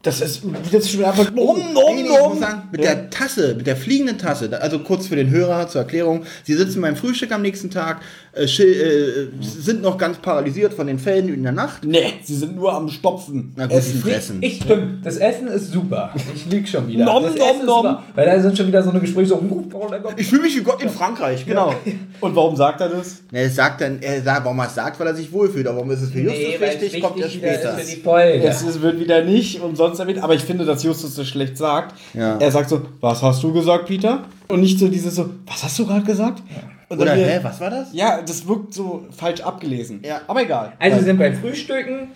Das 0.03 0.19
ist, 0.19 0.41
das 0.71 0.83
ist 0.83 0.91
schon 0.91 1.05
einfach. 1.05 1.31
Nom, 1.33 1.57
Nee, 1.57 1.73
nom, 1.73 1.95
nee, 1.95 2.01
ich 2.03 2.09
muss 2.09 2.19
nom. 2.19 2.39
sagen, 2.39 2.63
mit 2.71 2.83
der 2.83 3.09
Tasse, 3.09 3.55
mit 3.55 3.65
der 3.65 3.77
fliegenden 3.77 4.17
Tasse, 4.17 4.49
also 4.61 4.79
kurz 4.79 5.07
für 5.07 5.15
den 5.15 5.29
Hörer 5.29 5.69
zur 5.69 5.79
Erklärung, 5.81 6.23
sie 6.43 6.55
sitzen 6.55 6.81
beim 6.81 6.97
Frühstück 6.97 7.31
am 7.31 7.41
nächsten 7.41 7.69
Tag, 7.71 8.01
äh, 8.35 8.43
äh, 8.43 9.27
sind 9.41 9.81
noch 9.81 9.97
ganz 9.97 10.17
paralysiert 10.17 10.73
von 10.73 10.87
den 10.87 10.99
Fällen 10.99 11.33
in 11.33 11.43
der 11.43 11.53
Nacht. 11.53 11.85
Nee, 11.85 12.15
sie 12.21 12.35
sind 12.35 12.55
nur 12.57 12.73
am 12.73 12.89
Stopfen. 12.89 13.53
Na 13.55 13.67
gut, 13.67 13.81
sie 13.81 13.91
Essen. 13.91 14.01
fressen. 14.01 14.37
Ich 14.41 14.57
stimmt, 14.57 15.05
das 15.05 15.17
Essen 15.17 15.47
ist 15.47 15.71
super. 15.71 16.13
Ich 16.35 16.47
lieg 16.47 16.67
schon 16.67 16.85
wieder. 16.87 17.05
Nom, 17.05 17.23
das 17.23 17.35
nom, 17.35 17.47
Essen 17.49 17.65
nom. 17.65 17.77
super. 17.77 18.03
Weil 18.15 18.25
da 18.25 18.39
sind 18.41 18.57
schon 18.57 18.67
wieder 18.67 18.83
so 18.83 18.89
eine 18.89 18.99
Gespräche 18.99 19.27
so. 19.29 19.35
Oh 19.35 19.87
Gott. 20.01 20.15
Ich 20.17 20.27
fühle 20.27 20.41
mich 20.41 20.57
wie 20.57 20.63
Gott 20.63 20.81
in 20.83 20.89
Frankreich, 20.89 21.45
genau. 21.45 21.73
Und 22.19 22.35
warum 22.35 22.57
sagt 22.57 22.81
er 22.81 22.89
das? 22.89 23.21
Es 23.31 23.55
sagt 23.55 23.79
dann, 23.79 24.01
er 24.01 24.21
sagt, 24.21 24.43
warum 24.43 24.59
er 24.59 24.67
es 24.67 24.75
sagt, 24.75 24.99
weil 24.99 25.07
er 25.07 25.15
sich 25.15 25.31
wohlfühlt, 25.31 25.65
aber 25.67 25.77
warum 25.77 25.91
ist 25.91 26.01
es 26.01 26.09
für 26.11 26.19
Justus 26.19 26.39
Nee, 26.39 26.59
wichtig, 26.59 27.01
kommt 27.01 27.17
ja 27.19 27.25
wieder 27.31 27.53
später. 27.53 27.77
ist 27.79 27.89
für 27.89 27.95
die 27.95 28.01
Folge. 28.01 28.43
Es 28.47 28.81
wird 28.81 28.99
wieder 28.99 29.23
nicht 29.23 29.61
und 29.61 29.77
sonst 29.77 29.92
damit. 29.97 30.19
Aber 30.19 30.33
ich 30.35 30.43
finde, 30.43 30.65
dass 30.65 30.83
Justus 30.83 31.15
das 31.15 31.27
schlecht 31.27 31.57
sagt. 31.57 31.95
Ja. 32.13 32.37
Er 32.37 32.51
sagt 32.51 32.69
so, 32.69 32.81
was 32.99 33.21
hast 33.21 33.41
du 33.43 33.51
gesagt, 33.53 33.85
Peter? 33.87 34.23
Und 34.47 34.61
nicht 34.61 34.79
so 34.79 34.87
dieses 34.87 35.15
so, 35.15 35.29
was 35.45 35.63
hast 35.63 35.79
du 35.79 35.85
gerade 35.87 36.03
gesagt? 36.03 36.41
Und 36.89 36.99
Oder, 37.01 37.15
wieder- 37.15 37.25
hä, 37.25 37.39
was 37.41 37.59
war 37.59 37.69
das? 37.69 37.87
Ja, 37.93 38.21
das 38.21 38.47
wirkt 38.47 38.73
so 38.73 39.05
falsch 39.11 39.41
abgelesen. 39.41 40.01
Ja. 40.05 40.21
Aber 40.27 40.43
egal. 40.43 40.73
Also 40.79 40.97
wir 40.97 41.03
sind 41.03 41.17
beim 41.17 41.35
Frühstücken, 41.35 42.09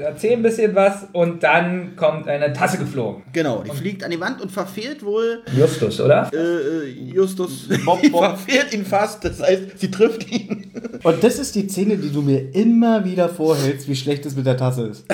erzählen 0.00 0.38
ein 0.40 0.42
bisschen 0.42 0.74
was 0.74 1.06
und 1.12 1.42
dann 1.42 1.96
kommt 1.96 2.28
eine 2.28 2.52
Tasse 2.52 2.78
geflogen. 2.78 3.22
Genau, 3.32 3.62
die 3.62 3.70
fliegt 3.70 4.04
an 4.04 4.10
die 4.10 4.20
Wand 4.20 4.40
und 4.42 4.52
verfehlt 4.52 5.02
wohl 5.04 5.42
Justus, 5.56 6.00
oder? 6.00 6.30
äh, 6.32 6.36
äh, 6.36 6.88
Justus. 7.14 7.68
Bob, 7.84 8.00
Die 8.02 8.10
Bob. 8.10 8.20
verfehlt 8.24 8.72
ihn 8.74 8.84
fast, 8.84 9.24
das 9.24 9.40
heißt, 9.40 9.78
sie 9.78 9.90
trifft 9.90 10.30
ihn. 10.30 10.70
Und 11.02 11.22
das 11.24 11.38
ist 11.38 11.54
die 11.54 11.68
Szene, 11.68 11.96
die 11.96 12.10
du 12.12 12.20
mir 12.22 12.54
immer 12.54 13.04
wieder 13.04 13.28
vorhältst, 13.28 13.88
wie 13.88 13.96
schlecht 13.96 14.26
es 14.26 14.36
mit 14.36 14.44
der 14.46 14.56
Tasse 14.56 14.86
ist. 14.88 15.04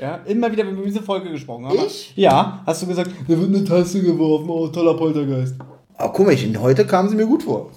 Ja, 0.00 0.16
immer 0.26 0.50
wieder, 0.50 0.66
wenn 0.66 0.72
wir 0.74 0.78
über 0.82 0.86
diese 0.88 1.02
Folge 1.02 1.30
gesprochen 1.30 1.66
haben. 1.66 1.78
Ich? 1.86 2.12
Ja, 2.16 2.62
hast 2.66 2.82
du 2.82 2.86
gesagt, 2.86 3.10
da 3.28 3.38
wird 3.38 3.48
eine 3.54 3.62
Tasse 3.64 4.02
geworfen, 4.02 4.48
oh, 4.50 4.66
toller 4.68 4.94
Poltergeist. 4.94 5.54
Aber 5.96 6.12
komisch, 6.12 6.44
heute 6.58 6.84
kam 6.86 7.08
sie 7.08 7.14
mir 7.14 7.26
gut 7.26 7.44
vor. 7.44 7.70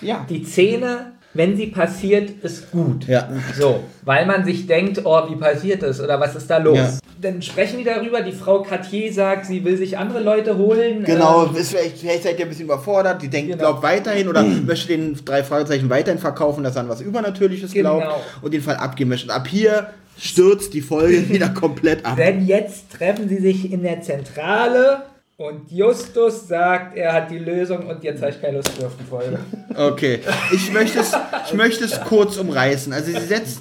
Ja. 0.00 0.24
Die 0.28 0.44
Szene, 0.44 1.12
wenn 1.36 1.56
sie 1.56 1.66
passiert, 1.68 2.30
ist 2.42 2.70
gut. 2.70 3.06
Ja. 3.06 3.28
So, 3.58 3.80
weil 4.04 4.26
man 4.26 4.44
sich 4.44 4.66
denkt, 4.66 5.00
oh, 5.04 5.22
wie 5.30 5.36
passiert 5.36 5.82
das 5.82 6.00
oder 6.00 6.18
was 6.20 6.34
ist 6.36 6.48
da 6.48 6.58
los? 6.58 6.76
Ja. 6.76 6.98
Dann 7.20 7.40
sprechen 7.40 7.78
die 7.78 7.84
darüber, 7.84 8.20
die 8.20 8.32
Frau 8.32 8.62
Cartier 8.62 9.10
sagt, 9.12 9.46
sie 9.46 9.64
will 9.64 9.76
sich 9.78 9.96
andere 9.96 10.20
Leute 10.20 10.58
holen. 10.58 11.02
Genau, 11.04 11.46
Ähm, 11.46 11.56
ist 11.56 11.70
vielleicht, 11.70 11.98
vielleicht 11.98 12.22
seid 12.24 12.38
ihr 12.38 12.44
ein 12.44 12.48
bisschen 12.50 12.66
überfordert, 12.66 13.22
die 13.22 13.28
denkt, 13.28 13.50
Genau. 13.52 13.62
glaubt 13.62 13.82
weiterhin 13.82 14.28
oder 14.28 14.42
möchte 14.42 14.88
den 14.88 15.18
drei 15.24 15.42
Fragezeichen 15.42 15.88
weiterhin 15.88 16.20
verkaufen, 16.20 16.62
dass 16.62 16.76
er 16.76 16.82
an 16.82 16.88
was 16.90 17.00
Übernatürliches 17.00 17.72
Genau. 17.72 17.98
glaubt 18.00 18.20
und 18.42 18.52
den 18.52 18.60
Fall 18.60 18.76
abgeben 18.76 19.10
möchte. 19.10 19.28
Und 19.28 19.34
ab 19.34 19.48
hier 19.48 19.88
stürzt 20.18 20.74
die 20.74 20.82
Folge 20.82 21.28
wieder 21.30 21.48
komplett 21.48 22.04
ab. 22.04 22.16
Denn 22.16 22.46
jetzt 22.46 22.90
treffen 22.92 23.28
sie 23.28 23.38
sich 23.38 23.72
in 23.72 23.82
der 23.82 24.02
Zentrale 24.02 25.02
und 25.38 25.70
Justus 25.70 26.48
sagt, 26.48 26.96
er 26.96 27.12
hat 27.12 27.30
die 27.30 27.38
Lösung 27.38 27.86
und 27.86 28.02
jetzt 28.02 28.22
habe 28.22 28.32
ich 28.32 28.40
keine 28.40 28.56
Lust 28.56 28.78
mehr 28.78 28.86
auf 28.86 28.96
die 28.98 29.04
Folge. 29.04 29.38
Okay, 29.74 30.20
ich 30.52 30.72
möchte 30.72 31.00
es, 31.00 31.12
ich 31.46 31.52
möchte 31.52 31.84
es 31.84 32.00
kurz 32.00 32.38
umreißen. 32.38 32.92
Also 32.94 33.12
sie 33.12 33.26
setzt, 33.26 33.60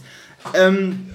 ähm, 0.53 1.09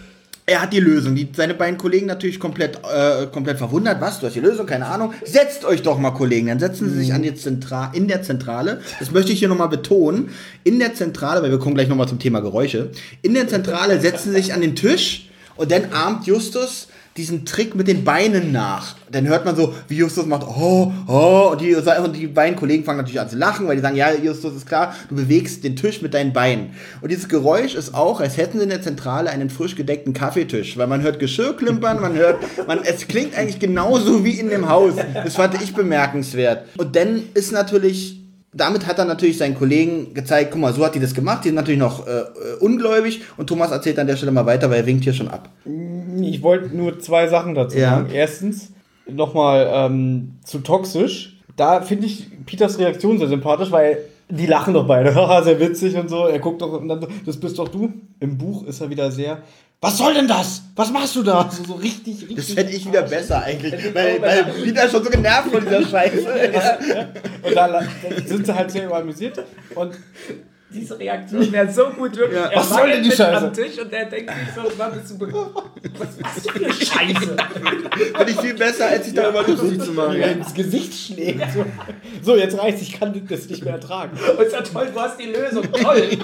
er 0.44 0.60
hat 0.60 0.74
die 0.74 0.80
Lösung. 0.80 1.14
Die, 1.14 1.28
seine 1.34 1.54
beiden 1.54 1.78
Kollegen 1.78 2.04
natürlich 2.04 2.38
komplett, 2.38 2.76
äh, 2.76 3.26
komplett 3.28 3.56
verwundert. 3.56 4.02
Was? 4.02 4.20
Du 4.20 4.26
hast 4.26 4.34
die 4.34 4.40
Lösung? 4.40 4.66
Keine 4.66 4.84
Ahnung. 4.84 5.14
Setzt 5.24 5.64
euch 5.64 5.80
doch 5.80 5.98
mal, 5.98 6.10
Kollegen. 6.10 6.48
Dann 6.48 6.58
setzen 6.58 6.90
sie 6.90 6.98
sich 6.98 7.14
an 7.14 7.22
die 7.22 7.34
Zentra 7.34 7.90
in 7.94 8.08
der 8.08 8.22
Zentrale. 8.22 8.82
Das 8.98 9.12
möchte 9.12 9.32
ich 9.32 9.38
hier 9.38 9.48
nochmal 9.48 9.68
betonen. 9.68 10.28
In 10.64 10.78
der 10.78 10.92
Zentrale, 10.92 11.42
weil 11.42 11.50
wir 11.50 11.58
kommen 11.58 11.76
gleich 11.76 11.88
nochmal 11.88 12.08
zum 12.08 12.18
Thema 12.18 12.40
Geräusche. 12.40 12.90
In 13.22 13.32
der 13.32 13.48
Zentrale 13.48 13.98
setzen 13.98 14.32
sie 14.32 14.42
sich 14.42 14.52
an 14.52 14.60
den 14.60 14.76
Tisch 14.76 15.29
und 15.60 15.70
dann 15.70 15.92
ahmt 15.92 16.26
Justus 16.26 16.88
diesen 17.18 17.44
Trick 17.44 17.74
mit 17.74 17.86
den 17.86 18.02
Beinen 18.02 18.50
nach. 18.50 18.96
Dann 19.12 19.28
hört 19.28 19.44
man 19.44 19.54
so, 19.54 19.74
wie 19.88 19.96
Justus 19.96 20.24
macht, 20.24 20.46
oh, 20.46 20.90
oh, 21.06 21.50
und 21.52 21.60
die, 21.60 21.74
und 21.74 22.16
die 22.16 22.28
beiden 22.28 22.56
Kollegen 22.56 22.82
fangen 22.82 22.96
natürlich 22.96 23.20
an 23.20 23.28
zu 23.28 23.36
lachen, 23.36 23.68
weil 23.68 23.76
die 23.76 23.82
sagen, 23.82 23.96
ja, 23.96 24.10
Justus 24.14 24.56
ist 24.56 24.66
klar, 24.66 24.94
du 25.10 25.16
bewegst 25.16 25.62
den 25.62 25.76
Tisch 25.76 26.00
mit 26.00 26.14
deinen 26.14 26.32
Beinen. 26.32 26.70
Und 27.02 27.10
dieses 27.10 27.28
Geräusch 27.28 27.74
ist 27.74 27.94
auch, 27.94 28.20
als 28.20 28.38
hätten 28.38 28.56
sie 28.56 28.64
in 28.64 28.70
der 28.70 28.80
Zentrale 28.80 29.28
einen 29.28 29.50
frisch 29.50 29.76
gedeckten 29.76 30.14
Kaffeetisch, 30.14 30.78
weil 30.78 30.86
man 30.86 31.02
hört 31.02 31.18
Geschirr 31.18 31.54
klimpern, 31.54 32.00
man 32.00 32.14
hört, 32.14 32.38
man, 32.66 32.80
es 32.82 33.06
klingt 33.06 33.36
eigentlich 33.36 33.58
genauso 33.58 34.24
wie 34.24 34.40
in 34.40 34.48
dem 34.48 34.70
Haus. 34.70 34.94
Das 35.12 35.34
fand 35.34 35.60
ich 35.60 35.74
bemerkenswert. 35.74 36.68
Und 36.78 36.96
dann 36.96 37.24
ist 37.34 37.52
natürlich 37.52 38.19
damit 38.52 38.86
hat 38.86 38.98
er 38.98 39.04
natürlich 39.04 39.38
seinen 39.38 39.54
Kollegen 39.54 40.12
gezeigt, 40.14 40.50
guck 40.50 40.60
mal, 40.60 40.72
so 40.72 40.84
hat 40.84 40.94
die 40.94 41.00
das 41.00 41.14
gemacht, 41.14 41.44
die 41.44 41.48
sind 41.48 41.54
natürlich 41.56 41.78
noch 41.80 42.06
äh, 42.06 42.10
äh, 42.10 42.24
ungläubig 42.60 43.22
und 43.36 43.46
Thomas 43.46 43.70
erzählt 43.70 43.98
an 43.98 44.06
der 44.06 44.16
Stelle 44.16 44.32
mal 44.32 44.46
weiter, 44.46 44.68
weil 44.70 44.78
er 44.80 44.86
winkt 44.86 45.04
hier 45.04 45.12
schon 45.12 45.28
ab. 45.28 45.48
Ich 46.20 46.42
wollte 46.42 46.76
nur 46.76 46.98
zwei 46.98 47.28
Sachen 47.28 47.54
dazu 47.54 47.78
Ja. 47.78 47.90
sagen. 47.96 48.10
Erstens, 48.12 48.72
nochmal 49.08 49.68
ähm, 49.72 50.32
zu 50.44 50.58
toxisch. 50.60 51.36
Da 51.56 51.80
finde 51.82 52.06
ich 52.06 52.26
Peters 52.46 52.78
Reaktion 52.78 53.18
sehr 53.18 53.28
sympathisch, 53.28 53.70
weil 53.70 53.98
die 54.28 54.46
lachen 54.46 54.74
doch 54.74 54.86
beide. 54.86 55.12
Sehr 55.44 55.58
witzig 55.58 55.96
und 55.96 56.08
so. 56.08 56.26
Er 56.26 56.38
guckt 56.38 56.62
doch 56.62 56.80
und 56.80 56.86
dann 56.88 57.00
so, 57.00 57.08
das 57.26 57.36
bist 57.36 57.58
doch 57.58 57.68
du. 57.68 57.92
Im 58.20 58.38
Buch 58.38 58.64
ist 58.64 58.80
er 58.80 58.88
wieder 58.88 59.10
sehr. 59.10 59.42
Was 59.82 59.96
soll 59.96 60.12
denn 60.12 60.28
das? 60.28 60.60
Was 60.76 60.90
machst 60.90 61.16
du 61.16 61.22
da? 61.22 61.50
So, 61.50 61.64
so 61.64 61.72
richtig, 61.74 62.20
richtig. 62.20 62.36
Das 62.36 62.50
fände 62.50 62.72
ich 62.72 62.86
wieder 62.86 63.02
besser 63.02 63.42
eigentlich, 63.42 63.94
weil, 63.94 64.20
weil 64.20 64.44
Peter 64.62 64.84
ist 64.84 64.90
schon 64.92 65.02
so 65.04 65.08
genervt 65.10 65.50
von 65.50 65.64
dieser 65.64 65.86
Scheiße. 65.86 66.16
Und 67.42 67.54
da, 67.56 67.64
la- 67.66 67.80
da 67.82 68.22
sind 68.26 68.44
sie 68.44 68.54
halt 68.54 68.70
sehr 68.70 68.92
amüsiert. 68.92 69.42
Und 69.74 69.94
Diese 70.72 70.98
Reaktion 70.98 71.50
wäre 71.50 71.72
so 71.72 71.88
gut, 71.88 72.14
wirklich. 72.14 72.38
Ja. 72.38 72.46
Er 72.48 72.58
Was 72.60 72.68
soll 72.68 72.90
denn 72.90 73.02
die 73.02 73.10
Scheiße? 73.10 73.36
Am 73.46 73.52
Tisch 73.54 73.78
und 73.78 73.90
er 73.92 74.04
denkt 74.04 74.30
sich 74.30 74.54
so, 74.54 74.70
na, 74.78 74.88
bist 74.90 75.10
du. 75.12 75.18
Was 75.98 76.20
machst 76.20 76.46
du 76.46 76.50
für 76.50 76.64
eine 76.64 76.72
Scheiße? 76.74 77.36
Finde 78.16 78.30
ich 78.32 78.40
viel 78.40 78.54
besser, 78.54 78.86
als 78.86 79.04
sich 79.06 79.14
darüber 79.14 79.42
lustig 79.48 79.80
zu 79.82 79.92
machen. 79.92 80.18
mir 80.18 80.26
ins 80.32 80.52
Gesicht 80.52 80.94
schlägt. 80.94 81.40
So, 81.54 81.64
so 82.22 82.36
jetzt 82.36 82.56
reicht's, 82.58 82.82
ich 82.82 83.00
kann 83.00 83.18
das 83.28 83.48
nicht 83.48 83.64
mehr 83.64 83.74
ertragen. 83.74 84.16
Und 84.36 84.44
ist 84.44 84.52
ja 84.52 84.60
toll, 84.60 84.88
du 84.92 85.00
hast 85.00 85.18
die 85.18 85.24
Lösung. 85.32 85.64
Toll. 85.72 86.02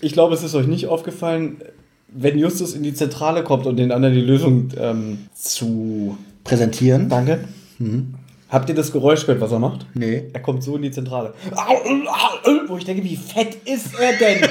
Ich 0.00 0.12
glaube, 0.12 0.34
es 0.34 0.42
ist 0.42 0.54
euch 0.54 0.66
nicht 0.66 0.86
aufgefallen, 0.86 1.58
wenn 2.08 2.38
Justus 2.38 2.74
in 2.74 2.82
die 2.82 2.94
Zentrale 2.94 3.44
kommt 3.44 3.66
und 3.66 3.76
den 3.76 3.92
anderen 3.92 4.14
die 4.14 4.20
Lösung 4.20 4.70
ähm, 4.78 5.18
zu. 5.34 6.16
Präsentieren? 6.44 7.08
Danke. 7.08 7.40
Habt 8.50 8.68
ihr 8.70 8.74
das 8.74 8.92
Geräusch 8.92 9.26
gehört, 9.26 9.42
was 9.42 9.52
er 9.52 9.58
macht? 9.58 9.84
Nee. 9.92 10.30
Er 10.32 10.40
kommt 10.40 10.62
so 10.64 10.76
in 10.76 10.82
die 10.82 10.90
Zentrale. 10.90 11.34
Wo 12.66 12.78
ich 12.78 12.84
denke, 12.86 13.04
wie 13.04 13.16
fett 13.16 13.56
ist 13.66 13.88
er 14.00 14.12
denn? 14.14 14.48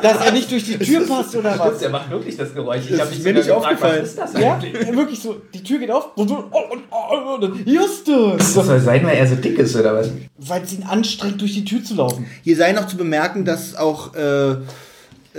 Dass 0.00 0.24
er 0.24 0.32
nicht 0.32 0.50
durch 0.50 0.64
die 0.64 0.78
Tür 0.78 1.06
passt 1.06 1.36
oder 1.36 1.58
was? 1.58 1.78
Der 1.78 1.90
macht 1.90 2.10
wirklich 2.10 2.36
das 2.38 2.54
Geräusch. 2.54 2.84
Ich 2.90 2.98
habe 2.98 3.10
mich 3.10 3.22
mir 3.22 3.34
nicht 3.34 3.46
gefragt, 3.46 3.64
aufgefallen. 3.66 4.02
was 4.02 4.08
ist 4.10 4.18
das 4.18 4.32
Ja, 4.40 4.54
eigentlich? 4.54 4.96
wirklich 4.96 5.20
so. 5.20 5.36
Die 5.52 5.62
Tür 5.62 5.78
geht 5.78 5.90
auf 5.90 6.16
und, 6.16 6.30
und, 6.30 6.44
und, 6.52 7.42
und, 7.42 7.44
und 7.52 7.68
Justus! 7.68 8.36
Das 8.38 8.54
soll 8.54 8.80
sein, 8.80 9.04
weil 9.04 9.16
er 9.18 9.26
so 9.26 9.34
dick 9.34 9.58
ist, 9.58 9.76
oder 9.76 9.94
was? 9.94 10.10
Weil 10.38 10.62
es 10.62 10.72
ihn 10.72 10.82
anstrengt, 10.84 11.40
durch 11.40 11.52
die 11.52 11.64
Tür 11.66 11.84
zu 11.84 11.94
laufen. 11.96 12.26
Hier 12.42 12.56
sei 12.56 12.72
noch 12.72 12.86
zu 12.86 12.96
bemerken, 12.96 13.44
dass 13.44 13.76
auch 13.76 14.14
äh, 14.14 14.56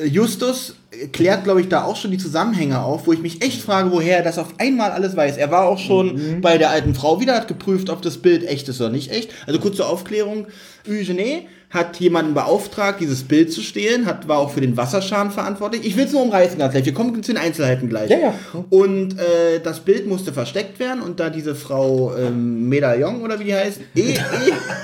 Justus 0.08 0.76
klärt, 1.12 1.44
glaube 1.44 1.62
ich, 1.62 1.70
da 1.70 1.84
auch 1.84 1.96
schon 1.96 2.12
die 2.12 2.18
Zusammenhänge 2.18 2.82
auf, 2.82 3.08
wo 3.08 3.14
ich 3.14 3.20
mich 3.22 3.42
echt 3.42 3.62
frage, 3.62 3.92
woher 3.92 4.18
er 4.18 4.24
das 4.24 4.38
auf 4.38 4.60
einmal 4.60 4.92
alles 4.92 5.16
weiß. 5.16 5.38
Er 5.38 5.52
war 5.52 5.68
auch 5.68 5.80
schon 5.80 6.42
bei 6.42 6.58
der 6.58 6.70
alten 6.70 6.96
Frau 6.96 7.20
wieder, 7.20 7.36
hat 7.36 7.48
geprüft, 7.48 7.90
ob 7.90 8.02
das 8.02 8.18
Bild 8.18 8.44
echt 8.44 8.68
ist 8.70 8.82
oder 8.82 8.90
nicht 8.90 9.12
echt. 9.12 9.32
Also 9.46 9.60
kurz 9.60 9.78
zur 9.78 9.90
Aufklärung. 9.90 10.48
Eugene 10.88 11.44
hat 11.70 12.00
jemanden 12.00 12.34
beauftragt, 12.34 13.00
dieses 13.02 13.24
Bild 13.24 13.52
zu 13.52 13.62
stehlen, 13.62 14.06
hat, 14.06 14.28
war 14.28 14.38
auch 14.38 14.52
für 14.52 14.62
den 14.62 14.78
Wasserschaden 14.78 15.32
verantwortlich. 15.32 15.86
Ich 15.86 15.98
will 15.98 16.06
es 16.06 16.14
nur 16.14 16.24
umreißen 16.24 16.58
ganz 16.58 16.74
gleich. 16.74 16.86
Wir 16.86 16.94
kommen 16.94 17.22
zu 17.22 17.34
den 17.34 17.42
Einzelheiten 17.42 17.90
gleich. 17.90 18.10
Ja, 18.10 18.18
ja. 18.18 18.34
Und 18.70 19.20
äh, 19.20 19.60
das 19.64 19.82
Bild 19.82 20.08
musste 20.08 20.32
versteckt 20.32 20.80
werden 20.80 21.02
und 21.02 21.20
da 21.20 21.30
diese 21.30 21.56
Frau 21.56 22.16
ähm, 22.16 22.70
Medaillon 22.70 23.22
oder 23.22 23.40
wie 23.40 23.46
die 23.46 23.56
heißt, 23.56 23.82
eh, 23.96 24.02
eh, 24.02 24.14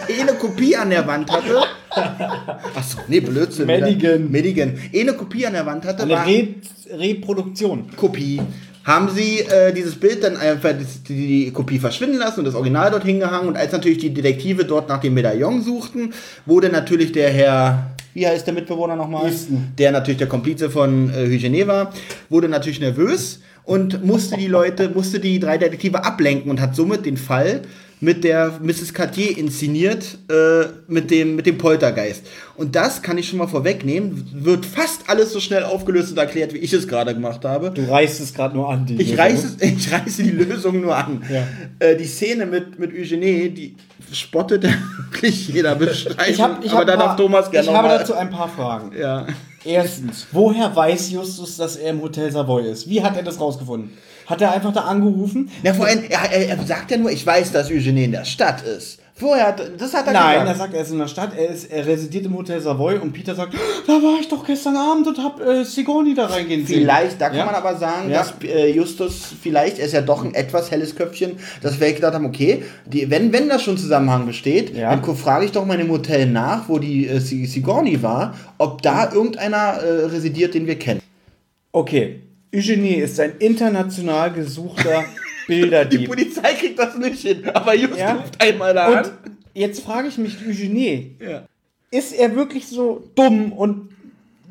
eh 0.08 0.22
eine 0.22 0.34
Kopie 0.34 0.76
an 0.76 0.90
der 0.90 1.08
Wand 1.08 1.32
hatte. 1.32 1.62
Achso, 2.76 3.00
nee, 3.08 3.20
Blödsinn. 3.20 3.68
Madigan. 3.68 4.32
Madigan. 4.32 4.80
Eh 4.92 5.02
eine 5.02 5.14
Kopie 5.14 5.46
an 5.46 5.54
der 5.54 5.66
Wand 5.66 5.86
hatte, 5.86 6.04
Eine 6.04 6.14
war 6.14 6.26
Re 6.26 6.48
Reproduktion. 6.94 7.88
Kopie. 7.96 8.42
Haben 8.84 9.10
sie 9.10 9.40
äh, 9.40 9.74
dieses 9.74 9.96
Bild 9.96 10.24
dann 10.24 10.38
einfach 10.38 10.74
die, 11.08 11.46
die 11.46 11.52
Kopie 11.52 11.78
verschwinden 11.78 12.18
lassen 12.18 12.40
und 12.40 12.46
das 12.46 12.56
Original 12.56 12.90
dort 12.90 13.04
hingehangen 13.04 13.48
und 13.48 13.58
als 13.58 13.72
natürlich 13.72 14.00
die 14.00 14.14
Detektive 14.14 14.66
dort 14.66 14.90
nach 14.90 15.00
dem 15.00 15.14
Medaillon 15.14 15.62
suchten, 15.62 16.14
wurde 16.46 16.70
natürlich 16.70 17.12
der 17.12 17.30
Herr, 17.30 17.92
wie 18.14 18.26
heißt 18.26 18.48
der 18.48 18.56
Mitbewohner 18.56 18.96
nochmal? 18.96 19.28
Easton. 19.28 19.72
Der 19.78 19.92
natürlich 19.92 20.18
der 20.18 20.28
Komplize 20.28 20.70
von 20.70 21.12
äh, 21.14 21.26
Eugene 21.26 21.68
war, 21.68 21.94
wurde 22.30 22.50
natürlich 22.50 22.80
nervös 22.80 23.42
und 23.64 24.04
musste 24.04 24.38
die 24.38 24.48
Leute, 24.48 24.90
musste 24.90 25.20
die 25.20 25.40
drei 25.40 25.58
Detektive 25.60 26.04
ablenken 26.04 26.50
und 26.50 26.60
hat 26.60 26.76
somit 26.76 27.06
den 27.06 27.18
Fall 27.18 27.62
mit 28.04 28.24
der 28.24 28.60
Mrs. 28.62 28.94
Cartier 28.96 29.38
inszeniert, 29.38 30.18
äh, 30.30 30.66
mit, 30.88 31.12
dem, 31.12 31.36
mit 31.36 31.46
dem 31.46 31.58
Poltergeist. 31.60 32.24
Und 32.58 32.76
das 32.76 33.02
kann 33.04 33.18
ich 33.20 33.30
schon 33.30 33.38
mal 33.38 33.46
vorwegnehmen, 33.48 34.28
wird 34.34 34.66
fast 34.66 35.04
alles 35.08 35.32
so 35.32 35.40
schnell 35.40 35.64
aufgelöst 35.64 36.12
und 36.12 36.18
erklärt, 36.18 36.52
wie 36.54 36.58
ich 36.58 36.74
es 36.74 36.88
gerade 36.88 37.14
gemacht 37.14 37.46
habe. 37.46 37.70
Du 37.70 37.84
reißt 37.90 38.20
es 38.20 38.34
gerade 38.34 38.56
nur 38.56 38.70
an. 38.70 38.88
Die 38.88 39.00
Ich 39.00 39.16
reiße, 39.18 39.56
es- 39.60 39.62
ich 39.62 39.92
reiße 39.92 40.24
die 40.24 40.32
Lösung 40.32 40.82
nur 40.82 40.96
an. 40.96 41.22
Ja. 41.32 41.48
Äh, 41.80 41.96
die 41.96 42.06
Szene 42.08 42.48
mit, 42.48 42.80
mit 42.80 42.92
Eugenie, 42.92 43.50
die 43.50 43.76
spottet 44.12 44.64
wirklich 45.12 45.48
jeder 45.50 45.76
beschreiben. 45.76 46.20
Ich 46.28 46.42
hab, 46.42 46.66
ich 46.66 46.72
aber 46.72 46.86
da 46.86 46.98
darf 46.98 47.16
Thomas 47.18 47.52
gerne 47.52 47.68
Ich 47.68 47.74
habe 47.74 47.84
nochmal. 47.88 48.00
dazu 48.00 48.16
ein 48.16 48.30
paar 48.32 48.50
Fragen. 48.50 48.92
Ja. 49.00 49.28
Erstens, 49.64 50.26
woher 50.32 50.76
weiß 50.76 51.12
Justus, 51.12 51.56
dass 51.58 51.76
er 51.76 51.92
im 51.92 52.02
Hotel 52.02 52.32
Savoy 52.32 52.68
ist? 52.72 52.90
Wie 52.90 53.04
hat 53.04 53.16
er 53.16 53.22
das 53.22 53.40
rausgefunden? 53.40 53.92
Hat 54.26 54.42
er 54.42 54.52
einfach 54.52 54.74
da 54.74 54.82
angerufen? 54.82 55.50
Na, 55.64 55.74
vor 55.74 55.86
allem, 55.86 56.04
er, 56.10 56.32
er, 56.32 56.50
er 56.58 56.64
sagt 56.66 56.92
ja 56.92 56.98
nur, 56.98 57.12
ich 57.12 57.26
weiß, 57.26 57.52
dass 57.52 57.70
Eugenie 57.70 58.06
in 58.06 58.12
der 58.12 58.26
Stadt 58.26 58.62
ist. 58.64 59.00
Vorher, 59.14 59.48
hat, 59.48 59.62
das 59.78 59.94
hat 59.94 60.08
er 60.08 60.14
Nein, 60.14 60.36
er 60.38 60.42
gesagt. 60.42 60.58
sagt, 60.58 60.74
er 60.74 60.82
ist 60.82 60.92
in 60.92 60.98
der 60.98 61.08
Stadt, 61.08 61.32
er, 61.38 61.50
ist, 61.50 61.66
er 61.72 61.86
residiert 61.86 62.26
im 62.26 62.36
Hotel 62.36 62.60
Savoy 62.60 62.98
und 62.98 63.12
Peter 63.14 63.36
sagt, 63.36 63.54
da 63.86 63.94
war 63.94 64.18
ich 64.20 64.28
doch 64.30 64.44
gestern 64.44 64.76
Abend 64.76 65.06
und 65.06 65.18
hab 65.20 65.40
äh, 65.40 65.64
Sigourney 65.64 66.16
da 66.16 66.26
reingehen 66.26 66.66
sehen. 66.66 66.80
Vielleicht, 66.80 67.22
da 67.22 67.28
kann 67.30 67.38
Ja? 67.38 67.46
man 67.46 67.54
aber 67.54 67.76
sagen, 67.76 68.10
Ja. 68.10 68.20
dass 68.20 68.34
äh, 68.44 68.72
Justus 68.72 69.32
vielleicht, 69.40 69.78
er 69.78 69.86
ist 69.86 69.94
ja 69.94 70.02
doch 70.02 70.24
ein 70.24 70.34
etwas 70.34 70.72
helles 70.72 70.96
Köpfchen, 70.96 71.34
dass 71.62 71.80
wir 71.80 71.94
gedacht 71.94 72.16
haben, 72.16 72.26
okay, 72.26 72.64
die, 72.88 73.12
wenn, 73.12 73.32
wenn 73.32 73.48
das 73.48 73.62
schon 73.62 73.78
Zusammenhang 73.78 74.26
besteht, 74.26 74.76
Ja. 74.76 74.96
dann 74.96 75.16
frage 75.16 75.46
ich 75.46 75.52
doch 75.52 75.66
mal 75.68 75.78
dem 75.78 75.92
Hotel 75.92 76.26
nach, 76.26 76.68
wo 76.68 76.80
die 76.80 77.06
äh, 77.08 77.20
Si- 77.20 77.46
Sigourney 77.46 78.02
war, 78.02 78.34
ob 78.58 78.82
da 78.82 79.12
irgendeiner 79.14 79.74
äh, 79.84 80.06
residiert, 80.06 80.56
den 80.56 80.66
wir 80.66 80.80
kennen. 80.80 81.02
Okay, 81.74 82.22
Eugenie 82.54 82.96
ist 82.96 83.20
ein 83.20 83.34
international 83.40 84.32
gesuchter 84.34 85.04
Die 85.48 85.54
Bilderdieb. 85.62 86.08
Polizei 86.08 86.54
kriegt 86.54 86.80
das 86.80 86.98
nicht 86.98 87.22
hin, 87.22 87.50
aber 87.54 87.76
Justus 87.76 87.98
Ja. 88.00 88.14
ruft 88.14 88.42
einmal 88.42 88.74
da 88.74 88.86
an. 89.02 89.12
jetzt 89.54 89.84
frage 89.84 90.08
ich 90.08 90.18
mich, 90.18 90.38
Eugenie, 90.48 91.16
Ja. 91.20 91.46
ist 91.92 92.14
er 92.14 92.36
wirklich 92.36 92.68
so 92.68 93.10
dumm 93.16 93.52
und 93.52 93.90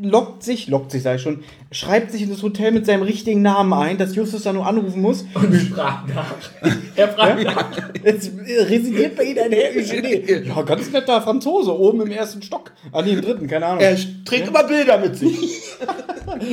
lockt 0.02 0.42
sich, 0.42 0.68
lockt 0.68 0.90
sich, 0.90 1.02
sag 1.02 1.16
ich 1.16 1.22
schon, 1.22 1.44
schreibt 1.70 2.12
sich 2.12 2.22
in 2.22 2.30
das 2.30 2.42
Hotel 2.42 2.72
mit 2.72 2.86
seinem 2.86 3.02
richtigen 3.02 3.42
Namen 3.42 3.72
ein, 3.72 3.98
dass 3.98 4.14
Justus 4.14 4.42
da 4.42 4.52
nur 4.52 4.66
anrufen 4.66 5.02
muss? 5.02 5.24
Und 5.34 5.54
fragt 5.54 6.14
nach. 6.14 6.34
Er 6.96 7.08
fragt 7.08 7.44
nach. 7.44 7.70
Jetzt 8.04 8.32
residiert 8.68 9.16
bei 9.16 9.24
Ihnen 9.24 9.38
ein 9.38 9.52
Herr. 9.52 9.70
Ja, 10.44 10.62
ganz 10.62 10.90
netter 10.90 11.20
Franzose, 11.22 11.78
oben 11.78 12.02
im 12.02 12.10
ersten 12.10 12.42
Stock. 12.42 12.72
Ah, 12.92 13.02
nee, 13.02 13.12
im 13.12 13.20
dritten, 13.20 13.46
keine 13.46 13.66
Ahnung. 13.66 13.80
Er 13.80 13.96
trägt 14.24 14.48
immer 14.48 14.64
Bilder 14.64 14.98
mit 14.98 15.16
sich. 15.16 15.38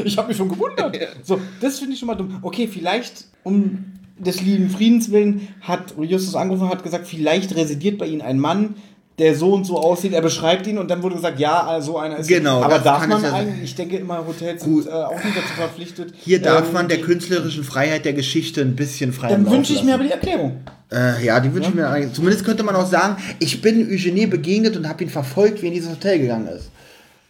Ich 0.03 0.17
habe 0.17 0.29
mich 0.29 0.37
schon 0.37 0.49
gewundert. 0.49 0.97
So, 1.23 1.39
das 1.61 1.77
finde 1.77 1.93
ich 1.93 1.99
schon 1.99 2.07
mal 2.07 2.15
dumm. 2.15 2.39
Okay, 2.41 2.67
vielleicht 2.67 3.25
um 3.43 3.93
des 4.17 4.41
lieben 4.41 4.69
Friedens 4.69 5.11
willen 5.11 5.49
hat 5.61 5.93
Justus 5.99 6.35
angerufen 6.35 6.63
und 6.63 6.69
hat 6.69 6.83
gesagt, 6.83 7.05
vielleicht 7.07 7.55
residiert 7.55 7.99
bei 7.99 8.07
Ihnen 8.07 8.21
ein 8.21 8.39
Mann, 8.39 8.75
der 9.19 9.33
so 9.35 9.51
und 9.53 9.63
so 9.65 9.79
aussieht. 9.79 10.13
Er 10.13 10.21
beschreibt 10.21 10.67
ihn 10.67 10.77
und 10.77 10.89
dann 10.91 11.01
wurde 11.01 11.15
gesagt, 11.15 11.39
ja, 11.39 11.79
so 11.81 11.97
einer 11.97 12.17
ist. 12.17 12.27
Genau, 12.27 12.61
Aber 12.61 12.77
darf 12.79 13.01
kann 13.01 13.09
man 13.09 13.23
ja 13.23 13.29
sein. 13.31 13.47
eigentlich? 13.47 13.63
Ich 13.63 13.75
denke 13.75 13.97
immer, 13.97 14.23
Hotels 14.27 14.63
Gut. 14.63 14.83
sind 14.83 14.91
äh, 14.91 14.95
auch 14.95 15.23
nicht 15.23 15.35
dazu 15.35 15.53
verpflichtet. 15.55 16.13
Hier 16.17 16.39
darf 16.41 16.67
ähm, 16.67 16.73
man 16.73 16.87
der 16.87 17.01
künstlerischen 17.01 17.63
Freiheit 17.63 18.05
der 18.05 18.13
Geschichte 18.13 18.61
ein 18.61 18.75
bisschen 18.75 19.13
frei 19.13 19.29
Dann 19.29 19.49
wünsche 19.49 19.73
ich 19.73 19.83
mir 19.83 19.95
aber 19.95 20.03
die 20.03 20.11
Erklärung. 20.11 20.57
Äh, 20.91 21.25
ja, 21.25 21.39
die 21.39 21.51
wünsche 21.53 21.69
ich 21.69 21.75
mir 21.75 21.87
eigentlich. 21.87 22.13
Zumindest 22.13 22.45
könnte 22.45 22.61
man 22.63 22.75
auch 22.75 22.85
sagen, 22.85 23.17
ich 23.39 23.61
bin 23.61 23.89
Eugenie 23.91 24.27
begegnet 24.27 24.77
und 24.77 24.87
habe 24.87 25.03
ihn 25.03 25.09
verfolgt, 25.09 25.61
wie 25.61 25.65
er 25.65 25.69
in 25.69 25.73
dieses 25.73 25.89
Hotel 25.91 26.19
gegangen 26.19 26.47
ist. 26.47 26.69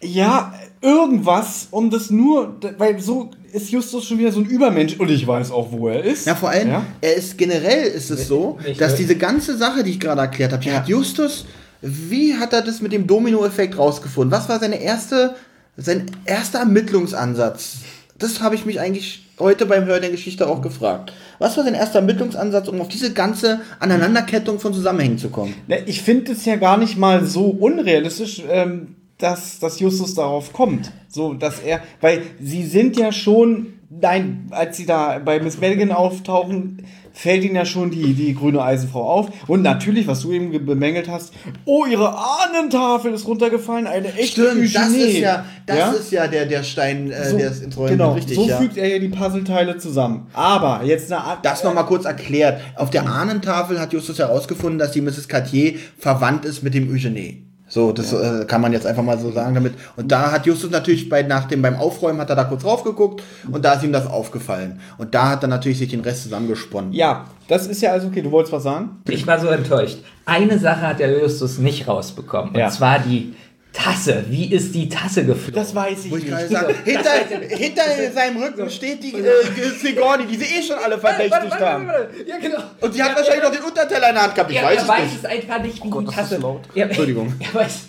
Ja, 0.02 0.54
irgendwas, 0.82 1.70
um 1.72 1.90
das 1.90 2.12
nur, 2.12 2.56
weil 2.78 3.00
so 3.00 3.32
ist 3.52 3.72
Justus 3.72 4.06
schon 4.06 4.20
wieder 4.20 4.32
so 4.32 4.42
ein 4.42 4.46
Übermensch 4.46 4.96
und 5.00 5.10
ich 5.10 5.26
weiß 5.26 5.52
auch, 5.52 5.72
wo 5.72 5.88
er 5.88 6.04
ist. 6.04 6.28
Ja, 6.28 6.36
vor 6.36 6.50
allem, 6.50 6.68
Ja? 6.70 6.86
er 7.02 7.16
ist 7.16 7.38
generell 7.38 7.86
ist 7.88 8.12
es 8.12 8.28
so, 8.28 8.60
Nicht 8.64 8.80
dass 8.80 8.94
diese 8.96 9.16
ganze 9.16 9.58
Sache, 9.58 9.84
die 9.84 9.92
ich 9.92 10.00
gerade 10.00 10.22
erklärt 10.22 10.52
habe, 10.52 10.62
die 10.64 10.72
hat 10.72 10.88
Justus, 10.88 11.46
wie 11.82 12.36
hat 12.36 12.54
er 12.54 12.62
das 12.62 12.82
mit 12.82 12.92
dem 12.92 13.08
Domino-Effekt 13.08 13.78
rausgefunden? 13.78 14.32
Was 14.32 14.50
war 14.50 14.60
seine 14.60 14.82
erste, 14.82 15.36
sein 15.76 16.06
erster 16.26 16.60
Ermittlungsansatz? 16.60 17.78
Das 18.18 18.42
habe 18.42 18.56
ich 18.56 18.66
mich 18.66 18.80
eigentlich 18.80 19.28
heute 19.40 19.66
beim 19.68 19.86
Hören 19.86 20.02
der 20.02 20.10
Geschichte 20.10 20.48
auch 20.48 20.62
gefragt. 20.62 21.14
Was 21.40 21.56
war 21.56 21.64
sein 21.64 21.76
erster 21.76 22.00
Ermittlungsansatz, 22.00 22.68
um 22.68 22.82
auf 22.82 22.88
diese 22.88 23.14
ganze 23.14 23.62
Aneinanderkettung 23.80 24.60
von 24.60 24.74
Zusammenhängen 24.74 25.20
zu 25.20 25.30
kommen? 25.30 25.54
Ne, 25.68 25.84
Ich 25.86 26.02
finde 26.02 26.32
es 26.32 26.46
ja 26.46 26.56
gar 26.56 26.78
nicht 26.78 26.98
mal 26.98 27.24
so 27.26 27.46
unrealistisch, 27.46 28.42
ähm, 28.50 28.96
dass, 29.20 29.60
dass 29.60 29.80
Justus 29.80 30.16
darauf 30.16 30.54
kommt. 30.54 30.92
So, 31.10 31.34
dass 31.34 31.60
er, 31.60 31.82
weil 32.02 32.22
sie 32.40 32.64
sind 32.66 32.98
ja 32.98 33.12
schon 33.12 33.78
Nein, 33.90 34.48
als 34.50 34.76
sie 34.78 34.86
da 34.86 35.20
bei 35.20 35.40
Miss 35.40 35.62
Madigan 35.62 35.92
auftauchen, 35.92 36.86
fällt 37.18 37.44
ihnen 37.44 37.56
ja 37.56 37.66
schon 37.66 37.90
die, 37.90 38.14
die 38.14 38.36
grüne 38.36 38.62
Eisenfrau 38.62 39.02
auf. 39.02 39.30
Und 39.48 39.64
natürlich, 39.64 40.06
was 40.06 40.22
du 40.22 40.32
eben 40.32 40.52
ge- 40.52 40.60
bemängelt 40.60 41.10
hast, 41.10 41.34
oh, 41.66 41.86
ihre 41.86 42.16
Ahnentafel 42.16 43.12
ist 43.14 43.28
runtergefallen, 43.28 43.88
eine 43.88 44.14
echte 44.14 44.50
Stimmt, 44.52 44.76
das 44.76 44.90
ist 44.90 45.18
ja, 45.18 45.46
das 45.66 45.78
Ja? 45.78 45.92
ist 45.94 46.12
ja 46.12 46.28
der, 46.28 46.46
der 46.46 46.62
Stein, 46.62 47.10
äh, 47.10 47.30
so, 47.30 47.38
der 47.38 47.50
es 47.50 47.62
ins 47.62 47.76
Rollen 47.76 47.98
genau, 47.98 48.14
richtig. 48.14 48.36
so 48.36 48.48
ja. 48.48 48.58
fügt 48.58 48.78
er 48.78 48.88
ja 48.88 49.00
die 49.00 49.10
Puzzleteile 49.10 49.78
zusammen. 49.78 50.28
Aber 50.34 50.84
jetzt 50.86 51.12
eine 51.12 51.24
Art. 51.24 51.44
Das 51.44 51.64
nochmal 51.64 51.88
kurz 51.88 52.06
erklärt. 52.06 52.62
Auf 52.76 52.92
der 52.92 53.08
Ahnentafel 53.08 53.80
hat 53.80 53.94
Justus 53.94 54.20
herausgefunden, 54.20 54.78
dass 54.78 54.92
die 54.92 55.02
Mrs. 55.02 55.28
Cartier 55.28 55.74
verwandt 55.98 56.46
ist 56.46 56.62
mit 56.62 56.76
dem 56.76 56.88
Eugenie. 56.94 57.47
So, 57.70 57.92
das 57.92 58.14
äh, 58.14 58.46
kann 58.46 58.62
man 58.62 58.72
jetzt 58.72 58.88
einfach 58.88 59.04
mal 59.04 59.20
so 59.20 59.32
sagen 59.32 59.54
damit. 59.54 59.74
Und 59.98 60.10
da 60.12 60.32
hat 60.32 60.46
Justus 60.46 60.72
natürlich 60.72 61.10
bei, 61.10 61.22
nach 61.24 61.46
dem, 61.50 61.62
beim 61.62 61.76
Aufräumen 61.76 62.20
hat 62.22 62.30
er 62.30 62.36
da 62.38 62.46
kurz 62.46 62.64
drauf 62.64 62.84
geguckt 62.84 63.22
und 63.52 63.66
da 63.66 63.74
ist 63.74 63.84
ihm 63.84 63.92
das 63.92 64.08
aufgefallen. 64.08 64.80
Und 64.98 65.14
da 65.14 65.30
hat 65.32 65.44
er 65.44 65.50
natürlich 65.50 65.78
sich 65.78 65.90
den 65.90 66.00
Rest 66.00 66.24
zusammengesponnen. 66.24 66.94
Ja, 66.94 67.26
das 67.50 67.68
ist 67.68 67.82
ja 67.82 67.92
also 67.92 68.08
okay. 68.08 68.22
Du 68.22 68.32
wolltest 68.32 68.54
was 68.54 68.64
sagen? 68.64 69.02
Ich 69.10 69.28
war 69.28 69.38
so 69.40 69.48
enttäuscht. 69.48 69.98
Eine 70.26 70.58
Sache 70.60 70.82
hat 70.82 71.00
der 71.00 71.20
Justus 71.22 71.58
nicht 71.58 71.88
rausbekommen. 71.88 72.52
Und 72.54 72.60
Ja. 72.60 72.70
zwar 72.70 73.00
die 73.00 73.34
Tasse. 73.78 74.24
Wie 74.30 74.52
ist 74.52 74.74
die 74.74 74.90
Tasse 74.90 75.24
geflogen? 75.24 75.54
Das 75.54 75.74
weiß 75.76 76.00
ich 76.00 76.06
ich 76.08 76.12
nicht. 76.12 76.28
gerade 76.28 76.48
sage, 76.48 76.74
hinter, 76.84 77.12
hinter 77.56 78.12
seinem 78.14 78.42
Rücken 78.42 78.70
steht 78.72 79.04
die 79.04 79.14
äh, 79.14 79.70
Sigourney, 79.80 80.26
die 80.26 80.36
sie 80.38 80.46
eh 80.46 80.64
schon 80.64 80.78
alle 80.84 80.98
verdächtigt 80.98 81.60
haben. 81.60 81.88
Ja, 82.28 82.38
genau. 82.40 82.58
Und 82.82 82.94
sie 82.94 83.04
hat 83.04 83.16
wahrscheinlich 83.16 83.44
noch 83.44 83.52
den 83.52 83.64
Unterteller 83.64 84.10
in 84.10 84.16
der 84.16 84.24
Hand 84.24 84.36
gehabt. 84.36 84.52
Ich 84.52 84.62
weiß 84.62 84.82
er 84.82 84.88
weiß 84.88 85.04
nicht. 85.04 85.18
es 85.20 85.26
einfach 85.26 85.62
nicht, 85.62 85.84
wie 85.84 85.90
Gott, 85.90 86.02
die 86.02 86.06
das 86.08 86.16
Tasse. 86.16 86.40
Er, 86.74 86.86
Entschuldigung. 86.86 87.34
Er 87.40 87.54
weiß. 87.54 87.80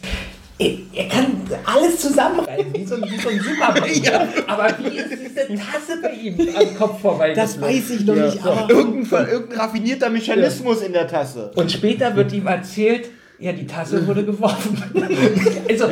Er, 0.61 1.09
kann 1.09 1.41
alles 1.65 2.01
zusammenreißen, 2.01 2.75
wie 2.75 2.85
so, 2.85 2.97
ein- 2.97 3.03
wie 3.05 3.19
so 3.21 3.29
ein 3.29 3.41
Superman. 3.41 4.29
Aber 4.49 4.69
wie 4.83 4.97
ist 4.99 5.07
diese 5.11 5.47
Tasse 5.55 6.03
bei 6.03 6.11
ihm 6.11 6.37
am 6.55 6.77
Kopf 6.77 7.01
vorbei? 7.01 7.33
Das 7.33 7.61
weiß 7.61 7.91
ich 7.91 8.05
noch 8.05 8.17
nicht, 8.17 8.45
aber. 8.45 8.69
Irgendein, 8.69 9.29
irgendein 9.29 9.59
raffinierter 9.59 10.11
Mechanismus 10.11 10.83
in 10.83 10.93
der 10.93 11.07
Tasse. 11.07 11.53
Und 11.55 11.71
später 11.71 12.15
wird 12.17 12.33
ihm 12.33 12.49
erzählt, 12.49 13.09
ja, 13.39 13.53
die 13.53 13.67
Tasse 13.67 14.07
wurde 14.07 14.25
geworfen. 14.25 14.83
also, 15.69 15.89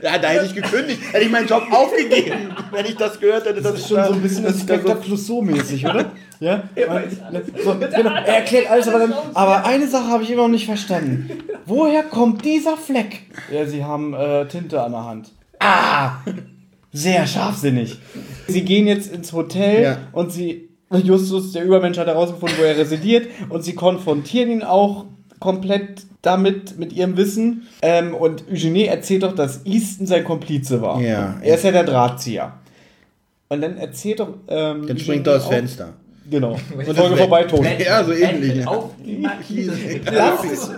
Ja, 0.00 0.16
da 0.16 0.28
hätte 0.28 0.46
ich 0.46 0.54
gekündigt, 0.54 1.00
hätte 1.12 1.24
ich 1.24 1.30
meinen 1.30 1.48
Job 1.48 1.64
aufgegeben, 1.70 2.52
wenn 2.70 2.86
ich 2.86 2.96
das 2.96 3.18
gehört 3.18 3.46
hätte. 3.46 3.60
Das 3.60 3.74
ist 3.74 3.88
schon 3.88 4.04
so 4.04 4.12
ein 4.12 4.22
bisschen 4.22 4.44
dass 4.44 4.56
ich 4.56 4.66
da 4.66 4.74
Inspektor 4.74 5.02
Clouseau-mäßig, 5.02 5.84
oder? 5.88 6.12
Ja? 6.40 6.62
So, 7.64 7.74
genau. 7.74 8.10
Er 8.14 8.26
erklärt 8.26 8.70
alles, 8.70 8.86
aber, 8.88 9.00
dann, 9.00 9.14
aber 9.34 9.64
eine 9.64 9.88
Sache 9.88 10.06
habe 10.08 10.22
ich 10.22 10.30
immer 10.30 10.42
noch 10.42 10.48
nicht 10.48 10.66
verstanden. 10.66 11.30
Woher 11.66 12.04
kommt 12.04 12.44
dieser 12.44 12.76
Fleck? 12.76 13.22
Ja, 13.52 13.66
sie 13.66 13.84
haben 13.84 14.14
äh, 14.14 14.46
Tinte 14.46 14.80
an 14.80 14.92
der 14.92 15.04
Hand. 15.04 15.30
Ah! 15.58 16.12
Sehr 16.92 17.26
scharfsinnig. 17.26 17.98
Sie 18.46 18.62
gehen 18.64 18.86
jetzt 18.86 19.12
ins 19.12 19.32
Hotel 19.32 19.82
Ja. 19.82 19.98
und 20.12 20.32
sie. 20.32 20.68
Justus, 20.90 21.52
der 21.52 21.64
Übermensch, 21.64 21.98
hat 21.98 22.06
herausgefunden, 22.06 22.56
wo 22.58 22.62
er 22.62 22.78
residiert 22.78 23.28
und 23.50 23.62
sie 23.62 23.74
konfrontieren 23.74 24.50
ihn 24.50 24.62
auch 24.62 25.04
komplett 25.38 26.06
damit, 26.22 26.78
mit 26.78 26.92
ihrem 26.92 27.16
Wissen. 27.16 27.66
Ähm, 27.82 28.14
und 28.14 28.44
Eugenie 28.50 28.86
erzählt 28.86 29.22
doch, 29.22 29.34
dass 29.34 29.64
Easton 29.64 30.06
sein 30.06 30.24
Komplize 30.24 30.80
war. 30.80 31.00
Ja. 31.00 31.36
Er 31.42 31.54
ist 31.54 31.64
ja 31.64 31.72
der 31.72 31.84
Drahtzieher. 31.84 32.52
Und 33.48 33.62
dann 33.62 33.78
erzählt 33.78 34.20
doch. 34.20 34.34
Ähm, 34.48 34.86
Dann 34.86 34.98
springt 34.98 35.26
er 35.26 35.36
aus 35.36 35.46
Fenster. 35.46 35.94
Genau. 36.30 36.52
Und 36.76 36.96
Folge 36.96 37.16
vorbei, 37.16 37.44
tot. 37.44 37.64
Ja, 37.78 38.04
so 38.04 38.12
ähnlich, 38.12 38.56
ja. 38.56 38.66
Auf 38.66 38.90
die 39.04 39.16
Markise. 39.18 39.72
Lass 40.04 40.44
es. 40.44 40.70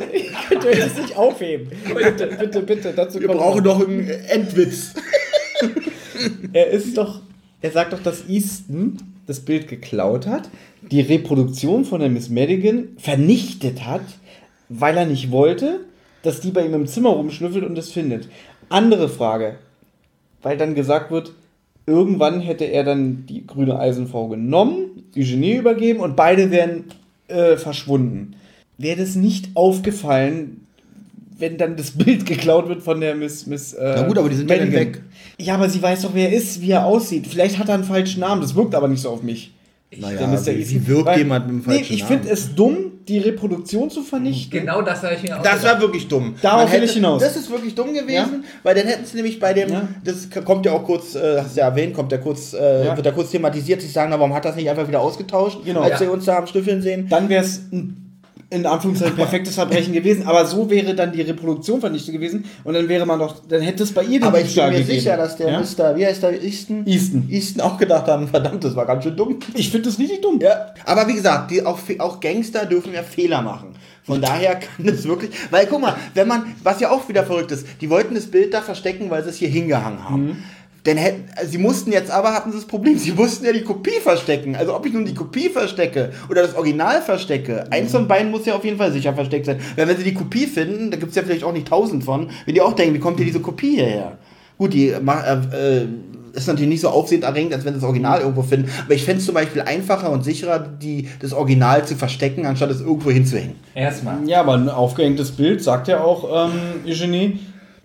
Könnt 0.48 0.64
ihr 0.64 0.76
das 0.76 0.96
nicht 0.96 1.16
aufheben? 1.16 1.68
Bitte, 1.94 2.26
bitte, 2.38 2.62
bitte. 2.62 2.92
Dazu 2.94 3.20
Wir 3.20 3.28
brauchen 3.28 3.64
noch 3.64 3.80
einen 3.80 4.08
Endwitz. 4.08 4.94
Er 6.52 6.68
ist 6.68 6.96
doch. 6.96 7.20
Er 7.62 7.72
sagt 7.72 7.92
doch, 7.92 8.02
dass 8.02 8.28
Easton 8.28 8.96
das 9.26 9.40
Bild 9.40 9.68
geklaut 9.68 10.26
hat, 10.26 10.48
die 10.90 11.00
Reproduktion 11.00 11.84
von 11.84 12.00
der 12.00 12.08
Miss 12.08 12.30
Madigan 12.30 12.88
vernichtet 12.96 13.84
hat, 13.84 14.00
weil 14.70 14.96
er 14.96 15.04
nicht 15.04 15.30
wollte, 15.30 15.80
dass 16.22 16.40
die 16.40 16.50
bei 16.52 16.64
ihm 16.64 16.72
im 16.74 16.86
Zimmer 16.86 17.10
rumschnüffelt 17.10 17.64
und 17.64 17.76
es 17.76 17.90
findet. 17.92 18.28
Andere 18.70 19.08
Frage. 19.08 19.56
Weil 20.42 20.56
dann 20.56 20.74
gesagt 20.74 21.10
wird, 21.10 21.32
irgendwann 21.86 22.40
hätte 22.40 22.64
er 22.64 22.84
dann 22.84 23.26
die 23.26 23.46
grüne 23.46 23.78
Eisenfrau 23.78 24.28
genommen, 24.28 25.04
Eugenie 25.16 25.56
übergeben 25.56 26.00
und 26.00 26.16
beide 26.16 26.50
wären 26.50 26.84
äh, 27.28 27.56
verschwunden. 27.56 28.36
Wäre 28.78 28.98
das 29.00 29.16
nicht 29.16 29.50
aufgefallen, 29.54 30.66
wenn 31.38 31.58
dann 31.58 31.76
das 31.76 31.90
Bild 31.98 32.26
geklaut 32.26 32.68
wird 32.68 32.82
von 32.82 33.00
der 33.00 33.14
Miss. 33.14 33.46
Miss 33.46 33.72
äh, 33.74 33.94
Na 33.96 34.06
gut, 34.06 34.16
aber 34.18 34.28
die 34.28 34.36
sind 34.36 34.48
ja 34.50 34.56
Madigan? 34.56 34.80
weg. 34.80 35.02
Ja, 35.38 35.54
aber 35.54 35.68
sie 35.68 35.82
weiß 35.82 36.02
doch, 36.02 36.14
wer 36.14 36.30
er 36.30 36.36
ist, 36.36 36.60
wie 36.60 36.70
er 36.70 36.84
aussieht. 36.86 37.26
Vielleicht 37.26 37.58
hat 37.58 37.68
er 37.68 37.74
einen 37.74 37.84
falschen 37.84 38.20
Namen, 38.20 38.40
das 38.42 38.54
wirkt 38.54 38.74
aber 38.74 38.88
nicht 38.88 39.00
so 39.00 39.10
auf 39.10 39.22
mich. 39.22 39.52
Naja, 39.96 40.18
Der 40.18 40.28
Mr. 40.28 40.46
wie, 40.58 40.70
wie 40.70 40.86
wirkt 40.86 41.06
Weil- 41.06 41.18
jemand 41.18 41.46
mit 41.46 41.54
einem 41.54 41.58
Nee, 41.66 41.78
falschen 41.78 41.94
ich 41.94 42.00
Namen? 42.02 42.12
finde 42.20 42.32
es 42.32 42.54
dumm, 42.54 42.76
die 43.08 43.18
Reproduktion 43.18 43.90
zu 43.90 44.02
vernichten. 44.02 44.60
Genau 44.60 44.82
das 44.82 45.02
habe 45.02 45.14
ich 45.14 45.22
mir 45.22 45.36
auch 45.38 45.42
Das 45.42 45.60
gedacht. 45.60 45.74
war 45.74 45.80
wirklich 45.80 46.06
dumm. 46.08 46.34
Darauf 46.42 46.72
will 46.72 46.82
ich 46.84 46.92
hinaus. 46.92 47.20
Das 47.22 47.36
ist 47.36 47.50
wirklich 47.50 47.74
dumm 47.74 47.92
gewesen, 47.94 48.12
Ja. 48.44 48.48
weil 48.62 48.74
dann 48.74 48.86
hätten 48.86 49.04
sie 49.04 49.16
nämlich 49.16 49.38
bei 49.40 49.52
dem, 49.52 49.70
Ja. 49.70 49.88
das 50.04 50.28
kommt 50.44 50.66
ja 50.66 50.72
auch 50.72 50.84
kurz, 50.84 51.14
äh, 51.14 51.40
hast 51.42 51.56
du 51.56 51.60
ja 51.60 51.66
erwähnt, 51.68 51.94
kommt 51.94 52.12
ja 52.12 52.18
kurz, 52.18 52.52
äh, 52.52 52.84
Ja. 52.86 52.96
wird 52.96 53.06
da 53.06 53.10
kurz 53.12 53.30
thematisiert, 53.30 53.80
sie 53.80 53.88
sagen, 53.88 54.10
na, 54.10 54.18
warum 54.18 54.34
hat 54.34 54.44
das 54.44 54.56
nicht 54.56 54.68
einfach 54.70 54.86
wieder 54.86 55.00
ausgetauscht, 55.00 55.58
Genau. 55.64 55.80
als 55.80 55.92
Ja. 55.92 55.98
sie 55.98 56.06
uns 56.08 56.24
da 56.24 56.38
am 56.38 56.46
Schnüffeln 56.46 56.82
sehen. 56.82 57.06
Dann 57.08 57.28
wäre 57.28 57.42
es 57.44 57.62
ein 57.72 58.09
in 58.50 58.66
Anführungszeichen 58.66 59.16
perfektes 59.16 59.54
Verbrechen 59.54 59.92
gewesen, 59.92 60.26
aber 60.26 60.44
so 60.44 60.68
wäre 60.68 60.94
dann 60.94 61.12
die 61.12 61.22
Reproduktion 61.22 61.80
vernichtet 61.80 62.12
gewesen 62.14 62.44
und 62.64 62.74
dann 62.74 62.88
wäre 62.88 63.06
man 63.06 63.18
doch, 63.18 63.36
dann 63.48 63.62
hätte 63.62 63.84
es 63.84 63.92
bei 63.92 64.02
ihr 64.02 64.18
den 64.18 64.24
Aber 64.24 64.40
ich 64.40 64.54
bin 64.54 64.64
mir 64.64 64.70
gegeben. 64.72 64.90
sicher, 64.90 65.16
dass 65.16 65.36
der 65.36 65.52
ja? 65.52 65.60
Mr., 65.60 65.96
wie 65.96 66.04
heißt 66.04 66.22
der, 66.22 66.42
Easton? 66.42 66.86
Easton. 66.86 67.28
Easton 67.30 67.62
auch 67.62 67.78
gedacht 67.78 68.08
haben, 68.08 68.28
verdammt, 68.28 68.64
das 68.64 68.74
war 68.74 68.86
ganz 68.86 69.04
schön 69.04 69.16
dumm. 69.16 69.38
Ich 69.54 69.70
finde 69.70 69.88
das 69.88 69.98
nicht 69.98 70.24
dumm. 70.24 70.38
Ja, 70.40 70.74
aber 70.84 71.06
wie 71.08 71.14
gesagt, 71.14 71.50
die, 71.50 71.64
auch, 71.64 71.78
auch 71.98 72.20
Gangster 72.20 72.66
dürfen 72.66 72.92
ja 72.92 73.02
Fehler 73.02 73.40
machen. 73.42 73.74
Von 74.02 74.20
daher 74.20 74.56
kann 74.56 74.86
das 74.86 75.04
wirklich, 75.04 75.30
weil 75.50 75.66
guck 75.66 75.80
mal, 75.80 75.94
wenn 76.14 76.26
man, 76.26 76.54
was 76.64 76.80
ja 76.80 76.90
auch 76.90 77.08
wieder 77.08 77.24
verrückt 77.24 77.52
ist, 77.52 77.66
die 77.80 77.90
wollten 77.90 78.14
das 78.14 78.26
Bild 78.26 78.52
da 78.52 78.60
verstecken, 78.60 79.10
weil 79.10 79.22
sie 79.22 79.30
es 79.30 79.36
hier 79.36 79.48
hingehangen 79.48 80.08
haben. 80.08 80.26
Mhm. 80.26 80.36
Denn 80.86 80.96
hätten, 80.96 81.24
sie 81.46 81.58
mussten 81.58 81.92
jetzt 81.92 82.10
aber, 82.10 82.32
hatten 82.32 82.52
sie 82.52 82.58
das 82.58 82.66
Problem, 82.66 82.98
sie 82.98 83.12
mussten 83.12 83.44
ja 83.44 83.52
die 83.52 83.62
Kopie 83.62 84.00
verstecken. 84.02 84.56
Also 84.56 84.74
ob 84.74 84.86
ich 84.86 84.92
nun 84.92 85.04
die 85.04 85.14
Kopie 85.14 85.50
verstecke 85.50 86.10
oder 86.30 86.42
das 86.42 86.54
Original 86.54 87.02
verstecke, 87.02 87.70
eins 87.70 87.92
von 87.92 88.08
beiden 88.08 88.30
muss 88.30 88.46
ja 88.46 88.54
auf 88.54 88.64
jeden 88.64 88.78
Fall 88.78 88.92
sicher 88.92 89.12
versteckt 89.14 89.46
sein. 89.46 89.60
Weil 89.76 89.88
wenn 89.88 89.96
sie 89.96 90.04
die 90.04 90.14
Kopie 90.14 90.46
finden, 90.46 90.90
da 90.90 90.96
gibt 90.96 91.10
es 91.10 91.16
ja 91.16 91.22
vielleicht 91.22 91.44
auch 91.44 91.52
nicht 91.52 91.68
tausend 91.68 92.04
von, 92.04 92.30
wenn 92.46 92.54
die 92.54 92.60
auch 92.60 92.72
denken, 92.72 92.94
wie 92.94 93.00
kommt 93.00 93.18
hier 93.18 93.26
diese 93.26 93.40
Kopie 93.40 93.76
hierher? 93.76 94.18
Gut, 94.56 94.74
die 94.74 94.88
äh, 94.88 94.98
äh, 94.98 95.86
ist 96.32 96.46
natürlich 96.46 96.68
nicht 96.68 96.80
so 96.80 96.88
aufsehenerregend, 96.88 97.54
als 97.54 97.64
wenn 97.64 97.74
sie 97.74 97.80
das 97.80 97.88
Original 97.88 98.20
irgendwo 98.20 98.42
finden. 98.42 98.70
Aber 98.84 98.94
ich 98.94 99.04
fände 99.04 99.20
es 99.20 99.26
zum 99.26 99.34
Beispiel 99.34 99.62
einfacher 99.62 100.10
und 100.10 100.24
sicherer, 100.24 100.58
die, 100.58 101.08
das 101.20 101.32
Original 101.32 101.86
zu 101.86 101.96
verstecken, 101.96 102.46
anstatt 102.46 102.70
es 102.70 102.80
irgendwo 102.80 103.10
hinzuhängen. 103.10 103.56
Erstmal. 103.74 104.16
Ja, 104.26 104.40
aber 104.40 104.54
ein 104.54 104.68
aufgehängtes 104.68 105.32
Bild, 105.32 105.62
sagt 105.62 105.88
ja 105.88 106.02
auch 106.02 106.48
ähm, 106.48 106.60
Eugenie, 106.86 107.40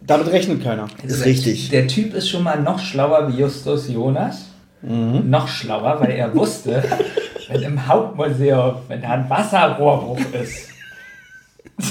damit 0.08 0.28
rechnet 0.32 0.64
keiner. 0.64 0.88
Das 1.04 1.14
ist 1.20 1.26
richtig. 1.26 1.70
Der 1.70 1.88
Typ 1.88 2.14
ist 2.14 2.30
schon 2.30 2.44
mal 2.44 2.62
noch 2.62 2.80
schlauer 2.80 3.28
wie 3.32 3.40
Justus 3.40 3.90
Jonas. 3.90 4.46
Mhm. 4.82 5.30
Noch 5.30 5.48
schlauer, 5.48 6.00
weil 6.00 6.12
er 6.12 6.34
wusste, 6.36 6.84
wenn 7.50 7.62
im 7.64 7.88
Hauptmuseum, 7.88 8.76
wenn 8.88 9.02
da 9.02 9.10
ein 9.12 9.30
Wasserrohrbruch 9.30 10.20
ist, 10.42 10.70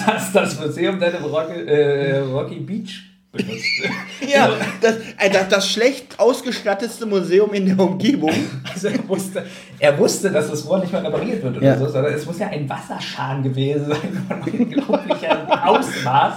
dass 0.07 0.33
das 0.33 0.61
Museum 0.61 0.99
dann 1.01 1.15
im 1.15 1.25
Rocky, 1.25 1.61
äh, 1.67 2.19
Rocky 2.21 2.61
Beach 2.61 3.03
benutzt. 3.33 3.65
Ja, 4.27 4.49
das, 4.81 4.97
äh, 5.19 5.29
das, 5.31 5.49
das 5.49 5.71
schlecht 5.71 6.19
ausgestattetste 6.19 7.05
Museum 7.05 7.53
in 7.53 7.67
der 7.67 7.79
Umgebung. 7.79 8.33
Also 8.73 8.89
er 8.89 9.07
wusste, 9.09 9.45
er 9.79 9.99
wusste, 9.99 10.31
dass 10.31 10.51
das 10.51 10.67
Rohr 10.67 10.79
nicht 10.79 10.93
mehr 10.93 11.03
repariert 11.05 11.43
wird 11.43 11.57
oder 11.59 11.67
Ja. 11.67 11.77
so, 11.77 11.87
sondern 11.89 12.15
es 12.15 12.25
muss 12.25 12.39
ja 12.39 12.47
ein 12.49 12.67
Wasserschaden 12.69 13.43
gewesen 13.43 13.87
sein 13.89 14.27
von 14.29 14.53
unglaublichem 14.61 15.47
Ausmaß. 15.51 16.35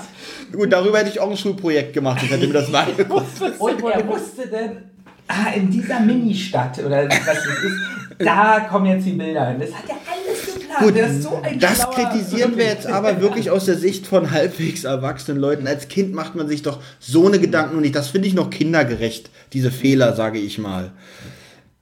Gut, 0.52 0.72
darüber 0.72 1.00
hätte 1.00 1.10
ich 1.10 1.20
auch 1.20 1.30
ein 1.30 1.38
Schulprojekt 1.38 1.94
gemacht. 1.94 2.22
Ich 2.24 2.32
hätte 2.32 2.48
mir 2.48 2.54
das 2.54 2.70
mal 2.70 2.86
angeguckt. 2.86 3.26
Und 3.60 3.84
er 3.84 4.08
wusste 4.08 4.48
dann, 4.48 4.90
ah, 5.28 5.52
in 5.56 5.70
dieser 5.70 6.00
Ministadt 6.00 6.80
oder 6.80 7.08
was 7.08 7.38
es 7.38 7.64
ist, 7.64 7.78
da 8.20 8.62
kommen 8.62 8.86
jetzt 8.88 9.06
die 9.06 9.12
Bilder 9.12 9.50
hin. 9.50 9.60
Das 9.60 9.74
hat 9.74 9.84
er 9.90 9.96
alles 9.96 10.54
geplant. 10.54 10.80
Gut, 10.80 10.98
ist 10.98 11.24
so 11.24 11.42
ein 11.42 11.60
das 11.60 11.90
kritisieren 11.92 12.58
wir 12.58 12.66
jetzt 12.66 12.88
aber 12.88 13.22
wirklich 13.22 13.52
aus 13.52 13.66
der 13.66 13.78
Sicht 13.78 14.08
von 14.08 14.32
halbwegs 14.32 14.84
erwachsenen 14.86 15.40
Leuten. 15.40 15.68
Als 15.68 15.88
Kind 15.88 16.14
macht 16.14 16.36
man 16.36 16.48
sich 16.48 16.62
doch 16.62 16.80
so 17.00 17.28
eine 17.28 17.40
Gedanken 17.40 17.76
und 17.76 17.82
nicht. 17.82 17.96
Das 17.96 18.10
finde 18.10 18.28
ich 18.28 18.34
noch 18.34 18.50
kindergerecht, 18.50 19.30
diese 19.54 19.72
Fehler, 19.72 20.16
sage 20.16 20.40
ich 20.40 20.58
mal. 20.58 20.92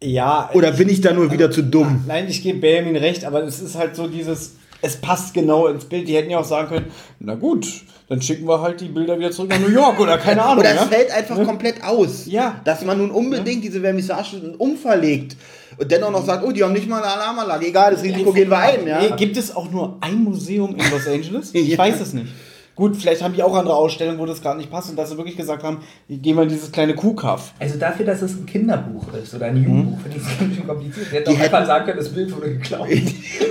Ja, 0.04 0.50
Oder 0.54 0.74
bin 0.74 0.90
ich 0.90 1.02
da 1.02 1.14
nur 1.14 1.32
wieder 1.32 1.50
zu 1.50 1.64
dumm? 1.64 2.04
Nein, 2.06 2.28
ich 2.28 2.44
gebe 2.44 2.60
Benjamin 2.60 2.98
recht, 2.98 3.26
aber 3.26 3.44
es 3.44 3.62
ist 3.62 3.76
halt 3.76 3.96
so 3.96 4.08
dieses, 4.08 4.56
es 4.82 4.98
passt 4.98 5.34
genau 5.34 5.68
ins 5.68 5.86
Bild. 5.86 6.08
Die 6.08 6.16
hätten 6.16 6.30
ja 6.30 6.40
auch 6.40 6.46
sagen 6.46 6.68
können, 6.68 6.92
na 7.20 7.36
gut, 7.36 7.66
dann 8.08 8.22
schicken 8.22 8.48
wir 8.48 8.62
halt 8.62 8.82
die 8.82 8.88
Bilder 8.90 9.18
wieder 9.18 9.32
zurück 9.32 9.50
nach 9.50 9.60
New 9.60 9.70
York 9.70 10.00
oder 10.00 10.18
keine 10.18 10.44
Ahnung. 10.44 10.60
Oder 10.60 10.72
es 10.72 10.76
ja? 10.76 10.86
fällt 10.86 11.12
einfach 11.12 11.44
komplett 11.44 11.84
aus. 11.84 12.26
Ja. 12.28 12.62
Dass 12.64 12.84
man 12.86 12.98
nun 13.00 13.10
unbedingt 13.12 13.64
diese 13.64 13.82
Vernissage 13.82 14.38
umverlegt 14.58 15.36
und 15.78 15.92
dennoch 15.92 16.12
noch 16.12 16.26
sagt, 16.26 16.44
oh, 16.46 16.52
die 16.52 16.64
haben 16.64 16.74
nicht 16.74 16.88
mal 16.88 17.02
eine 17.02 17.12
Alarmanlage. 17.14 17.68
Egal, 17.68 17.94
das 17.94 18.04
Risiko 18.04 18.32
gehen 18.32 18.50
wir 18.50 18.58
ein. 18.60 18.86
Ja? 18.86 19.02
Nee, 19.02 19.16
Gibt 19.18 19.38
es 19.38 19.56
auch 19.56 19.70
nur 19.72 19.98
ein 20.02 20.24
Museum 20.24 20.76
in 20.76 20.92
Los 20.92 21.08
Angeles? 21.08 21.50
Ich 21.54 21.68
Ja. 21.76 21.78
weiß 21.78 22.00
es 22.00 22.14
nicht. 22.14 22.28
Gut, 22.76 22.98
vielleicht 22.98 23.24
haben 23.24 23.34
die 23.34 23.42
auch 23.42 23.56
andere 23.56 23.74
Ausstellungen, 23.76 24.20
wo 24.20 24.26
das 24.26 24.42
gerade 24.42 24.58
nicht 24.58 24.70
passt 24.70 24.90
und 24.90 24.98
dass 24.98 25.10
sie 25.10 25.18
wirklich 25.18 25.38
gesagt 25.38 25.64
haben, 25.64 25.80
gehen 26.10 26.36
wir 26.36 26.44
in 26.44 26.50
dieses 26.50 26.72
kleine 26.74 26.94
Kuhkaff. 26.94 27.54
Also 27.58 27.78
dafür, 27.80 28.06
dass 28.06 28.22
es 28.22 28.34
ein 28.34 28.46
Kinderbuch 28.46 29.14
ist 29.14 29.34
oder 29.34 29.46
ein 29.46 29.56
Jugendbuch, 29.64 29.98
finde 30.02 30.18
ich 30.18 30.24
es 30.24 30.30
ein 30.42 30.50
bisschen 30.50 30.68
kompliziert. 30.68 31.08
Sie 31.10 31.16
hätten 31.16 31.30
Die 31.32 31.36
auch 31.38 31.42
einfach 31.42 31.58
hätten- 31.60 31.68
sagen 31.68 31.86
können, 31.86 31.98
das 32.00 32.10
Bild 32.10 32.36
wurde 32.36 32.50
geklaut. 32.54 32.88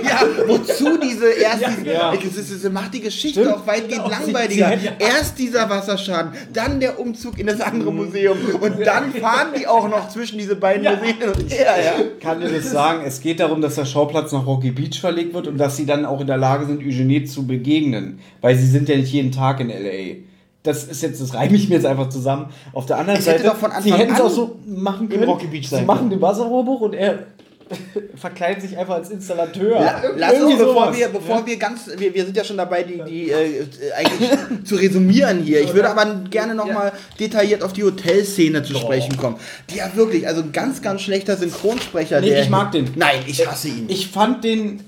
Ja, 0.05 0.21
wozu 0.47 0.99
diese 1.01 1.31
erst 1.31 1.61
Ja, 1.61 1.69
diese, 1.79 1.91
ja. 1.91 2.13
Es 2.13 2.37
ist- 2.37 2.63
es 2.63 2.71
macht 2.71 2.93
die 2.93 3.01
Geschichte 3.01 3.41
Stimmt. 3.41 3.55
auch 3.55 3.65
weitgehend 3.67 4.03
Genau. 4.05 4.07
Sie- 4.23 4.31
langweiliger. 4.31 4.67
sie 4.67 4.87
hätten- 4.87 5.01
Erst 5.01 5.39
dieser 5.39 5.67
Wasserschaden, 5.69 6.31
dann 6.53 6.79
der 6.79 6.99
Umzug 6.99 7.39
in 7.39 7.47
das 7.47 7.59
andere 7.59 7.91
Museum 7.91 8.37
und 8.61 8.79
dann 8.85 9.11
fahren 9.11 9.47
die 9.59 9.65
auch 9.65 9.89
noch 9.89 10.07
zwischen 10.09 10.37
diese 10.37 10.55
beiden 10.55 10.83
Museen 10.83 11.17
hin 11.17 11.29
und 11.29 11.51
her. 11.51 11.73
Ja. 11.83 11.93
Kann 12.21 12.39
dir 12.39 12.49
das 12.49 12.69
sagen? 12.69 13.01
Es 13.03 13.19
geht 13.19 13.39
darum, 13.39 13.61
dass 13.61 13.73
der 13.75 13.85
Schauplatz 13.85 14.31
nach 14.31 14.45
Rocky 14.45 14.69
Beach 14.69 15.01
verlegt 15.01 15.33
wird 15.33 15.47
und 15.47 15.57
dass 15.57 15.75
sie 15.75 15.87
dann 15.87 16.05
auch 16.05 16.21
in 16.21 16.27
der 16.27 16.37
Lage 16.37 16.67
sind, 16.67 16.81
Eugenie 16.85 17.23
zu 17.25 17.47
begegnen. 17.47 18.19
Weil 18.41 18.55
sie 18.55 18.67
sind 18.67 18.87
ja 18.87 18.95
nicht 18.95 19.11
jeden 19.15 19.31
Tag 19.31 19.59
in 19.59 19.69
L.A. 19.69 20.17
Das 20.63 20.83
ist 20.83 21.01
jetzt, 21.03 21.21
das 21.21 21.33
reime 21.33 21.55
ich 21.55 21.69
mir 21.69 21.75
jetzt 21.75 21.85
einfach 21.85 22.09
zusammen. 22.09 22.47
Auf 22.73 22.85
der 22.87 22.97
anderen 22.97 23.19
Es 23.19 23.25
Seite, 23.25 23.51
sie 23.81 23.93
hätten 23.93 24.13
es 24.13 24.21
auch 24.21 24.29
so 24.29 24.55
machen 24.65 25.07
können. 25.09 25.23
Rocky 25.25 25.47
Beach 25.47 25.69
sie 25.69 25.81
machen 25.83 26.09
den 26.09 26.21
Wasserrohrbruch 26.21 26.81
und 26.81 26.93
er 26.93 27.19
verkleidet 28.15 28.61
sich 28.61 28.77
einfach 28.77 28.95
als 28.95 29.09
Installateur. 29.09 29.79
La- 29.79 30.01
Lass 30.17 30.41
uns, 30.41 30.57
bevor 30.57 30.95
wir, 30.95 31.07
bevor 31.09 31.45
wir 31.45 31.57
ganz, 31.57 31.89
wir, 31.97 32.13
wir 32.13 32.25
sind 32.25 32.37
ja 32.37 32.43
schon 32.43 32.57
dabei, 32.57 32.83
die, 32.83 33.01
die 33.07 33.29
äh, 33.31 33.59
äh, 33.59 33.65
eigentlich 33.95 34.29
zu 34.65 34.75
resümieren 34.75 35.41
hier. 35.43 35.61
Ich 35.61 35.73
würde 35.73 35.89
aber 35.89 36.05
gerne 36.29 36.53
nochmal 36.55 36.93
detailliert 37.19 37.63
auf 37.63 37.73
die 37.73 37.83
Hotelszene 37.83 38.61
zu 38.63 38.75
sprechen 38.75 39.17
kommen. 39.17 39.37
Die 39.71 39.77
ja 39.77 39.89
wirklich, 39.95 40.27
also 40.27 40.41
ein 40.41 40.51
ganz, 40.51 40.81
ganz 40.81 41.01
schlechter 41.01 41.37
Synchronsprecher. 41.37 42.21
Nee, 42.21 42.41
ich 42.41 42.49
mag 42.49 42.71
den. 42.71 42.89
Nein, 42.95 43.19
ich 43.27 43.47
hasse 43.47 43.67
ihn. 43.69 43.85
Ich 43.87 44.07
fand 44.09 44.43
den. 44.43 44.81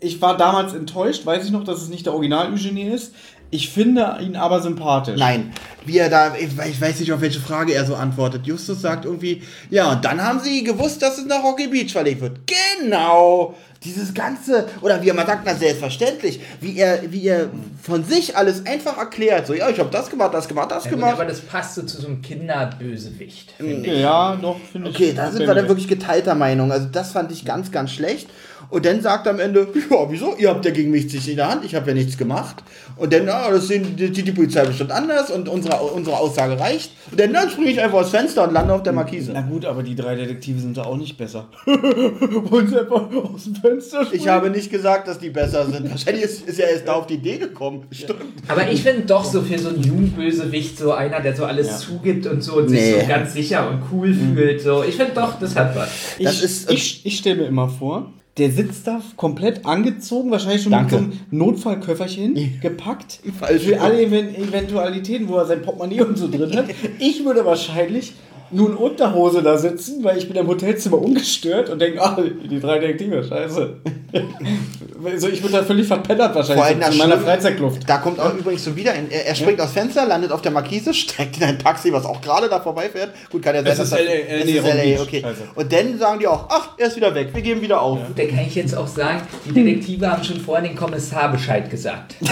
Ich 0.00 0.20
war 0.20 0.36
damals 0.36 0.74
enttäuscht, 0.74 1.24
weiß 1.24 1.46
ich 1.46 1.50
noch, 1.50 1.64
dass 1.64 1.80
es 1.80 1.88
nicht 1.88 2.04
der 2.04 2.12
Original 2.12 2.52
Eugenie 2.52 2.88
ist. 2.90 3.14
Ich 3.50 3.70
finde 3.70 4.18
ihn 4.20 4.34
aber 4.36 4.60
sympathisch. 4.60 5.18
Nein, 5.18 5.52
wie 5.86 5.98
er 5.98 6.08
da, 6.10 6.34
ich 6.34 6.48
weiß- 6.54 6.66
ich 6.70 6.80
weiß 6.80 6.98
nicht, 7.00 7.12
auf 7.12 7.20
welche 7.20 7.38
Frage 7.40 7.72
er 7.72 7.84
so 7.84 7.94
antwortet. 7.94 8.46
Justus 8.46 8.80
sagt 8.80 9.04
irgendwie, 9.04 9.42
ja, 9.70 9.92
und 9.92 10.04
dann 10.04 10.20
haben 10.24 10.40
sie 10.40 10.64
gewusst, 10.64 11.02
dass 11.02 11.18
es 11.18 11.26
nach 11.26 11.42
Rocky 11.44 11.68
Beach 11.68 11.92
verlegt 11.92 12.20
wird. 12.20 12.38
Genau! 12.46 13.54
Dieses 13.84 14.14
ganze, 14.14 14.66
oder 14.80 15.02
wie 15.02 15.10
er 15.10 15.14
mal 15.14 15.26
sagt, 15.26 15.42
na 15.44 15.54
selbstverständlich, 15.54 16.40
wie 16.62 16.78
er, 16.78 17.12
wie 17.12 17.26
er 17.28 17.50
von 17.82 18.02
sich 18.02 18.34
alles 18.34 18.64
einfach 18.64 18.96
erklärt. 18.96 19.46
So, 19.46 19.52
ja, 19.52 19.68
ich 19.68 19.78
habe 19.78 19.90
das 19.90 20.08
gemacht, 20.08 20.32
das 20.32 20.48
gemacht, 20.48 20.70
das 20.70 20.84
Ja, 20.84 20.90
gut, 20.90 21.00
gemacht. 21.00 21.12
aber 21.12 21.26
das 21.26 21.42
passte 21.42 21.84
zu 21.84 22.00
so 22.00 22.06
einem 22.06 22.22
Kinderbösewicht. 22.22 23.52
finde 23.58 23.90
ich. 23.90 24.00
Ja, 24.00 24.36
doch, 24.40 24.56
finde 24.72 24.88
ich. 24.88 24.96
Okay, 24.96 25.12
da 25.14 25.30
sind 25.30 25.46
wir 25.46 25.54
dann 25.54 25.68
wirklich 25.68 25.86
geteilter 25.86 26.34
Meinung. 26.34 26.72
Also 26.72 26.88
das 26.90 27.12
fand 27.12 27.30
ich 27.30 27.44
ganz, 27.44 27.70
ganz 27.70 27.90
schlecht. 27.92 28.28
Und 28.74 28.84
dann 28.84 29.00
sagt 29.00 29.26
er 29.26 29.32
am 29.34 29.38
Ende, 29.38 29.68
ja, 29.90 29.96
wieso? 30.10 30.34
Ihr 30.36 30.48
habt 30.50 30.64
ja 30.64 30.72
gegen 30.72 30.90
mich 30.90 31.08
sich 31.08 31.28
in 31.30 31.36
der 31.36 31.48
Hand, 31.48 31.64
ich 31.64 31.74
habe 31.76 31.86
ja 31.88 31.94
nichts 31.94 32.18
gemacht. 32.18 32.56
Und 32.96 33.12
dann, 33.12 33.28
ah, 33.28 33.48
das 33.50 33.68
sehen 33.68 33.94
die, 33.96 34.10
die 34.10 34.32
Polizei 34.32 34.64
bestimmt 34.64 34.90
anders 34.90 35.30
und 35.30 35.48
unsere, 35.48 35.76
unsere 35.76 36.16
Aussage 36.16 36.58
reicht. 36.58 36.90
Und 37.10 37.20
dann, 37.20 37.32
dann 37.32 37.48
springe 37.48 37.70
ich 37.70 37.80
einfach 37.80 37.98
aus 37.98 38.10
Fenster 38.10 38.42
und 38.46 38.52
lande 38.52 38.74
auf 38.74 38.82
der 38.82 38.92
Markise. 38.92 39.30
Na 39.32 39.42
gut, 39.42 39.64
aber 39.64 39.82
die 39.84 39.94
drei 39.94 40.16
Detektive 40.16 40.58
sind 40.60 40.76
da 40.76 40.82
auch 40.82 40.96
nicht 40.96 41.16
besser. 41.16 41.46
Wollen 41.66 42.68
sie 42.68 42.78
einfach 42.80 43.08
aus 43.12 43.44
dem 43.44 43.54
Fenster 43.56 44.06
Ich 44.12 44.26
habe 44.28 44.50
nicht 44.50 44.70
gesagt, 44.70 45.06
dass 45.06 45.18
die 45.20 45.30
besser 45.30 45.66
sind. 45.70 45.88
Wahrscheinlich 45.90 46.24
ist, 46.24 46.48
ist 46.48 46.58
er 46.58 46.70
erst 46.70 46.88
da 46.88 46.94
auf 46.94 47.06
die 47.06 47.14
Idee 47.14 47.38
gekommen. 47.38 47.84
Stimmt. 47.92 48.22
Aber 48.48 48.68
ich 48.70 48.82
finde 48.82 49.02
doch 49.06 49.24
so 49.24 49.42
für 49.42 49.58
so 49.58 49.68
einen 49.68 49.82
Jugendbösewicht 49.82 50.78
so 50.78 50.92
einer, 50.92 51.20
der 51.20 51.36
so 51.36 51.44
alles 51.44 51.68
Ja. 51.68 51.76
zugibt 51.78 52.26
und 52.26 52.42
so 52.42 52.56
und 52.56 52.70
Nee. 52.70 52.92
sich 52.92 53.02
so 53.02 53.08
ganz 53.08 53.32
sicher 53.34 53.68
und 53.70 53.82
cool 53.92 54.12
fühlt. 54.12 54.60
So. 54.62 54.82
Ich 54.82 54.96
finde 54.96 55.12
doch, 55.14 55.38
das 55.38 55.54
hat 55.56 55.76
was. 55.76 55.88
Ich, 56.18 56.24
Das 56.24 56.42
ist- 56.42 56.70
ich, 56.72 57.06
ich 57.06 57.18
stelle 57.18 57.36
mir 57.42 57.46
immer 57.46 57.68
vor, 57.68 58.12
der 58.36 58.50
sitzt 58.50 58.86
da 58.86 59.00
komplett 59.16 59.64
angezogen, 59.64 60.30
wahrscheinlich 60.30 60.62
schon 60.62 60.72
Danke. 60.72 60.96
mit 60.96 61.04
so 61.04 61.10
einem 61.10 61.20
Notfallköfferchen 61.30 62.60
gepackt. 62.60 63.20
Falsch. 63.38 63.62
Für 63.62 63.80
alle 63.80 64.02
Even 64.02 64.34
Eventualitäten, 64.34 65.28
wo 65.28 65.36
er 65.36 65.46
sein 65.46 65.62
Portemonnaie 65.62 66.00
und 66.02 66.18
so 66.18 66.28
drin 66.28 66.54
hat. 66.56 66.66
Ich 66.98 67.24
würde 67.24 67.44
wahrscheinlich 67.44 68.14
nur 68.50 68.70
in 68.70 68.76
Unterhose 68.76 69.42
da 69.42 69.56
sitzen, 69.58 70.04
weil 70.04 70.18
ich 70.18 70.28
bin 70.28 70.36
im 70.36 70.46
Hotelzimmer 70.46 71.00
ungestört 71.00 71.70
und 71.70 71.80
denke, 71.80 72.00
ah, 72.02 72.16
die 72.20 72.60
drei 72.60 72.78
Detektive, 72.78 73.24
scheiße. 73.24 73.76
also 75.04 75.28
ich 75.28 75.42
würde 75.42 75.58
da 75.58 75.62
völlig 75.64 75.86
verpennert 75.86 76.32
Vor 76.32 76.42
allem 76.42 76.48
wahrscheinlich 76.56 76.86
das 76.86 76.94
in 76.94 76.98
meiner 76.98 77.18
Freizeitkluft. 77.18 77.88
Da 77.88 77.98
kommt 77.98 78.20
auch 78.20 78.34
übrigens 78.34 78.64
so 78.64 78.76
wieder, 78.76 78.94
in, 78.94 79.10
er, 79.10 79.26
er 79.26 79.34
springt 79.34 79.60
aus 79.60 79.72
Fenster, 79.72 80.06
landet 80.06 80.32
auf 80.32 80.42
der 80.42 80.52
Markise, 80.52 80.94
steigt 80.94 81.38
in 81.38 81.44
ein 81.44 81.58
Taxi, 81.58 81.92
was 81.92 82.04
auch 82.04 82.20
gerade 82.20 82.48
da 82.48 82.60
vorbeifährt. 82.60 83.10
Gut, 83.30 83.42
kann 83.42 83.54
ja 83.54 83.62
sein, 83.62 83.72
Es 83.72 83.78
ist 83.78 83.92
das- 83.92 84.00
LA, 84.00 84.12
es 84.12 84.44
nee, 84.44 84.52
ist 84.52 84.66
Long 84.66 84.76
LA, 84.76 84.82
Beach. 84.82 85.00
okay. 85.00 85.22
Also. 85.24 85.42
Und 85.54 85.72
dann 85.72 85.98
sagen 85.98 86.18
die 86.20 86.26
auch, 86.26 86.46
ach, 86.48 86.70
er 86.78 86.86
ist 86.88 86.96
wieder 86.96 87.14
weg, 87.14 87.30
wir 87.32 87.42
geben 87.42 87.60
wieder 87.60 87.80
auf. 87.80 87.98
Gut, 88.06 88.18
dann 88.18 88.28
kann 88.28 88.46
ich 88.46 88.54
jetzt 88.54 88.76
auch 88.76 88.88
sagen, 88.88 89.22
die 89.44 89.52
Detektive 89.52 90.10
haben 90.10 90.22
schon 90.22 90.40
vorher 90.40 90.66
den 90.66 90.76
Kommissar 90.76 91.30
Bescheid 91.32 91.70
gesagt. 91.70 92.16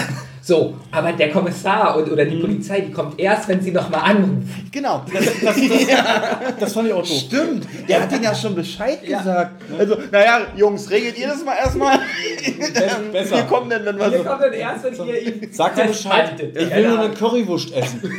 So, 0.44 0.74
aber 0.90 1.12
der 1.12 1.30
Kommissar 1.30 1.96
und, 1.96 2.10
oder 2.10 2.24
die 2.24 2.36
Polizei, 2.40 2.80
die 2.80 2.90
kommt 2.90 3.18
erst, 3.20 3.46
wenn 3.46 3.60
sie 3.60 3.70
nochmal 3.70 4.00
anrufen. 4.10 4.66
Genau. 4.72 5.02
Das 6.58 6.72
fand 6.74 6.88
ich 6.88 6.92
auch 6.94 7.02
doof. 7.02 7.08
Stimmt, 7.26 7.66
der 7.88 8.02
hat 8.02 8.12
ihnen 8.12 8.24
ja 8.24 8.34
schon 8.34 8.54
Bescheid 8.54 9.02
gesagt. 9.04 9.62
Also, 9.78 9.96
naja, 10.10 10.46
Jungs, 10.56 10.90
regelt 10.90 11.16
ihr 11.18 11.28
das 11.28 11.44
mal 11.44 11.54
erstmal? 11.56 11.98
besser. 13.12 13.36
Wir 13.36 13.42
kommen 13.44 13.70
dann, 13.70 13.84
wenn 13.84 13.98
wir 13.98 14.10
so. 14.18 14.24
kommen 14.24 14.40
dann 14.40 14.52
erst, 14.52 14.84
wenn 14.84 15.06
ihr 15.08 15.22
ihn 15.22 15.52
Sagt 15.52 15.78
er 15.78 15.86
Bescheid? 15.86 16.32
Ich 16.40 16.74
will 16.74 16.88
nur 16.88 16.98
eine 17.00 17.14
Currywurst 17.14 17.72
essen. 17.74 18.00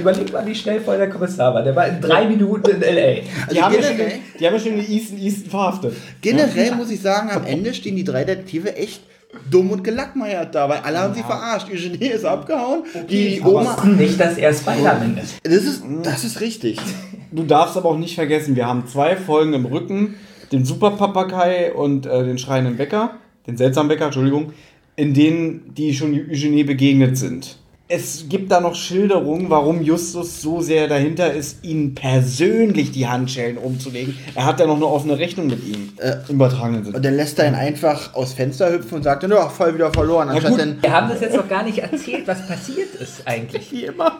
Überleg 0.00 0.32
mal, 0.32 0.44
wie 0.44 0.54
schnell 0.54 0.80
vorher 0.80 1.06
der 1.06 1.14
Kommissar 1.14 1.54
war. 1.54 1.62
Der 1.62 1.76
war 1.76 1.86
in 1.86 2.00
drei 2.00 2.26
Minuten 2.26 2.70
in 2.70 2.82
L.A. 2.82 3.22
Die 3.52 3.62
haben, 3.62 3.72
ja 3.74 3.82
schon, 3.82 3.96
generell- 3.96 4.10
den- 4.10 4.20
die 4.40 4.46
haben 4.46 4.54
ja 4.54 4.60
schon 4.60 4.76
den 4.76 4.90
Easton 4.90 5.18
Easton 5.18 5.50
verhaftet. 5.50 5.96
Generell 6.20 6.74
muss 6.74 6.90
ich 6.90 7.00
sagen, 7.00 7.30
am 7.30 7.44
Ende 7.46 7.72
stehen 7.72 7.94
die 7.94 8.02
drei 8.02 8.24
Detektive 8.24 8.74
echt 8.76 9.02
dumm 9.50 9.70
und 9.70 9.82
gelackmeiert 9.84 10.54
da, 10.54 10.68
weil 10.68 10.78
alle 10.78 10.98
haben 10.98 11.14
sie 11.14 11.22
verarscht. 11.22 11.68
Eugenie 11.70 12.08
ist 12.08 12.24
abgehauen, 12.24 12.84
die 13.08 13.40
Oma. 13.42 13.84
Nicht, 13.84 14.18
dass 14.18 14.38
er 14.38 14.52
Spider-Man 14.52 15.18
ist. 15.18 15.38
Das 15.42 15.64
ist, 15.64 15.82
das 16.02 16.24
ist 16.24 16.40
richtig. 16.40 16.78
Du 17.32 17.42
darfst 17.42 17.76
aber 17.76 17.90
auch 17.90 17.98
nicht 17.98 18.14
vergessen, 18.14 18.54
wir 18.54 18.66
haben 18.66 18.86
zwei 18.86 19.16
Folgen 19.16 19.52
im 19.52 19.66
Rücken, 19.66 20.14
den 20.52 20.64
Superpapagai 20.64 21.72
und 21.74 22.06
äh, 22.06 22.24
den 22.24 22.38
schreienden 22.38 22.76
Bäcker, 22.76 23.16
den 23.48 23.56
seltsamen 23.56 23.88
Bäcker, 23.88 24.06
Entschuldigung, 24.06 24.52
in 24.94 25.12
denen 25.12 25.74
die 25.74 25.92
schon 25.92 26.14
Eugenie 26.14 26.62
begegnet 26.62 27.18
sind. 27.18 27.58
Es 27.88 28.28
gibt 28.28 28.50
da 28.50 28.60
noch 28.60 28.74
Schilderungen, 28.74 29.48
warum 29.48 29.80
Justus 29.80 30.42
so 30.42 30.60
sehr 30.60 30.88
dahinter 30.88 31.32
ist, 31.32 31.64
ihnen 31.64 31.94
persönlich 31.94 32.90
die 32.90 33.06
Handschellen 33.06 33.58
umzulegen. 33.58 34.18
Er 34.34 34.44
hat 34.44 34.58
ja 34.58 34.66
noch 34.66 34.74
eine 34.74 34.86
offene 34.86 35.16
Rechnung 35.16 35.46
mit 35.46 35.64
ihm 35.64 35.92
Äh, 35.98 36.16
Sinne. 36.26 36.96
Und 36.96 37.04
dann 37.04 37.14
lässt 37.14 37.38
er 37.38 37.46
ihn 37.46 37.54
einfach 37.54 38.12
aus 38.14 38.32
Fenster 38.32 38.72
hüpfen 38.72 38.96
und 38.96 39.02
sagt 39.04 39.22
dann, 39.22 39.30
ja, 39.30 39.48
voll 39.48 39.72
wieder 39.72 39.92
verloren. 39.92 40.30
Anstatt 40.30 40.50
gut. 40.50 40.60
dann, 40.60 40.82
Wir 40.82 40.92
haben 40.92 41.08
das 41.08 41.20
jetzt 41.20 41.36
noch 41.36 41.48
gar 41.48 41.62
nicht 41.62 41.78
erzählt, 41.78 42.26
was 42.26 42.44
passiert 42.48 42.92
ist 42.96 43.22
eigentlich. 43.24 43.70
Wie 43.70 43.84
immer. 43.84 44.18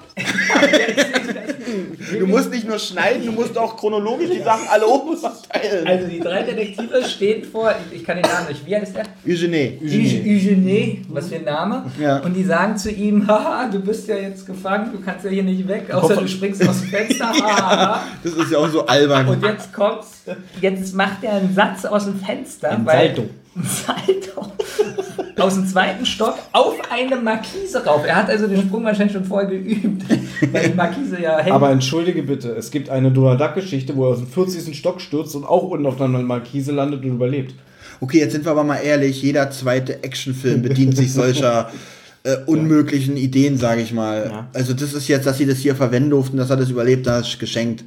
du 2.21 2.27
musst 2.29 2.53
nicht 2.53 2.69
nur 2.69 2.79
schneiden, 2.79 3.27
du 3.27 3.33
musst 3.33 3.59
auch 3.59 3.77
chronologisch 3.77 4.31
die 4.31 4.43
Sachen 4.45 4.69
alle 4.69 4.87
oben 4.87 5.17
verteilen. 5.17 5.85
Also 5.89 6.07
die 6.07 6.21
drei 6.21 6.45
Detektive 6.45 7.03
stehen 7.05 7.43
vor, 7.45 7.75
ich 7.93 8.05
kann 8.05 8.17
den 8.17 8.31
Namen 8.31 8.47
nicht, 8.49 8.65
wie 8.65 8.77
heißt 8.77 8.95
der? 8.95 9.07
Eugenie. 9.27 9.81
Eugenie. 9.83 10.37
Eugenie, 10.37 11.03
was 11.09 11.29
für 11.29 11.35
ein 11.37 11.45
Name. 11.45 11.87
Ja. 12.01 12.19
Und 12.19 12.35
die 12.35 12.45
sagen 12.45 12.77
zu 12.77 12.93
ihm, 12.93 13.27
haha, 13.27 13.56
du 13.65 13.81
bist 13.81 14.07
ja 14.09 14.17
jetzt 14.17 14.47
gefangen, 14.47 14.93
du 14.93 15.01
kannst 15.01 15.25
ja 15.25 15.31
hier 15.31 15.43
nicht 15.43 15.67
weg, 15.67 15.93
außer 15.93 16.17
du 16.17 16.29
springst 16.29 16.69
aus 16.69 16.81
dem 16.81 16.89
Fenster. 16.91 17.27
haha. 17.43 18.03
Das 18.23 18.33
ist 18.33 18.53
ja 18.53 18.59
auch 18.59 18.69
so 18.69 18.87
albern. 18.87 19.29
Und 19.29 19.43
jetzt 19.43 19.73
kommt's, 19.73 20.25
jetzt 20.61 20.95
macht 20.95 21.25
er 21.25 21.35
einen 21.35 21.55
Satz 21.55 21.85
aus 21.85 22.05
dem 22.05 22.19
Fenster. 22.21 22.71
Ein 22.71 22.87
weil- 22.87 23.09
Salto. 23.09 23.23
Ein 23.57 23.65
Salto. 23.65 24.53
Aus 25.39 25.55
dem 25.55 25.67
zweiten 25.67 26.05
Stock 26.07 26.35
auf 26.53 26.75
eine 26.91 27.17
Markise 27.17 27.85
rauf. 27.85 28.07
Er 28.07 28.17
hat 28.17 28.31
also 28.31 28.47
den 28.47 28.61
Sprung 28.63 28.85
wahrscheinlich 28.85 29.13
schon 29.13 29.25
vorher 29.25 29.49
geübt, 29.49 30.03
weil 30.53 30.71
die 30.71 30.75
Markise 30.75 31.21
ja 31.21 31.39
hängt. 31.39 31.55
Aber 31.55 31.71
entschuldige 31.71 32.23
bitte, 32.23 32.51
es 32.51 32.71
gibt 32.71 32.91
eine 32.91 33.11
Donald 33.11 33.41
Duck-Geschichte, 33.41 33.97
wo 33.97 34.05
er 34.05 34.11
aus 34.11 34.19
dem 34.19 34.29
40. 34.29 34.77
Stock 34.77 35.01
stürzt 35.01 35.35
und 35.37 35.45
auch 35.45 35.63
unten 35.65 35.87
auf 35.87 36.01
einer 36.01 36.19
Markise 36.19 36.73
landet 36.73 37.03
und 37.03 37.11
überlebt. 37.13 37.55
Okay, 38.01 38.19
jetzt 38.19 38.33
sind 38.33 38.45
wir 38.45 38.53
aber 38.53 38.65
mal 38.65 38.77
ehrlich, 38.77 39.23
jeder 39.23 39.51
zweite 39.51 40.03
Actionfilm 40.03 40.63
bedient 40.63 40.97
sich 40.97 41.13
solcher 41.13 41.71
äh, 42.27 42.39
unmöglichen 42.47 43.17
Ideen, 43.17 43.57
sage 43.57 43.83
ich 43.83 43.93
mal. 43.93 44.29
Ja. 44.31 44.51
Also 44.53 44.75
das 44.75 44.93
ist 44.93 45.07
jetzt, 45.07 45.27
dass 45.27 45.39
sie 45.39 45.47
das 45.47 45.59
hier 45.59 45.77
verwenden 45.77 46.11
durften, 46.11 46.37
dass 46.37 46.51
er 46.51 46.57
das 46.57 46.71
überlebt, 46.71 47.07
das 47.07 47.29
ist 47.29 47.39
geschenkt. 47.39 47.85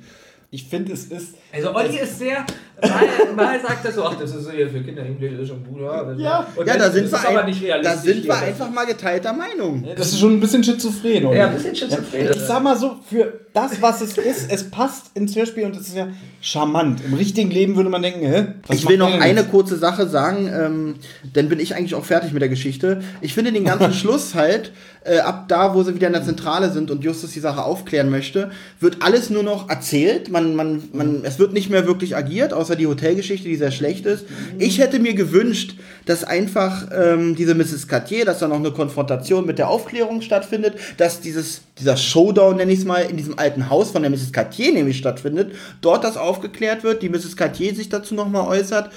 Ich 0.50 0.64
finde, 0.64 0.94
es 0.94 1.06
ist. 1.06 1.36
Also 1.52 1.74
Olli 1.74 1.98
ist 1.98 2.20
sehr, 2.20 2.46
mal, 2.82 3.34
mal 3.36 3.60
sagt 3.60 3.84
er 3.84 3.92
so, 3.92 4.04
ach, 4.04 4.16
das 4.20 4.36
ist 4.36 4.44
so 4.44 4.52
hier 4.52 4.70
für 4.70 4.82
Kinder, 4.82 5.04
das 5.04 5.40
ist 5.40 5.48
schon 5.48 5.64
gut. 5.64 5.82
Ja. 6.18 6.48
Und 6.56 6.68
ja, 6.68 6.78
da 6.78 6.92
sind, 6.92 7.06
ist 7.06 7.12
wir, 7.12 7.40
ein, 7.40 7.46
nicht 7.48 7.64
da 7.84 7.98
sind 7.98 8.24
wir 8.24 8.38
hier. 8.38 8.48
einfach 8.48 8.70
mal 8.70 8.86
geteilter 8.86 9.34
Meinung. 9.34 9.86
Das 9.98 10.10
ist 10.10 10.20
schon 10.20 10.34
ein 10.34 10.40
bisschen 10.40 10.64
schizophren, 10.64 11.26
oder? 11.26 11.38
Ja, 11.38 11.48
ein 11.48 11.56
bisschen 11.56 11.76
schizophren. 11.76 12.30
Ich 12.32 12.40
sag 12.42 12.62
mal 12.62 12.78
so, 12.78 12.98
für 13.10 13.40
das, 13.54 13.82
was 13.82 14.02
es 14.02 14.18
ist, 14.18 14.52
es 14.52 14.70
passt 14.70 15.12
ins 15.16 15.36
Hörspiel 15.36 15.66
und 15.66 15.76
es 15.76 15.88
ist 15.88 15.96
ja 15.96 16.08
charmant. 16.40 17.02
Im 17.04 17.16
richtigen 17.16 17.50
Leben 17.50 17.76
würde 17.76 17.90
man 17.90 18.04
denken, 18.04 18.22
hä? 18.22 18.48
was 18.68 18.78
Ich 18.78 18.88
will 18.88 18.98
noch 18.98 19.12
eine 19.12 19.42
jetzt? 19.42 19.52
kurze 19.52 19.78
Sache 19.78 20.08
sagen, 20.08 20.48
ähm, 20.54 20.96
dann 21.34 21.50
bin 21.50 21.60
ich 21.60 21.76
eigentlich 21.76 21.96
auch 21.96 22.06
fertig 22.06 22.32
mit 22.32 22.42
der 22.42 22.50
Geschichte. 22.50 23.02
Ich 23.22 23.34
finde 23.34 23.52
den 23.52 23.66
ganzen 23.66 23.94
Schluss 24.00 24.36
halt, 24.36 24.72
äh, 25.04 25.20
ab 25.20 25.46
da, 25.48 25.74
wo 25.74 25.82
sie 25.84 25.96
wieder 25.96 26.08
in 26.08 26.14
der 26.14 26.24
Zentrale 26.24 26.70
sind 26.70 26.92
und 26.92 27.04
Justus 27.04 27.32
die 27.32 27.40
Sache 27.40 27.64
aufklären 27.64 28.10
möchte, 28.10 28.52
wird 28.80 28.98
alles 29.02 29.30
nur 29.30 29.44
noch 29.44 29.70
erzählt. 29.70 30.30
Man, 30.30 30.56
man, 30.56 30.84
man, 30.94 31.24
es 31.24 31.39
wird 31.40 31.54
nicht 31.54 31.70
mehr 31.70 31.88
wirklich 31.88 32.16
agiert, 32.16 32.54
außer 32.54 32.76
die 32.76 32.88
Hotelgeschichte, 32.88 33.48
die 33.48 33.56
sehr 33.56 33.72
schlecht 33.72 34.06
ist. 34.06 34.26
Ich 34.58 34.80
hätte 34.80 35.00
mir 35.00 35.14
gewünscht, 35.14 35.76
dass 36.06 36.24
einfach 36.24 36.88
ähm, 36.94 37.36
diese 37.36 37.56
Mrs. 37.56 37.88
Cartier, 37.88 38.26
dass 38.26 38.40
da 38.40 38.48
noch 38.48 38.58
eine 38.58 38.72
Konfrontation 38.72 39.46
mit 39.46 39.58
der 39.58 39.70
Aufklärung 39.70 40.22
stattfindet, 40.22 40.76
dass 40.98 41.22
dieses, 41.22 41.62
dieser 41.80 41.98
Showdown, 41.98 42.58
nenne 42.58 42.72
ich 42.72 42.80
es 42.80 42.86
mal, 42.86 43.02
in 43.02 43.18
diesem 43.18 43.40
alten 43.40 43.70
Haus 43.70 43.92
von 43.92 44.02
der 44.02 44.12
Mrs. 44.12 44.32
Cartier 44.32 44.74
nämlich 44.74 44.98
stattfindet, 44.98 45.54
dort 45.82 46.04
das 46.04 46.18
aufgeklärt 46.18 46.84
wird, 46.84 47.02
die 47.02 47.10
Mrs. 47.10 47.36
Cartier 47.36 47.74
sich 47.74 47.90
dazu 47.90 48.14
nochmal 48.14 48.48
äußert 48.48 48.92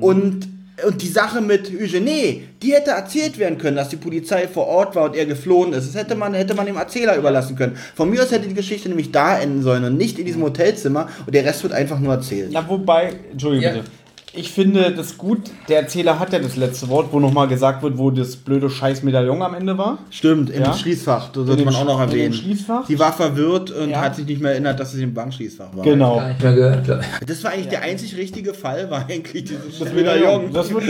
und 0.00 0.48
und 0.86 1.00
die 1.02 1.08
Sache 1.08 1.40
mit 1.40 1.70
Eugenie, 1.70 2.42
die 2.62 2.72
hätte 2.72 2.90
erzählt 2.92 3.38
werden 3.38 3.58
können, 3.58 3.76
dass 3.76 3.88
die 3.88 3.96
Polizei 3.96 4.46
vor 4.48 4.66
Ort 4.66 4.94
war 4.94 5.04
und 5.04 5.16
er 5.16 5.26
geflohen 5.26 5.72
ist. 5.72 5.88
Das 5.88 6.00
hätte 6.02 6.14
man, 6.14 6.34
hätte 6.34 6.54
man 6.54 6.66
dem 6.66 6.76
Erzähler 6.76 7.16
überlassen 7.16 7.56
können. 7.56 7.76
Von 7.94 8.10
mir 8.10 8.22
aus 8.22 8.30
hätte 8.30 8.48
die 8.48 8.54
Geschichte 8.54 8.88
nämlich 8.88 9.10
da 9.12 9.38
enden 9.38 9.62
sollen 9.62 9.84
und 9.84 9.96
nicht 9.96 10.18
in 10.18 10.26
diesem 10.26 10.42
Hotelzimmer 10.42 11.08
und 11.26 11.34
der 11.34 11.44
Rest 11.44 11.62
wird 11.62 11.72
einfach 11.72 11.98
nur 11.98 12.14
erzählt. 12.14 12.50
Na, 12.52 12.64
wobei, 12.68 13.12
Entschuldigung 13.32 13.64
Ja. 13.64 13.72
bitte. 13.82 13.90
Ich 14.36 14.50
finde 14.50 14.90
das 14.92 15.16
gut, 15.16 15.42
der 15.68 15.78
Erzähler 15.80 16.18
hat 16.18 16.32
ja 16.32 16.40
das 16.40 16.56
letzte 16.56 16.88
Wort, 16.88 17.08
wo 17.12 17.20
nochmal 17.20 17.46
gesagt 17.46 17.82
wird, 17.84 17.98
wo 17.98 18.10
das 18.10 18.34
blöde 18.36 18.68
Scheiß-Medaillon 18.68 19.40
am 19.42 19.54
Ende 19.54 19.78
war. 19.78 19.98
Stimmt, 20.10 20.50
im 20.50 20.62
Ja? 20.62 20.74
Schließfach, 20.74 21.30
das 21.30 21.46
sollte 21.46 21.64
man 21.64 21.74
auch 21.76 21.84
noch 21.84 22.00
Sch- 22.00 22.04
in 22.04 22.10
dem 22.10 22.18
erwähnen. 22.18 22.34
Schließfach? 22.34 22.86
Sie 22.86 22.98
war 22.98 23.12
verwirrt 23.12 23.70
und 23.70 23.90
Ja. 23.90 24.00
hat 24.00 24.16
sich 24.16 24.26
nicht 24.26 24.40
mehr 24.42 24.50
erinnert, 24.52 24.80
dass 24.80 24.92
es 24.92 25.00
im 25.00 25.14
Bankschließfach 25.14 25.76
war. 25.76 25.84
Genau. 25.84 26.16
Gar 26.16 26.28
nicht 26.30 26.42
mehr 26.42 26.52
gehört. 26.54 27.04
Das 27.26 27.44
war 27.44 27.52
eigentlich 27.52 27.68
der 27.68 27.82
einzig 27.82 28.16
richtige 28.16 28.54
Fall, 28.54 28.90
war 28.90 29.06
eigentlich 29.08 29.44
dieses 29.44 29.78
Das 29.78 29.92
Medaillon. 29.92 30.52
Das 30.52 30.72
wird 30.72 30.84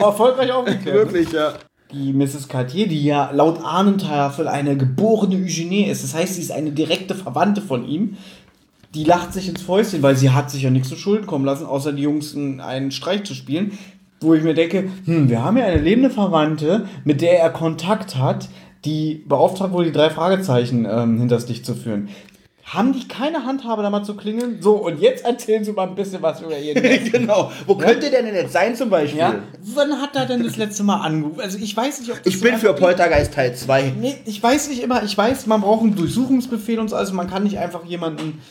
erfolgreich 0.00 0.50
aufgeklärt. 0.50 0.96
Wirklich, 1.12 1.30
ja. 1.32 1.52
Die 1.92 2.12
Mrs. 2.12 2.48
Cartier, 2.48 2.86
die 2.86 3.02
ja 3.02 3.30
laut 3.32 3.64
Ahnentafel 3.64 4.46
eine 4.46 4.76
geborene 4.76 5.36
Eugenie 5.36 5.84
ist, 5.84 6.04
das 6.04 6.14
heißt, 6.14 6.34
sie 6.34 6.42
ist 6.42 6.52
eine 6.52 6.70
direkte 6.70 7.14
Verwandte 7.14 7.62
von 7.62 7.88
ihm, 7.88 8.16
die 8.94 9.04
lacht 9.04 9.32
sich 9.32 9.48
ins 9.48 9.62
Fäustchen, 9.62 10.02
weil 10.02 10.16
sie 10.16 10.30
hat 10.30 10.50
sich 10.50 10.62
ja 10.62 10.70
nichts 10.70 10.88
zu 10.88 10.96
Schulden 10.96 11.26
kommen 11.26 11.44
lassen, 11.44 11.66
außer 11.66 11.92
die 11.92 12.02
Jungs 12.02 12.34
einen- 12.34 12.90
Streich 12.90 13.24
zu 13.24 13.34
spielen. 13.34 13.78
Wo 14.20 14.34
ich 14.34 14.42
mir 14.42 14.54
denke, 14.54 14.90
hm, 15.04 15.28
wir 15.28 15.44
haben 15.44 15.56
ja 15.56 15.66
eine 15.66 15.80
lebende 15.80 16.10
Verwandte, 16.10 16.88
mit 17.04 17.20
der 17.20 17.38
er 17.38 17.50
Kontakt 17.50 18.16
hat, 18.16 18.48
die 18.84 19.22
beauftragt 19.28 19.72
wurde, 19.72 19.86
die 19.86 19.92
drei 19.92 20.10
Fragezeichen 20.10 20.86
ähm, 20.90 21.18
hinters 21.18 21.48
Licht 21.48 21.64
zu 21.64 21.74
führen. 21.74 22.08
Haben 22.64 22.92
die 22.92 23.08
keine 23.08 23.46
Handhabe, 23.46 23.82
da 23.82 23.88
mal 23.88 24.04
zu 24.04 24.14
klingeln? 24.14 24.58
So, 24.60 24.72
und 24.74 25.00
jetzt 25.00 25.24
erzählen 25.24 25.64
sie 25.64 25.72
mal 25.72 25.88
ein 25.88 25.94
bisschen 25.94 26.20
was 26.20 26.42
über 26.42 26.58
ihren 26.58 26.82
genau. 27.12 27.50
Wo 27.66 27.76
könnte 27.76 28.10
der 28.10 28.22
denn 28.22 28.34
jetzt 28.34 28.52
sein 28.52 28.74
zum 28.76 28.90
Beispiel? 28.90 29.20
Ja? 29.20 29.36
Wann 29.74 29.92
hat 30.02 30.14
er 30.16 30.26
denn 30.26 30.42
das 30.42 30.56
letzte 30.56 30.82
Mal 30.82 31.00
angerufen? 31.00 31.40
Also 31.40 31.56
ich 31.58 31.74
weiß 31.74 32.00
nicht, 32.00 32.10
ob 32.10 32.22
das 32.22 32.34
Ich 32.34 32.40
bin 32.42 32.56
für 32.56 32.74
Poltergeist 32.74 33.32
Teil 33.32 33.54
2. 33.54 33.94
Nee, 33.98 34.16
ich 34.26 34.42
weiß 34.42 34.68
nicht 34.68 34.82
immer, 34.82 35.02
ich 35.02 35.16
weiß, 35.16 35.46
man 35.46 35.62
braucht 35.62 35.82
einen 35.82 35.96
Durchsuchungsbefehl 35.96 36.78
und 36.78 36.88
so, 36.90 36.96
also 36.96 37.14
man 37.14 37.30
kann 37.30 37.44
nicht 37.44 37.58
einfach 37.58 37.84
jemanden 37.86 38.42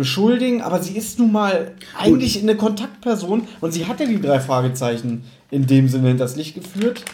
beschuldigen, 0.00 0.60
aber 0.62 0.82
sie 0.82 0.96
ist 0.96 1.18
nun 1.18 1.30
mal 1.32 1.72
eigentlich 1.98 2.42
eine 2.42 2.56
Kontaktperson 2.56 3.46
und 3.60 3.72
sie 3.72 3.86
hat 3.86 4.00
ja 4.00 4.06
die 4.06 4.20
drei 4.20 4.40
Fragezeichen 4.40 5.22
in 5.50 5.66
dem 5.66 5.88
Sinne 5.88 6.08
hinters 6.08 6.36
Licht 6.36 6.54
geführt. 6.54 7.04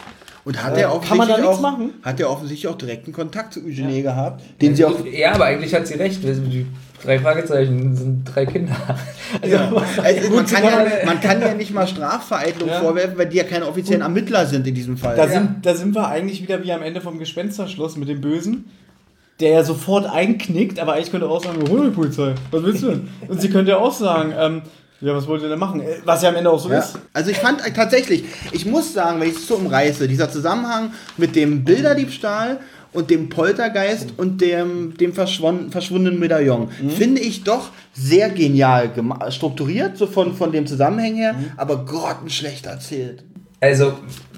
Und 0.45 0.63
hat 0.63 0.77
Äh, 0.77 0.81
er 0.83 1.01
kann 1.01 1.17
man 1.17 1.27
da 1.27 1.33
offensichtlich 1.35 1.45
nichts 1.45 1.57
auch, 1.57 1.61
machen? 1.61 1.89
Hat 2.03 2.19
er 2.21 2.29
offensichtlich 2.29 2.67
auch 2.71 2.77
direkten 2.77 3.11
Kontakt 3.11 3.53
zu 3.53 3.59
Eugenie 3.65 4.01
gehabt, 4.01 4.41
den 4.61 4.75
sie 4.77 4.85
auch 4.85 5.05
Ja, 5.05 5.33
aber 5.33 5.45
eigentlich 5.45 5.73
hat 5.75 5.85
sie 5.85 5.95
recht. 5.95 6.23
Die 6.23 6.65
drei 7.03 7.19
Fragezeichen 7.19 7.93
sind 7.95 8.23
drei 8.23 8.45
Kinder. 8.45 8.73
Also, 9.41 9.55
Ja. 9.55 9.69
Also, 10.01 10.29
man, 10.29 10.45
Gut, 10.45 10.47
kann 10.53 10.63
ja, 10.63 10.85
man 11.05 11.19
kann 11.19 11.41
ja 11.41 11.53
nicht 11.53 11.73
mal 11.73 11.85
Strafvereitlung 11.85 12.69
Ja. 12.69 12.79
vorwerfen, 12.79 13.17
weil 13.17 13.27
die 13.27 13.35
ja 13.37 13.43
keine 13.43 13.67
offiziellen 13.67 14.01
Ermittler 14.01 14.45
sind 14.45 14.65
in 14.65 14.73
diesem 14.73 14.95
Fall. 14.97 15.17
Da, 15.17 15.25
Ja. 15.25 15.31
sind, 15.31 15.65
da 15.65 15.75
sind 15.75 15.93
wir 15.93 16.07
eigentlich 16.07 16.41
wieder 16.41 16.63
wie 16.63 16.71
am 16.71 16.81
Ende 16.81 17.01
vom 17.01 17.19
Gespensterschloss 17.19 17.97
mit 17.97 18.07
dem 18.07 18.21
Bösen, 18.21 18.65
der 19.39 19.49
ja 19.51 19.63
sofort 19.63 20.05
einknickt, 20.05 20.79
aber 20.79 20.93
eigentlich 20.93 21.11
könnte 21.11 21.27
er 21.27 21.31
auch 21.31 21.43
sagen, 21.43 21.59
hol 21.69 21.89
die 21.89 21.95
Polizei, 21.95 22.33
was 22.51 22.63
willst 22.63 22.83
du 22.83 22.87
denn? 22.89 23.07
Und 23.27 23.39
sie 23.41 23.49
könnte 23.49 23.71
ja 23.71 23.77
auch 23.77 23.93
sagen, 23.93 24.33
ähm, 24.37 24.61
ja, 24.99 25.13
was 25.15 25.27
wollt 25.27 25.43
ihr 25.43 25.49
denn 25.49 25.59
machen? 25.59 25.79
Äh, 25.81 25.97
Was 26.05 26.23
ja 26.23 26.29
am 26.29 26.35
Ende 26.35 26.49
auch 26.49 26.59
so 26.59 26.69
Ja. 26.71 26.79
ist. 26.79 26.97
Also 27.13 27.29
ich 27.29 27.37
fand 27.37 27.65
äh, 27.65 27.71
tatsächlich, 27.71 28.23
ich 28.51 28.65
muss 28.65 28.93
sagen, 28.93 29.19
wenn 29.21 29.29
ich 29.29 29.35
es 29.35 29.47
so 29.47 29.55
umreiße, 29.55 30.07
dieser 30.07 30.31
Zusammenhang 30.31 30.91
mit 31.17 31.35
dem 31.35 31.63
Bilderdiebstahl 31.63 32.59
und 32.93 33.11
dem 33.11 33.29
Poltergeist 33.29 34.13
und 34.17 34.41
dem, 34.41 34.97
dem 34.97 35.13
verschwundenen 35.13 36.17
Medaillon, 36.19 36.69
finde 36.89 37.21
ich 37.21 37.43
doch 37.43 37.69
sehr 37.93 38.29
genial 38.29 38.89
strukturiert, 39.29 39.97
so 39.97 40.07
von, 40.07 40.33
von 40.33 40.51
dem 40.51 40.65
Zusammenhang 40.65 41.13
her, 41.13 41.35
aber 41.57 41.85
grottenschlecht 41.85 42.65
erzählt. 42.65 43.23
Also, 43.59 43.93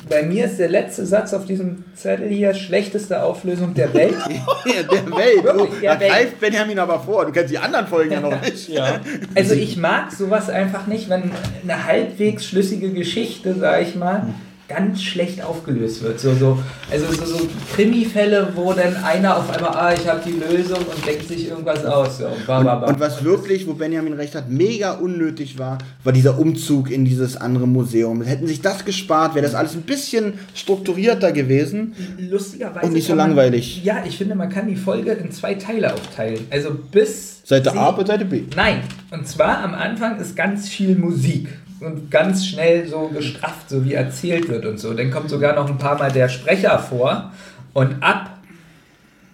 bei 0.08 0.24
mir 0.24 0.46
ist 0.46 0.58
der 0.60 0.70
letzte 0.70 1.06
Satz 1.06 1.34
auf 1.34 1.46
diesem 1.46 1.84
Zettel 1.96 2.30
hier 2.30 2.54
schlechteste 2.54 3.22
Auflösung 3.24 3.74
der 3.74 3.94
Welt. 3.94 4.16
Ja, 4.66 4.84
der 4.84 5.06
Welt. 5.06 5.44
Wirklich, 5.44 5.70
Oh, 5.80 5.84
ja, 5.84 5.94
da 5.96 6.00
Welt. 6.02 6.12
greift 6.12 6.40
Benjamin 6.40 6.78
aber 6.80 7.00
vor. 7.00 7.26
Du 7.26 7.32
kennst 7.32 7.52
die 7.52 7.58
anderen 7.58 7.88
Folgen 7.88 8.12
ja 8.12 8.20
noch 8.20 8.40
nicht. 8.46 8.70
Ja. 8.70 9.00
Also 9.36 9.54
ich 9.56 9.78
mag 9.78 10.12
sowas 10.12 10.50
einfach 10.50 10.86
nicht, 10.88 11.10
wenn 11.10 11.32
eine 11.64 11.86
halbwegs 11.86 12.46
schlüssige 12.46 12.92
Geschichte, 12.92 13.56
sag 13.60 13.82
ich 13.82 13.96
mal, 13.96 14.28
ganz 14.70 15.02
schlecht 15.02 15.44
aufgelöst 15.44 16.04
wird. 16.04 16.20
So, 16.20 16.34
so, 16.36 16.60
also 16.92 17.06
so, 17.12 17.26
so 17.26 17.48
Krimi-Fälle, 17.76 18.50
wo 18.56 18.72
dann 18.72 18.96
einer 18.98 19.36
auf 19.38 19.50
einmal, 19.50 19.72
ah, 19.72 19.94
ich 19.94 20.08
habe 20.08 20.22
die 20.26 20.34
Lösung 20.34 20.78
und 20.78 21.06
denkt 21.08 21.28
sich 21.28 21.50
irgendwas 21.50 21.84
aus. 21.86 22.20
So, 22.20 22.26
bam, 22.46 22.64
bam, 22.64 22.82
bam. 22.82 22.90
Und 22.94 23.00
was 23.00 23.24
wirklich, 23.24 23.68
wo 23.68 23.74
Benjamin 23.74 24.14
recht 24.14 24.36
hat, 24.36 24.50
mega 24.50 24.94
unnötig 24.94 25.58
war, 25.58 25.80
war 26.04 26.14
dieser 26.14 26.38
Umzug 26.38 26.92
in 26.92 27.04
dieses 27.04 27.36
andere 27.36 27.68
Museum. 27.68 28.22
Hätten 28.22 28.48
sich 28.48 28.62
das 28.62 28.86
gespart, 28.86 29.34
wäre 29.36 29.44
das 29.46 29.56
alles 29.56 29.74
ein 29.74 29.82
bisschen 29.82 30.34
strukturierter 30.54 31.32
gewesen. 31.32 31.96
Lustigerweise. 32.20 32.86
Und 32.86 32.94
nicht 32.94 33.06
so 33.06 33.10
kann 33.10 33.18
man- 33.18 33.28
langweilig. 33.30 33.84
Ja, 33.84 34.04
ich 34.08 34.18
finde, 34.18 34.36
man 34.36 34.50
kann 34.50 34.68
die 34.68 34.76
Folge 34.76 35.12
in 35.14 35.32
zwei 35.32 35.56
Teile 35.56 35.94
aufteilen. 35.94 36.46
Also 36.52 36.70
bis. 36.92 37.42
Seite 37.44 37.74
A 37.76 37.90
und 37.90 38.06
Seite 38.06 38.26
B. 38.26 38.44
Nein. 38.56 38.82
Und 39.10 39.28
zwar 39.28 39.64
am 39.64 39.74
Anfang 39.74 40.20
ist 40.20 40.36
ganz 40.36 40.70
viel 40.70 40.96
Musik 40.96 41.48
und 41.82 42.12
ganz 42.12 42.46
schnell 42.46 42.88
so 42.88 43.08
gestrafft, 43.08 43.70
so 43.70 43.86
wie 43.86 43.94
erzählt 43.94 44.50
wird 44.50 44.66
und 44.66 44.80
so. 44.80 44.94
Dann 44.94 45.12
kommt 45.12 45.30
sogar 45.30 45.56
noch 45.56 45.70
ein 45.70 45.78
paar 45.78 45.98
Mal 45.98 46.12
der 46.12 46.30
Sprecher 46.30 46.80
vor. 46.80 47.32
Und 47.74 48.04
ab 48.04 48.40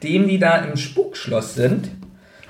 dem 0.03 0.27
die 0.27 0.37
da 0.37 0.57
im 0.57 0.77
Spukschloss 0.77 1.55
sind, 1.55 1.89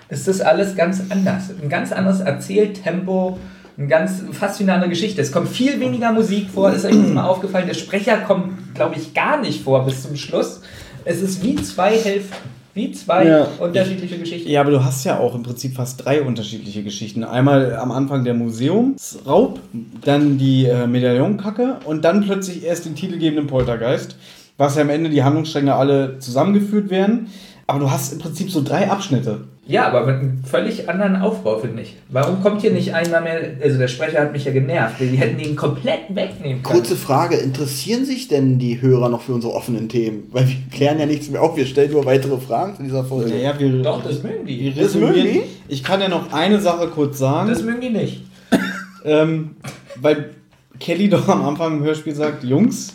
ist 0.09 0.27
das 0.27 0.41
alles 0.41 0.75
ganz 0.75 1.01
anders. 1.09 1.51
Ein 1.61 1.69
ganz 1.69 1.91
anderes 1.91 2.19
Erzähltempo, 2.19 3.39
ein 3.77 3.87
ganz 3.87 4.23
fast 4.31 4.59
wie 4.59 4.63
eine 4.63 4.73
andere 4.73 4.89
Geschichte. 4.89 5.21
Es 5.21 5.31
kommt 5.31 5.49
viel 5.49 5.79
weniger 5.79 6.11
Musik 6.11 6.49
vor, 6.49 6.71
ist 6.71 6.85
euch 6.85 6.95
mal 6.95 7.25
aufgefallen. 7.25 7.67
Der 7.67 7.73
Sprecher 7.73 8.17
kommt, 8.17 8.75
glaube 8.75 8.95
ich, 8.95 9.13
gar 9.13 9.39
nicht 9.39 9.63
vor 9.63 9.85
bis 9.85 10.03
zum 10.03 10.15
Schluss. 10.15 10.61
Es 11.05 11.21
ist 11.21 11.43
wie 11.43 11.55
zwei 11.55 11.97
Hälften, 11.97 12.49
wie 12.75 12.91
zwei 12.91 13.25
Ja. 13.25 13.47
unterschiedliche 13.59 14.19
Geschichten. 14.19 14.49
Ja, 14.49 14.61
aber 14.61 14.71
du 14.71 14.83
hast 14.83 15.03
ja 15.05 15.17
auch 15.17 15.33
im 15.33 15.43
Prinzip 15.43 15.75
fast 15.75 16.03
drei 16.05 16.21
unterschiedliche 16.21 16.83
Geschichten. 16.83 17.23
Einmal 17.23 17.75
am 17.77 17.91
Anfang 17.91 18.23
der 18.25 18.33
Museumsraub, 18.33 19.59
dann 20.03 20.37
die 20.37 20.65
äh, 20.65 20.85
Medaillonkacke 20.85 21.77
und 21.85 22.03
dann 22.05 22.21
plötzlich 22.21 22.63
erst 22.63 22.85
den 22.85 22.95
titelgebenden 22.95 23.47
Poltergeist, 23.47 24.17
was 24.57 24.75
ja 24.75 24.81
am 24.81 24.89
Ende 24.89 25.09
die 25.09 25.23
Handlungsstränge 25.23 25.73
alle 25.73 26.19
zusammengeführt 26.19 26.89
werden. 26.89 27.27
Aber 27.65 27.79
du 27.79 27.89
hast 27.89 28.13
im 28.13 28.19
Prinzip 28.19 28.51
so 28.51 28.61
drei 28.61 28.91
Abschnitte. 28.91 29.45
Ja, 29.67 29.87
aber 29.87 30.05
mit 30.05 30.15
einem 30.15 30.43
völlig 30.43 30.87
anderen 30.87 31.15
Aufbau, 31.15 31.57
finde 31.57 31.81
ich. 31.81 31.95
Warum 32.09 32.41
kommt 32.43 32.61
hier 32.61 32.71
nicht 32.71 32.93
einmal 32.93 33.21
mehr, 33.23 33.39
also 33.63 33.79
der 33.79 33.87
Sprecher 33.87 34.21
hat 34.21 34.31
mich 34.31 34.45
ja 34.45 34.51
genervt, 34.51 34.97
die 34.99 35.07
hätten 35.17 35.39
ihn 35.39 35.55
komplett 35.55 36.01
wegnehmen 36.09 36.61
können. 36.61 36.79
Kurze 36.79 36.95
Frage, 36.95 37.35
interessieren 37.37 38.05
sich 38.05 38.27
denn 38.27 38.59
die 38.59 38.79
Hörer 38.79 39.09
noch 39.09 39.21
für 39.21 39.33
unsere 39.33 39.53
offenen 39.53 39.89
Themen? 39.89 40.29
Weil 40.31 40.47
wir 40.47 40.55
klären 40.71 40.99
ja 40.99 41.07
nichts 41.07 41.29
mehr 41.29 41.41
auf, 41.41 41.57
wir 41.57 41.65
stellen 41.65 41.91
nur 41.91 42.05
weitere 42.05 42.37
Fragen 42.37 42.75
zu 42.75 42.83
dieser 42.83 43.03
Folge. 43.03 43.31
Naja, 43.31 43.55
wir, 43.57 43.81
Doch, 43.81 44.03
das 44.03 44.21
mögen 44.21 44.45
die. 44.45 44.75
wir 44.75 44.83
Das 44.83 44.93
mögen 44.93 45.15
die? 45.15 45.41
Ich 45.67 45.83
kann 45.83 45.99
ja 45.99 46.09
noch 46.09 46.31
eine 46.31 46.61
Sache 46.61 46.87
kurz 46.89 47.17
sagen. 47.17 47.49
Das 47.49 47.63
mögen 47.63 47.81
die 47.81 47.89
nicht. 47.89 48.21
Ähm, 49.03 49.55
weil 49.99 50.31
Kelly 50.79 51.09
doch 51.09 51.27
am 51.27 51.43
Anfang 51.43 51.77
im 51.77 51.83
Hörspiel 51.83 52.13
sagt, 52.13 52.43
Jungs, 52.43 52.93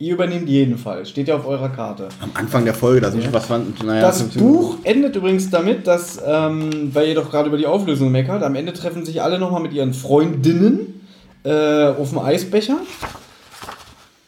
ihr 0.00 0.14
übernehmt 0.14 0.48
jeden 0.48 0.78
Fall. 0.78 1.04
Steht 1.06 1.28
ja 1.28 1.36
auf 1.36 1.46
eurer 1.46 1.68
Karte. 1.68 2.08
Am 2.20 2.30
Anfang 2.34 2.64
der 2.64 2.74
Folge, 2.74 3.02
da 3.02 3.10
sind 3.10 3.22
schon 3.22 3.32
was 3.34 3.46
fand. 3.46 3.84
Naja, 3.84 4.00
Das 4.00 4.22
Buch 4.30 4.78
endet 4.82 5.14
übrigens 5.14 5.50
damit, 5.50 5.86
dass, 5.86 6.18
ähm, 6.26 6.90
weil 6.94 7.08
ihr 7.08 7.14
doch 7.14 7.30
gerade 7.30 7.48
über 7.48 7.58
die 7.58 7.66
Auflösung 7.66 8.10
meckert, 8.10 8.42
am 8.42 8.54
Ende 8.56 8.72
treffen 8.72 9.04
sich 9.04 9.22
alle 9.22 9.38
nochmal 9.38 9.62
mit 9.62 9.74
ihren 9.74 9.92
Freundinnen 9.92 11.02
äh, 11.44 11.88
auf 11.88 12.08
dem 12.08 12.18
Eisbecher. 12.18 12.78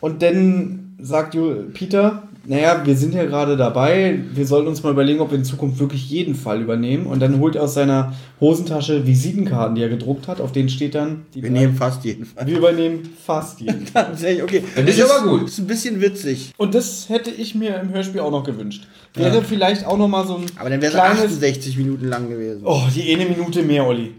Und 0.01 0.23
dann 0.23 0.94
sagt 1.01 1.36
Peter, 1.73 2.24
naja, 2.44 2.82
wir 2.85 2.97
sind 2.97 3.14
ja 3.14 3.24
gerade 3.24 3.56
dabei, 3.56 4.19
wir 4.35 4.47
sollten 4.47 4.69
uns 4.69 4.82
mal 4.82 4.90
überlegen, 4.90 5.20
ob 5.20 5.31
wir 5.31 5.39
in 5.39 5.44
Zukunft 5.44 5.78
wirklich 5.78 6.10
jeden 6.10 6.35
Fall 6.35 6.60
übernehmen. 6.60 7.06
Und 7.06 7.20
dann 7.20 7.39
holt 7.39 7.55
er 7.56 7.62
aus 7.64 7.74
seiner 7.74 8.12
Hosentasche 8.40 9.06
Visitenkarten, 9.06 9.74
die 9.77 9.82
er 9.82 9.89
gedruckt 9.89 10.27
hat, 10.28 10.40
auf 10.40 10.51
denen 10.52 10.69
steht 10.69 10.94
dann, 10.94 11.23
die 11.35 11.43
Wir 11.43 11.51
drei- 11.51 11.59
nehmen 11.60 11.74
fast 11.77 12.05
jeden 12.05 12.24
Fall. 12.24 12.47
wir 12.47 12.59
übernehmen 12.59 13.09
fast 13.24 13.60
jeden. 13.60 13.85
Tatsächlich, 13.94 14.43
okay. 14.43 14.62
Finde 14.74 14.90
ich 14.90 14.98
Das 14.98 15.10
aber 15.10 15.28
gut. 15.39 15.48
Ist 15.48 15.59
ein 15.59 15.66
bisschen 15.66 16.01
witzig. 16.01 16.52
Und 16.56 16.74
das 16.74 17.09
hätte 17.09 17.31
ich 17.31 17.55
mir 17.55 17.81
im 17.81 17.90
Hörspiel 17.93 18.20
auch 18.20 18.31
noch 18.31 18.44
gewünscht. 18.44 18.86
Wäre 19.14 19.43
vielleicht 19.43 19.86
auch 19.86 19.98
noch 19.98 20.09
mal 20.09 20.27
so 20.27 20.36
ein 20.36 20.47
Aber 20.59 20.70
dann 20.70 20.81
wäre 20.81 20.90
es 20.93 20.98
kleines... 20.98 21.24
68 21.24 21.77
Minuten 21.77 22.09
lang 22.09 22.28
gewesen. 22.28 22.62
Oh, 22.64 22.81
die 22.94 23.14
eine 23.14 23.27
Minute 23.27 23.62
mehr, 23.62 23.86
Olli. 23.86 24.14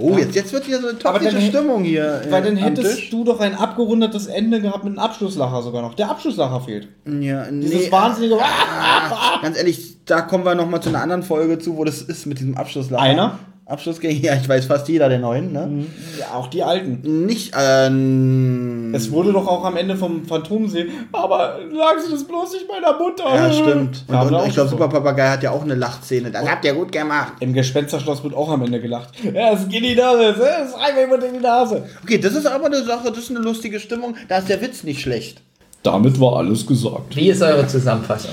Oh, 0.00 0.16
jetzt, 0.18 0.34
jetzt 0.34 0.52
wird 0.52 0.64
hier 0.64 0.80
so 0.80 0.88
eine 0.88 0.98
toxische 0.98 1.32
dann- 1.32 1.42
Stimmung 1.42 1.84
hier. 1.84 2.22
äh, 2.26 2.30
Weil 2.32 2.42
dann 2.42 2.56
am 2.56 2.62
hättest 2.62 3.12
du 3.12 3.24
doch 3.24 3.40
ein 3.40 3.54
abgerundetes 3.54 4.26
Ende 4.26 4.60
gehabt 4.60 4.84
mit 4.84 4.92
einem 4.92 4.98
Abschlusslacher 4.98 5.62
sogar 5.62 5.82
noch. 5.82 5.94
Der 5.94 6.10
Abschlusslacher 6.10 6.60
fehlt. 6.60 6.88
Ja, 7.06 7.44
Dieses 7.50 7.86
nee, 7.86 7.92
wahnsinnige... 7.92 8.36
ah, 8.40 9.40
ganz 9.42 9.56
ehrlich, 9.58 9.96
da 10.06 10.22
kommen 10.22 10.44
wir 10.44 10.54
nochmal 10.54 10.80
zu 10.82 10.88
einer 10.88 11.02
anderen 11.02 11.22
Folge 11.22 11.58
zu, 11.58 11.76
wo 11.76 11.84
das 11.84 12.02
ist 12.02 12.26
mit 12.26 12.38
diesem 12.38 12.56
Abschlusslacher. 12.56 13.02
Einer? 13.02 13.38
Abschlussgänge, 13.70 14.14
ja, 14.14 14.34
ich 14.34 14.48
weiß 14.48 14.64
fast 14.66 14.88
jeder 14.88 15.08
der 15.08 15.20
neuen, 15.20 15.52
ne? 15.52 15.86
Ja, 16.18 16.34
auch 16.34 16.48
die 16.48 16.62
alten. 16.62 17.24
Nicht, 17.26 17.52
ähm. 17.58 18.92
Es 18.94 19.10
wurde 19.10 19.32
doch 19.32 19.46
auch 19.46 19.64
am 19.64 19.76
Ende 19.76 19.96
vom 19.96 20.24
Phantomsee, 20.24 20.88
aber 21.12 21.58
sagen 21.72 22.00
Sie 22.04 22.10
das 22.12 22.24
bloß 22.24 22.52
nicht 22.54 22.66
meiner 22.68 22.98
Mutter. 22.98 23.24
Ja, 23.24 23.52
stimmt. 23.52 24.04
Und, 24.08 24.16
und 24.34 24.46
ich 24.48 24.54
glaube. 24.54 24.70
Super 24.70 24.88
Papagei 24.88 25.28
hat 25.28 25.42
ja 25.42 25.52
auch 25.52 25.62
eine 25.62 25.74
Lachszene. 25.76 26.30
Das 26.30 26.48
habt 26.48 26.64
ihr 26.64 26.74
gut 26.74 26.90
gemacht. 26.90 27.34
Im 27.40 27.52
Gespensterschloss 27.52 28.22
wird 28.24 28.34
auch 28.34 28.48
am 28.48 28.62
Ende 28.62 28.80
gelacht. 28.80 29.10
Ja, 29.22 29.52
es 29.52 29.68
geht 29.68 29.82
in 29.82 29.90
die 29.90 29.94
Nase, 29.94 30.24
es 30.30 30.74
reibt 30.78 30.94
mir 30.96 31.00
jemand 31.02 31.24
in 31.24 31.34
die 31.34 31.38
Nase. 31.40 31.84
Okay, 32.02 32.18
das 32.18 32.34
ist 32.34 32.46
aber 32.46 32.66
eine 32.66 32.82
Sache, 32.82 33.08
das 33.08 33.18
ist 33.18 33.30
eine 33.30 33.40
lustige 33.40 33.78
Stimmung. 33.78 34.16
Da 34.28 34.38
ist 34.38 34.48
der 34.48 34.60
Witz 34.60 34.82
nicht 34.82 35.00
schlecht. 35.00 35.42
Damit 35.82 36.20
war 36.20 36.36
alles 36.36 36.66
gesagt. 36.66 37.14
Wie 37.16 37.30
ist 37.30 37.40
eure 37.40 37.66
Zusammenfassung? 37.66 38.32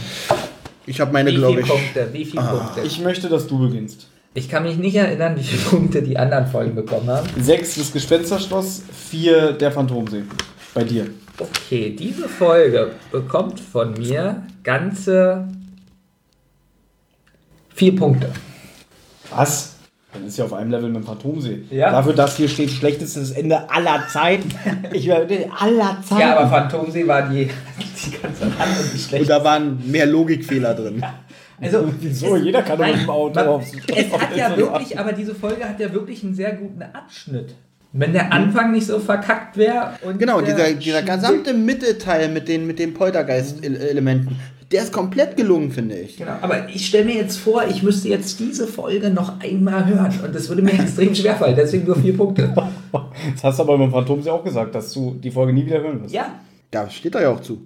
Ich 0.86 1.00
habe 1.00 1.12
meine, 1.14 1.32
Wie 1.32 1.36
glaube 1.36 1.62
viele 1.62 1.62
ich. 1.62 1.68
Punkte? 1.70 2.10
Wie 2.12 2.26
viele 2.26 2.44
Punkte? 2.44 2.82
Ich, 2.82 2.98
Ich 2.98 3.04
möchte, 3.04 3.30
dass 3.30 3.46
du 3.48 3.60
beginnst. 3.60 4.08
Kann 4.50 4.64
mich 4.64 4.78
nicht 4.78 4.96
erinnern, 4.96 5.36
wie 5.36 5.44
viele 5.44 5.62
Punkte 5.70 6.02
die 6.02 6.18
anderen 6.18 6.48
Folgen 6.48 6.76
bekommen 6.76 7.08
haben. 7.10 7.28
Sechs 7.40 7.76
das 7.76 7.92
Gespensterschloss, 7.92 8.84
vier 9.10 9.54
der 9.54 9.72
Phantomsee. 9.72 10.24
Bei 10.74 10.84
dir. 10.84 11.08
Okay, 11.40 11.96
diese 11.98 12.28
Folge 12.28 12.92
bekommt 13.12 13.60
von 13.60 13.94
mir 13.94 14.44
ganze 14.64 15.48
vier 17.74 17.96
Punkte. 17.96 18.32
Was? 19.36 19.76
Dann 20.14 20.26
ist 20.26 20.38
ja 20.38 20.46
auf 20.46 20.54
einem 20.54 20.72
Level 20.72 20.90
mit 20.90 21.04
dem 21.04 21.06
Phantomsee. 21.06 21.64
Ja. 21.70 21.92
Dafür, 21.92 22.14
dass 22.14 22.38
hier 22.38 22.50
steht 22.50 22.72
schlechtestes 22.72 23.32
Ende 23.32 23.70
aller 23.70 24.08
Zeiten. 24.08 24.50
Ich 24.94 25.08
war 25.10 25.18
aller 25.60 26.02
Zeiten. 26.02 26.22
Ja, 26.22 26.38
aber 26.38 26.50
Phantomsee 26.50 27.08
war 27.08 27.30
die, 27.30 27.46
die 28.06 28.12
ganz 28.12 28.42
Anfang 28.42 28.68
die 28.94 29.16
Und 29.20 29.30
da 29.30 29.44
waren 29.44 29.92
mehr 29.92 30.06
Logikfehler 30.06 30.74
drin. 30.74 31.04
Also, 31.60 31.92
Wieso? 32.02 32.38
Jeder 32.38 32.62
kann 32.62 32.78
doch 32.78 32.86
mit 32.88 33.02
dem 33.02 33.10
Auto 33.10 33.36
man- 33.36 33.48
aufs- 33.48 33.72
Es 33.96 34.12
hat 34.12 34.36
ja 34.36 34.56
wirklich, 34.56 34.98
aber 35.00 35.12
diese 35.14 35.34
Folge 35.36 35.68
hat 35.68 35.80
ja 35.80 35.92
wirklich 35.94 36.24
einen 36.24 36.36
sehr 36.36 36.54
guten 36.54 36.82
Abschnitt. 36.84 37.56
Wenn 37.94 38.14
der 38.14 38.32
Anfang 38.34 38.74
nicht 38.74 38.86
so 38.86 39.00
verkackt 39.00 39.58
wäre 39.58 39.92
und 40.04 40.20
Genau, 40.20 40.42
dieser, 40.42 40.74
dieser 40.74 41.02
gesamte 41.02 41.54
Mittelteil 41.54 42.30
mit 42.30 42.48
den, 42.48 42.68
mit 42.68 42.78
den 42.80 42.94
Poltergeist-Elementen, 42.94 44.36
der 44.72 44.84
ist 44.84 44.92
komplett 44.92 45.38
gelungen, 45.38 45.72
finde 45.72 45.96
ich. 45.98 46.18
Genau, 46.18 46.34
aber 46.42 46.68
ich 46.68 46.86
stelle 46.88 47.06
mir 47.06 47.16
jetzt 47.16 47.38
vor, 47.38 47.64
ich 47.68 47.82
müsste 47.84 48.10
jetzt 48.10 48.40
diese 48.40 48.68
Folge 48.68 49.10
noch 49.10 49.40
einmal 49.40 49.86
hören 49.88 50.14
und 50.26 50.36
das 50.36 50.50
würde 50.50 50.62
mir 50.62 50.74
extrem 50.80 51.16
schwerfallen, 51.16 51.56
deswegen 51.56 51.86
nur 51.88 51.96
vier 51.96 52.16
Punkte. 52.16 52.54
Das 53.34 53.44
hast 53.44 53.60
du 53.60 53.64
aber 53.64 53.78
beim 53.78 53.90
Phantomsee 53.92 54.30
auch 54.30 54.44
gesagt, 54.44 54.76
dass 54.76 54.92
du 54.94 55.16
die 55.16 55.32
Folge 55.32 55.54
nie 55.54 55.66
wieder 55.66 55.82
hören 55.82 56.02
wirst. 56.04 56.14
Ja, 56.14 56.36
Da 56.72 56.90
steht 56.90 57.16
er 57.16 57.22
ja 57.24 57.30
auch 57.30 57.40
zu. 57.42 57.62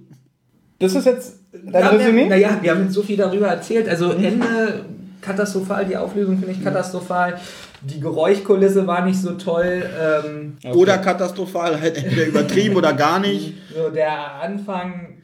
Das 0.80 0.96
ist 0.96 1.06
jetzt 1.06 1.40
dein 1.52 1.74
ja, 1.74 1.90
Resümee? 1.90 2.28
Naja, 2.28 2.58
wir 2.62 2.72
haben 2.72 2.84
jetzt 2.84 2.94
so 2.94 3.04
viel 3.04 3.18
darüber 3.18 3.48
erzählt. 3.48 3.88
Also 3.90 4.12
Ende 4.12 4.86
katastrophal, 5.22 5.86
die 5.86 5.98
Auflösung 5.98 6.38
finde 6.38 6.54
ich 6.54 6.64
katastrophal. 6.64 7.40
Die 7.82 8.00
Geräuschkulisse 8.00 8.86
war 8.86 9.06
nicht 9.06 9.20
so 9.20 9.32
toll. 9.32 9.84
Ähm, 10.00 10.58
Oder 10.74 11.00
katastrophal, 11.00 11.80
halt 11.80 11.98
entweder 11.98 12.28
übertrieben 12.28 12.76
oder 12.76 12.94
gar 12.94 13.20
nicht. 13.20 13.56
so 13.76 13.90
der 13.90 14.42
Anfang 14.42 15.18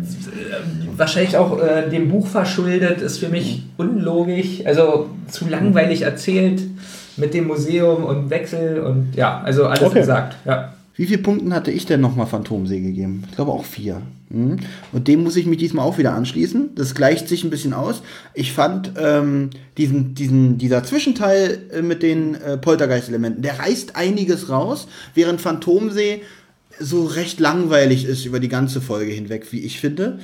äh, 0.00 0.96
wahrscheinlich 0.96 1.36
auch 1.36 1.60
äh, 1.60 1.88
dem 1.88 2.08
Buch 2.08 2.26
verschuldet, 2.28 3.00
ist 3.00 3.18
für 3.18 3.28
mich 3.28 3.64
unlogisch. 3.76 4.64
Also 4.64 5.10
zu 5.28 5.48
langweilig 5.48 6.02
erzählt 6.02 6.62
mit 7.16 7.34
dem 7.34 7.48
Museum 7.48 8.04
und 8.04 8.30
Wechsel 8.30 8.80
und 8.80 9.14
ja, 9.16 9.40
also 9.44 9.66
alles 9.66 9.82
Okay. 9.82 10.00
gesagt. 10.00 10.36
Ja. 10.44 10.74
Wie 11.00 11.06
viele 11.06 11.22
Punkten 11.22 11.54
hatte 11.54 11.70
ich 11.70 11.86
denn 11.86 12.02
nochmal 12.02 12.26
Phantomsee 12.26 12.78
gegeben? 12.78 13.24
Ich 13.30 13.34
glaube 13.34 13.52
auch 13.52 13.64
vier. 13.64 14.02
Mhm. 14.28 14.58
Und 14.92 15.08
dem 15.08 15.22
muss 15.22 15.34
ich 15.36 15.46
mich 15.46 15.56
diesmal 15.56 15.86
auch 15.86 15.96
wieder 15.96 16.12
anschließen. 16.12 16.74
Das 16.74 16.94
gleicht 16.94 17.26
sich 17.26 17.42
ein 17.42 17.48
bisschen 17.48 17.72
aus. 17.72 18.02
Ich 18.34 18.52
fand 18.52 18.92
ähm, 18.98 19.48
diesen, 19.78 20.14
diesen, 20.14 20.58
dieser 20.58 20.84
Zwischenteil 20.84 21.58
äh, 21.72 21.80
mit 21.80 22.02
den 22.02 22.34
äh, 22.34 22.58
Poltergeist-Elementen, 22.58 23.40
der 23.40 23.60
reißt 23.60 23.96
einiges 23.96 24.50
raus, 24.50 24.88
während 25.14 25.40
Phantomsee 25.40 26.20
so 26.78 27.06
recht 27.06 27.40
langweilig 27.40 28.04
ist 28.04 28.26
über 28.26 28.38
die 28.38 28.50
ganze 28.50 28.82
Folge 28.82 29.12
hinweg, 29.12 29.50
wie 29.52 29.60
ich 29.60 29.80
finde. 29.80 30.18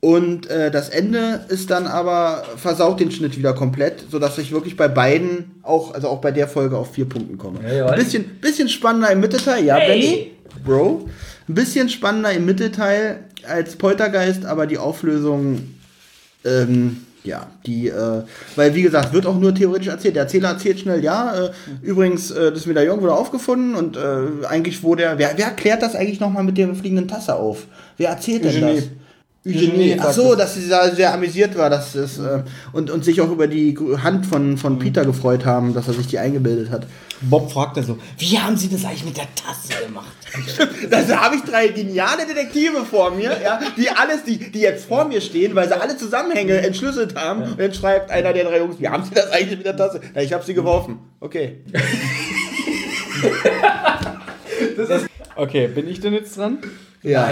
Und 0.00 0.48
äh, 0.50 0.70
das 0.70 0.90
Ende 0.90 1.46
ist 1.48 1.70
dann 1.70 1.86
aber, 1.86 2.44
versaut 2.56 3.00
den 3.00 3.10
Schnitt 3.10 3.36
wieder 3.38 3.54
komplett, 3.54 4.04
sodass 4.10 4.36
ich 4.38 4.52
wirklich 4.52 4.76
bei 4.76 4.88
beiden, 4.88 5.54
auch, 5.62 5.94
also 5.94 6.08
auch 6.08 6.20
bei 6.20 6.32
der 6.32 6.48
Folge 6.48 6.76
auf 6.76 6.92
vier 6.94 7.08
Punkten 7.08 7.38
komme. 7.38 7.60
Ja. 7.74 7.86
Ein 7.86 7.98
bisschen, 7.98 8.24
bisschen 8.40 8.68
spannender 8.68 9.10
im 9.10 9.20
Mittelteil, 9.20 9.64
ja, 9.64 9.76
Hey! 9.76 10.00
Benny? 10.00 10.32
Bro. 10.64 11.08
Ein 11.48 11.54
bisschen 11.54 11.88
spannender 11.88 12.32
im 12.32 12.44
Mittelteil 12.44 13.20
als 13.48 13.76
Poltergeist, 13.76 14.44
aber 14.44 14.66
die 14.66 14.78
Auflösung, 14.78 15.74
ähm, 16.44 16.98
ja, 17.24 17.46
die, 17.64 17.88
äh, 17.88 18.22
weil 18.54 18.74
wie 18.74 18.82
gesagt, 18.82 19.12
wird 19.12 19.26
auch 19.26 19.38
nur 19.38 19.54
theoretisch 19.54 19.88
erzählt. 19.88 20.16
Der 20.16 20.24
Erzähler 20.24 20.50
erzählt 20.50 20.80
schnell, 20.80 21.02
ja, 21.02 21.46
äh, 21.46 21.50
übrigens, 21.82 22.30
äh, 22.30 22.52
das 22.52 22.66
Medaillon 22.66 23.00
wurde 23.00 23.14
aufgefunden 23.14 23.74
und 23.74 23.96
äh, 23.96 24.46
eigentlich 24.46 24.82
wurde 24.82 25.04
er, 25.04 25.18
wer, 25.18 25.32
wer 25.36 25.50
klärt 25.50 25.82
das 25.82 25.94
eigentlich 25.94 26.20
nochmal 26.20 26.44
mit 26.44 26.58
der 26.58 26.74
fliegenden 26.74 27.08
Tasse 27.08 27.34
auf? 27.34 27.66
Wer 27.96 28.10
erzählt 28.10 28.44
denn 28.44 28.56
Eugenie. 28.62 28.76
das? 28.76 28.84
Eugenie. 29.46 29.96
Ach 29.98 30.12
so, 30.12 30.34
dass 30.34 30.54
sie 30.54 30.68
da 30.68 30.90
sehr 30.94 31.14
amüsiert 31.14 31.56
war, 31.56 31.70
dass 31.70 31.94
es, 31.94 32.18
äh, 32.18 32.42
und, 32.72 32.90
und 32.90 33.04
sich 33.04 33.20
auch 33.20 33.30
über 33.30 33.46
die 33.46 33.76
Hand 34.02 34.26
von, 34.26 34.58
von 34.58 34.78
Peter 34.78 35.04
gefreut 35.04 35.44
haben, 35.44 35.74
dass 35.74 35.88
er 35.88 35.94
sich 35.94 36.08
die 36.08 36.18
eingebildet 36.18 36.70
hat. 36.70 36.86
Bob 37.22 37.50
fragt 37.50 37.76
dann 37.76 37.84
so, 37.84 37.98
wie 38.18 38.38
haben 38.38 38.56
sie 38.56 38.68
das 38.68 38.84
eigentlich 38.84 39.04
mit 39.04 39.16
der 39.16 39.28
Tasse 39.34 39.84
gemacht? 39.86 40.12
Da 40.90 41.20
habe 41.22 41.36
ich 41.36 41.42
drei 41.42 41.68
geniale 41.68 42.26
Detektive 42.26 42.84
vor 42.84 43.10
mir, 43.10 43.36
ja, 43.42 43.60
die 43.76 43.88
alles, 43.88 44.24
die, 44.24 44.38
die 44.50 44.60
jetzt 44.60 44.86
vor 44.86 45.06
mir 45.06 45.20
stehen, 45.20 45.54
weil 45.54 45.66
sie 45.68 45.80
alle 45.80 45.96
Zusammenhänge 45.96 46.58
entschlüsselt 46.58 47.14
haben. 47.16 47.42
Und 47.42 47.60
dann 47.60 47.72
schreibt 47.72 48.10
einer 48.10 48.32
der 48.32 48.44
drei 48.44 48.58
Jungs, 48.58 48.78
wie 48.78 48.88
haben 48.88 49.04
sie 49.04 49.14
das 49.14 49.30
eigentlich 49.30 49.58
mit 49.58 49.66
der 49.66 49.76
Tasse? 49.76 50.00
Na, 50.14 50.22
ich 50.22 50.32
habe 50.32 50.44
sie 50.44 50.54
geworfen. 50.54 50.98
Okay. 51.20 51.60
Okay, 55.36 55.68
bin 55.68 55.86
ich 55.86 56.00
denn 56.00 56.14
jetzt 56.14 56.36
dran? 56.38 56.58
Ja. 57.02 57.30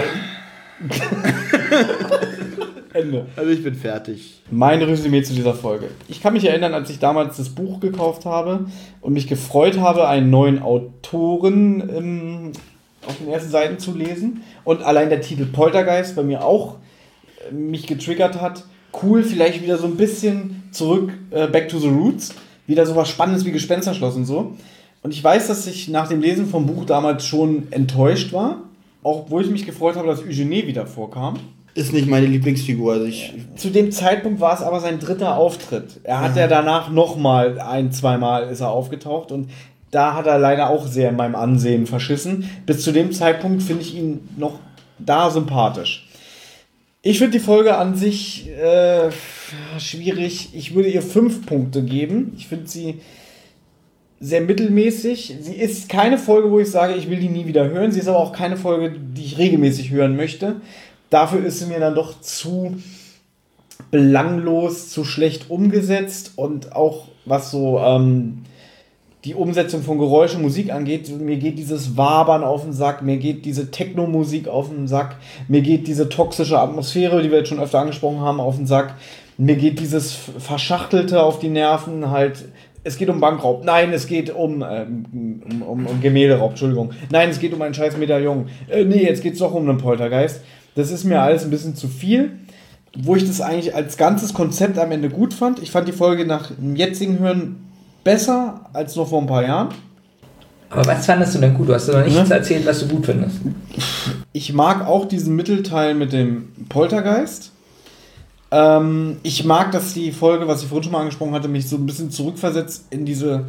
Ende. 2.93 3.25
Also 3.35 3.51
ich 3.51 3.63
bin 3.63 3.75
fertig. 3.75 4.41
Mein 4.49 4.81
Resümee 4.81 5.21
zu 5.21 5.33
dieser 5.33 5.53
Folge. 5.53 5.89
Ich 6.07 6.21
kann 6.21 6.33
mich 6.33 6.45
erinnern, 6.45 6.73
als 6.73 6.89
ich 6.89 6.99
damals 6.99 7.37
das 7.37 7.49
Buch 7.49 7.79
gekauft 7.79 8.25
habe 8.25 8.65
und 9.01 9.13
mich 9.13 9.27
gefreut 9.27 9.79
habe, 9.79 10.07
einen 10.07 10.29
neuen 10.29 10.61
Autoren 10.61 11.89
ähm, 11.89 12.51
auf 13.05 13.17
den 13.17 13.29
ersten 13.29 13.49
Seiten 13.49 13.79
zu 13.79 13.93
lesen 13.93 14.43
und 14.63 14.81
allein 14.81 15.09
der 15.09 15.21
Titel 15.21 15.45
Poltergeist 15.45 16.15
bei 16.15 16.23
mir 16.23 16.43
auch 16.43 16.77
äh, 17.49 17.53
mich 17.53 17.85
getriggert 17.85 18.41
hat. 18.41 18.63
Cool, 19.03 19.23
vielleicht 19.23 19.61
wieder 19.61 19.77
so 19.77 19.87
ein 19.87 19.97
bisschen 19.97 20.63
zurück, 20.71 21.11
äh, 21.31 21.47
back 21.47 21.67
to 21.67 21.79
the 21.79 21.89
roots. 21.89 22.33
Wieder 22.67 22.85
so 22.85 22.95
was 22.95 23.09
Spannendes 23.09 23.45
wie 23.45 23.51
Gespensterschloss 23.51 24.15
und 24.15 24.25
so. 24.25 24.55
Und 25.03 25.11
ich 25.11 25.23
weiß, 25.23 25.47
dass 25.47 25.67
ich 25.67 25.89
nach 25.89 26.07
dem 26.07 26.21
Lesen 26.21 26.47
vom 26.47 26.65
Buch 26.65 26.85
damals 26.85 27.25
schon 27.25 27.71
enttäuscht 27.71 28.33
war. 28.33 28.61
Auch 29.05 29.29
wo 29.29 29.39
ich 29.39 29.51
mich 29.51 29.67
gefreut 29.67 29.97
habe, 29.97 30.07
dass 30.07 30.23
Eugenie 30.23 30.65
wieder 30.65 30.87
vorkam. 30.87 31.35
Ist 31.75 31.93
nicht 31.93 32.07
meine 32.07 32.25
Lieblingsfigur. 32.25 32.93
Also 32.93 33.05
ich, 33.05 33.35
Zu 33.55 33.69
dem 33.69 33.91
Zeitpunkt 33.91 34.39
war 34.39 34.55
es 34.55 34.63
aber 34.63 34.79
sein 34.79 34.97
dritter 34.97 35.37
Auftritt. 35.37 35.99
Er 36.01 36.21
hat 36.21 36.35
ja 36.35 36.47
danach 36.47 36.89
nochmal 36.89 37.59
ein, 37.59 37.91
zweimal 37.91 38.49
ist 38.49 38.61
er 38.61 38.71
aufgetaucht 38.71 39.31
und 39.31 39.51
da 39.91 40.15
hat 40.15 40.25
er 40.25 40.39
leider 40.39 40.71
auch 40.71 40.87
sehr 40.87 41.09
in 41.09 41.17
meinem 41.17 41.35
Ansehen 41.35 41.85
verschissen. 41.85 42.49
Bis 42.65 42.83
zu 42.83 42.91
dem 42.91 43.11
Zeitpunkt 43.11 43.61
finde 43.61 43.83
ich 43.83 43.93
ihn 43.93 44.27
noch 44.37 44.57
da 44.97 45.29
sympathisch. 45.29 46.09
Ich 47.03 47.19
finde 47.19 47.37
die 47.37 47.43
Folge 47.43 47.77
an 47.77 47.95
sich 47.95 48.49
äh, 48.49 49.11
schwierig. 49.77 50.49
Ich 50.53 50.73
würde 50.73 50.89
ihr 50.89 51.03
fünf 51.03 51.45
Punkte 51.45 51.83
geben. 51.83 52.33
Ich 52.37 52.47
finde 52.47 52.67
sie 52.67 53.01
sehr 54.19 54.41
mittelmäßig. 54.41 55.35
Sie 55.41 55.55
ist 55.55 55.89
keine 55.89 56.17
Folge, 56.17 56.51
wo 56.51 56.59
ich 56.59 56.71
sage, 56.71 56.93
ich 56.95 57.09
will 57.09 57.19
die 57.19 57.29
nie 57.29 57.45
wieder 57.45 57.69
hören. 57.69 57.91
Sie 57.91 57.99
ist 57.99 58.07
aber 58.07 58.19
auch 58.19 58.31
keine 58.31 58.57
Folge, 58.57 58.97
die 58.97 59.23
ich 59.23 59.37
regelmäßig 59.37 59.91
hören 59.91 60.15
möchte. 60.15 60.57
Dafür 61.09 61.45
ist 61.45 61.59
sie 61.59 61.67
mir 61.67 61.79
dann 61.79 61.95
doch 61.95 62.19
zu 62.21 62.77
belanglos, 63.91 64.89
zu 64.89 65.03
schlecht 65.03 65.49
umgesetzt 65.49 66.33
und 66.35 66.75
auch 66.75 67.09
was 67.25 67.51
so 67.51 67.79
ähm, 67.79 68.43
die 69.25 69.33
Umsetzung 69.33 69.81
von 69.81 69.97
Geräusch 69.97 70.35
und 70.35 70.43
Musik 70.43 70.71
angeht, 70.71 71.09
mir 71.09 71.37
geht 71.37 71.57
dieses 71.57 71.97
Wabern 71.97 72.43
auf 72.43 72.61
den 72.61 72.73
Sack, 72.73 73.01
mir 73.01 73.17
geht 73.17 73.45
diese 73.45 73.71
Techno-Musik 73.71 74.47
auf 74.47 74.69
den 74.69 74.87
Sack, 74.87 75.17
mir 75.47 75.61
geht 75.61 75.87
diese 75.87 76.09
toxische 76.09 76.59
Atmosphäre, 76.59 77.23
die 77.23 77.31
wir 77.31 77.39
jetzt 77.39 77.49
schon 77.49 77.59
öfter 77.59 77.79
angesprochen 77.79 78.19
haben, 78.19 78.39
auf 78.39 78.55
den 78.55 78.67
Sack, 78.67 78.93
mir 79.37 79.55
geht 79.55 79.79
dieses 79.79 80.13
Verschachtelte 80.13 81.23
auf 81.23 81.39
die 81.39 81.49
Nerven, 81.49 82.11
halt, 82.11 82.45
es 82.85 82.97
geht 82.97 83.09
um 83.09 83.19
Bankraub, 83.19 83.65
nein, 83.65 83.91
es 83.91 84.07
geht 84.07 84.33
um, 84.33 84.63
ähm, 84.67 85.41
um, 85.49 85.61
um, 85.61 85.87
um 85.87 86.01
Gemälderaub, 86.01 86.51
Entschuldigung, 86.51 86.91
nein, 87.11 87.29
es 87.29 87.39
geht 87.39 87.53
um 87.53 87.61
einen 87.61 87.73
scheiß 87.73 87.97
Medaillon, 87.97 88.47
äh, 88.69 88.85
nee, 88.85 89.03
jetzt 89.03 89.21
geht 89.21 89.33
es 89.33 89.39
doch 89.39 89.53
um 89.53 89.67
einen 89.67 89.77
Poltergeist, 89.77 90.39
das 90.75 90.91
ist 90.91 91.03
mir 91.03 91.21
alles 91.21 91.43
ein 91.43 91.49
bisschen 91.49 91.75
zu 91.75 91.89
viel 91.89 92.31
wo 92.97 93.15
ich 93.15 93.27
das 93.27 93.41
eigentlich 93.41 93.75
als 93.75 93.97
ganzes 93.97 94.33
Konzept 94.33 94.77
am 94.79 94.91
Ende 94.91 95.09
gut 95.09 95.33
fand. 95.33 95.61
Ich 95.61 95.71
fand 95.71 95.87
die 95.87 95.91
Folge 95.91 96.25
nach 96.25 96.51
dem 96.51 96.75
jetzigen 96.75 97.19
Hören 97.19 97.57
besser 98.03 98.61
als 98.73 98.95
noch 98.95 99.09
vor 99.09 99.21
ein 99.21 99.27
paar 99.27 99.43
Jahren. 99.43 99.69
Aber 100.69 100.85
was 100.87 101.05
fandest 101.05 101.35
du 101.35 101.39
denn 101.39 101.53
gut? 101.53 101.69
Du 101.69 101.73
hast 101.73 101.87
noch 101.87 102.03
nichts 102.03 102.29
Ja. 102.29 102.35
erzählt, 102.35 102.65
was 102.65 102.79
du 102.79 102.87
gut 102.87 103.05
findest. 103.05 103.37
Ich 104.33 104.53
mag 104.53 104.87
auch 104.87 105.05
diesen 105.05 105.35
Mittelteil 105.35 105.93
mit 105.93 106.11
dem 106.13 106.49
Poltergeist. 106.69 107.51
Ähm, 108.51 109.17
ich 109.23 109.43
mag, 109.45 109.71
dass 109.71 109.93
die 109.93 110.11
Folge, 110.11 110.47
was 110.47 110.61
ich 110.61 110.69
vorhin 110.69 110.83
schon 110.83 110.91
mal 110.93 111.01
angesprochen 111.01 111.33
hatte, 111.33 111.47
mich 111.47 111.67
so 111.67 111.75
ein 111.75 111.85
bisschen 111.85 112.11
zurückversetzt 112.11 112.85
in 112.89 113.05
diese 113.05 113.45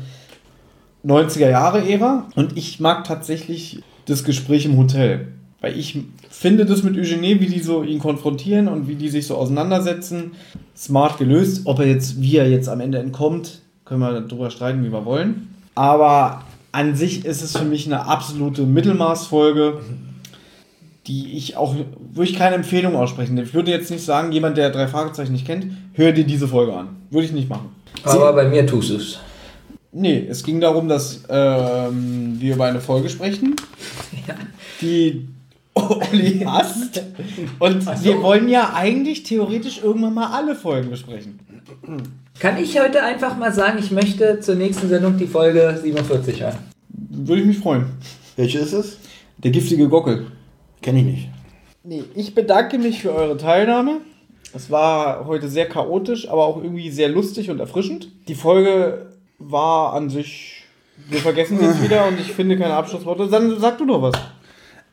90er-Jahre-Ära. 1.05 2.29
Und 2.35 2.57
ich 2.57 2.81
mag 2.81 3.05
tatsächlich 3.05 3.83
das 4.07 4.25
Gespräch 4.25 4.65
im 4.65 4.77
Hotel. 4.77 5.29
Weil 5.61 5.79
ich 5.79 5.99
finde 6.31 6.67
das 6.67 6.83
mit 6.83 6.97
Eugenie, 6.97 7.41
wie 7.41 7.47
die 7.47 7.61
so 7.61 7.83
ihn 7.83 7.99
konfrontieren 7.99 8.69
und 8.69 8.89
wie 8.89 8.95
die 8.95 9.09
sich 9.09 9.27
so 9.27 9.37
auseinandersetzen, 9.37 10.33
smart 10.77 11.19
gelöst. 11.19 11.63
Ob 11.65 11.79
er 11.79 11.87
jetzt, 11.87 12.21
wie 12.21 12.37
er 12.37 12.49
jetzt 12.49 12.69
am 12.69 12.81
Ende 12.81 12.99
entkommt, 12.99 13.63
können 13.85 14.01
wir 14.01 14.21
darüber 14.21 14.51
streiten, 14.51 14.85
wie 14.85 14.93
wir 14.93 15.05
wollen. 15.05 15.55
Aber 15.75 16.43
an 16.73 16.95
sich 16.95 17.25
ist 17.25 17.43
es 17.43 17.57
für 17.57 17.65
mich 17.65 17.87
eine 17.87 18.07
absolute 18.07 18.63
Mittelmaßfolge, 18.63 19.81
die 21.07 21.37
ich 21.37 21.57
auch, 21.57 21.75
wo 22.13 22.23
ich 22.23 22.35
keine 22.35 22.57
Empfehlung 22.57 22.97
aussprechen. 22.97 23.39
Ich 23.39 23.55
würde 23.55 23.71
jetzt 23.71 23.91
nicht 23.91 24.05
sagen, 24.05 24.33
jemand, 24.33 24.57
der 24.57 24.71
drei 24.71 24.89
Fragezeichen 24.89 25.33
nicht 25.33 25.47
kennt, 25.47 25.67
hör 25.95 26.13
dir 26.13 26.25
diese 26.25 26.49
Folge 26.49 26.75
an. 26.75 26.97
Würde 27.11 27.27
ich 27.27 27.33
nicht 27.33 27.49
machen. 27.49 27.71
Aber 28.03 28.33
bei 28.33 28.49
mir 28.49 28.67
tust 28.67 28.91
du 28.91 28.97
es. 28.97 29.19
Nee, 29.93 30.27
es 30.29 30.43
ging 30.43 30.61
darum, 30.61 30.89
dass 30.89 31.23
ähm, 31.29 32.37
wir 32.39 32.55
über 32.55 32.67
eine 32.67 32.81
Folge 32.81 33.09
sprechen, 33.09 33.57
die 34.83 35.29
Olli 35.75 36.41
hasst. 36.45 37.03
Und 37.59 38.05
wir 38.05 38.23
wollen 38.23 38.49
ja 38.49 38.73
eigentlich 38.75 39.23
theoretisch 39.23 39.81
irgendwann 39.83 40.15
mal 40.15 40.33
alle 40.33 40.55
Folgen 40.55 40.91
besprechen. 40.91 41.41
Kann 42.39 42.59
ich 42.59 42.79
heute 42.79 43.03
einfach 43.03 43.39
mal 43.39 43.53
sagen, 43.53 43.79
ich 43.79 43.91
möchte 43.91 44.41
zur 44.41 44.57
nächsten 44.57 44.89
Sendung 44.89 45.17
die 45.17 45.27
Folge 45.27 45.79
47 45.83 46.43
hören? 46.43 46.59
Würde 46.91 47.41
ich 47.41 47.47
mich 47.47 47.59
freuen. 47.59 47.87
Welche 48.37 48.59
ist 48.59 48.75
es? 48.75 48.99
Der 49.39 49.51
giftige 49.51 49.89
Gockel. 49.89 50.27
Kenne 50.83 51.01
ich 51.01 51.05
nicht. 51.05 51.29
Nee, 51.85 52.05
ich 52.15 52.35
bedanke 52.35 52.79
mich 52.79 53.03
für 53.03 53.15
eure 53.15 53.37
Teilnahme. 53.37 54.01
Es 54.55 54.71
war 54.71 55.27
heute 55.27 55.49
sehr 55.49 55.69
chaotisch, 55.69 56.29
aber 56.29 56.45
auch 56.45 56.63
irgendwie 56.63 56.91
sehr 56.91 57.09
lustig 57.09 57.51
und 57.51 57.61
erfrischend. 57.61 58.09
Die 58.29 58.35
Folge 58.35 59.07
war 59.39 59.93
an 59.93 60.09
sich. 60.09 60.65
Wir 61.09 61.21
vergessen 61.21 61.59
sie 61.59 61.67
jetzt 61.67 61.83
wieder 61.83 62.07
und 62.07 62.19
ich 62.19 62.33
finde 62.33 62.57
keine 62.57 62.75
Abschlussworte. 62.75 63.29
Dann 63.29 63.61
sag 63.61 63.79
du 63.79 63.85
noch 63.85 64.01
was. 64.03 64.15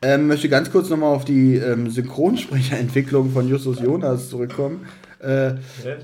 Ähm, 0.02 0.26
möchte 0.26 0.50
ganz 0.50 0.70
kurz 0.70 0.90
nochmal 0.90 1.14
auf 1.14 1.24
die 1.24 1.56
ähm, 1.56 1.90
Synchronsprecherentwicklung 1.90 3.30
von 3.30 3.48
Justus 3.48 3.80
Jonas 3.80 4.28
zurückkommen. 4.28 4.86
Äh, 5.18 5.54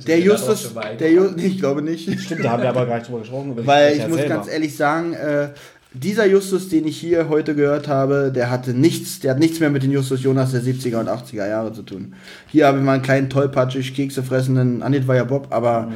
der 0.07 0.21
Justus, 0.21 0.73
der 0.99 1.13
Ju 1.13 1.25
nee, 1.37 1.47
ich 1.49 1.59
glaube 1.59 1.83
nicht. 1.83 2.19
Stimmt, 2.19 2.43
da 2.43 2.53
haben 2.53 2.63
wir 2.63 2.71
aber 2.71 2.87
gar 2.87 2.97
nicht 2.97 3.09
drüber 3.09 3.21
gesprochen. 3.21 3.55
Weil 3.67 3.89
ich 3.89 3.95
Sprecher 3.97 4.09
muss 4.09 4.19
selber. 4.19 4.35
ganz 4.37 4.49
ehrlich 4.49 4.75
sagen, 4.75 5.13
äh, 5.13 5.49
dieser 5.93 6.27
Justus, 6.27 6.69
den 6.69 6.87
ich 6.87 6.99
hier 6.99 7.29
heute 7.29 7.55
gehört 7.55 7.89
habe, 7.89 8.31
der 8.35 8.51
hatte 8.51 8.73
nichts, 8.75 9.21
der 9.21 9.33
hat 9.33 9.39
nichts 9.41 9.59
mehr 9.59 9.71
mit 9.71 9.83
den 9.83 9.91
Justus 9.91 10.23
Jonas 10.23 10.53
der 10.53 10.63
70er 10.63 11.01
und 11.01 11.09
80er 11.09 11.49
Jahre 11.49 11.73
zu 11.73 11.83
tun. 11.83 12.15
Hier 12.47 12.67
habe 12.67 12.79
ich 12.79 12.85
mal 12.85 12.95
einen 12.95 13.03
kleinen 13.03 13.29
tollpatschig, 13.29 13.95
Kekse 13.95 14.23
fressenden, 14.23 14.83
Anit 14.83 15.09
war 15.09 15.17
ja 15.17 15.25
Bob, 15.25 15.49
aber 15.51 15.93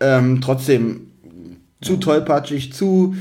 ähm, 0.00 0.40
trotzdem 0.42 1.12
zu 1.80 1.96
tollpatschig, 1.96 2.72
zu 2.72 3.14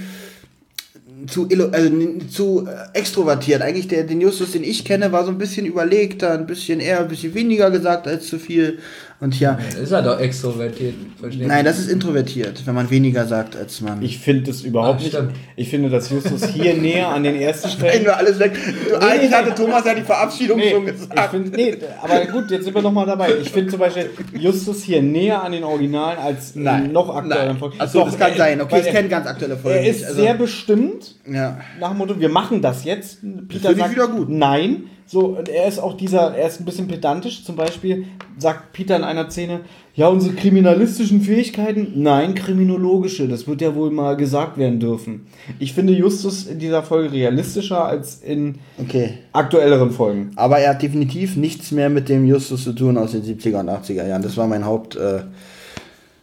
zu, 1.27 1.47
also, 1.71 1.89
zu 2.29 2.67
äh, 2.67 2.97
extrovertiert. 2.97 3.61
Eigentlich 3.61 3.87
der, 3.87 4.03
den 4.03 4.21
Justus, 4.21 4.51
den 4.51 4.63
ich 4.63 4.85
kenne, 4.85 5.11
war 5.11 5.23
so 5.23 5.31
ein 5.31 5.37
bisschen 5.37 5.65
überlegter, 5.65 6.33
ein 6.33 6.47
bisschen 6.47 6.79
eher, 6.79 6.99
ein 7.01 7.07
bisschen 7.07 7.33
weniger 7.33 7.71
gesagt 7.71 8.07
als 8.07 8.27
zu 8.27 8.39
viel. 8.39 8.79
Und 9.21 9.39
ja, 9.39 9.59
Ist 9.79 9.91
er 9.91 10.01
doch 10.01 10.19
extrovertiert. 10.19 10.95
Verstehen 11.19 11.47
nein, 11.47 11.63
das 11.63 11.77
ist 11.77 11.89
introvertiert, 11.91 12.65
wenn 12.65 12.73
man 12.73 12.89
weniger 12.89 13.27
sagt 13.27 13.55
als 13.55 13.79
man. 13.79 14.01
Ich 14.01 14.17
finde 14.17 14.45
das 14.49 14.61
überhaupt 14.63 14.99
Ach, 14.99 15.03
nicht. 15.03 15.17
Ich 15.55 15.69
finde, 15.69 15.89
dass 15.91 16.09
Justus 16.09 16.43
hier 16.45 16.73
näher 16.73 17.07
an 17.09 17.23
den 17.23 17.35
ersten 17.35 17.67
Nein, 17.69 17.77
Stellen. 17.77 18.03
nur 18.05 18.17
alles 18.17 18.39
weg. 18.39 18.53
Du, 18.89 18.95
eigentlich 18.99 19.29
nee, 19.29 19.35
hatte 19.35 19.49
nee. 19.49 19.55
Thomas 19.55 19.85
ja 19.85 19.93
die 19.93 20.01
Verabschiedung 20.01 20.57
Nee, 20.57 20.71
schon 20.71 20.87
ich 20.87 20.91
gesagt. 20.93 21.29
find, 21.29 21.55
nee, 21.55 21.77
aber 22.01 22.25
gut, 22.31 22.49
jetzt 22.49 22.63
sind 22.65 22.73
wir 22.73 22.81
nochmal 22.81 23.05
dabei. 23.05 23.29
Ich 23.39 23.51
finde 23.51 23.69
zum 23.69 23.79
Beispiel 23.79 24.09
Justus 24.33 24.81
hier 24.81 25.03
näher 25.03 25.43
an 25.43 25.51
den 25.51 25.63
Originalen 25.65 26.17
als 26.17 26.55
in 26.55 26.91
noch 26.91 27.15
aktuelleren 27.15 27.59
Folgen. 27.59 27.79
Achso, 27.79 27.99
Doch, 27.99 28.05
das 28.07 28.17
kann 28.17 28.31
er- 28.31 28.37
sein. 28.37 28.59
Okay, 28.61 28.81
ich 28.83 28.91
kenne 28.91 29.07
ganz 29.07 29.27
aktuelle 29.27 29.55
Folgen. 29.55 29.77
Er 29.77 29.85
ist 29.87 29.97
nicht. 29.97 30.05
Also, 30.07 30.19
sehr 30.19 30.33
bestimmt, 30.33 31.15
ja. 31.31 31.59
nach 31.79 31.89
dem 31.89 31.99
Motto, 31.99 32.19
wir 32.19 32.29
machen 32.29 32.59
das 32.63 32.83
jetzt. 32.85 33.19
Peter 33.47 33.69
ich 33.69 33.77
sagt 33.77 33.91
wieder 33.91 34.07
gut. 34.07 34.29
nein. 34.29 34.85
So, 35.11 35.25
und 35.25 35.49
er 35.49 35.67
ist 35.67 35.77
auch 35.77 35.97
dieser, 35.97 36.33
er 36.37 36.47
ist 36.47 36.61
ein 36.61 36.65
bisschen 36.65 36.87
pedantisch. 36.87 37.43
Zum 37.43 37.57
Beispiel 37.57 38.05
sagt 38.37 38.71
Peter 38.71 38.95
in 38.95 39.03
einer 39.03 39.29
Szene, 39.29 39.59
ja, 39.93 40.07
unsere 40.07 40.33
kriminalistischen 40.35 41.19
Fähigkeiten, 41.19 42.01
nein, 42.01 42.33
kriminologische, 42.33 43.27
das 43.27 43.45
wird 43.45 43.59
ja 43.59 43.75
wohl 43.75 43.91
mal 43.91 44.15
gesagt 44.15 44.57
werden 44.57 44.79
dürfen. 44.79 45.27
Ich 45.59 45.73
finde 45.73 45.91
Justus 45.91 46.47
in 46.47 46.59
dieser 46.59 46.81
Folge 46.81 47.11
realistischer 47.11 47.83
als 47.83 48.21
in 48.21 48.55
Okay. 48.79 49.15
aktuelleren 49.33 49.91
Folgen. 49.91 50.31
Aber 50.37 50.59
er 50.59 50.69
hat 50.69 50.81
definitiv 50.81 51.35
nichts 51.35 51.71
mehr 51.71 51.89
mit 51.89 52.07
dem 52.07 52.25
Justus 52.25 52.63
zu 52.63 52.71
tun 52.71 52.97
aus 52.97 53.11
den 53.11 53.23
70er 53.23 53.59
und 53.59 53.69
80er 53.69 54.07
Jahren. 54.07 54.21
Das 54.21 54.37
war 54.37 54.47
mein 54.47 54.65
Haupt, 54.65 54.95
äh, 54.95 55.23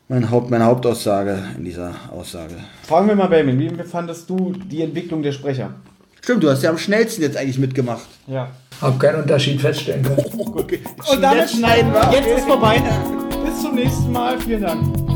mein 0.09 0.31
Haupt, 0.31 0.49
meine 0.51 0.65
Hauptaussage 0.65 1.37
in 1.59 1.65
dieser 1.67 1.95
Aussage. 2.11 2.55
Fragen 2.85 3.07
wir 3.07 3.17
mal, 3.17 3.29
Benjamin, 3.29 3.79
wie 3.79 3.83
fandest 3.83 4.31
du 4.31 4.55
die 4.71 4.81
Entwicklung 4.81 5.23
der 5.23 5.33
Sprecher? 5.33 5.75
Stimmt, 6.23 6.43
du 6.43 6.51
hast 6.51 6.63
ja 6.63 6.71
am 6.71 6.79
schnellsten 6.79 7.23
jetzt 7.23 7.37
eigentlich 7.37 7.59
mitgemacht. 7.59 8.07
Ja. 8.27 8.51
Hab 8.81 9.01
keinen 9.01 9.23
Unterschied 9.23 9.61
feststellen 9.61 10.03
können. 10.03 10.25
Okay. 10.55 10.81
Und 11.11 11.23
damit 11.23 11.51
schneiden 11.51 11.93
wir. 11.93 12.11
Jetzt 12.13 12.39
ist 12.39 12.47
vorbei. 12.47 12.83
Bis 13.45 13.63
zum 13.63 13.75
nächsten 13.75 14.13
Mal. 14.13 14.39
Vielen 14.41 14.63
Dank. 14.63 15.08